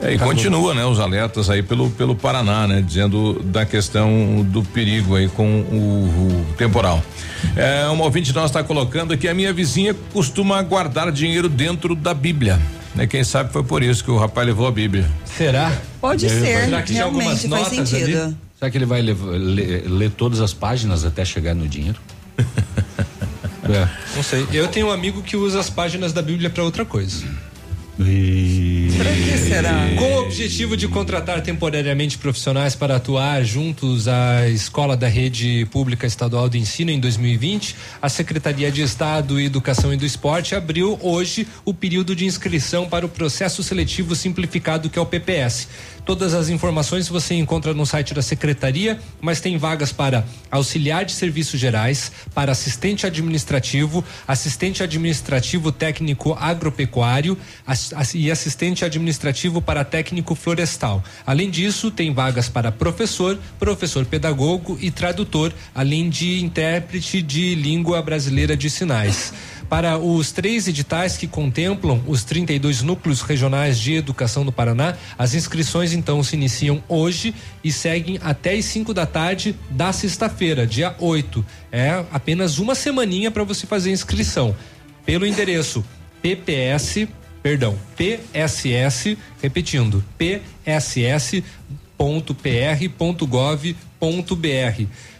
É, 0.00 0.14
e 0.14 0.18
continua, 0.18 0.74
né, 0.74 0.84
os 0.84 1.00
alertas 1.00 1.50
aí 1.50 1.62
pelo 1.62 1.90
pelo 1.90 2.14
Paraná, 2.14 2.68
né, 2.68 2.80
dizendo 2.80 3.40
da 3.42 3.66
questão 3.66 4.46
do 4.48 4.62
perigo 4.62 5.16
aí 5.16 5.28
com 5.28 5.60
o, 5.62 6.44
o 6.50 6.54
temporal. 6.56 7.02
É, 7.56 7.86
uma 7.88 8.04
ouvinte 8.04 8.32
nossa 8.32 8.46
está 8.46 8.62
colocando 8.64 9.16
que 9.18 9.26
a 9.26 9.34
minha 9.34 9.52
vizinha 9.52 9.94
costuma 10.12 10.62
guardar 10.62 11.10
dinheiro 11.10 11.48
dentro 11.48 11.96
da 11.96 12.14
Bíblia. 12.14 12.60
Né, 12.94 13.06
quem 13.06 13.24
sabe 13.24 13.52
foi 13.52 13.64
por 13.64 13.82
isso 13.82 14.04
que 14.04 14.10
o 14.10 14.16
rapaz 14.16 14.46
levou 14.46 14.66
a 14.68 14.70
Bíblia. 14.70 15.08
Será? 15.24 15.72
Pode 16.00 16.28
ser, 16.28 16.64
Será 16.64 16.82
que 16.82 16.92
realmente 16.92 17.48
faz 17.48 17.68
sentido. 17.68 18.22
ali? 18.22 18.36
Será 18.58 18.70
que 18.70 18.78
ele 18.78 18.86
vai 18.86 19.00
levar- 19.02 19.30
ler, 19.32 19.84
ler 19.88 20.10
todas 20.10 20.40
as 20.40 20.52
páginas 20.52 21.04
até 21.04 21.24
chegar 21.24 21.54
no 21.54 21.66
dinheiro? 21.68 21.98
é. 23.68 23.88
Não 24.16 24.22
sei. 24.22 24.46
Eu 24.52 24.68
tenho 24.68 24.88
um 24.88 24.90
amigo 24.92 25.22
que 25.22 25.36
usa 25.36 25.60
as 25.60 25.70
páginas 25.70 26.12
da 26.12 26.22
Bíblia 26.22 26.50
para 26.50 26.62
outra 26.64 26.84
coisa. 26.84 27.24
Pra 27.98 29.12
que 29.12 29.38
será? 29.38 29.88
Com 29.98 30.04
o 30.04 30.22
objetivo 30.22 30.76
de 30.76 30.86
contratar 30.86 31.42
temporariamente 31.42 32.16
profissionais 32.16 32.76
para 32.76 32.94
atuar 32.94 33.42
juntos 33.42 34.06
à 34.06 34.48
Escola 34.48 34.96
da 34.96 35.08
Rede 35.08 35.66
Pública 35.72 36.06
Estadual 36.06 36.48
de 36.48 36.58
Ensino 36.58 36.92
em 36.92 37.00
2020, 37.00 37.74
a 38.00 38.08
Secretaria 38.08 38.70
de 38.70 38.82
Estado, 38.82 39.40
Educação 39.40 39.92
e 39.92 39.96
do 39.96 40.06
Esporte 40.06 40.54
abriu 40.54 40.96
hoje 41.02 41.44
o 41.64 41.74
período 41.74 42.14
de 42.14 42.24
inscrição 42.24 42.88
para 42.88 43.04
o 43.04 43.08
processo 43.08 43.64
seletivo 43.64 44.14
simplificado 44.14 44.88
que 44.88 44.96
é 44.98 45.02
o 45.02 45.06
PPS. 45.06 45.66
Todas 46.08 46.32
as 46.32 46.48
informações 46.48 47.06
você 47.06 47.34
encontra 47.34 47.74
no 47.74 47.84
site 47.84 48.14
da 48.14 48.22
secretaria, 48.22 48.98
mas 49.20 49.42
tem 49.42 49.58
vagas 49.58 49.92
para 49.92 50.24
auxiliar 50.50 51.04
de 51.04 51.12
serviços 51.12 51.60
gerais, 51.60 52.10
para 52.34 52.50
assistente 52.50 53.06
administrativo, 53.06 54.02
assistente 54.26 54.82
administrativo 54.82 55.70
técnico 55.70 56.32
agropecuário 56.32 57.36
e 58.14 58.30
assistente 58.30 58.86
administrativo 58.86 59.60
para 59.60 59.84
técnico 59.84 60.34
florestal. 60.34 61.04
Além 61.26 61.50
disso, 61.50 61.90
tem 61.90 62.10
vagas 62.14 62.48
para 62.48 62.72
professor, 62.72 63.38
professor 63.58 64.06
pedagogo 64.06 64.78
e 64.80 64.90
tradutor, 64.90 65.52
além 65.74 66.08
de 66.08 66.42
intérprete 66.42 67.20
de 67.20 67.54
língua 67.54 68.00
brasileira 68.00 68.56
de 68.56 68.70
sinais. 68.70 69.34
Para 69.68 69.98
os 69.98 70.32
três 70.32 70.66
editais 70.66 71.18
que 71.18 71.26
contemplam 71.26 72.02
os 72.06 72.24
32 72.24 72.80
núcleos 72.80 73.20
regionais 73.20 73.78
de 73.78 73.94
educação 73.94 74.42
do 74.44 74.50
Paraná, 74.50 74.96
as 75.18 75.34
inscrições 75.34 75.92
então 75.92 76.22
se 76.22 76.34
iniciam 76.34 76.82
hoje 76.88 77.34
e 77.62 77.70
seguem 77.70 78.18
até 78.22 78.54
as 78.54 78.64
5 78.64 78.94
da 78.94 79.04
tarde 79.04 79.54
da 79.68 79.92
sexta-feira, 79.92 80.66
dia 80.66 80.96
8. 80.98 81.44
É 81.70 82.02
apenas 82.10 82.58
uma 82.58 82.74
semaninha 82.74 83.30
para 83.30 83.44
você 83.44 83.66
fazer 83.66 83.90
a 83.90 83.92
inscrição. 83.92 84.56
Pelo 85.04 85.26
endereço 85.26 85.84
PPS, 86.22 87.06
perdão, 87.42 87.78
PSS, 87.94 89.18
repetindo, 89.42 90.02
pss.pr.gov.br. 90.16 91.38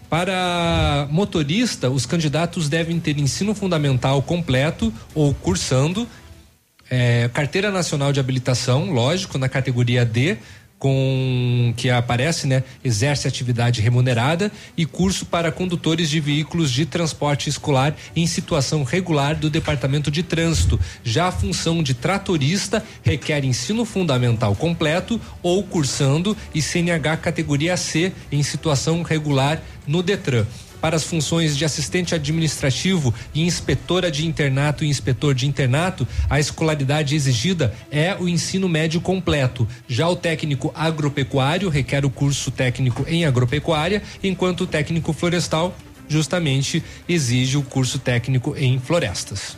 Para 0.09 1.07
motorista, 1.11 1.91
os 1.91 2.07
candidatos 2.07 2.69
devem 2.69 2.99
ter 2.99 3.19
ensino 3.19 3.55
fundamental 3.55 4.23
completo 4.23 4.93
ou 5.15 5.35
cursando, 5.35 6.09
é, 6.91 7.29
carteira 7.33 7.71
nacional 7.71 8.13
de 8.13 8.19
habilitação, 8.19 8.91
lógico, 8.91 9.37
na 9.37 9.49
categoria 9.49 10.07
D, 10.07 10.39
com 10.79 11.75
que 11.77 11.91
aparece, 11.91 12.47
né, 12.47 12.63
exerce 12.85 13.27
atividade 13.27 13.81
remunerada 13.81 14.51
e 14.77 14.87
curso 14.87 15.27
para 15.27 15.51
condutores 15.51 16.09
de 16.09 16.21
veículos 16.21 16.71
de 16.71 16.87
transporte 16.87 17.49
escolar 17.49 17.97
em 18.15 18.27
situação 18.27 18.85
regular 18.85 19.35
do 19.35 19.51
Departamento 19.51 20.11
de 20.11 20.23
Trânsito. 20.23 20.79
Já 21.03 21.29
a 21.29 21.33
função 21.33 21.83
de 21.83 21.95
tratorista 21.95 22.85
requer 23.03 23.45
ensino 23.45 23.85
fundamental 23.85 24.55
completo 24.55 25.21
ou 25.43 25.63
cursando 25.63 26.37
e 26.55 26.63
CNH 26.63 27.17
categoria 27.17 27.77
C 27.77 28.13
em 28.31 28.43
situação 28.43 29.03
regular 29.03 29.61
no 29.87 30.03
Detran. 30.03 30.47
Para 30.81 30.97
as 30.97 31.05
funções 31.05 31.57
de 31.57 31.65
assistente 31.65 32.15
administrativo 32.15 33.13
e 33.35 33.43
inspetora 33.43 34.11
de 34.11 34.27
internato 34.27 34.85
e 34.85 34.89
inspetor 34.89 35.35
de 35.35 35.47
internato, 35.47 36.07
a 36.31 36.39
escolaridade 36.39 37.15
exigida 37.15 37.75
é 37.91 38.17
o 38.19 38.29
ensino 38.29 38.69
médio 38.69 39.01
completo. 39.01 39.67
Já 39.89 40.09
o 40.09 40.17
técnico 40.17 40.73
agropecuário 40.75 41.69
requer 41.69 42.05
o 42.05 42.11
curso 42.11 42.51
técnico 42.51 43.05
em 43.09 43.25
agropecuária, 43.25 44.03
enquanto 44.23 44.63
o 44.63 44.67
técnico 44.67 45.13
florestal 45.13 45.77
justamente 46.09 46.83
exige 47.09 47.57
o 47.57 47.63
curso 47.63 47.99
técnico 47.99 48.55
em 48.57 48.79
florestas. 48.79 49.57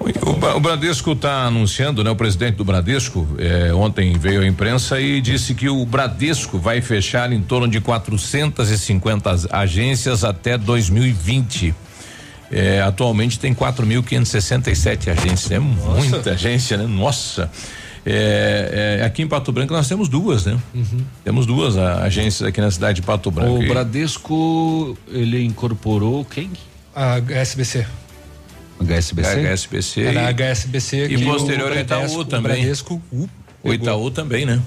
O, 0.00 0.56
o 0.56 0.60
Bradesco 0.60 1.12
está 1.12 1.44
anunciando, 1.44 2.02
né? 2.02 2.10
O 2.10 2.16
presidente 2.16 2.56
do 2.56 2.64
Bradesco 2.64 3.28
eh, 3.38 3.70
ontem 3.74 4.16
veio 4.18 4.40
à 4.40 4.46
imprensa 4.46 4.98
e 4.98 5.20
disse 5.20 5.54
que 5.54 5.68
o 5.68 5.84
Bradesco 5.84 6.58
vai 6.58 6.80
fechar 6.80 7.30
em 7.32 7.40
torno 7.42 7.68
de 7.68 7.80
450 7.80 9.30
as- 9.30 9.46
agências 9.52 10.24
até 10.24 10.56
2020. 10.56 11.74
Eh, 12.50 12.80
atualmente 12.80 13.38
tem 13.38 13.54
4.567 13.54 15.10
agências. 15.10 15.52
É 15.52 15.58
muita 15.58 16.30
agência, 16.32 16.76
né? 16.78 16.86
Nossa. 16.86 17.50
Eh, 18.04 18.98
eh, 19.00 19.04
aqui 19.04 19.20
em 19.22 19.28
Pato 19.28 19.52
Branco 19.52 19.74
nós 19.74 19.86
temos 19.86 20.08
duas, 20.08 20.46
né? 20.46 20.58
Temos 21.22 21.44
duas 21.44 21.76
a- 21.76 22.02
agências 22.02 22.48
aqui 22.48 22.60
na 22.60 22.70
cidade 22.70 22.96
de 22.96 23.06
Pato 23.06 23.30
Branco. 23.30 23.62
O 23.62 23.68
Bradesco, 23.68 24.96
ele 25.08 25.44
incorporou 25.44 26.24
quem? 26.24 26.50
A 26.96 27.16
HSBC. 27.20 27.86
HSBC? 28.80 29.40
HSBC. 29.46 30.00
Era 30.02 30.20
a 30.26 30.30
e- 30.30 30.34
HSBC 30.34 31.04
E 31.06 31.16
que 31.16 31.24
posterior 31.24 31.70
o 31.70 31.74
a 31.74 31.80
Itaú 31.80 31.98
Bradesco- 32.00 32.20
o 32.20 32.24
também. 32.24 32.52
Bradesco, 32.56 33.02
uh, 33.12 33.28
o 33.62 33.72
Itaú 33.74 34.10
também, 34.10 34.46
né? 34.46 34.60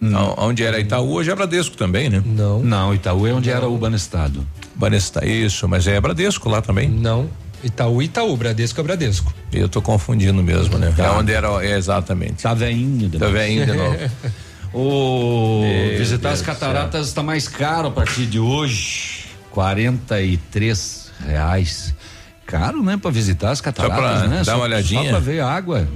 Não, 0.00 0.34
Onde 0.38 0.62
era 0.62 0.78
Itaú, 0.78 1.10
hoje 1.14 1.28
é 1.30 1.34
Bradesco 1.34 1.76
também, 1.76 2.08
né? 2.08 2.22
Não. 2.24 2.62
Não, 2.62 2.94
Itaú 2.94 3.26
é 3.26 3.32
onde 3.32 3.50
era 3.50 3.66
o 3.68 3.76
Banestado. 3.76 4.46
Banestado, 4.76 5.26
isso, 5.26 5.66
mas 5.68 5.88
é 5.88 6.00
Bradesco 6.00 6.48
lá 6.48 6.62
também? 6.62 6.88
Não. 6.88 7.28
Itaú, 7.64 8.00
Itaú, 8.00 8.36
Bradesco 8.36 8.80
é 8.80 8.84
Bradesco. 8.84 9.34
Eu 9.52 9.68
tô 9.68 9.82
confundindo 9.82 10.40
mesmo, 10.40 10.78
né? 10.78 10.94
Tá. 10.96 11.06
É 11.06 11.10
onde 11.10 11.32
era, 11.32 11.48
é 11.66 11.76
exatamente. 11.76 12.44
Tá 12.44 12.54
veinho 12.54 13.08
de 13.08 13.18
Tá 13.18 13.24
novo. 13.26 13.36
veinho 13.36 13.66
de 13.66 13.72
novo. 13.72 13.96
O 14.72 15.62
Meu 15.62 15.98
visitar 15.98 16.28
Deus 16.28 16.40
as 16.40 16.46
cataratas 16.46 17.06
está 17.08 17.22
mais 17.22 17.48
caro 17.48 17.88
a 17.88 17.90
partir 17.90 18.26
de 18.26 18.38
hoje. 18.38 19.24
43 19.50 21.10
reais. 21.26 21.94
Caro, 22.48 22.82
né? 22.82 22.96
Pra 22.96 23.10
visitar 23.10 23.50
as 23.50 23.60
cataratas, 23.60 24.20
pra 24.20 24.26
né? 24.26 24.42
dar 24.42 24.56
uma 24.56 24.64
olhadinha? 24.64 25.02
Só 25.04 25.08
pra 25.10 25.18
ver 25.18 25.40
água. 25.40 25.86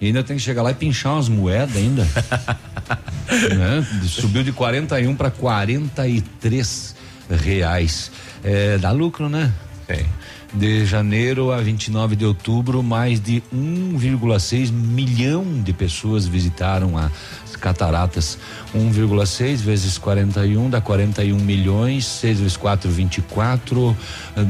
E 0.00 0.06
ainda 0.06 0.22
tem 0.22 0.36
que 0.36 0.42
chegar 0.42 0.62
lá 0.62 0.70
e 0.70 0.74
pinchar 0.74 1.14
umas 1.14 1.28
moedas 1.28 1.76
ainda. 1.76 2.06
né? 3.26 3.84
Subiu 4.06 4.44
de 4.44 4.52
41 4.52 5.16
para 5.16 5.28
43 5.28 6.94
reais. 7.42 8.12
É, 8.44 8.78
dá 8.78 8.92
lucro, 8.92 9.28
né? 9.28 9.52
Tem. 9.88 10.06
De 10.54 10.86
janeiro 10.86 11.50
a 11.50 11.58
29 11.58 12.14
de 12.14 12.24
outubro, 12.24 12.80
mais 12.80 13.20
de 13.20 13.42
1,6 13.52 14.70
milhão 14.70 15.44
de 15.64 15.72
pessoas 15.72 16.28
visitaram 16.28 16.96
as 16.96 17.56
cataratas. 17.56 18.38
1,6 18.72 19.56
vezes 19.56 19.98
41 19.98 20.70
dá 20.70 20.80
41 20.80 21.36
milhões, 21.38 22.06
6 22.06 22.38
vezes 22.38 22.56
4, 22.56 22.88
24, 22.88 23.96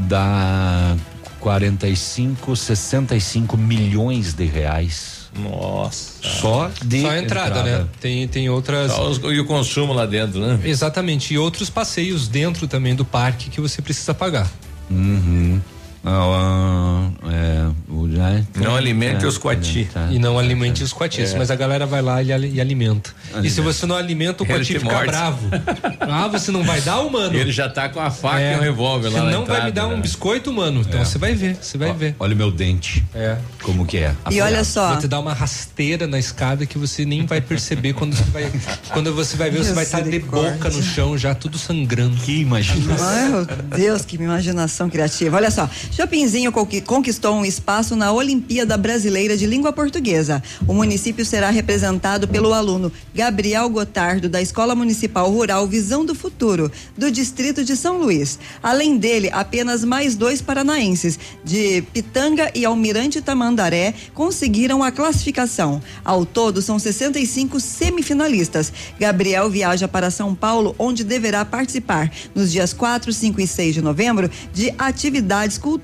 dá 0.07 0.95
45, 1.39 2.55
65 2.55 3.57
milhões 3.57 4.33
de 4.33 4.45
reais. 4.45 5.19
Nossa. 5.37 6.13
Só 6.21 6.71
de 6.83 7.01
Só 7.01 7.09
a 7.11 7.19
entrada, 7.19 7.63
né? 7.63 7.85
Tem, 8.01 8.27
tem 8.27 8.49
outras. 8.49 8.91
Os- 8.97 9.17
e 9.31 9.39
o 9.39 9.45
consumo 9.45 9.93
lá 9.93 10.05
dentro, 10.05 10.39
né? 10.39 10.59
Exatamente. 10.63 11.33
E 11.33 11.37
outros 11.37 11.69
passeios 11.69 12.27
dentro 12.27 12.67
também 12.67 12.95
do 12.95 13.05
parque 13.05 13.49
que 13.49 13.61
você 13.61 13.81
precisa 13.81 14.13
pagar. 14.13 14.49
Uhum. 14.89 15.61
Ah, 16.03 17.09
ah, 17.23 17.31
é, 17.31 17.67
o- 17.91 18.09
já- 18.09 18.41
Não 18.55 18.75
alimente 18.75 19.25
é, 19.25 19.27
os 19.27 19.37
coati. 19.37 19.89
tá. 19.93 20.07
E 20.09 20.17
não 20.17 20.39
alimente 20.39 20.81
os 20.83 20.93
coatis, 20.93 21.33
É. 21.33 21.37
mas 21.37 21.51
a 21.51 21.55
galera 21.55 21.85
vai 21.85 22.01
lá 22.01 22.23
e, 22.23 22.27
e 22.27 22.61
alimenta. 22.61 23.09
E 23.09 23.31
se 23.31 23.37
Alimenta. 23.37 23.61
você 23.63 23.85
não 23.85 23.95
alimenta, 23.95 24.43
o 24.43 24.45
coati 24.45 24.79
fica 24.79 24.85
morde. 24.85 25.11
bravo. 25.11 25.49
Ah, 26.11 26.27
você 26.27 26.51
não 26.51 26.63
vai 26.63 26.81
dar, 26.81 27.03
mano? 27.03 27.35
Ele 27.35 27.51
já 27.51 27.69
tá 27.69 27.87
com 27.89 27.99
a 27.99 28.09
faca 28.09 28.39
É. 28.39 28.53
e 28.53 28.57
um 28.57 28.61
revólver 28.61 29.09
lá 29.09 29.19
Você 29.25 29.31
não 29.31 29.45
vai 29.45 29.65
me 29.65 29.71
dar 29.71 29.87
um 29.87 29.95
né? 29.95 30.01
biscoito, 30.01 30.51
mano? 30.51 30.81
Então 30.81 30.99
É. 31.01 31.05
você 31.05 31.17
vai 31.19 31.35
ver, 31.35 31.55
você 31.61 31.77
vai 31.77 31.93
ver. 31.93 32.15
Olha 32.19 32.33
o 32.33 32.37
meu 32.37 32.49
dente. 32.51 33.03
É. 33.13 33.37
Como 33.61 33.85
que 33.85 33.97
é? 33.97 34.15
E 34.31 34.41
olha 34.41 34.63
só. 34.63 34.89
Vai 34.93 35.01
te 35.01 35.07
dar 35.07 35.19
uma 35.19 35.33
rasteira 35.33 36.07
na 36.07 36.17
escada 36.17 36.65
que 36.65 36.77
você 36.79 37.05
nem 37.05 37.25
vai 37.27 37.39
perceber 37.41 37.93
quando 37.93 38.15
você 38.15 38.23
vai. 38.31 38.51
quando 38.91 39.13
você 39.13 39.37
vai 39.37 39.51
ver, 39.51 39.63
você 39.63 39.73
vai 39.73 39.83
estar 39.83 39.99
de 40.01 40.19
boca 40.19 40.69
no 40.69 40.81
chão, 40.81 41.15
já 41.17 41.35
tudo 41.35 41.57
sangrando. 41.59 42.15
Que 42.17 42.39
imaginação. 42.41 43.07
Ai, 43.07 43.29
meu 43.29 43.45
Deus, 43.77 44.03
que 44.03 44.15
imaginação 44.15 44.89
criativa. 44.89 45.37
Olha 45.37 45.51
só, 45.51 45.69
Chopinzinho 45.91 46.51
conqui- 46.51 46.81
conquistou 46.81 47.35
um 47.35 47.43
espaço 47.43 47.95
na 47.95 48.11
Olimpíada 48.11 48.77
Brasileira 48.77 49.35
de 49.35 49.45
Língua 49.45 49.73
Portuguesa. 49.73 50.41
O 50.67 50.73
município 50.73 51.25
será 51.25 51.49
representado 51.49 52.27
pelo 52.27 52.53
aluno 52.53 52.91
Gabriel 53.13 53.67
Gotardo, 53.69 54.29
da 54.29 54.41
Escola 54.41 54.75
Municipal 54.75 55.29
Rural 55.29 55.67
Visão 55.67 56.05
do 56.05 56.15
Futuro, 56.15 56.71
do 56.97 57.11
distrito 57.11 57.65
de 57.65 57.75
São 57.75 57.97
Luís. 57.97 58.39
Além 58.63 58.97
dele, 58.97 59.29
apenas 59.33 59.83
mais 59.83 60.15
dois 60.15 60.41
paranaenses, 60.41 61.19
de 61.43 61.81
Pitanga 61.93 62.49
e 62.55 62.63
Almirante 62.63 63.19
Tamandaré, 63.21 63.93
conseguiram 64.13 64.81
a 64.81 64.91
classificação. 64.91 65.81
Ao 66.05 66.25
todo, 66.25 66.61
são 66.61 66.79
65 66.79 67.59
semifinalistas. 67.59 68.71
Gabriel 68.97 69.49
viaja 69.49 69.87
para 69.87 70.09
São 70.11 70.33
Paulo, 70.33 70.75
onde 70.79 71.03
deverá 71.03 71.43
participar 71.43 72.09
nos 72.33 72.51
dias 72.51 72.71
4, 72.73 73.11
5 73.11 73.41
e 73.41 73.47
6 73.47 73.73
de 73.75 73.81
novembro 73.81 74.29
de 74.53 74.73
atividades 74.77 75.57
culturais 75.57 75.78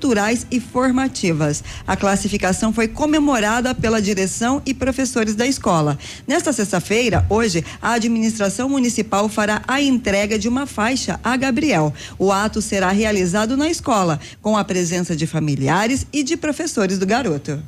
e 0.50 0.60
formativas. 0.60 1.64
A 1.86 1.96
classificação 1.96 2.72
foi 2.72 2.88
comemorada 2.88 3.74
pela 3.74 4.00
direção 4.00 4.62
e 4.64 4.72
professores 4.72 5.34
da 5.34 5.46
escola. 5.46 5.98
Nesta 6.26 6.52
sexta-feira, 6.52 7.24
hoje, 7.28 7.64
a 7.80 7.92
administração 7.92 8.68
municipal 8.68 9.28
fará 9.28 9.62
a 9.66 9.80
entrega 9.80 10.38
de 10.38 10.48
uma 10.48 10.66
faixa 10.66 11.18
a 11.24 11.36
Gabriel. 11.36 11.92
O 12.18 12.30
ato 12.30 12.62
será 12.62 12.90
realizado 12.90 13.56
na 13.56 13.68
escola, 13.68 14.20
com 14.40 14.56
a 14.56 14.64
presença 14.64 15.16
de 15.16 15.26
familiares 15.26 16.06
e 16.12 16.22
de 16.22 16.36
professores 16.36 16.98
do 16.98 17.06
garoto. 17.06 17.62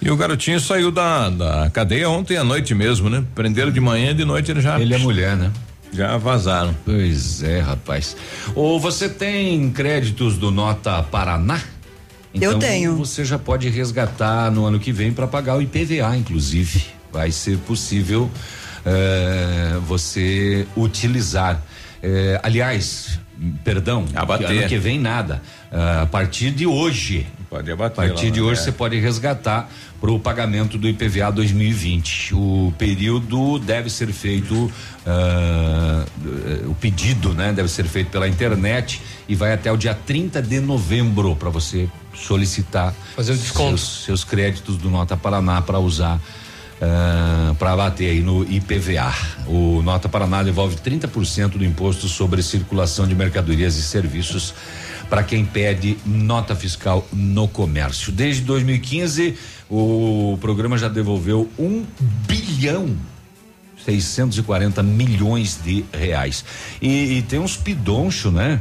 E 0.00 0.10
o 0.10 0.16
garotinho 0.16 0.60
saiu 0.60 0.90
da, 0.90 1.30
da 1.30 1.70
cadeia 1.70 2.10
ontem 2.10 2.36
à 2.36 2.44
noite 2.44 2.74
mesmo, 2.74 3.08
né? 3.08 3.24
Prenderam 3.34 3.72
de 3.72 3.80
manhã 3.80 4.10
e 4.10 4.14
de 4.14 4.24
noite 4.24 4.50
ele 4.50 4.60
já. 4.60 4.78
Ele 4.78 4.94
é 4.94 4.98
mulher, 4.98 5.34
né? 5.34 5.50
Já 5.94 6.16
vazaram. 6.16 6.74
Pois 6.84 7.42
é, 7.42 7.60
rapaz. 7.60 8.16
Ou 8.54 8.80
você 8.80 9.08
tem 9.08 9.70
créditos 9.70 10.36
do 10.36 10.50
Nota 10.50 11.02
Paraná? 11.04 11.60
Eu 12.34 12.50
Então, 12.50 12.58
tenho. 12.58 12.96
Você 12.96 13.24
já 13.24 13.38
pode 13.38 13.68
resgatar 13.68 14.50
no 14.50 14.64
ano 14.66 14.80
que 14.80 14.90
vem 14.92 15.12
para 15.12 15.26
pagar 15.28 15.56
o 15.56 15.62
IPVA, 15.62 16.16
inclusive. 16.16 16.84
Vai 17.12 17.30
ser 17.30 17.58
possível 17.58 18.28
eh, 18.84 19.78
você 19.86 20.66
utilizar. 20.76 21.62
Eh, 22.02 22.40
aliás, 22.42 23.20
perdão, 23.62 24.04
Abater. 24.16 24.50
ano 24.50 24.68
que 24.68 24.76
vem 24.78 24.98
nada. 24.98 25.40
Ah, 25.70 26.02
a 26.02 26.06
partir 26.06 26.50
de 26.50 26.66
hoje. 26.66 27.26
Pode 27.48 27.70
A 27.70 27.74
abater. 27.74 27.96
partir 27.96 28.26
lá, 28.26 28.32
de 28.32 28.40
né? 28.40 28.46
hoje 28.46 28.60
É. 28.60 28.64
você 28.64 28.72
pode 28.72 28.98
resgatar 28.98 29.70
para 30.04 30.12
o 30.12 30.20
pagamento 30.20 30.76
do 30.76 30.86
IPVA 30.86 31.32
2020. 31.32 32.34
O 32.34 32.74
período 32.76 33.58
deve 33.58 33.88
ser 33.88 34.12
feito, 34.12 34.70
ah, 35.06 36.04
eh, 36.26 36.66
o 36.66 36.74
pedido, 36.74 37.32
né, 37.32 37.54
deve 37.54 37.70
ser 37.70 37.86
feito 37.86 38.10
pela 38.10 38.28
internet 38.28 39.00
e 39.26 39.34
vai 39.34 39.54
até 39.54 39.72
o 39.72 39.78
dia 39.78 39.94
30 39.94 40.42
de 40.42 40.60
novembro 40.60 41.34
para 41.34 41.48
você 41.48 41.88
solicitar 42.14 42.94
Fazer 43.16 43.32
o 43.32 43.36
desconto. 43.38 43.78
seus, 43.78 44.04
seus 44.04 44.24
créditos 44.24 44.76
do 44.76 44.90
Nota 44.90 45.16
Paraná 45.16 45.62
para 45.62 45.78
usar 45.78 46.20
para 47.58 47.74
bater 47.76 48.10
aí 48.10 48.20
no 48.20 48.44
IPVA. 48.44 49.14
O 49.46 49.80
Nota 49.82 50.08
Paraná 50.08 50.42
devolve 50.42 50.76
30% 50.76 51.56
do 51.56 51.64
imposto 51.64 52.08
sobre 52.08 52.42
circulação 52.42 53.06
de 53.06 53.14
mercadorias 53.14 53.76
e 53.76 53.82
serviços 53.82 54.52
para 55.08 55.22
quem 55.22 55.44
pede 55.44 55.96
nota 56.04 56.56
fiscal 56.56 57.06
no 57.12 57.46
comércio. 57.46 58.10
Desde 58.10 58.42
2015, 58.42 59.36
o 59.76 60.38
programa 60.38 60.78
já 60.78 60.88
devolveu 60.88 61.48
um 61.58 61.84
bilhão 62.28 62.96
640 63.84 64.82
milhões 64.82 65.58
de 65.62 65.84
reais. 65.92 66.44
E, 66.80 67.18
e 67.18 67.22
tem 67.22 67.38
uns 67.38 67.56
pidoncho, 67.56 68.30
né? 68.30 68.60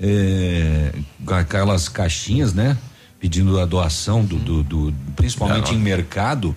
É, 0.00 0.92
com 1.24 1.34
aquelas 1.34 1.88
caixinhas, 1.88 2.52
né? 2.52 2.76
Pedindo 3.20 3.58
a 3.60 3.64
doação 3.64 4.24
do, 4.24 4.36
do- 4.36 4.62
do- 4.62 4.94
principalmente 5.16 5.74
em 5.74 5.78
mercado. 5.78 6.54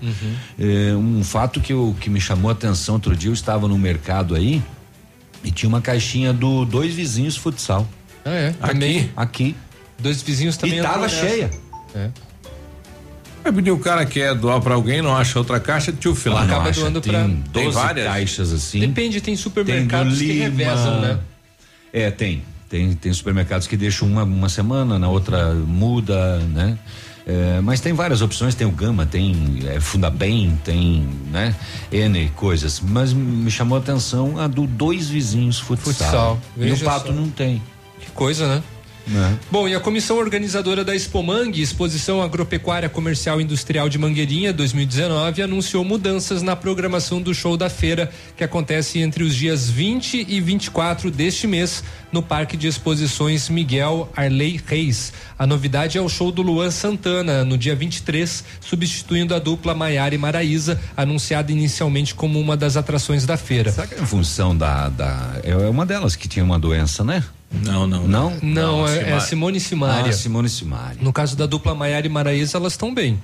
É, 0.60 0.94
um 0.96 1.24
fato 1.24 1.62
que, 1.62 1.72
eu, 1.72 1.96
que 2.00 2.10
me 2.10 2.20
chamou 2.20 2.50
a 2.50 2.54
atenção 2.54 2.96
outro 2.96 3.16
dia, 3.16 3.30
eu 3.30 3.34
estava 3.34 3.68
no 3.68 3.78
mercado 3.78 4.36
aí 4.36 4.62
e 5.44 5.52
tinha 5.52 5.70
uma 5.70 5.80
caixinha 5.82 6.34
do 6.34 6.66
dois 6.66 6.94
vizinhos 6.96 7.38
futsal. 7.38 7.88
Ah, 8.26 8.32
é? 8.32 8.52
Também. 8.52 9.12
Aqui. 9.16 9.56
Dois 10.00 10.22
vizinhos 10.22 10.58
também. 10.58 10.80
E 10.80 10.82
tava 10.82 11.08
cheia. 11.08 11.52
É. 11.96 12.10
Vai 13.48 13.54
pedir 13.56 13.72
o 13.72 13.80
cara 13.80 14.06
quer 14.06 14.36
doar 14.36 14.60
pra 14.60 14.76
alguém, 14.76 15.02
não 15.02 15.16
acha 15.16 15.40
outra 15.40 15.58
caixa, 15.58 15.94
tchuf 15.94 16.28
lá. 16.28 16.44
Acaba 16.44 16.64
não 16.64 16.70
acha. 16.70 16.82
doando 16.82 17.00
Tem 17.00 17.14
pra- 17.14 17.24
12 17.24 17.42
Tem 17.54 17.72
várias? 17.72 18.06
caixas 18.06 18.52
assim. 18.52 18.80
Depende, 18.82 19.22
tem 19.22 19.38
supermercados 19.38 20.18
Tem 20.20 20.28
que 20.28 20.34
revezam, 20.34 21.00
né? 21.00 21.18
É, 21.94 22.12
tem. 22.12 22.44
Tem, 22.70 22.94
tem 22.94 23.14
supermercados 23.14 23.66
que 23.66 23.78
deixam 23.78 24.06
uma, 24.06 24.24
uma 24.24 24.50
semana, 24.50 25.00
na 25.00 25.08
outra 25.08 25.54
muda, 25.54 26.40
né? 26.40 26.78
É, 27.26 27.62
mas 27.62 27.80
tem 27.80 27.94
várias 27.94 28.22
opções, 28.22 28.54
tem 28.54 28.68
o 28.68 28.72
Gama, 28.72 29.06
tem 29.06 29.60
é, 29.66 29.80
Fundabem, 29.80 30.60
tem, 30.66 31.08
né? 31.32 31.56
N 31.90 32.28
coisas. 32.36 32.82
Mas 32.82 33.14
me 33.14 33.50
chamou 33.50 33.78
a 33.78 33.80
atenção 33.82 34.38
a 34.38 34.48
do 34.48 34.68
dois 34.68 35.08
vizinhos 35.10 35.58
futsal. 35.58 35.94
Futsal, 35.94 36.40
E 36.58 36.72
o 36.74 36.80
Pato 36.80 37.08
só. 37.08 37.14
não 37.14 37.30
tem. 37.30 37.62
Que 38.02 38.12
coisa, 38.12 38.46
né? 38.56 38.64
Né? 39.08 39.40
Bom, 39.50 39.68
e 39.68 39.76
a 39.76 39.80
comissão 39.80 40.18
organizadora 40.18 40.84
da 40.84 40.96
Expomang, 40.96 41.62
Exposição 41.62 42.22
Agropecuária 42.22 42.90
Comercial 42.90 43.40
e 43.40 43.44
Industrial 43.44 43.88
de 43.88 43.98
Mangueirinha 43.98 44.52
2019, 44.52 45.42
anunciou 45.42 45.84
mudanças 45.84 46.42
na 46.42 46.56
programação 46.56 47.22
do 47.22 47.34
show 47.34 47.56
da 47.56 47.70
feira, 47.70 48.12
que 48.36 48.44
acontece 48.44 49.00
entre 49.00 49.24
os 49.24 49.34
dias 49.34 49.70
20 49.70 50.26
e 50.28 50.42
24 50.42 51.10
deste 51.10 51.48
mês, 51.48 51.84
no 52.12 52.22
Parque 52.22 52.58
de 52.58 52.68
Exposições 52.68 53.50
Miguel 53.50 54.10
Arley 54.16 54.60
Reis. 54.66 55.14
A 55.40 55.48
novidade 55.48 55.98
é 55.98 56.02
o 56.02 56.10
show 56.10 56.32
do 56.32 56.42
Luan 56.42 56.72
Santana, 56.72 57.46
no 57.46 57.58
dia 57.58 57.76
23, 57.76 58.44
substituindo 58.60 59.34
a 59.34 59.40
dupla 59.40 59.74
Maiara 59.74 60.16
e 60.16 60.18
Maraísa, 60.18 60.80
anunciada 60.96 61.52
inicialmente 61.52 62.14
como 62.14 62.40
uma 62.40 62.58
das 62.58 62.76
atrações 62.76 63.26
da 63.26 63.38
feira. 63.38 63.72
Será 63.72 63.88
que 63.88 63.96
é 63.96 64.02
em 64.02 64.06
função 64.06 64.56
da, 64.56 64.90
da. 64.90 65.40
É 65.44 65.56
uma 65.56 65.86
delas 65.86 66.16
que 66.16 66.28
tinha 66.28 66.44
uma 66.44 66.60
doença, 66.60 67.04
né? 67.04 67.24
Não, 67.52 67.88
não. 67.88 68.08
Não? 68.08 68.38
Não, 68.42 68.88
é, 68.88 68.98
é 68.98 69.04
Simara. 69.04 69.20
Simone 69.22 69.60
Simaria. 69.60 70.10
Ah, 70.10 70.14
Simone 70.14 70.50
Simaria. 70.50 70.98
No 71.02 71.14
caso 71.14 71.36
da 71.36 71.46
dupla 71.46 71.74
Maiara 71.74 72.06
e 72.06 72.10
Maraísa, 72.10 72.58
elas 72.58 72.74
estão 72.74 72.94
bem. 72.94 73.20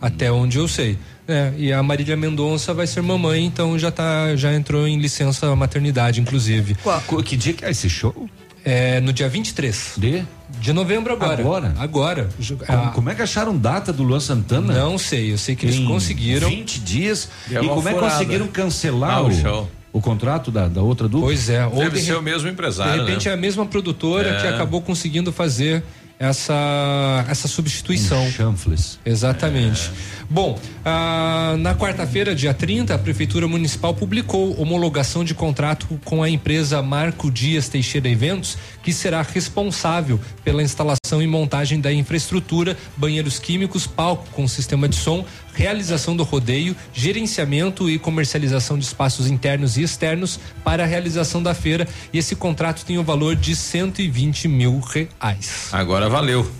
Até 0.00 0.30
onde 0.30 0.58
eu 0.58 0.68
sei. 0.68 0.96
É, 1.26 1.52
e 1.56 1.72
a 1.72 1.82
Marília 1.82 2.16
Mendonça 2.16 2.72
vai 2.72 2.86
ser 2.86 3.02
mamãe, 3.02 3.44
então 3.44 3.78
já 3.78 3.90
tá, 3.90 4.34
já 4.36 4.54
entrou 4.54 4.86
em 4.86 4.98
licença 4.98 5.54
maternidade, 5.56 6.20
inclusive. 6.20 6.76
Co- 7.06 7.22
Que 7.22 7.36
dia 7.36 7.52
que 7.52 7.64
é 7.64 7.70
esse 7.70 7.88
show? 7.90 8.28
É, 8.64 9.00
no 9.00 9.12
dia 9.12 9.28
23. 9.28 9.92
De? 9.96 10.24
De 10.60 10.72
novembro 10.72 11.12
agora. 11.12 11.40
Agora? 11.42 11.74
Agora. 11.78 12.28
Como, 12.66 12.92
como 12.92 13.10
é 13.10 13.14
que 13.14 13.22
acharam 13.22 13.56
data 13.56 13.92
do 13.92 14.02
Luan 14.02 14.20
Santana? 14.20 14.72
Não 14.74 14.98
sei, 14.98 15.32
eu 15.32 15.38
sei 15.38 15.54
que 15.56 15.66
eles 15.66 15.76
Em 15.76 15.84
conseguiram. 15.86 16.48
20 16.48 16.80
dias. 16.80 17.28
E 17.48 17.54
E, 17.54 17.56
é 17.56 17.60
como 17.60 17.88
é 17.88 17.92
que 17.92 17.98
furada. 17.98 18.12
conseguiram 18.14 18.46
cancelar 18.48 19.10
Ah, 19.18 19.22
o 19.22 19.32
show. 19.32 19.70
O 19.98 20.00
contrato 20.00 20.50
da, 20.50 20.68
da 20.68 20.80
outra 20.82 21.06
dupla? 21.08 21.26
Pois 21.26 21.48
é. 21.50 21.66
Ou 21.66 21.76
Deve 21.76 21.98
de 21.98 22.04
ser 22.06 22.12
re- 22.12 22.18
o 22.18 22.22
mesmo 22.22 22.48
empresário, 22.48 22.92
De 22.94 22.98
repente 23.08 23.26
né? 23.26 23.32
é 23.32 23.34
a 23.34 23.36
mesma 23.36 23.66
produtora 23.66 24.28
É. 24.30 24.40
que 24.40 24.46
acabou 24.46 24.80
conseguindo 24.80 25.32
fazer 25.32 25.82
essa 26.20 27.24
essa 27.28 27.46
substituição. 27.48 28.28
Chanfles. 28.30 28.98
Exatamente. 29.06 29.90
Bom, 30.28 30.58
ah, 30.84 31.54
na 31.58 31.74
quarta-feira, 31.74 32.34
dia 32.34 32.52
30, 32.52 32.94
a 32.94 32.98
Prefeitura 32.98 33.46
Municipal 33.48 33.94
publicou 33.94 34.60
homologação 34.60 35.24
de 35.24 35.32
contrato 35.34 35.86
com 36.04 36.22
a 36.22 36.28
empresa 36.28 36.82
Marco 36.82 37.30
Dias 37.30 37.68
Teixeira 37.68 38.08
Eventos, 38.08 38.58
que 38.88 38.92
será 38.94 39.20
responsável 39.20 40.18
pela 40.42 40.62
instalação 40.62 41.20
e 41.20 41.26
montagem 41.26 41.78
da 41.78 41.92
infraestrutura, 41.92 42.74
banheiros 42.96 43.38
químicos, 43.38 43.86
palco 43.86 44.26
com 44.32 44.48
sistema 44.48 44.88
de 44.88 44.96
som, 44.96 45.26
realização 45.52 46.16
do 46.16 46.22
rodeio, 46.22 46.74
gerenciamento 46.94 47.90
e 47.90 47.98
comercialização 47.98 48.78
de 48.78 48.86
espaços 48.86 49.26
internos 49.26 49.76
e 49.76 49.82
externos 49.82 50.40
para 50.64 50.84
a 50.84 50.86
realização 50.86 51.42
da 51.42 51.52
feira. 51.52 51.86
E 52.14 52.16
esse 52.16 52.34
contrato 52.34 52.82
tem 52.86 52.96
o 52.96 53.04
valor 53.04 53.36
de 53.36 53.54
120 53.54 54.48
mil 54.48 54.80
reais. 54.80 55.68
Agora 55.70 56.08
valeu. 56.08 56.50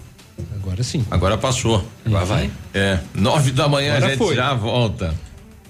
Agora 0.54 0.82
sim. 0.82 1.06
Agora 1.10 1.38
passou. 1.38 1.82
Agora 2.04 2.26
vai? 2.26 2.50
É. 2.74 2.98
Nove 3.14 3.52
da 3.52 3.66
manhã 3.66 3.92
Agora 3.92 4.04
a 4.04 4.08
gente 4.10 4.18
foi. 4.18 4.36
já 4.36 4.52
volta. 4.52 5.14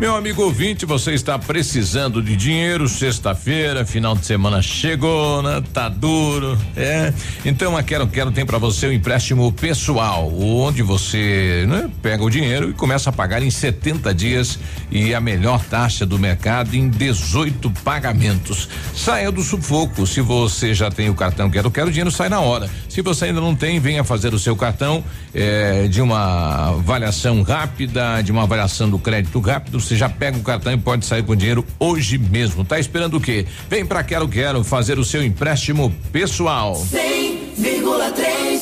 Meu 0.00 0.16
amigo 0.16 0.42
ouvinte, 0.42 0.86
você 0.86 1.12
está 1.12 1.38
precisando 1.38 2.22
de 2.22 2.34
dinheiro, 2.34 2.88
sexta-feira, 2.88 3.84
final 3.84 4.16
de 4.16 4.24
semana 4.24 4.62
chegou, 4.62 5.42
né? 5.42 5.62
Tá 5.74 5.90
duro, 5.90 6.58
é. 6.74 7.12
Então 7.44 7.76
a 7.76 7.82
Quero 7.82 8.06
Quero 8.06 8.30
tem 8.30 8.46
para 8.46 8.56
você 8.56 8.86
o 8.86 8.92
empréstimo 8.94 9.52
pessoal, 9.52 10.32
onde 10.34 10.82
você 10.82 11.66
né, 11.68 11.90
pega 12.00 12.24
o 12.24 12.30
dinheiro 12.30 12.70
e 12.70 12.72
começa 12.72 13.10
a 13.10 13.12
pagar 13.12 13.42
em 13.42 13.50
70 13.50 14.14
dias 14.14 14.58
e 14.90 15.14
a 15.14 15.20
melhor 15.20 15.62
taxa 15.66 16.06
do 16.06 16.18
mercado 16.18 16.74
em 16.74 16.88
18 16.88 17.70
pagamentos. 17.84 18.70
Saia 18.94 19.30
do 19.30 19.42
sufoco. 19.42 20.06
Se 20.06 20.22
você 20.22 20.72
já 20.72 20.90
tem 20.90 21.10
o 21.10 21.14
cartão 21.14 21.50
Quero 21.50 21.70
Quero, 21.70 21.88
o 21.88 21.90
dinheiro 21.90 22.10
sai 22.10 22.30
na 22.30 22.40
hora. 22.40 22.70
Se 22.88 23.02
você 23.02 23.26
ainda 23.26 23.42
não 23.42 23.54
tem, 23.54 23.78
venha 23.78 24.02
fazer 24.02 24.32
o 24.32 24.38
seu 24.38 24.56
cartão 24.56 25.04
eh, 25.34 25.88
de 25.88 26.00
uma 26.00 26.70
avaliação 26.70 27.42
rápida, 27.42 28.22
de 28.22 28.32
uma 28.32 28.44
avaliação 28.44 28.88
do 28.88 28.98
crédito 28.98 29.38
rápido. 29.40 29.78
Você 29.90 29.96
já 29.96 30.08
pega 30.08 30.38
o 30.38 30.42
cartão 30.44 30.72
e 30.72 30.78
pode 30.78 31.04
sair 31.04 31.24
com 31.24 31.34
dinheiro 31.34 31.66
hoje 31.76 32.16
mesmo. 32.16 32.64
Tá 32.64 32.78
esperando 32.78 33.16
o 33.16 33.20
quê? 33.20 33.44
Vem 33.68 33.84
pra 33.84 34.04
Quero 34.04 34.28
Quero 34.28 34.62
fazer 34.62 35.00
o 35.00 35.04
seu 35.04 35.20
empréstimo 35.20 35.92
pessoal. 36.12 36.74
100,3. 36.74 38.60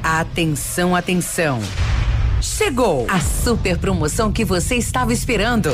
Atenção, 0.00 0.94
atenção. 0.94 1.60
Chegou 2.40 3.04
a 3.10 3.18
super 3.18 3.78
promoção 3.78 4.30
que 4.30 4.44
você 4.44 4.76
estava 4.76 5.12
esperando. 5.12 5.72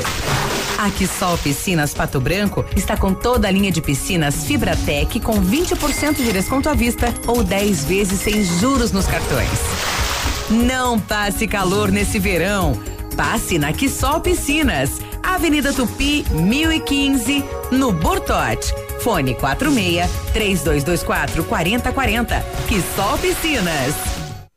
A 0.79 0.89
Quissol 0.89 1.37
Piscinas 1.37 1.93
Pato 1.93 2.19
Branco 2.19 2.65
está 2.75 2.97
com 2.97 3.13
toda 3.13 3.47
a 3.47 3.51
linha 3.51 3.71
de 3.71 3.83
piscinas 3.83 4.45
Fibratec 4.45 5.19
com 5.19 5.39
20% 5.39 6.15
de 6.15 6.33
desconto 6.33 6.69
à 6.69 6.73
vista 6.73 7.13
ou 7.27 7.43
10 7.43 7.85
vezes 7.85 8.19
sem 8.19 8.43
juros 8.43 8.91
nos 8.91 9.05
cartões. 9.05 9.47
Não 10.49 10.99
passe 10.99 11.47
calor 11.47 11.91
nesse 11.91 12.17
verão. 12.17 12.73
Passe 13.15 13.57
na 13.57 13.71
Quissol 13.71 14.19
Piscinas, 14.19 14.99
Avenida 15.23 15.71
Tupi, 15.71 16.25
1015, 16.31 17.43
no 17.71 17.91
Bortote. 17.91 18.73
Fone 18.99 19.35
46 19.35 20.09
3224 20.33 21.43
4040. 21.45 22.45
Quissol 22.67 23.17
Piscinas. 23.19 24.24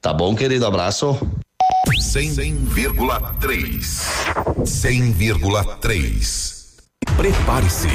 Tá 0.00 0.12
bom, 0.12 0.34
querido? 0.34 0.66
Abraço. 0.66 1.18
100,3. 1.98 3.80
100,3. 4.64 6.56
Prepare-se. 7.16 7.88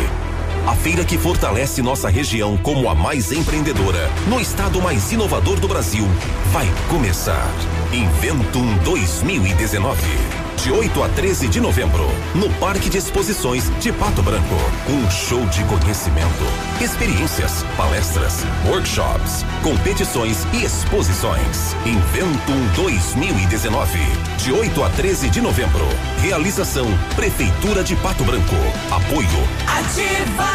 A 0.68 0.76
feira 0.76 1.04
que 1.04 1.18
fortalece 1.18 1.82
nossa 1.82 2.08
região 2.08 2.56
como 2.58 2.88
a 2.88 2.96
mais 2.96 3.32
empreendedora, 3.32 4.10
no 4.28 4.40
estado 4.40 4.82
mais 4.82 5.12
inovador 5.12 5.60
do 5.60 5.68
Brasil, 5.68 6.06
vai 6.52 6.68
começar. 6.90 7.50
Inventum 7.92 8.78
2019. 8.84 10.41
De 10.64 10.72
8 10.72 11.04
a 11.04 11.10
13 11.10 11.48
de 11.48 11.60
novembro, 11.60 12.08
no 12.36 12.48
Parque 12.60 12.88
de 12.88 12.96
Exposições 13.00 13.64
de 13.80 13.92
Pato 13.92 14.22
Branco. 14.22 14.56
Um 14.88 15.10
show 15.10 15.44
de 15.48 15.64
conhecimento, 15.64 16.46
experiências, 16.80 17.64
palestras, 17.76 18.44
workshops, 18.68 19.44
competições 19.64 20.46
e 20.54 20.64
exposições. 20.64 21.76
Inventum 21.84 22.64
2019. 22.76 23.98
De 24.38 24.52
8 24.52 24.84
a 24.84 24.90
13 24.92 25.32
de 25.32 25.42
novembro. 25.42 25.84
Realização 26.22 26.86
Prefeitura 27.16 27.84
de 27.84 27.96
Pato 27.96 28.24
Branco. 28.24 28.56
Apoio 28.92 29.28
Ativa 29.66 30.46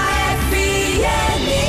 FM. 0.50 1.66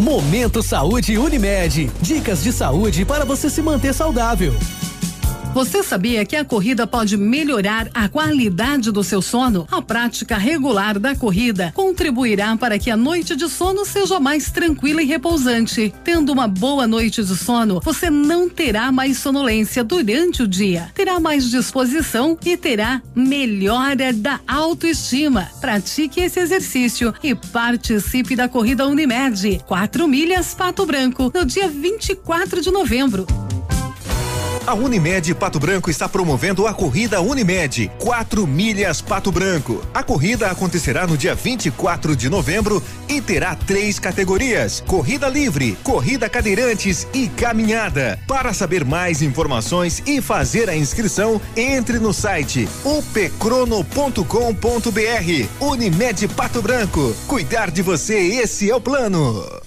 Momento 0.00 0.62
Saúde 0.62 1.18
Unimed. 1.18 1.90
Dicas 2.00 2.44
de 2.44 2.52
saúde 2.52 3.04
para 3.04 3.24
você 3.24 3.50
se 3.50 3.60
manter 3.60 3.92
saudável. 3.92 4.54
Você 5.54 5.82
sabia 5.82 6.24
que 6.24 6.34
a 6.34 6.46
corrida 6.46 6.86
pode 6.86 7.14
melhorar 7.14 7.86
a 7.92 8.08
qualidade 8.08 8.90
do 8.90 9.04
seu 9.04 9.20
sono? 9.20 9.68
A 9.70 9.82
prática 9.82 10.38
regular 10.38 10.98
da 10.98 11.14
corrida 11.14 11.70
contribuirá 11.74 12.56
para 12.56 12.78
que 12.78 12.90
a 12.90 12.96
noite 12.96 13.36
de 13.36 13.46
sono 13.50 13.84
seja 13.84 14.18
mais 14.18 14.50
tranquila 14.50 15.02
e 15.02 15.06
repousante. 15.06 15.92
Tendo 16.02 16.32
uma 16.32 16.48
boa 16.48 16.86
noite 16.86 17.22
de 17.22 17.36
sono, 17.36 17.82
você 17.84 18.08
não 18.08 18.48
terá 18.48 18.90
mais 18.90 19.18
sonolência 19.18 19.84
durante 19.84 20.42
o 20.42 20.48
dia, 20.48 20.90
terá 20.94 21.20
mais 21.20 21.50
disposição 21.50 22.38
e 22.46 22.56
terá 22.56 23.02
melhora 23.14 24.10
da 24.10 24.40
autoestima. 24.48 25.50
Pratique 25.60 26.20
esse 26.20 26.40
exercício 26.40 27.12
e 27.22 27.34
participe 27.34 28.34
da 28.34 28.48
corrida 28.48 28.88
Unimed. 28.88 29.60
4 29.66 30.08
milhas 30.08 30.54
Pato 30.54 30.86
Branco, 30.86 31.30
no 31.34 31.44
dia 31.44 31.68
24 31.68 32.62
de 32.62 32.70
novembro. 32.70 33.26
A 34.64 34.74
Unimed 34.74 35.34
Pato 35.34 35.58
Branco 35.58 35.90
está 35.90 36.08
promovendo 36.08 36.68
a 36.68 36.72
corrida 36.72 37.20
Unimed 37.20 37.90
4 37.98 38.46
milhas 38.46 39.00
Pato 39.00 39.32
Branco. 39.32 39.84
A 39.92 40.04
corrida 40.04 40.48
acontecerá 40.48 41.04
no 41.04 41.18
dia 41.18 41.34
24 41.34 42.14
de 42.14 42.30
novembro 42.30 42.80
e 43.08 43.20
terá 43.20 43.56
três 43.56 43.98
categorias: 43.98 44.80
corrida 44.86 45.28
livre, 45.28 45.76
corrida 45.82 46.28
cadeirantes 46.28 47.08
e 47.12 47.28
caminhada. 47.28 48.20
Para 48.28 48.54
saber 48.54 48.84
mais 48.84 49.20
informações 49.20 50.00
e 50.06 50.22
fazer 50.22 50.70
a 50.70 50.76
inscrição, 50.76 51.40
entre 51.56 51.98
no 51.98 52.12
site 52.12 52.68
upcrono.com.br. 52.84 53.82
Unimed 55.60 56.28
Pato 56.28 56.62
Branco. 56.62 57.12
Cuidar 57.26 57.68
de 57.68 57.82
você, 57.82 58.16
esse 58.16 58.70
é 58.70 58.76
o 58.76 58.80
plano. 58.80 59.61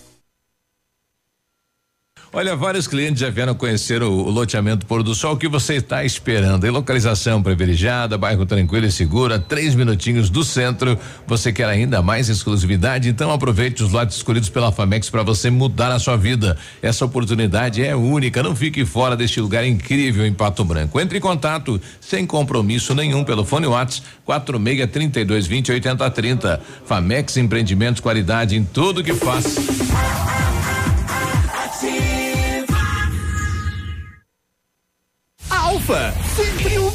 Olha, 2.37 2.53
vários 2.53 2.85
clientes 2.85 3.21
já 3.21 3.29
vieram 3.29 3.55
conhecer 3.55 4.03
o, 4.03 4.11
o 4.11 4.29
loteamento 4.29 4.85
Pôr 4.85 5.01
do 5.01 5.15
Sol. 5.15 5.35
O 5.35 5.37
que 5.37 5.47
você 5.47 5.75
está 5.75 6.03
esperando? 6.03 6.69
Localização 6.69 7.41
privilegiada, 7.41 8.17
bairro 8.17 8.45
tranquilo 8.45 8.85
e 8.85 8.91
seguro, 8.91 9.33
a 9.33 9.39
três 9.39 9.73
minutinhos 9.73 10.29
do 10.29 10.43
centro. 10.43 10.99
Você 11.25 11.53
quer 11.53 11.69
ainda 11.69 12.01
mais 12.01 12.27
exclusividade? 12.27 13.07
Então 13.07 13.31
aproveite 13.31 13.81
os 13.81 13.93
lotes 13.93 14.17
escolhidos 14.17 14.49
pela 14.49 14.69
Famex 14.69 15.09
para 15.09 15.23
você 15.23 15.49
mudar 15.49 15.93
a 15.93 15.97
sua 15.97 16.17
vida. 16.17 16.57
Essa 16.81 17.05
oportunidade 17.05 17.81
é 17.81 17.95
única. 17.95 18.43
Não 18.43 18.53
fique 18.53 18.83
fora 18.83 19.15
deste 19.15 19.39
lugar 19.39 19.65
incrível 19.65 20.25
em 20.25 20.33
Pato 20.33 20.65
Branco. 20.65 20.99
Entre 20.99 21.19
em 21.19 21.21
contato 21.21 21.79
sem 22.01 22.25
compromisso 22.27 22.93
nenhum 22.93 23.23
pelo 23.23 23.45
fone 23.45 23.65
Whats 23.65 24.03
46 24.25 24.91
32 24.91 25.47
20 25.47 25.71
80 25.71 26.11
30. 26.11 26.61
Famex 26.85 27.37
Empreendimentos, 27.37 28.01
qualidade 28.01 28.57
em 28.57 28.65
tudo 28.65 29.01
que 29.01 29.13
faz. 29.13 29.55
Alfa, 35.87 36.15
sempre 36.35 36.79
o 36.79 36.94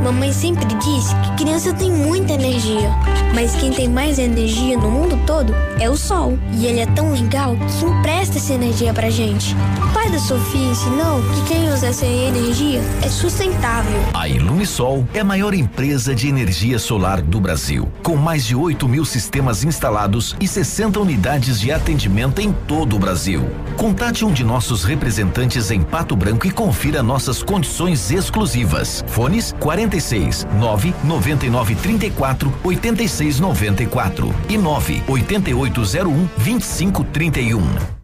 Mamãe 0.03 0.33
sempre 0.33 0.65
disse 0.65 1.15
que 1.15 1.43
criança 1.43 1.71
tem 1.73 1.91
muita 1.91 2.33
energia, 2.33 2.89
mas 3.35 3.55
quem 3.55 3.71
tem 3.71 3.87
mais 3.87 4.17
energia 4.17 4.75
no 4.75 4.89
mundo 4.89 5.15
todo 5.27 5.53
é 5.79 5.87
o 5.87 5.95
sol. 5.95 6.39
E 6.53 6.65
ele 6.65 6.79
é 6.79 6.87
tão 6.87 7.11
legal 7.11 7.55
que 7.55 7.85
empresta 7.85 8.37
essa 8.37 8.53
energia 8.53 8.91
pra 8.93 9.11
gente. 9.11 9.55
O 9.77 9.93
pai 9.93 10.09
da 10.09 10.17
Sofia 10.17 10.71
ensinou 10.71 11.21
que 11.21 11.53
quem 11.53 11.71
usa 11.71 11.87
essa 11.87 12.05
energia 12.05 12.81
é 13.03 13.09
sustentável. 13.09 13.99
A 14.13 14.27
Ilumisol 14.27 15.07
é 15.13 15.19
a 15.19 15.23
maior 15.23 15.53
empresa 15.53 16.15
de 16.15 16.27
energia 16.27 16.79
solar 16.79 17.21
do 17.21 17.39
Brasil, 17.39 17.87
com 18.01 18.15
mais 18.15 18.43
de 18.43 18.55
8 18.55 18.87
mil 18.87 19.05
sistemas 19.05 19.63
instalados 19.63 20.35
e 20.39 20.47
60 20.47 20.99
unidades 20.99 21.59
de 21.59 21.71
atendimento 21.71 22.41
em 22.41 22.51
todo 22.51 22.95
o 22.95 22.99
Brasil. 22.99 23.47
Contate 23.77 24.25
um 24.25 24.31
de 24.31 24.43
nossos 24.43 24.83
representantes 24.83 25.69
em 25.69 25.81
Pato 25.81 26.15
Branco 26.15 26.47
e 26.47 26.51
confira 26.51 27.03
nossas 27.03 27.43
condições 27.43 28.09
exclusivas. 28.09 29.03
Fones 29.07 29.53
46 29.91 30.47
9 30.57 30.93
99 31.03 31.75
34 31.75 32.53
86 32.63 33.39
94 33.39 34.33
e 34.47 34.57
9 34.57 35.03
8801 35.07 36.29
2531. 36.37 38.00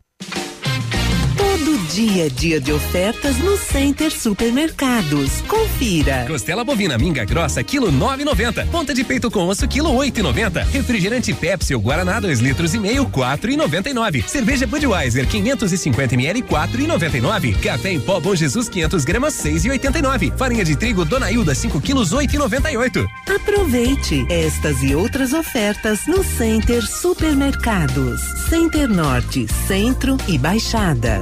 Dia 1.98 2.28
é 2.28 2.30
dia 2.30 2.62
de 2.62 2.72
ofertas 2.72 3.40
no 3.40 3.58
Center 3.58 4.12
Supermercados. 4.12 5.42
Confira. 5.48 6.26
Costela 6.28 6.64
bovina 6.64 6.96
minga 6.96 7.26
grossa, 7.26 7.64
quilo 7.64 7.92
9,90. 7.92 8.68
Ponta 8.68 8.94
de 8.94 9.04
peito 9.04 9.32
com 9.32 9.48
osso, 9.48 9.68
quilo 9.68 9.90
8,90. 9.90 10.64
Refrigerante 10.68 11.34
Pepsi 11.34 11.74
ou 11.74 11.82
Guaraná, 11.82 12.20
2 12.20 12.38
litros 12.40 12.76
e 12.76 12.80
meio, 12.80 13.04
4,99. 13.08 14.28
Cerveja 14.28 14.68
Budweiser, 14.68 15.28
550 15.28 16.14
ml, 16.14 16.44
4,99. 16.44 17.60
Café 17.62 17.94
em 17.94 18.00
pó 18.00 18.20
Bom 18.20 18.36
Jesus, 18.36 18.70
500 18.70 19.04
gramas, 19.04 19.34
6,89. 19.34 20.38
Farinha 20.38 20.64
de 20.64 20.76
trigo 20.76 21.04
Dona 21.04 21.32
Hilda, 21.32 21.56
5 21.56 21.82
quilos, 21.82 22.14
8,98. 22.14 23.08
Aproveite 23.36 24.24
estas 24.30 24.84
e 24.84 24.94
outras 24.94 25.34
ofertas 25.34 26.06
no 26.06 26.24
Center 26.24 26.86
Supermercados. 26.86 28.22
Center 28.48 28.88
Norte, 28.88 29.48
Centro 29.68 30.16
e 30.28 30.38
Baixada. 30.38 31.22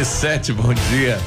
E 0.00 0.04
7, 0.04 0.52
bom 0.52 0.74
dia. 0.74 1.18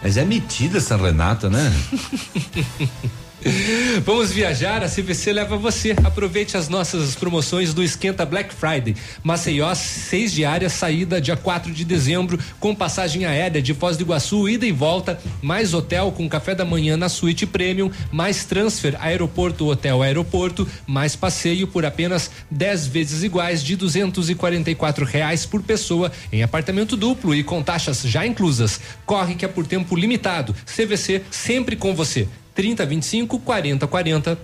Mas 0.03 0.17
é 0.17 0.25
metida 0.25 0.79
essa 0.79 0.97
Renata, 0.97 1.51
né? 1.51 1.73
Vamos 4.05 4.33
viajar, 4.33 4.83
a 4.83 4.89
CVC 4.89 5.33
leva 5.33 5.57
você. 5.57 5.95
Aproveite 6.05 6.57
as 6.57 6.69
nossas 6.69 7.15
promoções 7.15 7.73
do 7.73 7.83
Esquenta 7.83 8.25
Black 8.25 8.53
Friday. 8.53 8.97
Maceió, 9.23 9.73
seis 9.75 10.33
diárias, 10.33 10.73
saída 10.73 11.21
dia 11.21 11.37
4 11.37 11.73
de 11.73 11.85
dezembro, 11.85 12.39
com 12.59 12.75
passagem 12.75 13.25
aérea 13.25 13.63
de 13.63 13.75
Foz 13.75 13.97
do 13.97 14.03
Iguaçu, 14.03 14.49
ida 14.49 14.67
e 14.67 14.73
volta, 14.73 15.19
mais 15.41 15.75
hotel 15.75 16.13
com 16.13 16.29
café 16.29 16.55
da 16.55 16.65
manhã 16.65 16.97
na 16.97 17.09
suíte 17.09 17.47
premium, 17.47 17.91
mais 18.11 18.45
transfer 18.45 18.97
aeroporto, 19.01 19.67
hotel, 19.67 20.03
aeroporto, 20.03 20.67
mais 20.87 21.15
passeio 21.15 21.67
por 21.67 21.85
apenas 21.85 22.31
10 22.51 22.87
vezes 22.89 23.23
iguais 23.23 23.63
de 23.63 23.77
244 23.77 25.05
reais 25.05 25.47
por 25.47 25.63
pessoa 25.63 26.11
em 26.33 26.43
apartamento 26.43 26.97
duplo 26.97 27.35
e 27.35 27.45
com 27.45 27.63
taxas 27.63 28.03
já 28.03 28.27
inclusas. 28.27 28.81
Corre 29.05 29.35
que 29.35 29.45
é 29.45 29.49
por 29.49 29.67
tempo 29.67 29.95
limitado. 29.95 30.55
CVC 30.67 31.23
sempre 31.31 31.77
com 31.77 31.95
você. 31.95 32.27
30 32.57 32.87
25 32.87 33.39
40 33.39 33.87
40. 33.87 34.39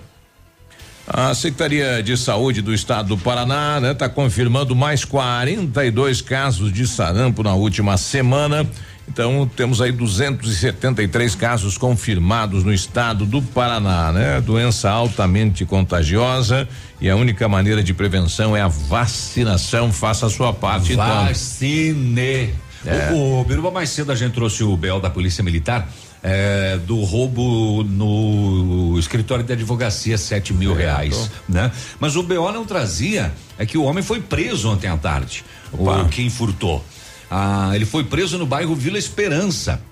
A 1.04 1.34
Secretaria 1.34 2.00
de 2.00 2.16
Saúde 2.16 2.62
do 2.62 2.72
Estado 2.72 3.08
do 3.08 3.18
Paraná 3.18 3.80
está 3.90 4.08
confirmando 4.08 4.76
mais 4.76 5.04
42 5.04 6.20
casos 6.22 6.72
de 6.72 6.86
sarampo 6.86 7.42
na 7.42 7.54
última 7.54 7.96
semana. 7.96 8.64
Então 9.08 9.50
temos 9.56 9.80
aí 9.80 9.90
273 9.90 11.34
casos 11.34 11.76
confirmados 11.76 12.62
no 12.62 12.72
estado 12.72 13.26
do 13.26 13.42
Paraná, 13.42 14.12
né? 14.12 14.40
Doença 14.40 14.90
altamente 14.90 15.64
contagiosa 15.64 16.68
e 17.00 17.10
a 17.10 17.16
única 17.16 17.48
maneira 17.48 17.82
de 17.82 17.92
prevenção 17.92 18.56
é 18.56 18.60
a 18.60 18.68
vacinação. 18.68 19.92
Faça 19.92 20.26
a 20.26 20.30
sua 20.30 20.52
parte, 20.52 20.92
então. 20.92 21.24
Vacine. 21.24 22.54
É. 22.86 23.12
O, 23.12 23.40
o 23.40 23.44
Biruba 23.44 23.70
mais 23.70 23.90
cedo 23.90 24.12
a 24.12 24.14
gente 24.14 24.34
trouxe 24.34 24.62
o 24.62 24.76
BL 24.76 25.00
da 25.00 25.10
Polícia 25.10 25.42
Militar. 25.42 25.88
É, 26.22 26.78
do 26.78 27.02
roubo 27.02 27.82
no 27.82 28.98
escritório 28.98 29.44
de 29.44 29.52
advocacia, 29.52 30.16
sete 30.16 30.52
mil 30.52 30.74
reais, 30.74 31.30
né? 31.48 31.72
Mas 31.98 32.14
o 32.16 32.22
BO 32.22 32.52
não 32.52 32.64
trazia, 32.64 33.32
é 33.58 33.66
que 33.66 33.76
o 33.76 33.82
homem 33.82 34.02
foi 34.02 34.20
preso 34.20 34.70
ontem 34.70 34.88
à 34.88 34.96
tarde, 34.96 35.44
o 35.72 36.08
quem 36.08 36.30
furtou. 36.30 36.84
Ah, 37.30 37.72
ele 37.74 37.86
foi 37.86 38.04
preso 38.04 38.38
no 38.38 38.46
bairro 38.46 38.74
Vila 38.74 38.98
Esperança. 38.98 39.82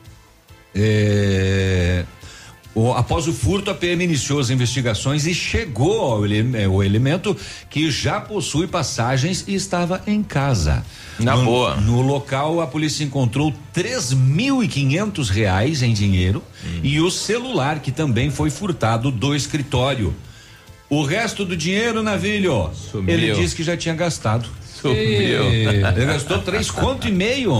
É, 0.74 2.04
o- 2.74 2.92
após 2.92 3.26
o 3.26 3.32
furto, 3.32 3.70
a 3.70 3.74
PM 3.74 4.04
iniciou 4.04 4.38
as 4.40 4.48
investigações 4.50 5.26
e 5.26 5.34
chegou 5.34 6.00
ao 6.00 6.24
ele- 6.24 6.56
eh, 6.56 6.68
o 6.68 6.82
elemento 6.82 7.36
que 7.68 7.90
já 7.90 8.20
possui 8.20 8.66
passagens 8.66 9.44
e 9.48 9.54
estava 9.54 10.00
em 10.06 10.22
casa. 10.22 10.84
Na 11.18 11.36
no, 11.36 11.44
boa. 11.44 11.76
No 11.76 12.00
local, 12.00 12.60
a 12.60 12.66
polícia 12.66 13.02
encontrou 13.04 13.52
três 13.72 14.12
mil 14.12 14.62
e 14.62 14.68
quinhentos 14.68 15.28
reais 15.28 15.82
em 15.82 15.92
dinheiro 15.92 16.42
Hum. 16.64 16.80
e 16.82 17.00
o 17.00 17.10
celular 17.10 17.80
que 17.80 17.90
também 17.92 18.30
foi 18.30 18.50
furtado 18.50 19.10
do 19.10 19.34
escritório. 19.34 20.14
O 20.88 21.02
resto 21.04 21.44
do 21.44 21.56
dinheiro, 21.56 22.02
Navilho, 22.02 22.70
Sumiu. 22.74 23.14
ele 23.14 23.32
disse 23.34 23.54
que 23.54 23.62
já 23.62 23.76
tinha 23.76 23.94
gastado. 23.94 24.48
Sumiu. 24.80 25.44
Ele 25.50 26.06
gastou 26.06 26.38
três 26.38 26.70
conto 26.70 27.06
e 27.08 27.12
meio. 27.12 27.52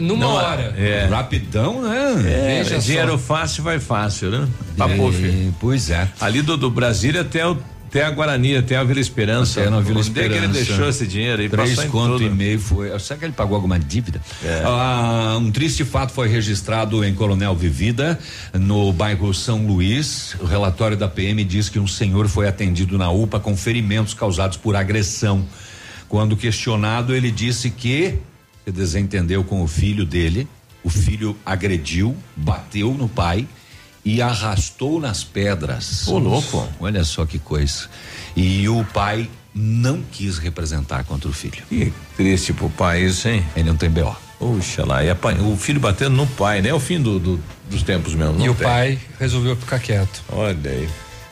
numa 0.00 0.16
Não, 0.20 0.32
hora. 0.34 0.74
É. 0.76 1.06
Rapidão, 1.10 1.82
né? 1.82 2.14
É, 2.26 2.62
Veja 2.62 2.78
dinheiro 2.78 3.12
só. 3.12 3.18
fácil 3.18 3.62
vai 3.62 3.78
fácil, 3.78 4.30
né? 4.30 4.48
Papo, 4.76 5.08
É, 5.08 5.12
filho. 5.12 5.54
Pois 5.60 5.90
é. 5.90 6.08
Ali 6.20 6.42
do, 6.42 6.56
do 6.56 6.70
Brasília 6.70 7.20
até 7.22 7.46
o 7.46 7.56
até 7.90 8.04
a 8.04 8.10
Guarani, 8.12 8.54
até 8.56 8.76
a 8.76 8.84
Vila 8.84 9.00
Esperança. 9.00 9.62
Até 9.62 9.68
na 9.68 9.80
Vila 9.80 9.98
Onde 9.98 10.10
é 10.10 10.12
que 10.12 10.20
ele 10.20 10.36
Esperança. 10.46 10.64
deixou 10.64 10.88
esse 10.88 11.08
dinheiro 11.08 11.42
aí? 11.42 11.48
Três 11.48 11.74
conto 11.86 12.12
tudo. 12.18 12.24
e 12.24 12.30
meio 12.30 12.60
foi. 12.60 12.96
Será 13.00 13.18
que 13.18 13.24
ele 13.24 13.32
pagou 13.32 13.56
alguma 13.56 13.80
dívida? 13.80 14.20
É. 14.44 14.62
Ah, 14.64 15.36
um 15.40 15.50
triste 15.50 15.84
fato 15.84 16.12
foi 16.12 16.28
registrado 16.28 17.04
em 17.04 17.12
Coronel 17.12 17.52
Vivida, 17.56 18.16
no 18.54 18.92
bairro 18.92 19.34
São 19.34 19.66
Luís. 19.66 20.36
O 20.38 20.44
relatório 20.44 20.96
da 20.96 21.08
PM 21.08 21.42
diz 21.42 21.68
que 21.68 21.80
um 21.80 21.86
senhor 21.88 22.28
foi 22.28 22.46
atendido 22.46 22.96
na 22.96 23.10
UPA 23.10 23.40
com 23.40 23.56
ferimentos 23.56 24.14
causados 24.14 24.56
por 24.56 24.76
agressão. 24.76 25.44
Quando 26.10 26.36
questionado, 26.36 27.14
ele 27.14 27.30
disse 27.30 27.70
que 27.70 28.18
se 28.66 28.70
desentendeu 28.72 29.42
com 29.42 29.62
o 29.62 29.66
filho 29.66 30.04
dele. 30.04 30.46
O 30.84 30.90
filho 30.90 31.34
agrediu, 31.46 32.14
bateu 32.36 32.92
no 32.92 33.08
pai 33.08 33.46
e 34.04 34.20
arrastou 34.20 35.00
nas 35.00 35.22
pedras. 35.24 36.06
Ô, 36.08 36.18
louco. 36.18 36.68
Olha 36.80 37.04
só 37.04 37.24
que 37.24 37.38
coisa. 37.38 37.88
E 38.36 38.68
o 38.68 38.84
pai 38.92 39.30
não 39.54 40.02
quis 40.10 40.36
representar 40.38 41.04
contra 41.04 41.28
o 41.28 41.32
filho. 41.32 41.62
Que 41.68 41.92
triste 42.16 42.52
pro 42.52 42.68
pai 42.70 43.04
isso, 43.04 43.28
hein? 43.28 43.44
Ele 43.56 43.68
não 43.68 43.76
tem 43.76 43.88
BO. 43.90 44.14
Puxa 44.38 44.84
lá, 44.86 45.04
e 45.04 45.10
apa- 45.10 45.34
o 45.34 45.56
filho 45.56 45.78
batendo 45.78 46.16
no 46.16 46.26
pai, 46.26 46.62
né? 46.62 46.70
É 46.70 46.74
o 46.74 46.80
fim 46.80 46.98
do, 47.00 47.18
do- 47.18 47.40
dos 47.70 47.82
tempos 47.82 48.14
mesmo. 48.14 48.40
E 48.42 48.48
o 48.48 48.54
tem. 48.54 48.66
pai 48.66 48.98
resolveu 49.18 49.54
ficar 49.54 49.78
quieto. 49.78 50.22
Olha 50.30 50.70
aí. 50.70 50.88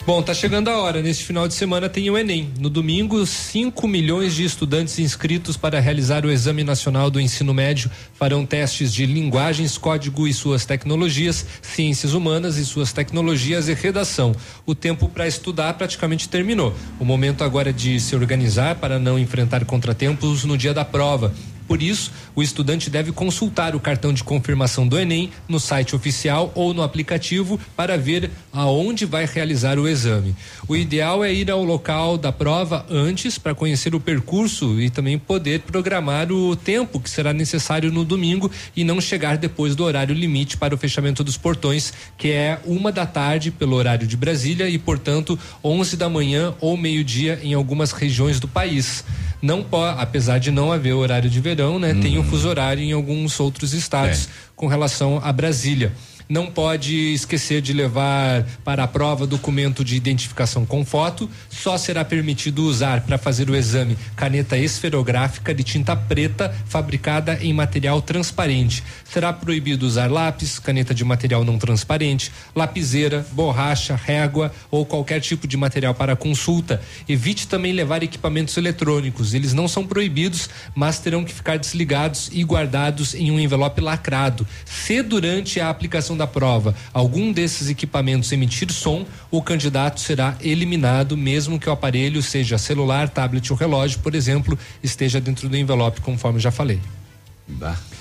Bom, 0.09 0.23
tá 0.23 0.33
chegando 0.33 0.69
a 0.69 0.79
hora. 0.79 1.03
Neste 1.03 1.23
final 1.23 1.47
de 1.47 1.53
semana 1.53 1.87
tem 1.87 2.09
o 2.09 2.17
Enem. 2.17 2.51
No 2.59 2.71
domingo, 2.71 3.27
5 3.27 3.87
milhões 3.87 4.35
de 4.35 4.43
estudantes 4.43 4.99
inscritos 4.99 5.55
para 5.55 5.81
realizar 5.81 6.25
o 6.25 6.31
Exame 6.31 6.65
Nacional 6.65 7.11
do 7.11 7.21
Ensino 7.21 7.53
Médio 7.53 7.91
farão 8.15 8.47
testes 8.47 8.91
de 8.95 9.05
linguagens, 9.05 9.77
código 9.77 10.27
e 10.27 10.33
suas 10.33 10.65
tecnologias, 10.65 11.45
ciências 11.61 12.15
humanas 12.15 12.57
e 12.57 12.65
suas 12.65 12.91
tecnologias 12.91 13.69
e 13.69 13.75
redação. 13.75 14.35
O 14.65 14.75
tempo 14.75 15.11
para 15.11 15.29
estudar 15.29 15.75
praticamente 15.75 16.27
terminou. 16.27 16.73
O 16.99 17.05
momento 17.05 17.45
agora 17.45 17.71
de 17.71 18.01
se 18.01 18.17
organizar 18.17 18.77
para 18.77 18.99
não 18.99 19.19
enfrentar 19.19 19.63
contratempos 19.67 20.43
no 20.43 20.57
dia 20.57 20.73
da 20.73 20.87
prova. 20.87 21.35
Por 21.69 21.83
isso, 21.83 22.11
o 22.35 22.43
estudante 22.43 22.89
deve 22.89 23.13
consultar 23.13 23.77
o 23.77 23.81
cartão 23.81 24.11
de 24.11 24.25
confirmação 24.25 24.89
do 24.89 24.99
Enem 24.99 25.31
no 25.47 25.61
site 25.61 25.95
oficial 25.95 26.51
ou 26.55 26.73
no 26.73 26.83
aplicativo 26.83 27.61
para 27.77 27.99
ver 27.99 28.31
aonde 28.51 29.05
vai 29.05 29.27
realizar 29.27 29.79
o 29.79 29.87
exame. 29.87 30.35
O 30.67 30.75
ideal 30.75 31.23
é 31.23 31.33
ir 31.33 31.51
ao 31.51 31.63
local 31.63 32.17
da 32.17 32.33
prova 32.33 32.87
antes 32.91 33.37
para 33.37 33.55
conhecer 33.55 33.95
o 33.95 34.01
percurso 34.01 34.81
e 34.81 34.89
também 34.89 35.19
poder 35.19 35.61
programar 35.61 36.33
o 36.33 36.57
tempo 36.57 36.99
que 36.99 37.11
será 37.11 37.35
necessário 37.35 37.93
no 37.93 38.03
domingo 38.03 38.51
e 38.75 38.83
não 38.83 38.99
chegar 38.99 39.37
depois 39.37 39.77
do 39.77 39.85
horário 39.85 40.15
limite 40.15 40.57
para 40.57 40.75
o 40.75 40.79
fechamento 40.79 41.23
dos 41.23 41.37
portões, 41.37 41.93
que 42.17 42.31
é 42.31 42.59
uma 42.65 42.91
da 42.91 43.05
tarde 43.05 43.51
pelo 43.51 43.77
horário 43.77 44.07
de 44.07 44.17
Brasília 44.17 44.69
e, 44.71 44.79
portanto, 44.79 45.39
11 45.63 45.99
da 45.99 46.09
manhã 46.09 46.55
ou 46.61 46.79
meio-dia 46.79 47.39
em 47.43 47.53
algumas 47.53 47.93
regiões 47.93 48.41
do 48.41 48.49
país. 48.49 49.05
Não 49.41 49.63
pode, 49.63 50.01
apesar 50.01 50.39
de 50.39 50.51
não 50.51 50.73
haver 50.73 50.93
horário 50.93 51.31
de 51.31 51.41
verão, 51.41 51.79
né? 51.79 51.95
Tem 51.95 52.19
o 52.19 52.25
fuso 52.25 52.49
horário 52.49 52.83
em 52.83 52.93
alguns 52.93 53.39
outros 53.39 53.73
estados 53.73 54.29
com 54.57 54.67
relação 54.67 55.21
a 55.23 55.33
Brasília. 55.33 55.93
Não 56.29 56.51
pode 56.51 57.15
esquecer 57.15 57.63
de 57.63 57.73
levar 57.73 58.45
para 58.63 58.85
a 58.85 58.87
prova 58.87 59.27
documento 59.27 59.83
de 59.83 59.97
identificação 59.97 60.67
com 60.67 60.85
foto. 60.85 61.29
Só 61.49 61.79
será 61.79 62.05
permitido 62.05 62.65
usar 62.65 63.01
para 63.01 63.17
fazer 63.17 63.49
o 63.49 63.57
exame 63.57 63.97
caneta 64.15 64.59
esferográfica 64.59 65.55
de 65.55 65.65
tinta 65.65 65.97
preta 65.97 66.55
fabricada 66.67 67.39
em 67.41 67.55
material 67.55 68.03
transparente. 68.03 68.85
Será 69.11 69.33
proibido 69.33 69.87
usar 69.87 70.11
lápis, 70.11 70.59
caneta 70.59 70.93
de 70.93 71.03
material 71.03 71.45
não 71.45 71.57
transparente, 71.57 72.31
lapiseira, 72.55 73.27
borracha, 73.33 73.97
régua 73.97 74.53
ou 74.71 74.85
qualquer 74.85 75.23
tipo 75.23 75.49
de 75.49 75.57
material 75.57 75.95
para 75.95 76.15
consulta. 76.15 76.83
Evite 77.09 77.49
também 77.49 77.73
levar 77.73 78.03
equipamentos 78.03 78.55
eletrônicos. 78.59 79.33
Eles 79.33 79.55
não 79.55 79.67
são 79.67 79.87
proibidos, 79.87 80.51
mas 80.75 80.99
terão 80.99 81.25
que 81.25 81.33
ficar 81.33 81.57
desligados 81.57 82.29
e 82.35 82.45
guardados 82.45 83.15
em 83.15 83.31
um 83.31 83.41
envelope 83.41 83.81
lacrado. 83.81 84.47
Se 84.67 85.03
durante 85.03 85.59
a 85.59 85.71
aplicação 85.71 86.18
da 86.19 86.27
prova 86.27 86.75
algum 86.93 87.33
desses 87.33 87.71
equipamentos 87.71 88.31
emitir 88.33 88.71
som, 88.71 89.07
o 89.31 89.41
candidato 89.41 90.01
será 90.01 90.37
eliminado, 90.43 91.17
mesmo 91.17 91.59
que 91.59 91.69
o 91.69 91.73
aparelho 91.73 92.23
seja 92.23 92.59
celular, 92.59 93.09
tablet 93.09 93.51
ou 93.51 93.57
relógio, 93.57 94.01
por 94.01 94.15
exemplo, 94.15 94.59
esteja 94.83 95.21
dentro 95.21 95.49
do 95.49 95.57
envelope, 95.57 96.01
conforme 96.03 96.39
já 96.39 96.51
falei. 96.51 96.79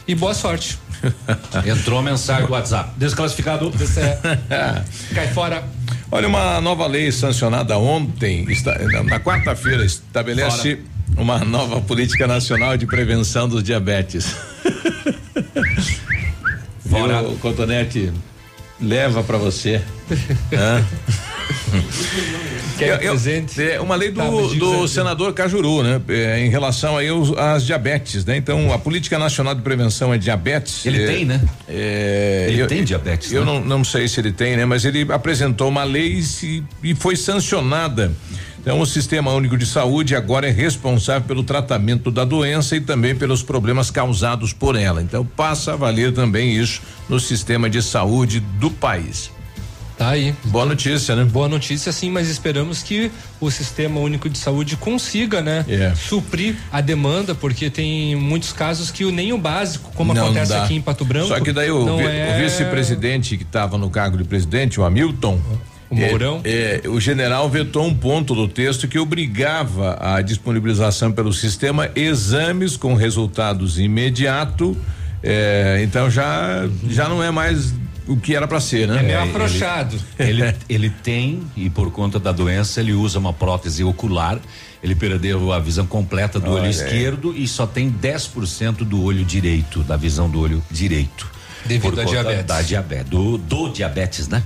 E 0.05 0.13
boa 0.15 0.33
sorte. 0.33 0.77
Entrou 1.65 1.99
a 1.99 2.01
mensagem 2.01 2.45
do 2.47 2.51
WhatsApp. 2.51 2.91
Desclassificado. 2.97 3.71
Cai 5.15 5.27
fora. 5.29 5.63
Olha, 6.11 6.27
uma 6.27 6.59
nova 6.59 6.85
lei 6.87 7.11
sancionada 7.11 7.77
ontem, 7.77 8.43
está- 8.51 8.77
na- 9.03 9.19
quarta-feira, 9.19 9.85
estabelece 9.85 10.79
uma 11.17 11.39
nova 11.39 11.79
política 11.81 12.27
nacional 12.27 12.75
de 12.77 12.85
prevenção 12.85 13.47
dos 13.47 13.63
diabetes. 13.63 14.35
Fora. 16.89 17.21
Viu, 17.21 17.37
Cotonete, 17.39 18.11
leva 18.81 19.23
pra 19.23 19.37
você. 19.37 19.81
Hã? 20.53 20.85
Quer 22.77 22.89
Eu- 23.03 23.11
presente? 23.11 23.61
É 23.61 23.79
uma 23.81 23.95
lei 23.95 24.11
do, 24.11 24.19
Tá, 24.19 24.27
do 24.29 24.87
senador 24.87 25.33
Cajuru, 25.33 25.81
né? 25.83 25.99
É, 26.09 26.39
em 26.45 26.49
relação 26.49 26.95
aí 26.97 27.07
aos- 27.09 27.35
às 27.37 27.65
diabetes, 27.65 28.23
né? 28.25 28.37
Então, 28.37 28.71
a 28.71 28.77
política 28.77 29.17
nacional 29.17 29.55
de 29.55 29.61
prevenção 29.61 30.13
é 30.13 30.17
diabetes. 30.17 30.85
Ele 30.85 31.03
é, 31.03 31.07
tem, 31.07 31.25
né? 31.25 31.41
é, 31.67 32.45
Ele 32.49 32.61
eu- 32.61 32.67
tem 32.67 32.83
diabetes, 32.83 33.31
Eu 33.31 33.43
né? 33.43 33.51
não, 33.53 33.61
não 33.65 33.83
sei 33.83 34.07
se 34.07 34.19
ele 34.19 34.31
tem, 34.31 34.55
né? 34.55 34.65
Mas 34.65 34.85
ele 34.85 35.05
apresentou 35.11 35.69
uma 35.69 35.83
lei 35.83 36.13
e, 36.13 36.23
se- 36.23 36.63
e 36.83 36.93
foi 36.93 37.15
sancionada. 37.15 38.11
Então, 38.67 38.81
o 38.81 38.85
Sistema 38.85 39.31
Único 39.31 39.57
de 39.57 39.65
Saúde 39.65 40.15
agora 40.15 40.47
é 40.47 40.51
responsável 40.51 41.27
pelo 41.27 41.43
tratamento 41.43 42.11
da 42.11 42.25
doença 42.25 42.75
e 42.75 42.81
também 42.81 43.15
pelos 43.15 43.41
problemas 43.41 43.89
causados 43.89 44.51
por 44.53 44.75
ela. 44.75 45.01
Então, 45.01 45.25
passa 45.25 45.73
a 45.73 45.75
valer 45.75 46.13
também 46.13 46.55
isso 46.57 46.81
no 47.07 47.19
sistema 47.19 47.69
de 47.69 47.81
saúde 47.81 48.39
do 48.39 48.69
país. 48.69 49.31
Tá 49.97 50.09
aí. 50.09 50.35
Boa 50.43 50.63
notícia, 50.65 51.15
né? 51.15 51.23
Boa 51.23 51.47
notícia, 51.47 51.91
sim, 51.91 52.11
mas 52.11 52.29
esperamos 52.29 52.83
que 52.83 53.09
o 53.41 53.49
Sistema 53.49 53.99
Único 53.99 54.29
de 54.29 54.37
Saúde 54.37 54.75
consiga, 54.77 55.41
né? 55.41 55.65
É. 55.67 55.91
Suprir 55.95 56.55
a 56.71 56.81
demanda, 56.81 57.33
porque 57.33 57.67
tem 57.69 58.15
muitos 58.15 58.53
casos 58.53 58.91
que 58.91 59.03
o- 59.05 59.11
nem 59.11 59.33
o 59.33 59.39
básico, 59.39 59.91
como 59.95 60.13
Não 60.13 60.25
acontece 60.25 60.51
dá. 60.51 60.65
aqui 60.65 60.75
em 60.75 60.81
Pato 60.81 61.03
Branco. 61.03 61.29
Só 61.29 61.39
que 61.39 61.51
daí 61.51 61.71
o, 61.71 61.97
vi- 61.97 62.03
é... 62.03 62.35
o 62.37 62.43
vice-presidente 62.43 63.37
que 63.37 63.43
estava 63.43 63.75
no 63.75 63.89
cargo 63.89 64.17
de 64.17 64.23
presidente, 64.23 64.79
o 64.79 64.83
Hamilton. 64.85 65.39
O 65.89 65.95
Mourão? 65.95 66.41
é, 66.43 66.81
é, 66.83 66.89
o 66.89 66.99
general 66.99 67.49
vetou 67.49 67.85
um 67.85 67.93
ponto 67.93 68.35
do 68.35 68.47
texto 68.47 68.87
que 68.87 68.99
obrigava 68.99 69.97
a 69.99 70.21
disponibilização 70.21 71.11
pelo 71.11 71.31
sistema 71.31 71.89
exames 71.95 72.75
com 72.75 72.93
resultados 72.93 73.79
imediato. 73.79 74.75
é, 75.23 75.79
então 75.83 76.09
já 76.09 76.67
já 76.89 77.07
não 77.07 77.23
é 77.23 77.31
mais 77.31 77.73
o 78.07 78.15
que 78.17 78.33
era 78.35 78.47
para 78.47 78.59
ser, 78.61 78.87
né? 78.87 78.99
É 78.99 79.03
meio 79.03 79.19
ele- 79.19 79.29
afrouxado. 79.29 79.97
Ele, 80.17 80.55
ele 80.69 80.89
tem, 80.89 81.41
e 81.57 81.69
por 81.69 81.91
conta 81.91 82.17
da 82.17 82.31
doença, 82.31 82.79
ele 82.79 82.93
usa 82.93 83.19
uma 83.19 83.33
prótese 83.33 83.83
ocular. 83.83 84.39
Ele 84.81 84.95
perdeu 84.95 85.51
a 85.51 85.59
visão 85.59 85.85
completa 85.85 86.39
do 86.39 86.45
Olha 86.51 86.55
olho 86.59 86.63
aí. 86.65 86.69
esquerdo 86.69 87.33
e 87.35 87.45
só 87.47 87.67
tem 87.67 87.91
10% 87.91 88.77
do 88.85 89.03
olho 89.03 89.25
direito, 89.25 89.83
da 89.83 89.97
visão 89.97 90.29
do 90.29 90.39
olho 90.39 90.63
direito. 90.71 91.27
Devido 91.65 91.81
por 91.95 91.99
à 91.99 92.03
conta 92.05 92.09
diabetes. 92.21 92.45
Da 92.45 92.61
diabetes, 92.61 93.09
do, 93.09 93.37
do 93.37 93.69
diabetes, 93.69 94.27
né? 94.29 94.41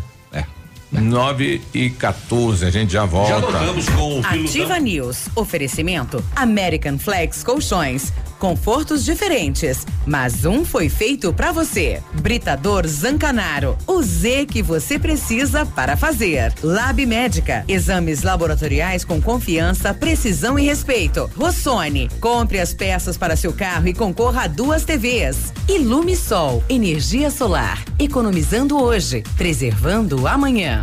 É. 0.94 1.00
9 1.00 1.62
e 1.74 1.90
14, 1.90 2.66
a 2.66 2.70
gente 2.70 2.94
já 2.94 3.06
volta. 3.06 3.30
Já 3.30 3.40
voltamos 3.40 3.90
com 3.90 4.20
o 4.20 4.26
Ativa 4.26 4.80
News. 4.80 5.28
Oferecimento 5.36 6.24
American 6.36 6.98
Flex 6.98 7.44
Colchões. 7.44 8.12
Confortos 8.42 9.06
diferentes, 9.06 9.86
mas 10.04 10.46
um 10.46 10.66
foi 10.66 10.90
feito 10.90 11.32
pra 11.32 11.52
você. 11.52 12.02
Britador 12.22 12.88
Zancanaro. 12.88 13.78
O 13.86 14.02
Z 14.02 14.48
que 14.48 14.64
você 14.64 14.98
precisa 14.98 15.64
para 15.64 15.96
fazer. 15.96 16.52
Lab 16.64 17.06
Médica. 17.06 17.64
Exames 17.68 18.24
laboratoriais 18.24 19.06
com 19.06 19.22
confiança, 19.22 19.94
precisão 19.94 20.58
e 20.58 20.64
respeito. 20.64 21.30
Rossoni. 21.38 22.10
Compre 22.20 22.60
as 22.60 22.74
peças 22.74 23.16
para 23.16 23.36
seu 23.36 23.54
carro 23.54 23.88
e 23.88 23.94
concorra 23.94 24.46
a 24.46 24.48
duas 24.48 24.84
TVs. 24.84 25.54
Ilume 25.70 26.16
Sol. 26.16 26.64
Energia 26.68 27.30
solar. 27.30 27.86
Economizando 28.00 28.82
hoje, 28.82 29.22
preservando 29.38 30.28
amanhã. 30.28 30.81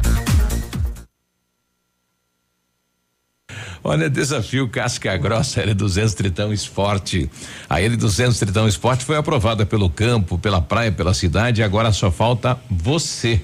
Olha, 3.83 4.11
desafio 4.11 4.69
Casca 4.69 5.17
Grossa 5.17 5.63
L200 5.63 6.15
Tritão 6.15 6.53
Esporte. 6.53 7.31
A 7.71 7.77
L200 7.77 8.39
Tritão 8.39 8.69
Esporte 8.69 9.05
foi 9.05 9.17
aprovada 9.17 9.65
pelo 9.65 9.89
campo, 9.89 10.37
pela 10.39 10.61
praia, 10.61 10.93
pela 10.93 11.15
cidade 11.15 11.61
e 11.61 11.65
agora 11.65 11.91
só 11.91 12.11
falta 12.11 12.59
você. 12.71 13.41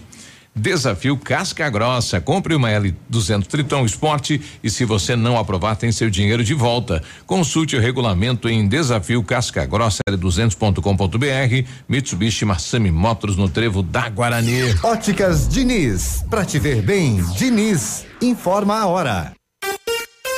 Desafio 0.54 1.16
Casca 1.16 1.68
Grossa. 1.68 2.20
Compre 2.20 2.54
uma 2.54 2.68
L200 2.70 3.46
Tritão 3.46 3.84
Esporte 3.84 4.40
e 4.62 4.70
se 4.70 4.84
você 4.84 5.16
não 5.16 5.36
aprovar, 5.36 5.76
tem 5.76 5.90
seu 5.90 6.08
dinheiro 6.08 6.44
de 6.44 6.54
volta. 6.54 7.02
Consulte 7.26 7.76
o 7.76 7.80
regulamento 7.80 8.48
em 8.48 8.66
desafio 8.68 9.22
Casca 9.22 9.66
Grossa 9.66 9.98
L200.com.br. 10.08 11.68
Mitsubishi 11.88 12.44
Massami 12.44 12.90
Motors 12.90 13.36
no 13.36 13.48
Trevo 13.48 13.82
da 13.82 14.08
Guarani. 14.08 14.74
Óticas 14.82 15.48
Diniz, 15.48 16.24
pra 16.30 16.44
te 16.44 16.58
ver 16.58 16.82
bem, 16.82 17.22
Diniz, 17.36 18.06
informa 18.22 18.78
a 18.80 18.86
hora. 18.86 19.32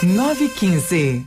915. 0.02 1.26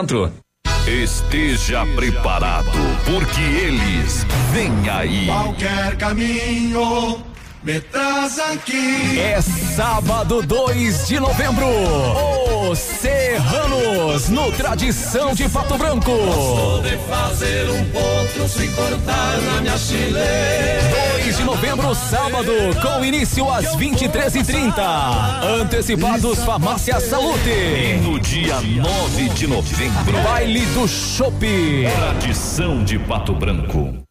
Esteja 0.87 1.85
preparado, 1.95 2.71
porque 3.05 3.39
eles 3.39 4.25
vêm 4.51 4.89
aí. 4.89 5.27
Qualquer 5.27 5.95
caminho 5.95 7.23
me 7.63 7.79
traz 7.79 8.39
aqui. 8.39 9.19
É 9.19 9.39
sábado 9.41 10.41
2 10.41 11.07
de 11.07 11.19
novembro. 11.19 11.67
Os 12.69 12.79
Serranos, 12.79 14.29
no 14.29 14.51
Tradição 14.51 15.33
de 15.33 15.47
Pato 15.49 15.77
Branco. 15.77 16.11
Gosto 16.11 16.83
de 16.83 16.97
fazer 17.09 17.69
um 17.69 17.85
ponto 17.85 18.47
sem 18.47 18.71
cortar 18.71 19.37
na 19.41 19.61
minha 19.61 19.77
chile. 19.77 20.19
2 21.23 21.37
de 21.37 21.43
novembro, 21.43 21.93
sábado, 21.93 22.51
com 22.81 23.05
início 23.05 23.49
às 23.51 23.75
23h30. 23.75 24.81
Antecipados 25.61 26.39
Farmácia 26.39 26.99
Salute. 26.99 27.99
No 28.03 28.19
dia 28.19 28.59
9 28.61 29.29
de 29.29 29.47
novembro. 29.47 30.21
Baile 30.23 30.65
do 30.67 30.87
Chopp. 30.87 31.45
Tradição 31.95 32.83
de 32.83 32.97
Pato 32.99 33.33
Branco. 33.33 34.10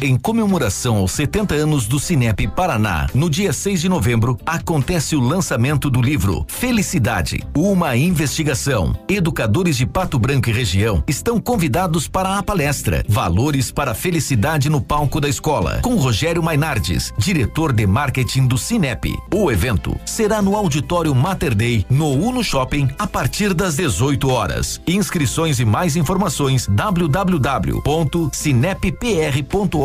100,3. 0.00 0.02
Em 0.02 0.16
comemoração 0.16 0.96
aos 0.96 1.12
70 1.12 1.54
anos 1.54 1.86
do 1.86 1.98
Cinep 1.98 2.46
Paraná, 2.48 3.06
no 3.14 3.28
dia 3.28 3.52
6 3.52 3.82
de 3.82 3.88
novembro, 3.88 4.38
acontece 4.46 5.14
o 5.14 5.20
lançamento 5.20 5.90
do 5.90 6.00
livro 6.00 6.44
Felicidade, 6.48 7.44
uma 7.54 7.96
investigação. 7.96 8.96
Educadores 9.08 9.76
de 9.76 9.86
Pato 9.86 10.18
Branco 10.18 10.48
e 10.48 10.52
região 10.52 11.04
estão 11.06 11.38
convidados 11.38 12.08
para 12.08 12.38
a 12.38 12.42
palestra 12.42 13.04
Valores 13.08 13.70
para 13.70 13.92
a 13.92 13.94
Felicidade 13.94 14.70
no 14.70 14.80
Palco 14.80 15.20
da 15.20 15.28
Escola, 15.28 15.80
com 15.82 15.94
Rogério 15.96 16.42
Mainardes, 16.42 17.12
diretor 17.18 17.72
de 17.72 17.86
marketing 17.86 18.46
do 18.46 18.56
Cinep. 18.56 19.14
O 19.34 19.50
evento 19.50 19.98
será 20.06 20.40
no 20.40 20.56
Auditório 20.56 21.14
Mater 21.14 21.54
Dei, 21.54 21.84
no 21.90 22.10
Uno 22.10 22.42
Shopping, 22.42 22.88
a 22.98 23.06
partir 23.06 23.52
das 23.52 23.76
18 23.76 24.28
horas. 24.28 24.80
Inscrições 24.86 25.60
e 25.60 25.64
mais 25.64 25.96
informações 25.96 26.66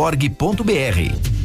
www.cineppr.org.br. 0.06 1.45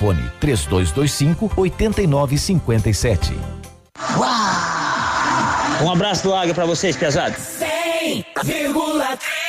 3225 0.39 1.51
8957. 1.55 3.37
Um 5.81 5.91
abraço 5.91 6.23
do 6.23 6.35
Águia 6.35 6.53
pra 6.53 6.65
vocês, 6.65 6.95
pesados. 6.95 7.37
100,3. 8.43 9.41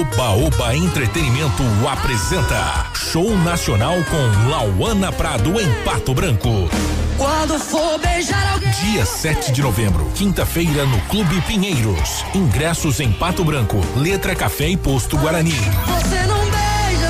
Oba 0.00 0.30
Oba 0.46 0.74
Entretenimento 0.74 1.62
apresenta 1.88 2.86
Show 2.94 3.36
Nacional 3.38 3.94
com 4.10 4.50
Lauana 4.50 5.12
Prado 5.12 5.60
em 5.60 5.72
Pato 5.84 6.12
Branco. 6.12 6.68
Quando 7.16 7.58
for 7.58 7.98
beijar 7.98 8.52
alguém. 8.52 8.70
Dia 8.72 9.06
7 9.06 9.52
de 9.52 9.62
novembro, 9.62 10.04
quinta-feira, 10.14 10.84
no 10.84 11.00
Clube 11.02 11.40
Pinheiros. 11.42 12.24
Ingressos 12.34 12.98
em 13.00 13.12
Pato 13.12 13.44
Branco, 13.44 13.80
Letra 13.96 14.34
Café 14.34 14.68
e 14.68 14.76
Posto 14.76 15.16
Guarani. 15.16 15.54
Você 15.86 16.26
não. 16.26 16.55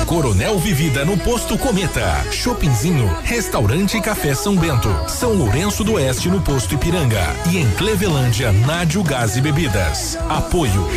Coronel 0.07 0.57
Vivida 0.57 1.03
no 1.03 1.17
Posto 1.17 1.57
Cometa. 1.57 2.25
Shoppingzinho, 2.31 3.13
Restaurante 3.25 3.99
Café 3.99 4.33
São 4.33 4.55
Bento. 4.55 4.89
São 5.09 5.33
Lourenço 5.33 5.83
do 5.83 5.93
Oeste 5.95 6.29
no 6.29 6.39
Posto 6.39 6.75
Ipiranga. 6.75 7.21
E 7.51 7.57
em 7.57 7.69
Clevelândia, 7.71 8.53
Nádio 8.53 9.03
Gás 9.03 9.35
e 9.35 9.41
Bebidas. 9.41 10.17
Apoio. 10.29 10.87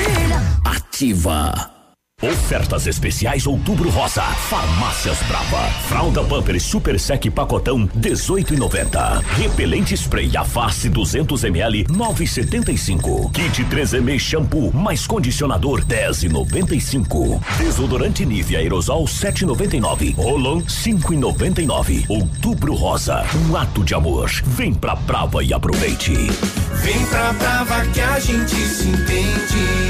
Ativa. 0.64 1.79
Ofertas 2.22 2.86
especiais 2.86 3.46
Outubro 3.46 3.88
Rosa. 3.88 4.22
Farmácias 4.22 5.18
Brava. 5.22 5.70
Fralda 5.88 6.22
Pampers 6.22 6.62
Super 6.62 7.00
Sec 7.00 7.30
Pacotão 7.30 7.88
18,90. 7.88 9.22
Repelente 9.38 9.96
Spray 9.96 10.30
a 10.36 10.44
face 10.44 10.90
200 10.90 11.44
ml 11.44 11.84
9,75. 11.84 13.32
Kit 13.32 13.64
3M 13.64 14.18
Shampoo 14.18 14.70
mais 14.72 15.06
condicionador 15.06 15.82
10,95. 15.82 17.40
Desodorante 17.56 18.26
Nivea 18.26 18.58
Aerosol 18.58 19.04
7,99. 19.04 20.14
Rolon 20.16 20.60
5,99. 20.60 22.04
Outubro 22.06 22.74
Rosa. 22.74 23.24
Um 23.48 23.56
ato 23.56 23.82
de 23.82 23.94
amor. 23.94 24.30
Vem 24.44 24.74
pra 24.74 24.94
Brava 24.94 25.42
e 25.42 25.54
aproveite. 25.54 26.12
Vem 26.12 27.06
pra 27.06 27.32
Brava 27.32 27.86
que 27.86 28.00
a 28.00 28.20
gente 28.20 28.56
se 28.56 28.88
entende. 28.88 29.89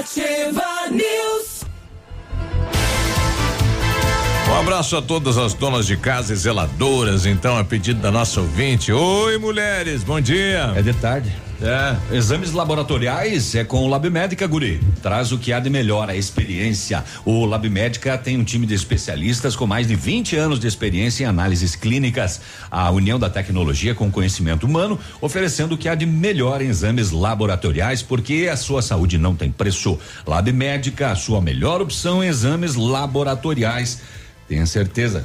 Ativa 0.00 0.88
News. 0.90 1.29
Abraço 4.60 4.94
a 4.94 5.00
todas 5.00 5.38
as 5.38 5.54
donas 5.54 5.86
de 5.86 5.96
casa 5.96 6.34
e 6.34 6.36
zeladoras, 6.36 7.24
então, 7.24 7.56
a 7.56 7.64
pedido 7.64 7.98
da 7.98 8.10
nossa 8.10 8.42
ouvinte. 8.42 8.92
Oi, 8.92 9.38
mulheres, 9.38 10.04
bom 10.04 10.20
dia. 10.20 10.74
É 10.76 10.82
de 10.82 10.92
tarde. 10.92 11.34
É. 11.62 12.16
Exames 12.16 12.52
laboratoriais 12.52 13.54
é 13.54 13.64
com 13.64 13.78
o 13.84 13.88
Lab 13.88 14.08
Médica, 14.10 14.46
Guri. 14.46 14.78
Traz 15.02 15.32
o 15.32 15.38
que 15.38 15.50
há 15.52 15.60
de 15.60 15.70
melhor, 15.70 16.10
a 16.10 16.16
experiência. 16.16 17.02
O 17.24 17.46
Lab 17.46 17.68
Médica 17.70 18.18
tem 18.18 18.38
um 18.38 18.44
time 18.44 18.66
de 18.66 18.74
especialistas 18.74 19.56
com 19.56 19.66
mais 19.66 19.86
de 19.86 19.94
20 19.94 20.36
anos 20.36 20.60
de 20.60 20.66
experiência 20.66 21.24
em 21.24 21.26
análises 21.26 21.74
clínicas. 21.74 22.40
A 22.70 22.90
união 22.90 23.18
da 23.18 23.30
tecnologia 23.30 23.94
com 23.94 24.08
o 24.08 24.10
conhecimento 24.10 24.66
humano, 24.66 24.98
oferecendo 25.22 25.74
o 25.74 25.78
que 25.78 25.88
há 25.88 25.94
de 25.94 26.04
melhor 26.04 26.60
em 26.60 26.68
exames 26.68 27.10
laboratoriais, 27.10 28.02
porque 28.02 28.48
a 28.50 28.56
sua 28.56 28.82
saúde 28.82 29.16
não 29.16 29.34
tem 29.34 29.50
preço. 29.50 29.98
Lab 30.26 30.52
Médica, 30.52 31.12
a 31.12 31.16
sua 31.16 31.40
melhor 31.40 31.80
opção 31.80 32.22
em 32.22 32.28
exames 32.28 32.74
laboratoriais. 32.74 34.00
Tenha 34.50 34.66
certeza. 34.66 35.24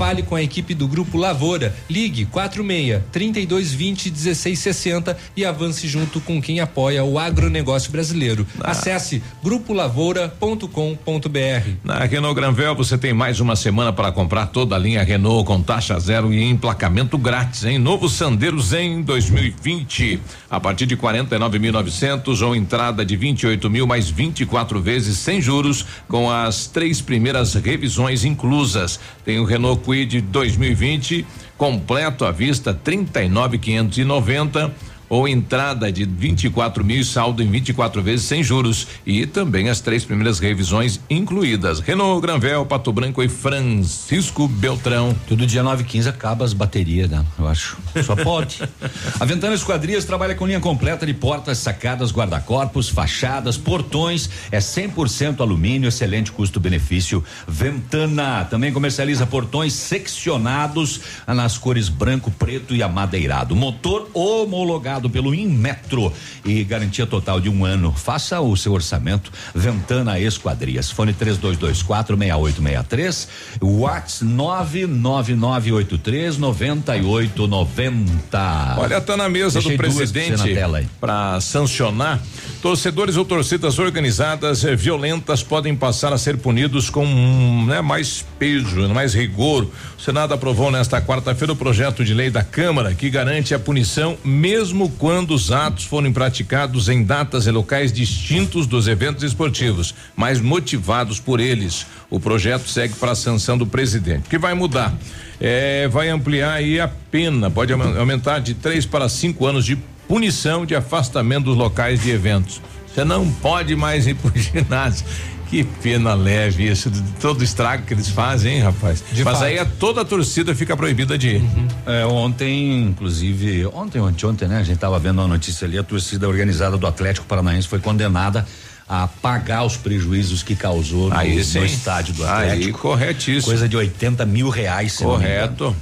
Fale 0.01 0.23
com 0.23 0.35
a 0.35 0.41
equipe 0.41 0.73
do 0.73 0.87
Grupo 0.87 1.15
Lavoura. 1.15 1.75
Ligue 1.87 2.25
46 2.25 3.03
3220 3.11 4.09
1660 4.09 5.15
e 5.37 5.45
avance 5.45 5.87
junto 5.87 6.19
com 6.19 6.41
quem 6.41 6.59
apoia 6.59 7.03
o 7.03 7.19
agronegócio 7.19 7.91
brasileiro. 7.91 8.47
Acesse 8.61 9.21
grupolavoura.com.br. 9.43 11.69
Na 11.83 11.99
Renault 11.99 12.33
Granvel 12.33 12.73
você 12.73 12.97
tem 12.97 13.13
mais 13.13 13.39
uma 13.39 13.55
semana 13.55 13.93
para 13.93 14.11
comprar 14.11 14.47
toda 14.47 14.75
a 14.75 14.79
linha 14.79 15.03
Renault 15.03 15.45
com 15.45 15.61
taxa 15.61 15.99
zero 15.99 16.33
e 16.33 16.49
emplacamento 16.49 17.15
grátis, 17.15 17.63
em 17.63 17.77
Novo 17.77 18.09
Sandero 18.09 18.59
Zen 18.59 19.03
2020. 19.03 20.19
A 20.49 20.59
partir 20.59 20.87
de 20.87 20.97
49.900 20.97 22.41
ou 22.41 22.55
entrada 22.55 23.05
de 23.05 23.15
28 23.15 23.69
mil 23.69 23.85
mais 23.85 24.09
24 24.09 24.81
vezes 24.81 25.19
sem 25.19 25.39
juros, 25.39 25.85
com 26.07 26.31
as 26.31 26.65
três 26.65 27.01
primeiras 27.01 27.53
revisões 27.53 28.25
inclusas. 28.25 28.99
Tem 29.23 29.39
o 29.39 29.45
Renault 29.45 29.90
Kwid 29.91 30.21
2020 30.31 31.25
completo 31.57 32.23
à 32.23 32.31
vista 32.31 32.73
39.590 32.73 34.71
ou 35.11 35.27
entrada 35.27 35.91
de 35.91 36.05
24 36.05 36.85
mil 36.85 37.01
e 37.01 37.03
saldo 37.03 37.43
em 37.43 37.51
24 37.51 38.01
vezes 38.01 38.25
sem 38.25 38.41
juros 38.41 38.87
e 39.05 39.25
também 39.25 39.67
as 39.67 39.81
três 39.81 40.05
primeiras 40.05 40.39
revisões 40.39 41.01
incluídas. 41.09 41.81
Renault 41.81 42.21
Granvel, 42.21 42.65
Pato 42.65 42.93
Branco 42.93 43.21
e 43.21 43.27
Francisco 43.27 44.47
Beltrão. 44.47 45.13
Tudo 45.27 45.45
dia 45.45 45.61
9 45.61 45.83
e 45.83 45.85
15 45.85 46.07
acaba 46.07 46.45
as 46.45 46.53
baterias, 46.53 47.09
né? 47.09 47.25
Eu 47.37 47.45
acho. 47.45 47.77
Só 48.05 48.15
pode. 48.15 48.61
A 49.19 49.25
Ventana 49.25 49.53
Esquadrias 49.53 50.05
trabalha 50.05 50.33
com 50.33 50.47
linha 50.47 50.61
completa 50.61 51.05
de 51.05 51.13
portas, 51.13 51.57
sacadas, 51.57 52.13
guarda-corpos, 52.13 52.87
fachadas, 52.87 53.57
portões. 53.57 54.29
É 54.49 54.59
100% 54.59 55.41
alumínio, 55.41 55.89
excelente 55.89 56.31
custo-benefício. 56.31 57.21
Ventana 57.45 58.45
também 58.45 58.71
comercializa 58.71 59.27
portões 59.27 59.73
seccionados 59.73 61.01
nas 61.27 61.57
cores 61.57 61.89
branco, 61.89 62.31
preto 62.31 62.73
e 62.73 62.81
amadeirado. 62.81 63.53
Motor 63.57 64.09
homologado 64.13 65.00
pelo 65.09 65.33
Inmetro 65.33 66.11
e 66.45 66.63
garantia 66.63 67.05
total 67.05 67.39
de 67.39 67.49
um 67.49 67.65
ano. 67.65 67.93
Faça 67.93 68.39
o 68.41 68.55
seu 68.55 68.73
orçamento. 68.73 69.31
Ventana 69.53 70.19
Esquadrias. 70.19 70.89
Fone 70.91 71.13
3224 71.13 72.17
6863. 72.17 73.27
Whats 73.61 74.21
99983 74.21 76.37
9890. 76.37 78.75
Olha, 78.77 79.01
tá 79.01 79.17
na 79.17 79.27
mesa 79.29 79.59
Deixei 79.59 79.77
do 79.77 79.77
presidente 79.77 80.57
para 80.99 81.39
sancionar. 81.41 82.21
Torcedores 82.61 83.17
ou 83.17 83.25
torcidas 83.25 83.79
organizadas 83.79 84.63
eh, 84.63 84.75
violentas 84.75 85.41
podem 85.41 85.75
passar 85.75 86.13
a 86.13 86.17
ser 86.17 86.37
punidos 86.37 86.91
com 86.91 87.03
hum, 87.03 87.65
né, 87.65 87.81
mais 87.81 88.23
peso, 88.37 88.87
mais 88.89 89.15
rigor. 89.15 89.67
O 89.97 90.01
Senado 90.01 90.33
aprovou 90.33 90.69
nesta 90.69 91.01
quarta-feira 91.01 91.53
o 91.53 91.55
projeto 91.55 92.05
de 92.05 92.13
lei 92.13 92.29
da 92.29 92.43
Câmara 92.43 92.93
que 92.93 93.09
garante 93.09 93.55
a 93.55 93.59
punição 93.59 94.15
mesmo 94.23 94.90
quando 94.99 95.31
os 95.33 95.51
atos 95.51 95.83
forem 95.85 96.11
praticados 96.13 96.87
em 96.89 97.03
datas 97.03 97.47
e 97.47 97.51
locais 97.51 97.91
distintos 97.91 98.67
dos 98.67 98.87
eventos 98.87 99.23
esportivos, 99.23 99.93
mas 100.15 100.39
motivados 100.39 101.19
por 101.19 101.39
eles. 101.39 101.85
O 102.09 102.19
projeto 102.19 102.67
segue 102.69 102.93
para 102.95 103.11
a 103.13 103.15
sanção 103.15 103.57
do 103.57 103.65
presidente. 103.65 104.27
O 104.27 104.29
que 104.29 104.37
vai 104.37 104.53
mudar? 104.53 104.93
É, 105.39 105.87
vai 105.87 106.09
ampliar 106.09 106.53
aí 106.53 106.79
a 106.79 106.87
pena, 106.87 107.49
pode 107.49 107.73
aumen- 107.73 107.97
aumentar 107.97 108.39
de 108.39 108.53
três 108.53 108.85
para 108.85 109.09
cinco 109.09 109.45
anos 109.45 109.65
de 109.65 109.75
punição 110.07 110.65
de 110.65 110.75
afastamento 110.75 111.45
dos 111.45 111.57
locais 111.57 112.01
de 112.01 112.09
eventos. 112.11 112.61
Você 112.93 113.05
não 113.05 113.31
pode 113.31 113.75
mais 113.75 114.05
ir 114.05 114.15
pro 114.15 114.31
ginásio. 114.37 115.05
Que 115.51 115.65
pena 115.65 116.13
leve 116.13 116.71
isso, 116.71 116.89
de 116.89 117.01
todo 117.19 117.41
o 117.41 117.43
estrago 117.43 117.83
que 117.83 117.93
eles 117.93 118.07
fazem, 118.07 118.55
hein, 118.55 118.61
rapaz? 118.61 119.03
De 119.11 119.21
Mas 119.21 119.33
fato. 119.33 119.43
aí 119.45 119.59
a, 119.59 119.65
toda 119.65 119.99
a 119.99 120.05
torcida 120.05 120.55
fica 120.55 120.77
proibida 120.77 121.17
de 121.17 121.27
ir. 121.27 121.43
É, 121.85 122.05
ontem, 122.05 122.83
inclusive, 122.83 123.65
ontem, 123.65 123.99
ontem, 123.99 124.25
ontem, 124.25 124.47
né? 124.47 124.59
A 124.59 124.63
gente 124.63 124.77
tava 124.79 124.97
vendo 124.97 125.19
a 125.19 125.27
notícia 125.27 125.67
ali, 125.67 125.77
a 125.77 125.83
torcida 125.83 126.25
organizada 126.29 126.77
do 126.77 126.87
Atlético 126.87 127.27
Paranaense 127.27 127.67
foi 127.67 127.79
condenada 127.79 128.47
a 128.87 129.09
pagar 129.09 129.65
os 129.65 129.75
prejuízos 129.75 130.41
que 130.41 130.55
causou 130.55 131.09
no, 131.09 131.17
Aí 131.17 131.35
no 131.35 131.43
sim. 131.43 131.65
estádio 131.65 132.13
do 132.13 132.23
Aí, 132.25 132.51
Atlético. 132.51 132.79
corretíssimo. 132.79 133.43
Coisa 133.51 133.67
de 133.67 133.75
80 133.75 134.25
mil 134.25 134.47
reais. 134.47 134.95
Correto. 134.95 135.75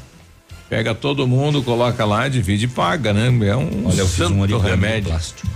Pega 0.67 0.95
todo 0.95 1.27
mundo, 1.27 1.61
coloca 1.61 2.03
lá, 2.06 2.27
divide 2.27 2.65
e 2.65 2.67
paga, 2.67 3.14
né? 3.14 3.27
É 3.48 3.56
um 3.56 3.85
Olha, 3.85 4.01
eu 4.01 4.07
fiz 4.07 4.31
um 4.31 4.57
remédio. 4.57 5.09
plástico. 5.11 5.48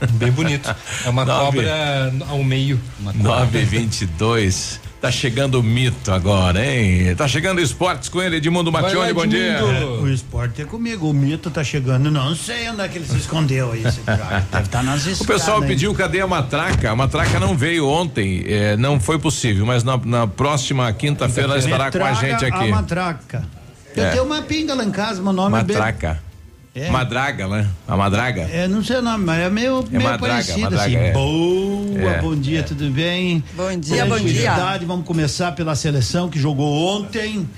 Bem 0.14 0.30
bonito. 0.30 0.74
É 1.04 1.08
uma 1.08 1.24
Nove. 1.24 1.58
cobra 1.58 2.12
ao 2.28 2.42
meio. 2.44 2.80
Uma 3.00 3.12
Nove 3.12 3.60
e 3.60 3.64
vinte 3.64 4.02
e 4.02 4.06
dois. 4.06 4.80
Tá 5.00 5.10
chegando 5.10 5.60
o 5.60 5.62
mito 5.62 6.10
agora, 6.10 6.64
hein? 6.64 7.14
Tá 7.14 7.28
chegando 7.28 7.60
esportes 7.60 8.08
com 8.08 8.20
ele, 8.20 8.36
Edmundo 8.36 8.72
Matioli, 8.72 9.12
bom 9.12 9.26
dia. 9.26 9.60
O 10.00 10.08
esporte 10.08 10.62
é 10.62 10.64
comigo, 10.64 11.08
o 11.08 11.12
mito 11.12 11.50
tá 11.50 11.62
chegando. 11.62 12.10
Não 12.10 12.34
sei 12.34 12.68
onde 12.70 12.80
é 12.80 12.88
que 12.88 12.98
ele 12.98 13.06
se 13.06 13.16
escondeu 13.18 13.72
aí, 13.72 13.86
esse 13.86 14.00
cara. 14.00 14.44
Deve 14.50 14.64
estar 14.64 14.82
nas 14.82 15.04
O 15.06 15.10
escadas. 15.10 15.26
pessoal 15.42 15.60
hein? 15.62 15.68
pediu 15.68 15.94
cadê 15.94 16.20
a 16.22 16.26
matraca? 16.26 16.90
A 16.90 16.96
matraca 16.96 17.38
não 17.38 17.54
veio 17.56 17.86
ontem, 17.86 18.42
eh, 18.46 18.76
não 18.78 18.98
foi 18.98 19.18
possível, 19.18 19.66
mas 19.66 19.84
na, 19.84 19.98
na 19.98 20.26
próxima 20.26 20.90
quinta-feira 20.94 21.50
ela 21.50 21.58
estará 21.58 21.90
com 21.92 22.02
a 22.04 22.14
gente 22.14 22.44
aqui. 22.44 22.64
A 22.64 22.74
matraca. 22.74 23.44
Eu 23.94 24.04
É. 24.04 24.10
tenho 24.10 24.24
uma 24.24 24.42
pinga 24.42 24.74
lá 24.74 24.82
em 24.84 24.90
casa, 24.90 25.22
meu 25.22 25.32
nome 25.32 25.50
Matraca. 25.52 26.20
É. 26.22 26.25
Madraga, 26.90 27.48
né? 27.48 27.68
A 27.88 27.96
madraga. 27.96 28.42
é. 28.42 28.64
É, 28.64 28.68
não 28.68 28.84
sei 28.84 28.96
o 28.96 29.02
nome, 29.02 29.24
mas 29.24 29.40
é 29.40 29.48
meio, 29.50 29.84
É 29.90 29.96
meio 29.96 30.10
madraga, 30.10 30.18
parecido 30.18 30.60
madraga, 30.60 30.84
assim. 30.84 30.96
é. 30.96 31.12
Boa, 31.12 32.10
É, 32.10 32.20
bom 32.20 32.36
dia, 32.36 32.62
tudo 32.62 32.90
bem? 32.90 33.42
Bom 33.54 33.78
dia, 33.78 34.04
bom 34.04 34.18
dia. 34.18 34.52
Vamos 34.86 35.06
começar 35.06 35.52
pela 35.52 35.74
seleção 35.74 36.28
que 36.28 36.38
jogou 36.38 36.98
ontem. 36.98 37.48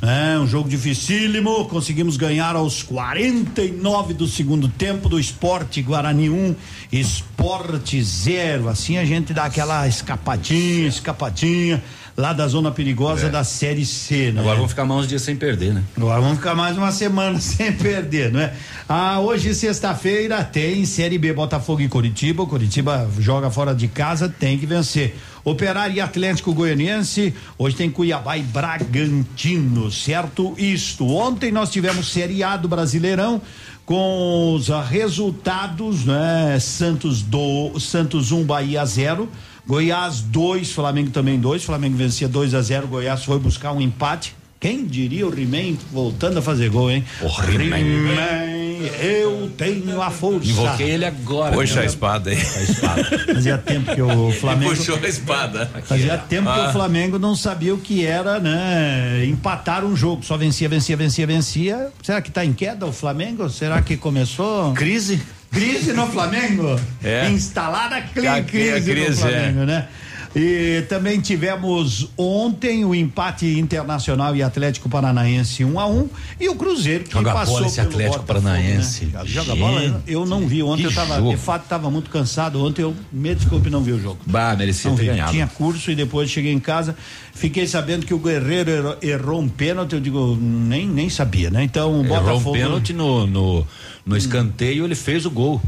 É 0.00 0.38
um 0.38 0.46
jogo 0.46 0.68
dificílimo, 0.68 1.64
conseguimos 1.64 2.16
ganhar 2.16 2.54
aos 2.54 2.84
49 2.84 4.14
do 4.14 4.28
segundo 4.28 4.68
tempo 4.68 5.08
do 5.08 5.18
Esporte 5.18 5.82
Guarani 5.82 6.30
1, 6.30 6.54
Esporte 6.92 8.00
0. 8.00 8.68
Assim 8.68 8.96
a 8.96 9.04
gente 9.04 9.34
dá 9.34 9.46
aquela 9.46 9.88
escapadinha, 9.88 10.86
escapadinha 10.86 11.82
lá 12.18 12.32
da 12.32 12.48
zona 12.48 12.72
perigosa 12.72 13.28
da 13.28 13.44
Série 13.44 13.86
C, 13.86 14.32
né? 14.32 14.40
Agora 14.40 14.56
vamos 14.56 14.72
ficar 14.72 14.84
mais 14.84 15.02
uns 15.02 15.06
dias 15.06 15.22
sem 15.22 15.36
perder, 15.36 15.72
né? 15.72 15.84
Agora 15.96 16.20
vamos 16.20 16.38
ficar 16.38 16.52
mais 16.52 16.76
uma 16.76 16.90
semana 16.90 17.38
sem 17.40 17.72
perder, 17.72 18.32
não 18.32 18.40
é? 18.40 18.52
Ah, 18.88 19.20
hoje, 19.20 19.54
sexta-feira, 19.54 20.42
tem 20.42 20.84
Série 20.84 21.16
B 21.16 21.32
Botafogo 21.32 21.80
e 21.80 21.88
Curitiba. 21.88 22.42
O 22.42 22.46
Curitiba 22.48 23.08
joga 23.20 23.52
fora 23.52 23.72
de 23.72 23.86
casa, 23.86 24.28
tem 24.28 24.58
que 24.58 24.66
vencer. 24.66 25.16
Operário 25.44 25.94
e 25.94 26.00
Atlético 26.00 26.52
Goianiense. 26.52 27.32
Hoje 27.56 27.76
tem 27.76 27.88
Cuiabá 27.88 28.36
e 28.36 28.42
Bragantino, 28.42 29.88
certo? 29.88 30.56
Isto. 30.58 31.06
Ontem 31.06 31.52
nós 31.52 31.70
tivemos 31.70 32.12
Série 32.12 32.42
A 32.42 32.56
do 32.56 32.66
Brasileirão 32.66 33.40
com 33.86 34.54
os 34.54 34.68
resultados, 34.90 36.04
né? 36.04 36.58
Santos 36.60 37.22
do 37.22 37.78
Santos 37.78 38.32
1, 38.32 38.42
Bahia 38.42 38.84
0. 38.84 39.28
Goiás 39.68 40.22
2, 40.22 40.72
Flamengo 40.72 41.10
também 41.10 41.38
2. 41.38 41.62
Flamengo 41.62 41.96
vencia 41.96 42.26
2 42.26 42.54
a 42.54 42.62
0. 42.62 42.86
Goiás 42.88 43.22
foi 43.24 43.38
buscar 43.38 43.72
um 43.72 43.80
empate. 43.82 44.34
Quem 44.58 44.84
diria 44.86 45.26
o 45.26 45.38
He-Man 45.38 45.76
voltando 45.92 46.38
a 46.38 46.42
fazer 46.42 46.70
gol, 46.70 46.90
hein? 46.90 47.04
O 47.20 47.26
He-Man. 47.26 48.56
Eu 49.00 49.50
tenho 49.56 50.00
a 50.00 50.10
força. 50.10 50.48
Invoquei 50.48 50.90
ele 50.90 51.04
agora. 51.04 51.52
Puxa 51.52 51.76
né? 51.76 51.82
a 51.82 51.84
espada 51.84 52.30
aí. 52.30 52.36
A 52.36 52.62
espada. 52.62 53.04
Fazia 53.34 53.58
tempo 53.58 53.94
que 53.94 54.00
o 54.00 54.32
Flamengo. 54.32 54.74
Puxou 54.74 54.96
a 54.96 55.08
espada. 55.08 55.70
Fazia 55.84 56.16
tempo 56.16 56.50
que 56.52 56.60
Ah. 56.60 56.68
o 56.70 56.72
Flamengo 56.72 57.18
não 57.18 57.36
sabia 57.36 57.74
o 57.74 57.78
que 57.78 58.06
era, 58.06 58.40
né? 58.40 59.24
Empatar 59.26 59.84
um 59.84 59.94
jogo. 59.94 60.24
Só 60.24 60.36
vencia, 60.36 60.68
vencia, 60.68 60.96
vencia, 60.96 61.26
vencia. 61.26 61.90
Será 62.02 62.22
que 62.22 62.30
tá 62.30 62.44
em 62.44 62.52
queda 62.52 62.86
o 62.86 62.92
Flamengo? 62.92 63.48
Será 63.50 63.82
que 63.82 63.96
começou? 63.96 64.72
Crise? 64.72 65.20
Crise 65.50 65.92
no 65.92 66.06
Flamengo? 66.06 66.78
É. 67.02 67.28
Instalada 67.30 67.96
a 67.96 68.02
crise, 68.02 68.42
crise, 68.42 68.94
no 69.10 69.16
Flamengo, 69.16 69.60
é. 69.62 69.66
né? 69.66 69.88
E 70.36 70.82
também 70.90 71.18
tivemos 71.20 72.10
ontem 72.16 72.84
o 72.84 72.94
empate 72.94 73.58
internacional 73.58 74.36
e 74.36 74.42
Atlético 74.42 74.86
Paranaense 74.88 75.64
1 75.64 75.80
a 75.80 75.86
1 75.86 76.08
e 76.38 76.48
o 76.50 76.54
Cruzeiro 76.54 77.04
que 77.04 77.12
Joga 77.14 77.32
passou 77.32 77.54
bola 77.54 77.66
esse 77.66 77.76
pelo 77.76 77.88
Atlético 77.88 78.18
Botafogo, 78.26 78.44
Paranaense. 78.44 79.04
né? 79.06 79.20
Joga 79.24 79.48
Gente, 79.52 79.58
bola, 79.58 80.02
eu- 80.06 80.26
não 80.26 80.46
vi 80.46 80.62
ontem, 80.62 80.84
eu 80.84 80.92
tava, 80.94 81.16
jogo. 81.16 81.30
de 81.30 81.36
fato 81.38 81.62
estava 81.62 81.90
muito 81.90 82.10
cansado 82.10 82.62
ontem, 82.62 82.82
eu 82.82 82.94
me 83.10 83.34
desculpe 83.34 83.70
não 83.70 83.82
vi 83.82 83.92
o 83.92 84.00
jogo. 84.00 84.18
Bah, 84.26 84.54
merecia 84.54 84.90
Não 84.90 84.96
ter 84.98 85.04
vi. 85.04 85.08
ganhado. 85.08 85.32
Tinha 85.32 85.46
curso 85.46 85.90
e 85.90 85.94
depois 85.96 86.28
cheguei 86.30 86.52
em 86.52 86.60
casa, 86.60 86.94
fiquei 87.32 87.66
sabendo 87.66 88.04
que 88.04 88.12
o 88.12 88.18
Guerreiro 88.18 88.70
errou, 88.70 88.96
errou 89.00 89.40
um 89.40 89.48
pênalti, 89.48 89.94
eu 89.94 90.00
digo, 90.00 90.36
nem, 90.38 90.86
nem 90.86 91.08
sabia, 91.08 91.50
né? 91.50 91.64
Então 91.64 92.00
o 92.02 92.04
Errou 92.04 92.20
Botafogo. 92.20 92.50
um 92.50 92.52
pênalti 92.52 92.92
no, 92.92 93.26
no, 93.26 93.66
no 94.08 94.16
escanteio, 94.16 94.84
ele 94.84 94.94
fez 94.94 95.24
o 95.26 95.30
gol. 95.30 95.60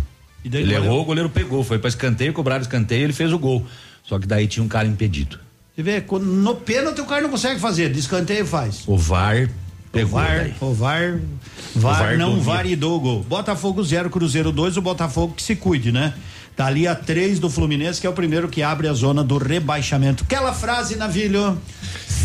Ele 0.44 0.60
goleiro- 0.60 0.84
errou, 0.84 1.00
o 1.02 1.04
goleiro 1.04 1.28
pegou. 1.30 1.62
Foi 1.62 1.78
pra 1.78 1.88
escanteio, 1.88 2.32
cobraram 2.32 2.62
escanteio, 2.62 3.04
ele 3.04 3.12
fez 3.12 3.32
o 3.32 3.38
gol. 3.38 3.66
Só 4.04 4.18
que 4.18 4.26
daí 4.26 4.46
tinha 4.46 4.64
um 4.64 4.68
cara 4.68 4.88
impedido. 4.88 5.38
Você 5.76 5.82
vê, 5.82 6.02
no 6.20 6.54
pênalti 6.56 7.00
o 7.00 7.06
cara 7.06 7.22
não 7.22 7.30
consegue 7.30 7.60
fazer, 7.60 7.90
de 7.92 7.98
escanteio 8.00 8.46
faz. 8.46 8.82
O 8.86 8.96
VAR 8.96 9.44
O 9.44 9.92
pegou. 9.92 10.12
VAR, 10.12 10.36
daí. 10.38 10.54
o 10.60 10.74
VAR, 10.74 11.18
VAR, 11.76 11.98
VAR 11.98 12.18
não 12.18 12.30
domina. 12.30 12.44
validou 12.44 12.96
o 12.96 13.00
gol. 13.00 13.22
Botafogo 13.22 13.82
0, 13.84 14.10
Cruzeiro 14.10 14.50
2, 14.50 14.76
o 14.76 14.82
Botafogo 14.82 15.34
que 15.34 15.42
se 15.42 15.54
cuide, 15.56 15.92
né? 15.92 16.14
Tá 16.56 16.66
ali 16.66 16.86
a 16.86 16.94
3 16.94 17.38
do 17.38 17.48
Fluminense, 17.48 18.00
que 18.00 18.06
é 18.06 18.10
o 18.10 18.12
primeiro 18.12 18.48
que 18.48 18.62
abre 18.62 18.88
a 18.88 18.92
zona 18.92 19.22
do 19.24 19.38
rebaixamento. 19.38 20.24
Aquela 20.24 20.52
frase, 20.52 20.96
Navilho. 20.96 21.56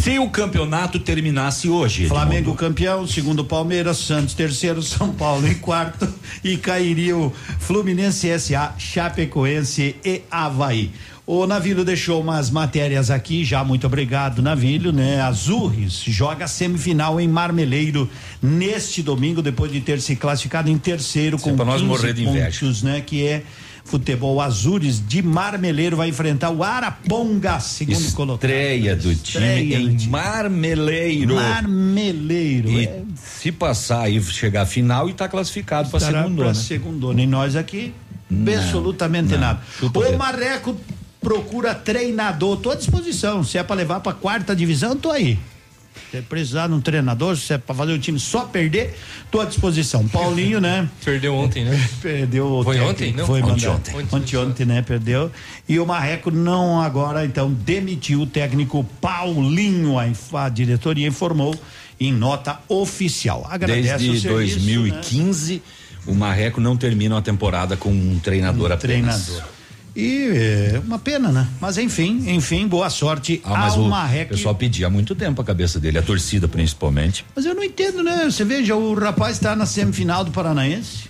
Se 0.03 0.19
o 0.19 0.29
campeonato 0.29 0.99
terminasse 0.99 1.67
hoje. 1.67 2.07
Flamengo 2.07 2.51
Edmundo, 2.51 2.57
campeão, 2.57 3.07
segundo 3.07 3.43
Palmeiras, 3.43 3.97
Santos 3.97 4.33
terceiro, 4.35 4.81
São 4.83 5.11
Paulo 5.11 5.47
em 5.47 5.55
quarto 5.55 6.07
e 6.43 6.57
cairia 6.57 7.17
o 7.17 7.33
Fluminense 7.59 8.27
SA, 8.39 8.75
Chapecoense 8.77 9.95
e 10.05 10.21
Havaí. 10.29 10.91
O 11.27 11.47
Navilho 11.47 11.83
deixou 11.83 12.21
umas 12.21 12.51
matérias 12.51 13.09
aqui, 13.09 13.43
já 13.43 13.63
muito 13.63 13.87
obrigado, 13.87 14.43
Navilho, 14.43 14.91
né? 14.93 15.19
Azurres 15.21 16.03
joga 16.05 16.47
semifinal 16.47 17.19
em 17.19 17.27
Marmeleiro 17.27 18.07
neste 18.39 19.01
domingo, 19.01 19.41
depois 19.41 19.71
de 19.71 19.81
ter 19.81 19.99
se 20.01 20.15
classificado 20.15 20.69
em 20.69 20.77
terceiro 20.77 21.37
é 21.37 21.39
com 21.39 21.55
pra 21.55 21.65
nós 21.65 21.81
15 21.81 21.85
morrer 21.87 22.13
de 22.13 22.23
inveja. 22.23 22.59
pontos, 22.59 22.83
né? 22.83 23.01
Que 23.01 23.25
é 23.25 23.43
futebol 23.85 24.41
Azures 24.41 25.01
de 25.07 25.21
Marmeleiro 25.21 25.95
vai 25.95 26.09
enfrentar 26.09 26.49
o 26.49 26.63
Araponga, 26.63 27.59
segundo 27.59 28.11
colocado. 28.13 28.49
Estreia 28.49 28.95
do 28.95 29.03
time 29.03 29.15
Estreia 29.15 29.79
do 29.79 29.89
em 29.89 29.95
time. 29.95 30.11
Marmeleiro. 30.11 31.35
Marmeleiro. 31.35 32.69
E 32.69 32.85
é. 32.85 33.03
se 33.15 33.51
passar 33.51 34.09
e 34.11 34.21
chegar 34.21 34.63
à 34.63 34.65
final 34.65 35.07
e 35.09 35.13
tá 35.13 35.29
classificado 35.29 35.89
pra 35.89 35.99
Estará 35.99 36.23
segunda, 36.23 36.41
pra 36.41 36.47
né? 36.47 36.53
segundona. 36.55 37.21
E 37.21 37.27
nós 37.27 37.55
aqui, 37.55 37.93
Não, 38.29 38.53
absolutamente 38.53 39.33
não. 39.33 39.39
nada. 39.39 39.61
Chupa 39.79 39.99
o. 39.99 40.17
Marreco 40.17 40.75
procura 41.21 41.73
treinador. 41.75 42.57
Tô 42.57 42.71
à 42.71 42.75
disposição. 42.75 43.43
Se 43.43 43.57
é 43.57 43.63
pra 43.63 43.75
levar 43.75 43.99
pra 43.99 44.13
quarta 44.13 44.55
divisão, 44.55 44.95
tô 44.95 45.11
aí. 45.11 45.37
Se 46.11 46.21
precisar 46.21 46.67
de 46.67 46.73
um 46.73 46.79
treinador, 46.81 47.35
se 47.35 47.53
é 47.53 47.57
pra 47.57 47.75
fazer 47.75 47.91
o 47.93 47.99
time 47.99 48.19
só 48.19 48.45
perder, 48.45 48.97
tô 49.29 49.41
à 49.41 49.45
disposição. 49.45 50.07
Paulinho, 50.07 50.61
né? 50.61 50.89
Perdeu 51.03 51.35
ontem, 51.35 51.65
né? 51.65 51.89
Perdeu 52.01 52.45
o 52.47 52.63
Foi 52.63 52.75
técnico, 52.75 52.91
ontem, 52.91 53.13
não? 53.13 53.25
Foi 53.25 53.41
Ontem, 53.41 53.51
mandado. 53.51 53.75
ontem. 53.75 54.07
Ontem, 54.11 54.37
ontem, 54.37 54.65
né? 54.65 54.81
Perdeu. 54.81 55.31
E 55.67 55.79
o 55.79 55.85
Marreco 55.85 56.31
não 56.31 56.79
agora, 56.81 57.25
então, 57.25 57.51
demitiu 57.51 58.21
o 58.21 58.25
técnico 58.27 58.83
Paulinho. 59.01 59.95
A, 59.99 60.05
a 60.45 60.49
diretoria 60.49 61.07
informou 61.07 61.55
em 61.99 62.13
nota 62.13 62.59
oficial. 62.67 63.45
Agradece 63.49 63.95
o 63.95 63.97
Desde 63.97 64.21
serviço, 64.21 64.59
né? 64.59 64.73
2015, 64.73 65.61
o 66.05 66.13
Marreco 66.13 66.61
não 66.61 66.77
termina 66.77 67.15
uma 67.15 67.21
temporada 67.21 67.75
com 67.75 67.89
um 67.89 68.19
treinador 68.19 68.71
apenas. 68.71 69.25
treinador. 69.25 69.54
E 69.95 70.73
é 70.75 70.81
uma 70.85 70.99
pena, 70.99 71.31
né? 71.31 71.47
Mas 71.61 71.77
enfim, 71.77 72.23
enfim, 72.27 72.67
boa 72.67 72.89
sorte 72.89 73.41
Ah, 73.45 73.51
mas 73.51 73.73
ao 73.75 73.83
o 73.83 73.89
Marreco. 73.89 74.31
pessoal 74.31 74.53
pedia 74.53 74.87
há 74.87 74.89
muito 74.89 75.15
tempo 75.15 75.41
a 75.41 75.45
cabeça 75.45 75.79
dele, 75.79 75.97
a 75.97 76.01
torcida 76.01 76.47
principalmente. 76.49 77.25
Mas 77.33 77.45
eu 77.45 77.55
não 77.55 77.63
entendo, 77.63 78.03
né? 78.03 78.25
Você 78.25 78.43
veja, 78.43 78.75
o 78.75 78.93
rapaz 78.93 79.37
está 79.37 79.55
na 79.55 79.65
semifinal 79.65 80.25
do 80.25 80.31
Paranaense, 80.31 81.05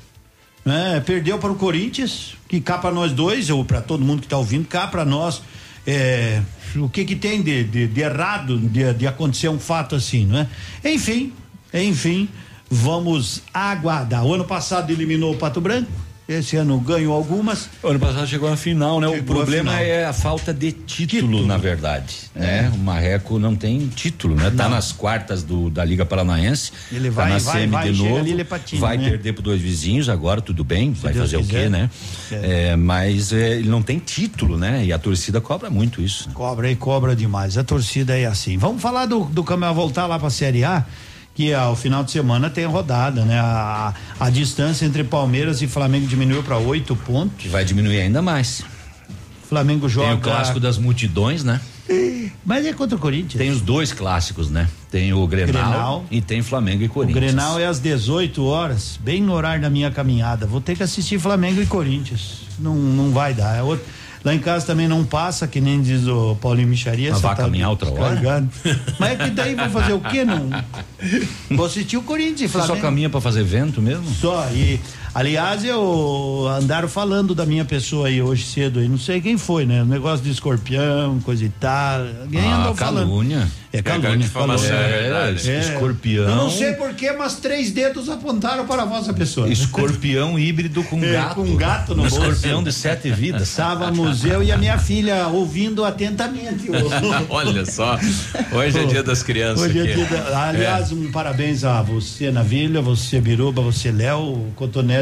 né? 0.64 1.02
Perdeu 1.04 1.40
para 1.40 1.52
o 1.52 1.56
Corinthians, 1.56 2.36
que 2.48 2.62
cá 2.62 2.78
para 2.78 2.92
nós 2.94 3.12
dois, 3.12 3.50
ou 3.50 3.66
para 3.66 3.82
todo 3.82 4.06
mundo 4.06 4.20
que 4.20 4.28
está 4.28 4.38
ouvindo, 4.38 4.68
cá 4.68 4.86
para 4.86 5.04
nós, 5.04 5.42
é, 5.88 6.42
o 6.76 6.88
que 6.88 7.06
que 7.06 7.16
tem 7.16 7.42
de, 7.42 7.64
de, 7.64 7.88
de 7.88 8.02
errado 8.02 8.60
de, 8.60 8.94
de 8.94 9.08
acontecer 9.08 9.50
um 9.50 9.60
fato 9.60 9.96
assim, 9.96 10.28
não 10.28 10.38
é? 10.40 10.48
Enfim, 10.94 11.34
enfim, 11.74 12.30
vamos 12.70 13.42
aguardar. 13.52 14.24
O 14.26 14.34
ano 14.36 14.46
passado 14.46 14.92
eliminou 14.92 15.34
o 15.34 15.38
Pato 15.38 15.60
Branco, 15.60 15.90
esse 16.28 16.56
ano 16.58 16.80
ganhou 16.80 17.14
algumas. 17.14 17.70
O 17.84 17.88
ano 17.88 18.00
passado 18.00 18.26
chegou 18.28 18.50
na 18.50 18.58
final, 18.58 19.00
né? 19.00 19.08
o 19.08 19.12
Chegou 19.16 19.36
à 19.36 19.38
problema 19.38 19.72
final. 19.72 19.86
é 19.86 20.06
a 20.06 20.14
falta 20.14 20.54
de 20.54 20.72
título, 20.72 21.46
na 21.46 21.58
verdade. 21.58 22.16
Né? 22.34 22.72
O 22.74 22.78
Marreco 22.80 23.38
não 23.38 23.56
tem 23.56 23.88
título, 23.88 24.36
né? 24.36 24.52
Tá 24.56 24.64
Não. 24.64 24.72
nas 24.72 24.92
quartas 24.92 25.44
do, 25.44 25.70
da 25.70 25.86
Liga 25.86 26.06
Paranaense. 26.06 26.72
Ele 26.92 27.10
tá 27.10 27.16
vai, 27.16 27.30
na 27.30 27.38
vai, 27.38 27.60
semi 27.62 27.72
vai, 27.72 27.92
de 27.92 28.02
novo. 28.04 28.18
ali, 28.18 28.44
patina, 28.44 28.82
vai 28.82 28.98
né? 28.98 29.10
perder 29.10 29.34
por 29.34 29.42
dois 29.44 29.62
vizinhos 29.62 30.10
agora, 30.10 30.42
tudo 30.42 30.64
bem, 30.64 30.92
vai 30.94 31.14
Deus 31.14 31.26
fazer 31.26 31.38
o 31.38 31.46
quiser. 31.46 31.64
quê, 31.66 31.70
né? 31.70 31.90
É. 32.32 32.70
É, 32.72 32.76
mas 32.76 33.32
é, 33.32 33.58
ele 33.58 33.70
não 33.70 33.82
tem 33.82 34.00
título, 34.00 34.58
né? 34.58 34.84
E 34.84 34.92
a 34.92 34.98
torcida 35.00 35.40
cobra 35.40 35.70
muito 35.70 36.02
isso. 36.02 36.30
Cobra 36.34 36.70
e 36.72 36.76
cobra 36.76 37.16
demais. 37.16 37.58
A 37.58 37.64
torcida 37.64 38.18
é 38.18 38.26
assim. 38.26 38.58
Vamos 38.58 38.82
falar 38.82 39.06
do, 39.06 39.26
do 39.26 39.44
Camel 39.44 39.74
voltar 39.74 40.06
lá 40.08 40.18
pra 40.20 40.30
Série 40.30 40.64
A, 40.64 40.84
que 41.36 41.54
ao 41.54 41.76
final 41.76 42.04
de 42.04 42.10
semana 42.12 42.50
tem 42.50 42.66
rodada, 42.66 43.24
né? 43.26 43.38
A, 43.40 43.94
a 44.20 44.30
distância 44.30 44.86
entre 44.86 45.04
Palmeiras 45.04 45.62
e 45.62 45.68
Flamengo 45.68 46.08
diminuiu 46.08 46.42
para 46.42 46.58
oito 46.58 46.96
pontos. 46.96 47.46
Vai 47.52 47.64
diminuir 47.66 48.00
ainda 48.00 48.22
mais. 48.22 48.64
Flamengo 49.48 49.88
joga. 49.88 50.08
Tem 50.08 50.18
o 50.18 50.22
clássico 50.22 50.60
das 50.60 50.78
multidões, 50.78 51.44
né? 51.44 51.60
Mas 52.44 52.66
é 52.66 52.74
contra 52.74 52.96
o 52.96 53.00
Corinthians. 53.00 53.38
Tem 53.38 53.52
os 53.52 53.62
dois 53.62 53.92
clássicos, 53.94 54.50
né? 54.50 54.68
Tem 54.90 55.14
o 55.14 55.28
Grenal, 55.28 55.52
Grenal. 55.54 56.06
e 56.10 56.20
tem 56.22 56.42
Flamengo 56.42 56.82
e 56.82 56.88
O 56.88 56.90
Corinthians. 56.90 57.26
Grenal 57.34 57.60
é 57.60 57.66
às 57.68 57.80
18 57.80 58.44
horas, 58.44 58.98
bem 59.04 59.22
no 59.22 59.34
horário 59.34 59.62
da 59.62 59.70
minha 59.70 59.92
caminhada. 59.92 60.48
Vou 60.48 60.60
ter 60.62 60.76
que 60.76 60.82
assistir 60.82 61.20
Flamengo 61.20 61.62
e 61.62 61.66
Corinthians. 61.68 62.40
Não, 62.58 62.74
não 62.76 63.12
vai 63.12 63.34
dar. 63.36 63.56
É 63.58 63.62
outro- 63.62 63.86
Lá 64.26 64.34
em 64.34 64.40
casa 64.40 64.66
também 64.66 64.88
não 64.88 65.06
passa, 65.06 65.46
que 65.46 65.62
nem 65.62 65.80
diz 65.80 66.08
o 66.08 66.36
Paulinho 66.42 66.68
Micharia. 66.68 67.12
Mas 67.12 67.20
você 67.20 67.28
vai 67.28 67.36
caminhar 67.36 67.70
outra 67.70 67.92
hora? 67.92 68.44
Mas 68.98 69.12
é 69.12 69.16
que 69.16 69.30
daí 69.30 69.54
vou 69.54 69.70
fazer 69.70 69.94
o 69.94 70.00
quê? 70.00 70.26
Não. 70.26 70.50
Vou 71.56 71.68
assistir 71.68 71.98
o 71.98 72.02
Corinthians 72.02 72.42
e 72.42 72.48
Você 72.48 72.66
só 72.66 72.76
caminha 72.78 73.08
pra 73.08 73.22
fazer 73.22 73.42
evento 73.42 73.80
mesmo? 73.80 74.10
Só, 74.16 74.50
e 74.52 74.80
aliás, 75.16 75.64
eu 75.64 76.46
andaram 76.60 76.88
falando 76.90 77.34
da 77.34 77.46
minha 77.46 77.64
pessoa 77.66 78.08
aí 78.10 78.22
hoje 78.22 78.44
cedo 78.46 78.80
aí, 78.80 78.88
não 78.88 79.00
sei 79.00 79.22
quem 79.22 79.38
foi, 79.38 79.66
né? 79.66 79.82
O 79.82 79.86
negócio 79.86 80.24
de 80.24 80.30
escorpião, 80.32 81.20
coisa 81.22 81.44
e 81.46 81.50
tal. 81.50 82.02
Alguém 82.22 82.42
Ah, 82.52 82.58
andou 82.58 82.76
falando. 82.76 83.08
calúnia. 83.08 83.48
É 83.74 83.82
calúnia. 83.82 84.30
calúnia. 84.30 84.66
é 84.70 85.02
verdade. 85.02 85.52
Escorpião. 85.52 86.24
Eu 86.30 86.36
não 86.36 86.50
sei 86.50 86.74
porquê, 86.74 87.12
mas 87.12 87.36
três 87.36 87.72
dedos 87.72 88.08
apontaram 88.08 88.66
para 88.66 88.84
a 88.84 88.86
vossa 88.86 89.14
pessoa. 89.14 89.50
Escorpião 89.50 90.40
híbrido 90.40 90.82
com 90.86 90.98
É, 91.04 91.12
gato. 91.12 91.36
com 91.36 91.56
gato 91.58 91.90
no 91.96 92.04
bolso. 92.04 92.18
Escorpião 92.22 92.64
de 92.64 92.72
sete 92.72 93.12
vidas. 93.12 93.50
Estávamos 93.50 94.24
eu 94.24 94.42
e 94.42 94.50
a 94.52 94.58
minha 94.58 94.78
filha 94.78 95.28
ouvindo 95.28 95.84
atentamente. 95.84 96.70
Olha 97.30 97.66
só, 97.66 98.00
hoje 98.54 98.80
é 98.80 98.86
dia 98.86 99.04
das 99.04 99.22
crianças 99.24 99.66
Hoje 99.66 99.80
é 99.80 99.84
aqui. 99.84 99.94
dia 99.94 100.06
da- 100.06 100.48
aliás, 100.50 100.92
um 100.94 101.12
parabéns 101.12 101.64
a 101.66 101.82
você, 101.82 102.32
Navilha, 102.32 102.82
você, 102.82 103.20
Biruba, 103.20 103.62
você, 103.62 103.92
Léo, 103.92 104.20
o 104.20 104.54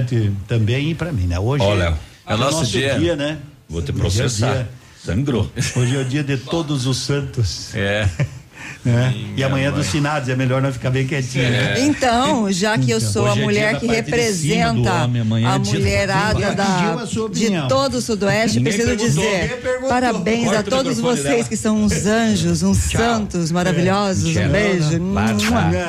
Cotonete 0.03 0.32
também 0.48 0.91
e 0.91 0.95
pra 0.95 1.11
mim, 1.11 1.27
né? 1.27 1.40
Hoje 1.40 1.64
Ó, 1.64 1.73
Léo, 1.73 1.98
é 2.27 2.35
nosso 2.35 2.65
dia. 2.65 3.15
né? 3.15 3.38
Vou 3.69 3.82
te 3.82 3.91
Hoje 3.91 3.99
é 3.99 4.01
processar. 4.01 4.53
dia- 4.53 4.69
Sangrou. 5.03 5.51
Hoje 5.75 5.95
é 5.98 5.99
o 5.99 6.06
dia 6.06 6.23
de 6.23 6.38
todos 6.38 6.85
os 6.85 6.98
santos. 6.98 7.73
É. 7.75 8.07
Né? 8.85 9.14
E 9.38 9.43
amanhã 9.43 9.72
mãe. 9.72 9.80
dos 9.80 9.90
finados, 9.90 10.27
é 10.30 10.35
melhor 10.35 10.61
nós 10.61 10.73
ficar 10.73 10.90
bem 10.90 11.06
quietinho. 11.07 11.49
né? 11.49 11.80
Então, 11.82 12.51
já 12.51 12.77
que 12.77 12.91
eu 12.91 12.98
Então. 12.98 13.11
sou 13.11 13.25
a 13.27 13.32
Hoje 13.32 13.40
é 13.41 13.43
mulher 13.43 13.69
dia 13.72 13.80
que 13.80 13.88
da 13.88 13.93
representa 13.93 14.93
homem, 15.06 15.22
a 15.22 15.56
é 15.56 15.59
dia 15.59 15.72
da 15.73 15.80
mulherada 15.80 16.51
da, 16.53 16.64
a 16.65 17.03
opinião. 17.03 17.64
de 17.64 17.69
todo 17.69 17.95
o 17.95 18.01
Sudoeste, 18.01 18.59
Ninguém 18.59 18.73
preciso 18.73 18.95
dizer 18.98 19.61
parabéns 19.88 20.45
Corta 20.45 20.59
a 20.59 20.64
todos 20.64 20.99
vocês 20.99 21.23
dela. 21.23 21.43
que 21.45 21.57
são 21.57 21.82
uns 21.83 22.06
anjos, 22.06 22.61
uns 22.64 22.77
santos 22.77 23.51
maravilhosos. 23.51 24.25
Um 24.25 24.33
Tchau. 24.33 24.49
beijo. 24.49 25.01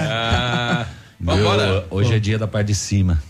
Ah, 0.08 0.86
Meu, 1.20 1.36
vambora. 1.36 1.86
hoje 1.90 2.14
é 2.14 2.18
dia 2.18 2.38
da 2.38 2.46
parte 2.46 2.68
de 2.68 2.74
cima. 2.74 3.22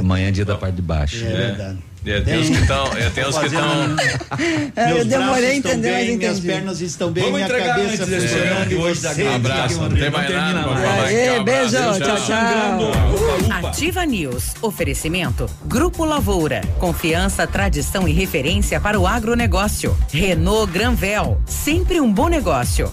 Amanhã 0.00 0.28
é 0.28 0.30
dia 0.30 0.44
da 0.44 0.56
parte 0.56 0.76
de 0.76 0.82
baixo. 0.82 1.24
É, 1.24 1.28
verdade. 1.28 1.78
É, 2.04 2.20
tem 2.20 2.40
uns 2.40 2.48
que 2.48 2.56
estão. 2.56 2.86
É, 2.96 3.10
tem 3.10 3.26
uns 3.26 3.38
que 3.38 3.46
estão. 3.46 3.96
É, 4.74 4.92
eu 4.92 5.04
demorei 5.04 5.50
a 5.50 5.54
entender, 5.54 5.92
mas 5.92 6.06
bem, 6.06 6.16
minhas 6.16 6.40
pernas 6.40 6.80
estão 6.80 7.12
bem, 7.12 7.22
Vamos 7.22 7.36
minha 7.40 7.46
entregar 7.46 7.76
cabeça 7.76 8.06
funcionando 8.06 8.80
hoje 8.80 9.00
você 9.00 9.14
Graça. 9.14 9.36
Abraço, 9.36 9.80
não 9.80 9.90
tem 9.90 10.10
mais 10.10 10.30
nada 10.30 10.68
Um 11.40 11.44
beijo, 11.44 11.76
tchau, 11.76 12.16
tchau. 12.26 13.68
Ativa 13.68 14.04
News. 14.04 14.54
Oferecimento. 14.60 15.48
Grupo 15.64 16.04
Lavoura. 16.04 16.62
Confiança, 16.78 17.46
tradição 17.46 18.08
e 18.08 18.12
referência 18.12 18.80
para 18.80 18.98
o 18.98 19.06
agronegócio. 19.06 19.96
Renault 20.10 20.72
Granvel. 20.72 21.40
Sempre 21.46 22.00
um 22.00 22.12
bom 22.12 22.28
negócio. 22.28 22.92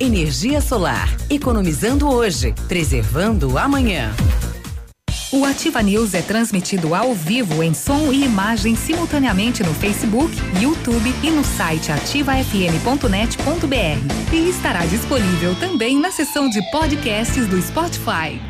Energia 0.00 0.60
solar. 0.60 1.08
Economizando 1.30 2.08
hoje, 2.08 2.52
preservando 2.66 3.56
amanhã. 3.56 4.12
O 5.32 5.44
Ativa 5.44 5.80
News 5.82 6.14
é 6.14 6.22
transmitido 6.22 6.94
ao 6.94 7.14
vivo 7.14 7.62
em 7.62 7.74
som 7.74 8.12
e 8.12 8.24
imagem 8.24 8.76
simultaneamente 8.76 9.62
no 9.62 9.74
Facebook, 9.74 10.34
YouTube 10.60 11.14
e 11.22 11.30
no 11.30 11.44
site 11.44 11.92
ativafm.net.br. 11.92 14.32
E 14.32 14.48
estará 14.48 14.84
disponível 14.86 15.54
também 15.56 16.00
na 16.00 16.10
seção 16.10 16.48
de 16.48 16.60
podcasts 16.70 17.46
do 17.46 17.60
Spotify. 17.62 18.40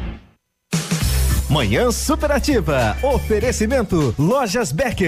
Manhã 1.48 1.92
Superativa. 1.92 2.96
Oferecimento 3.02 4.14
Lojas 4.18 4.72
Becker. 4.72 5.02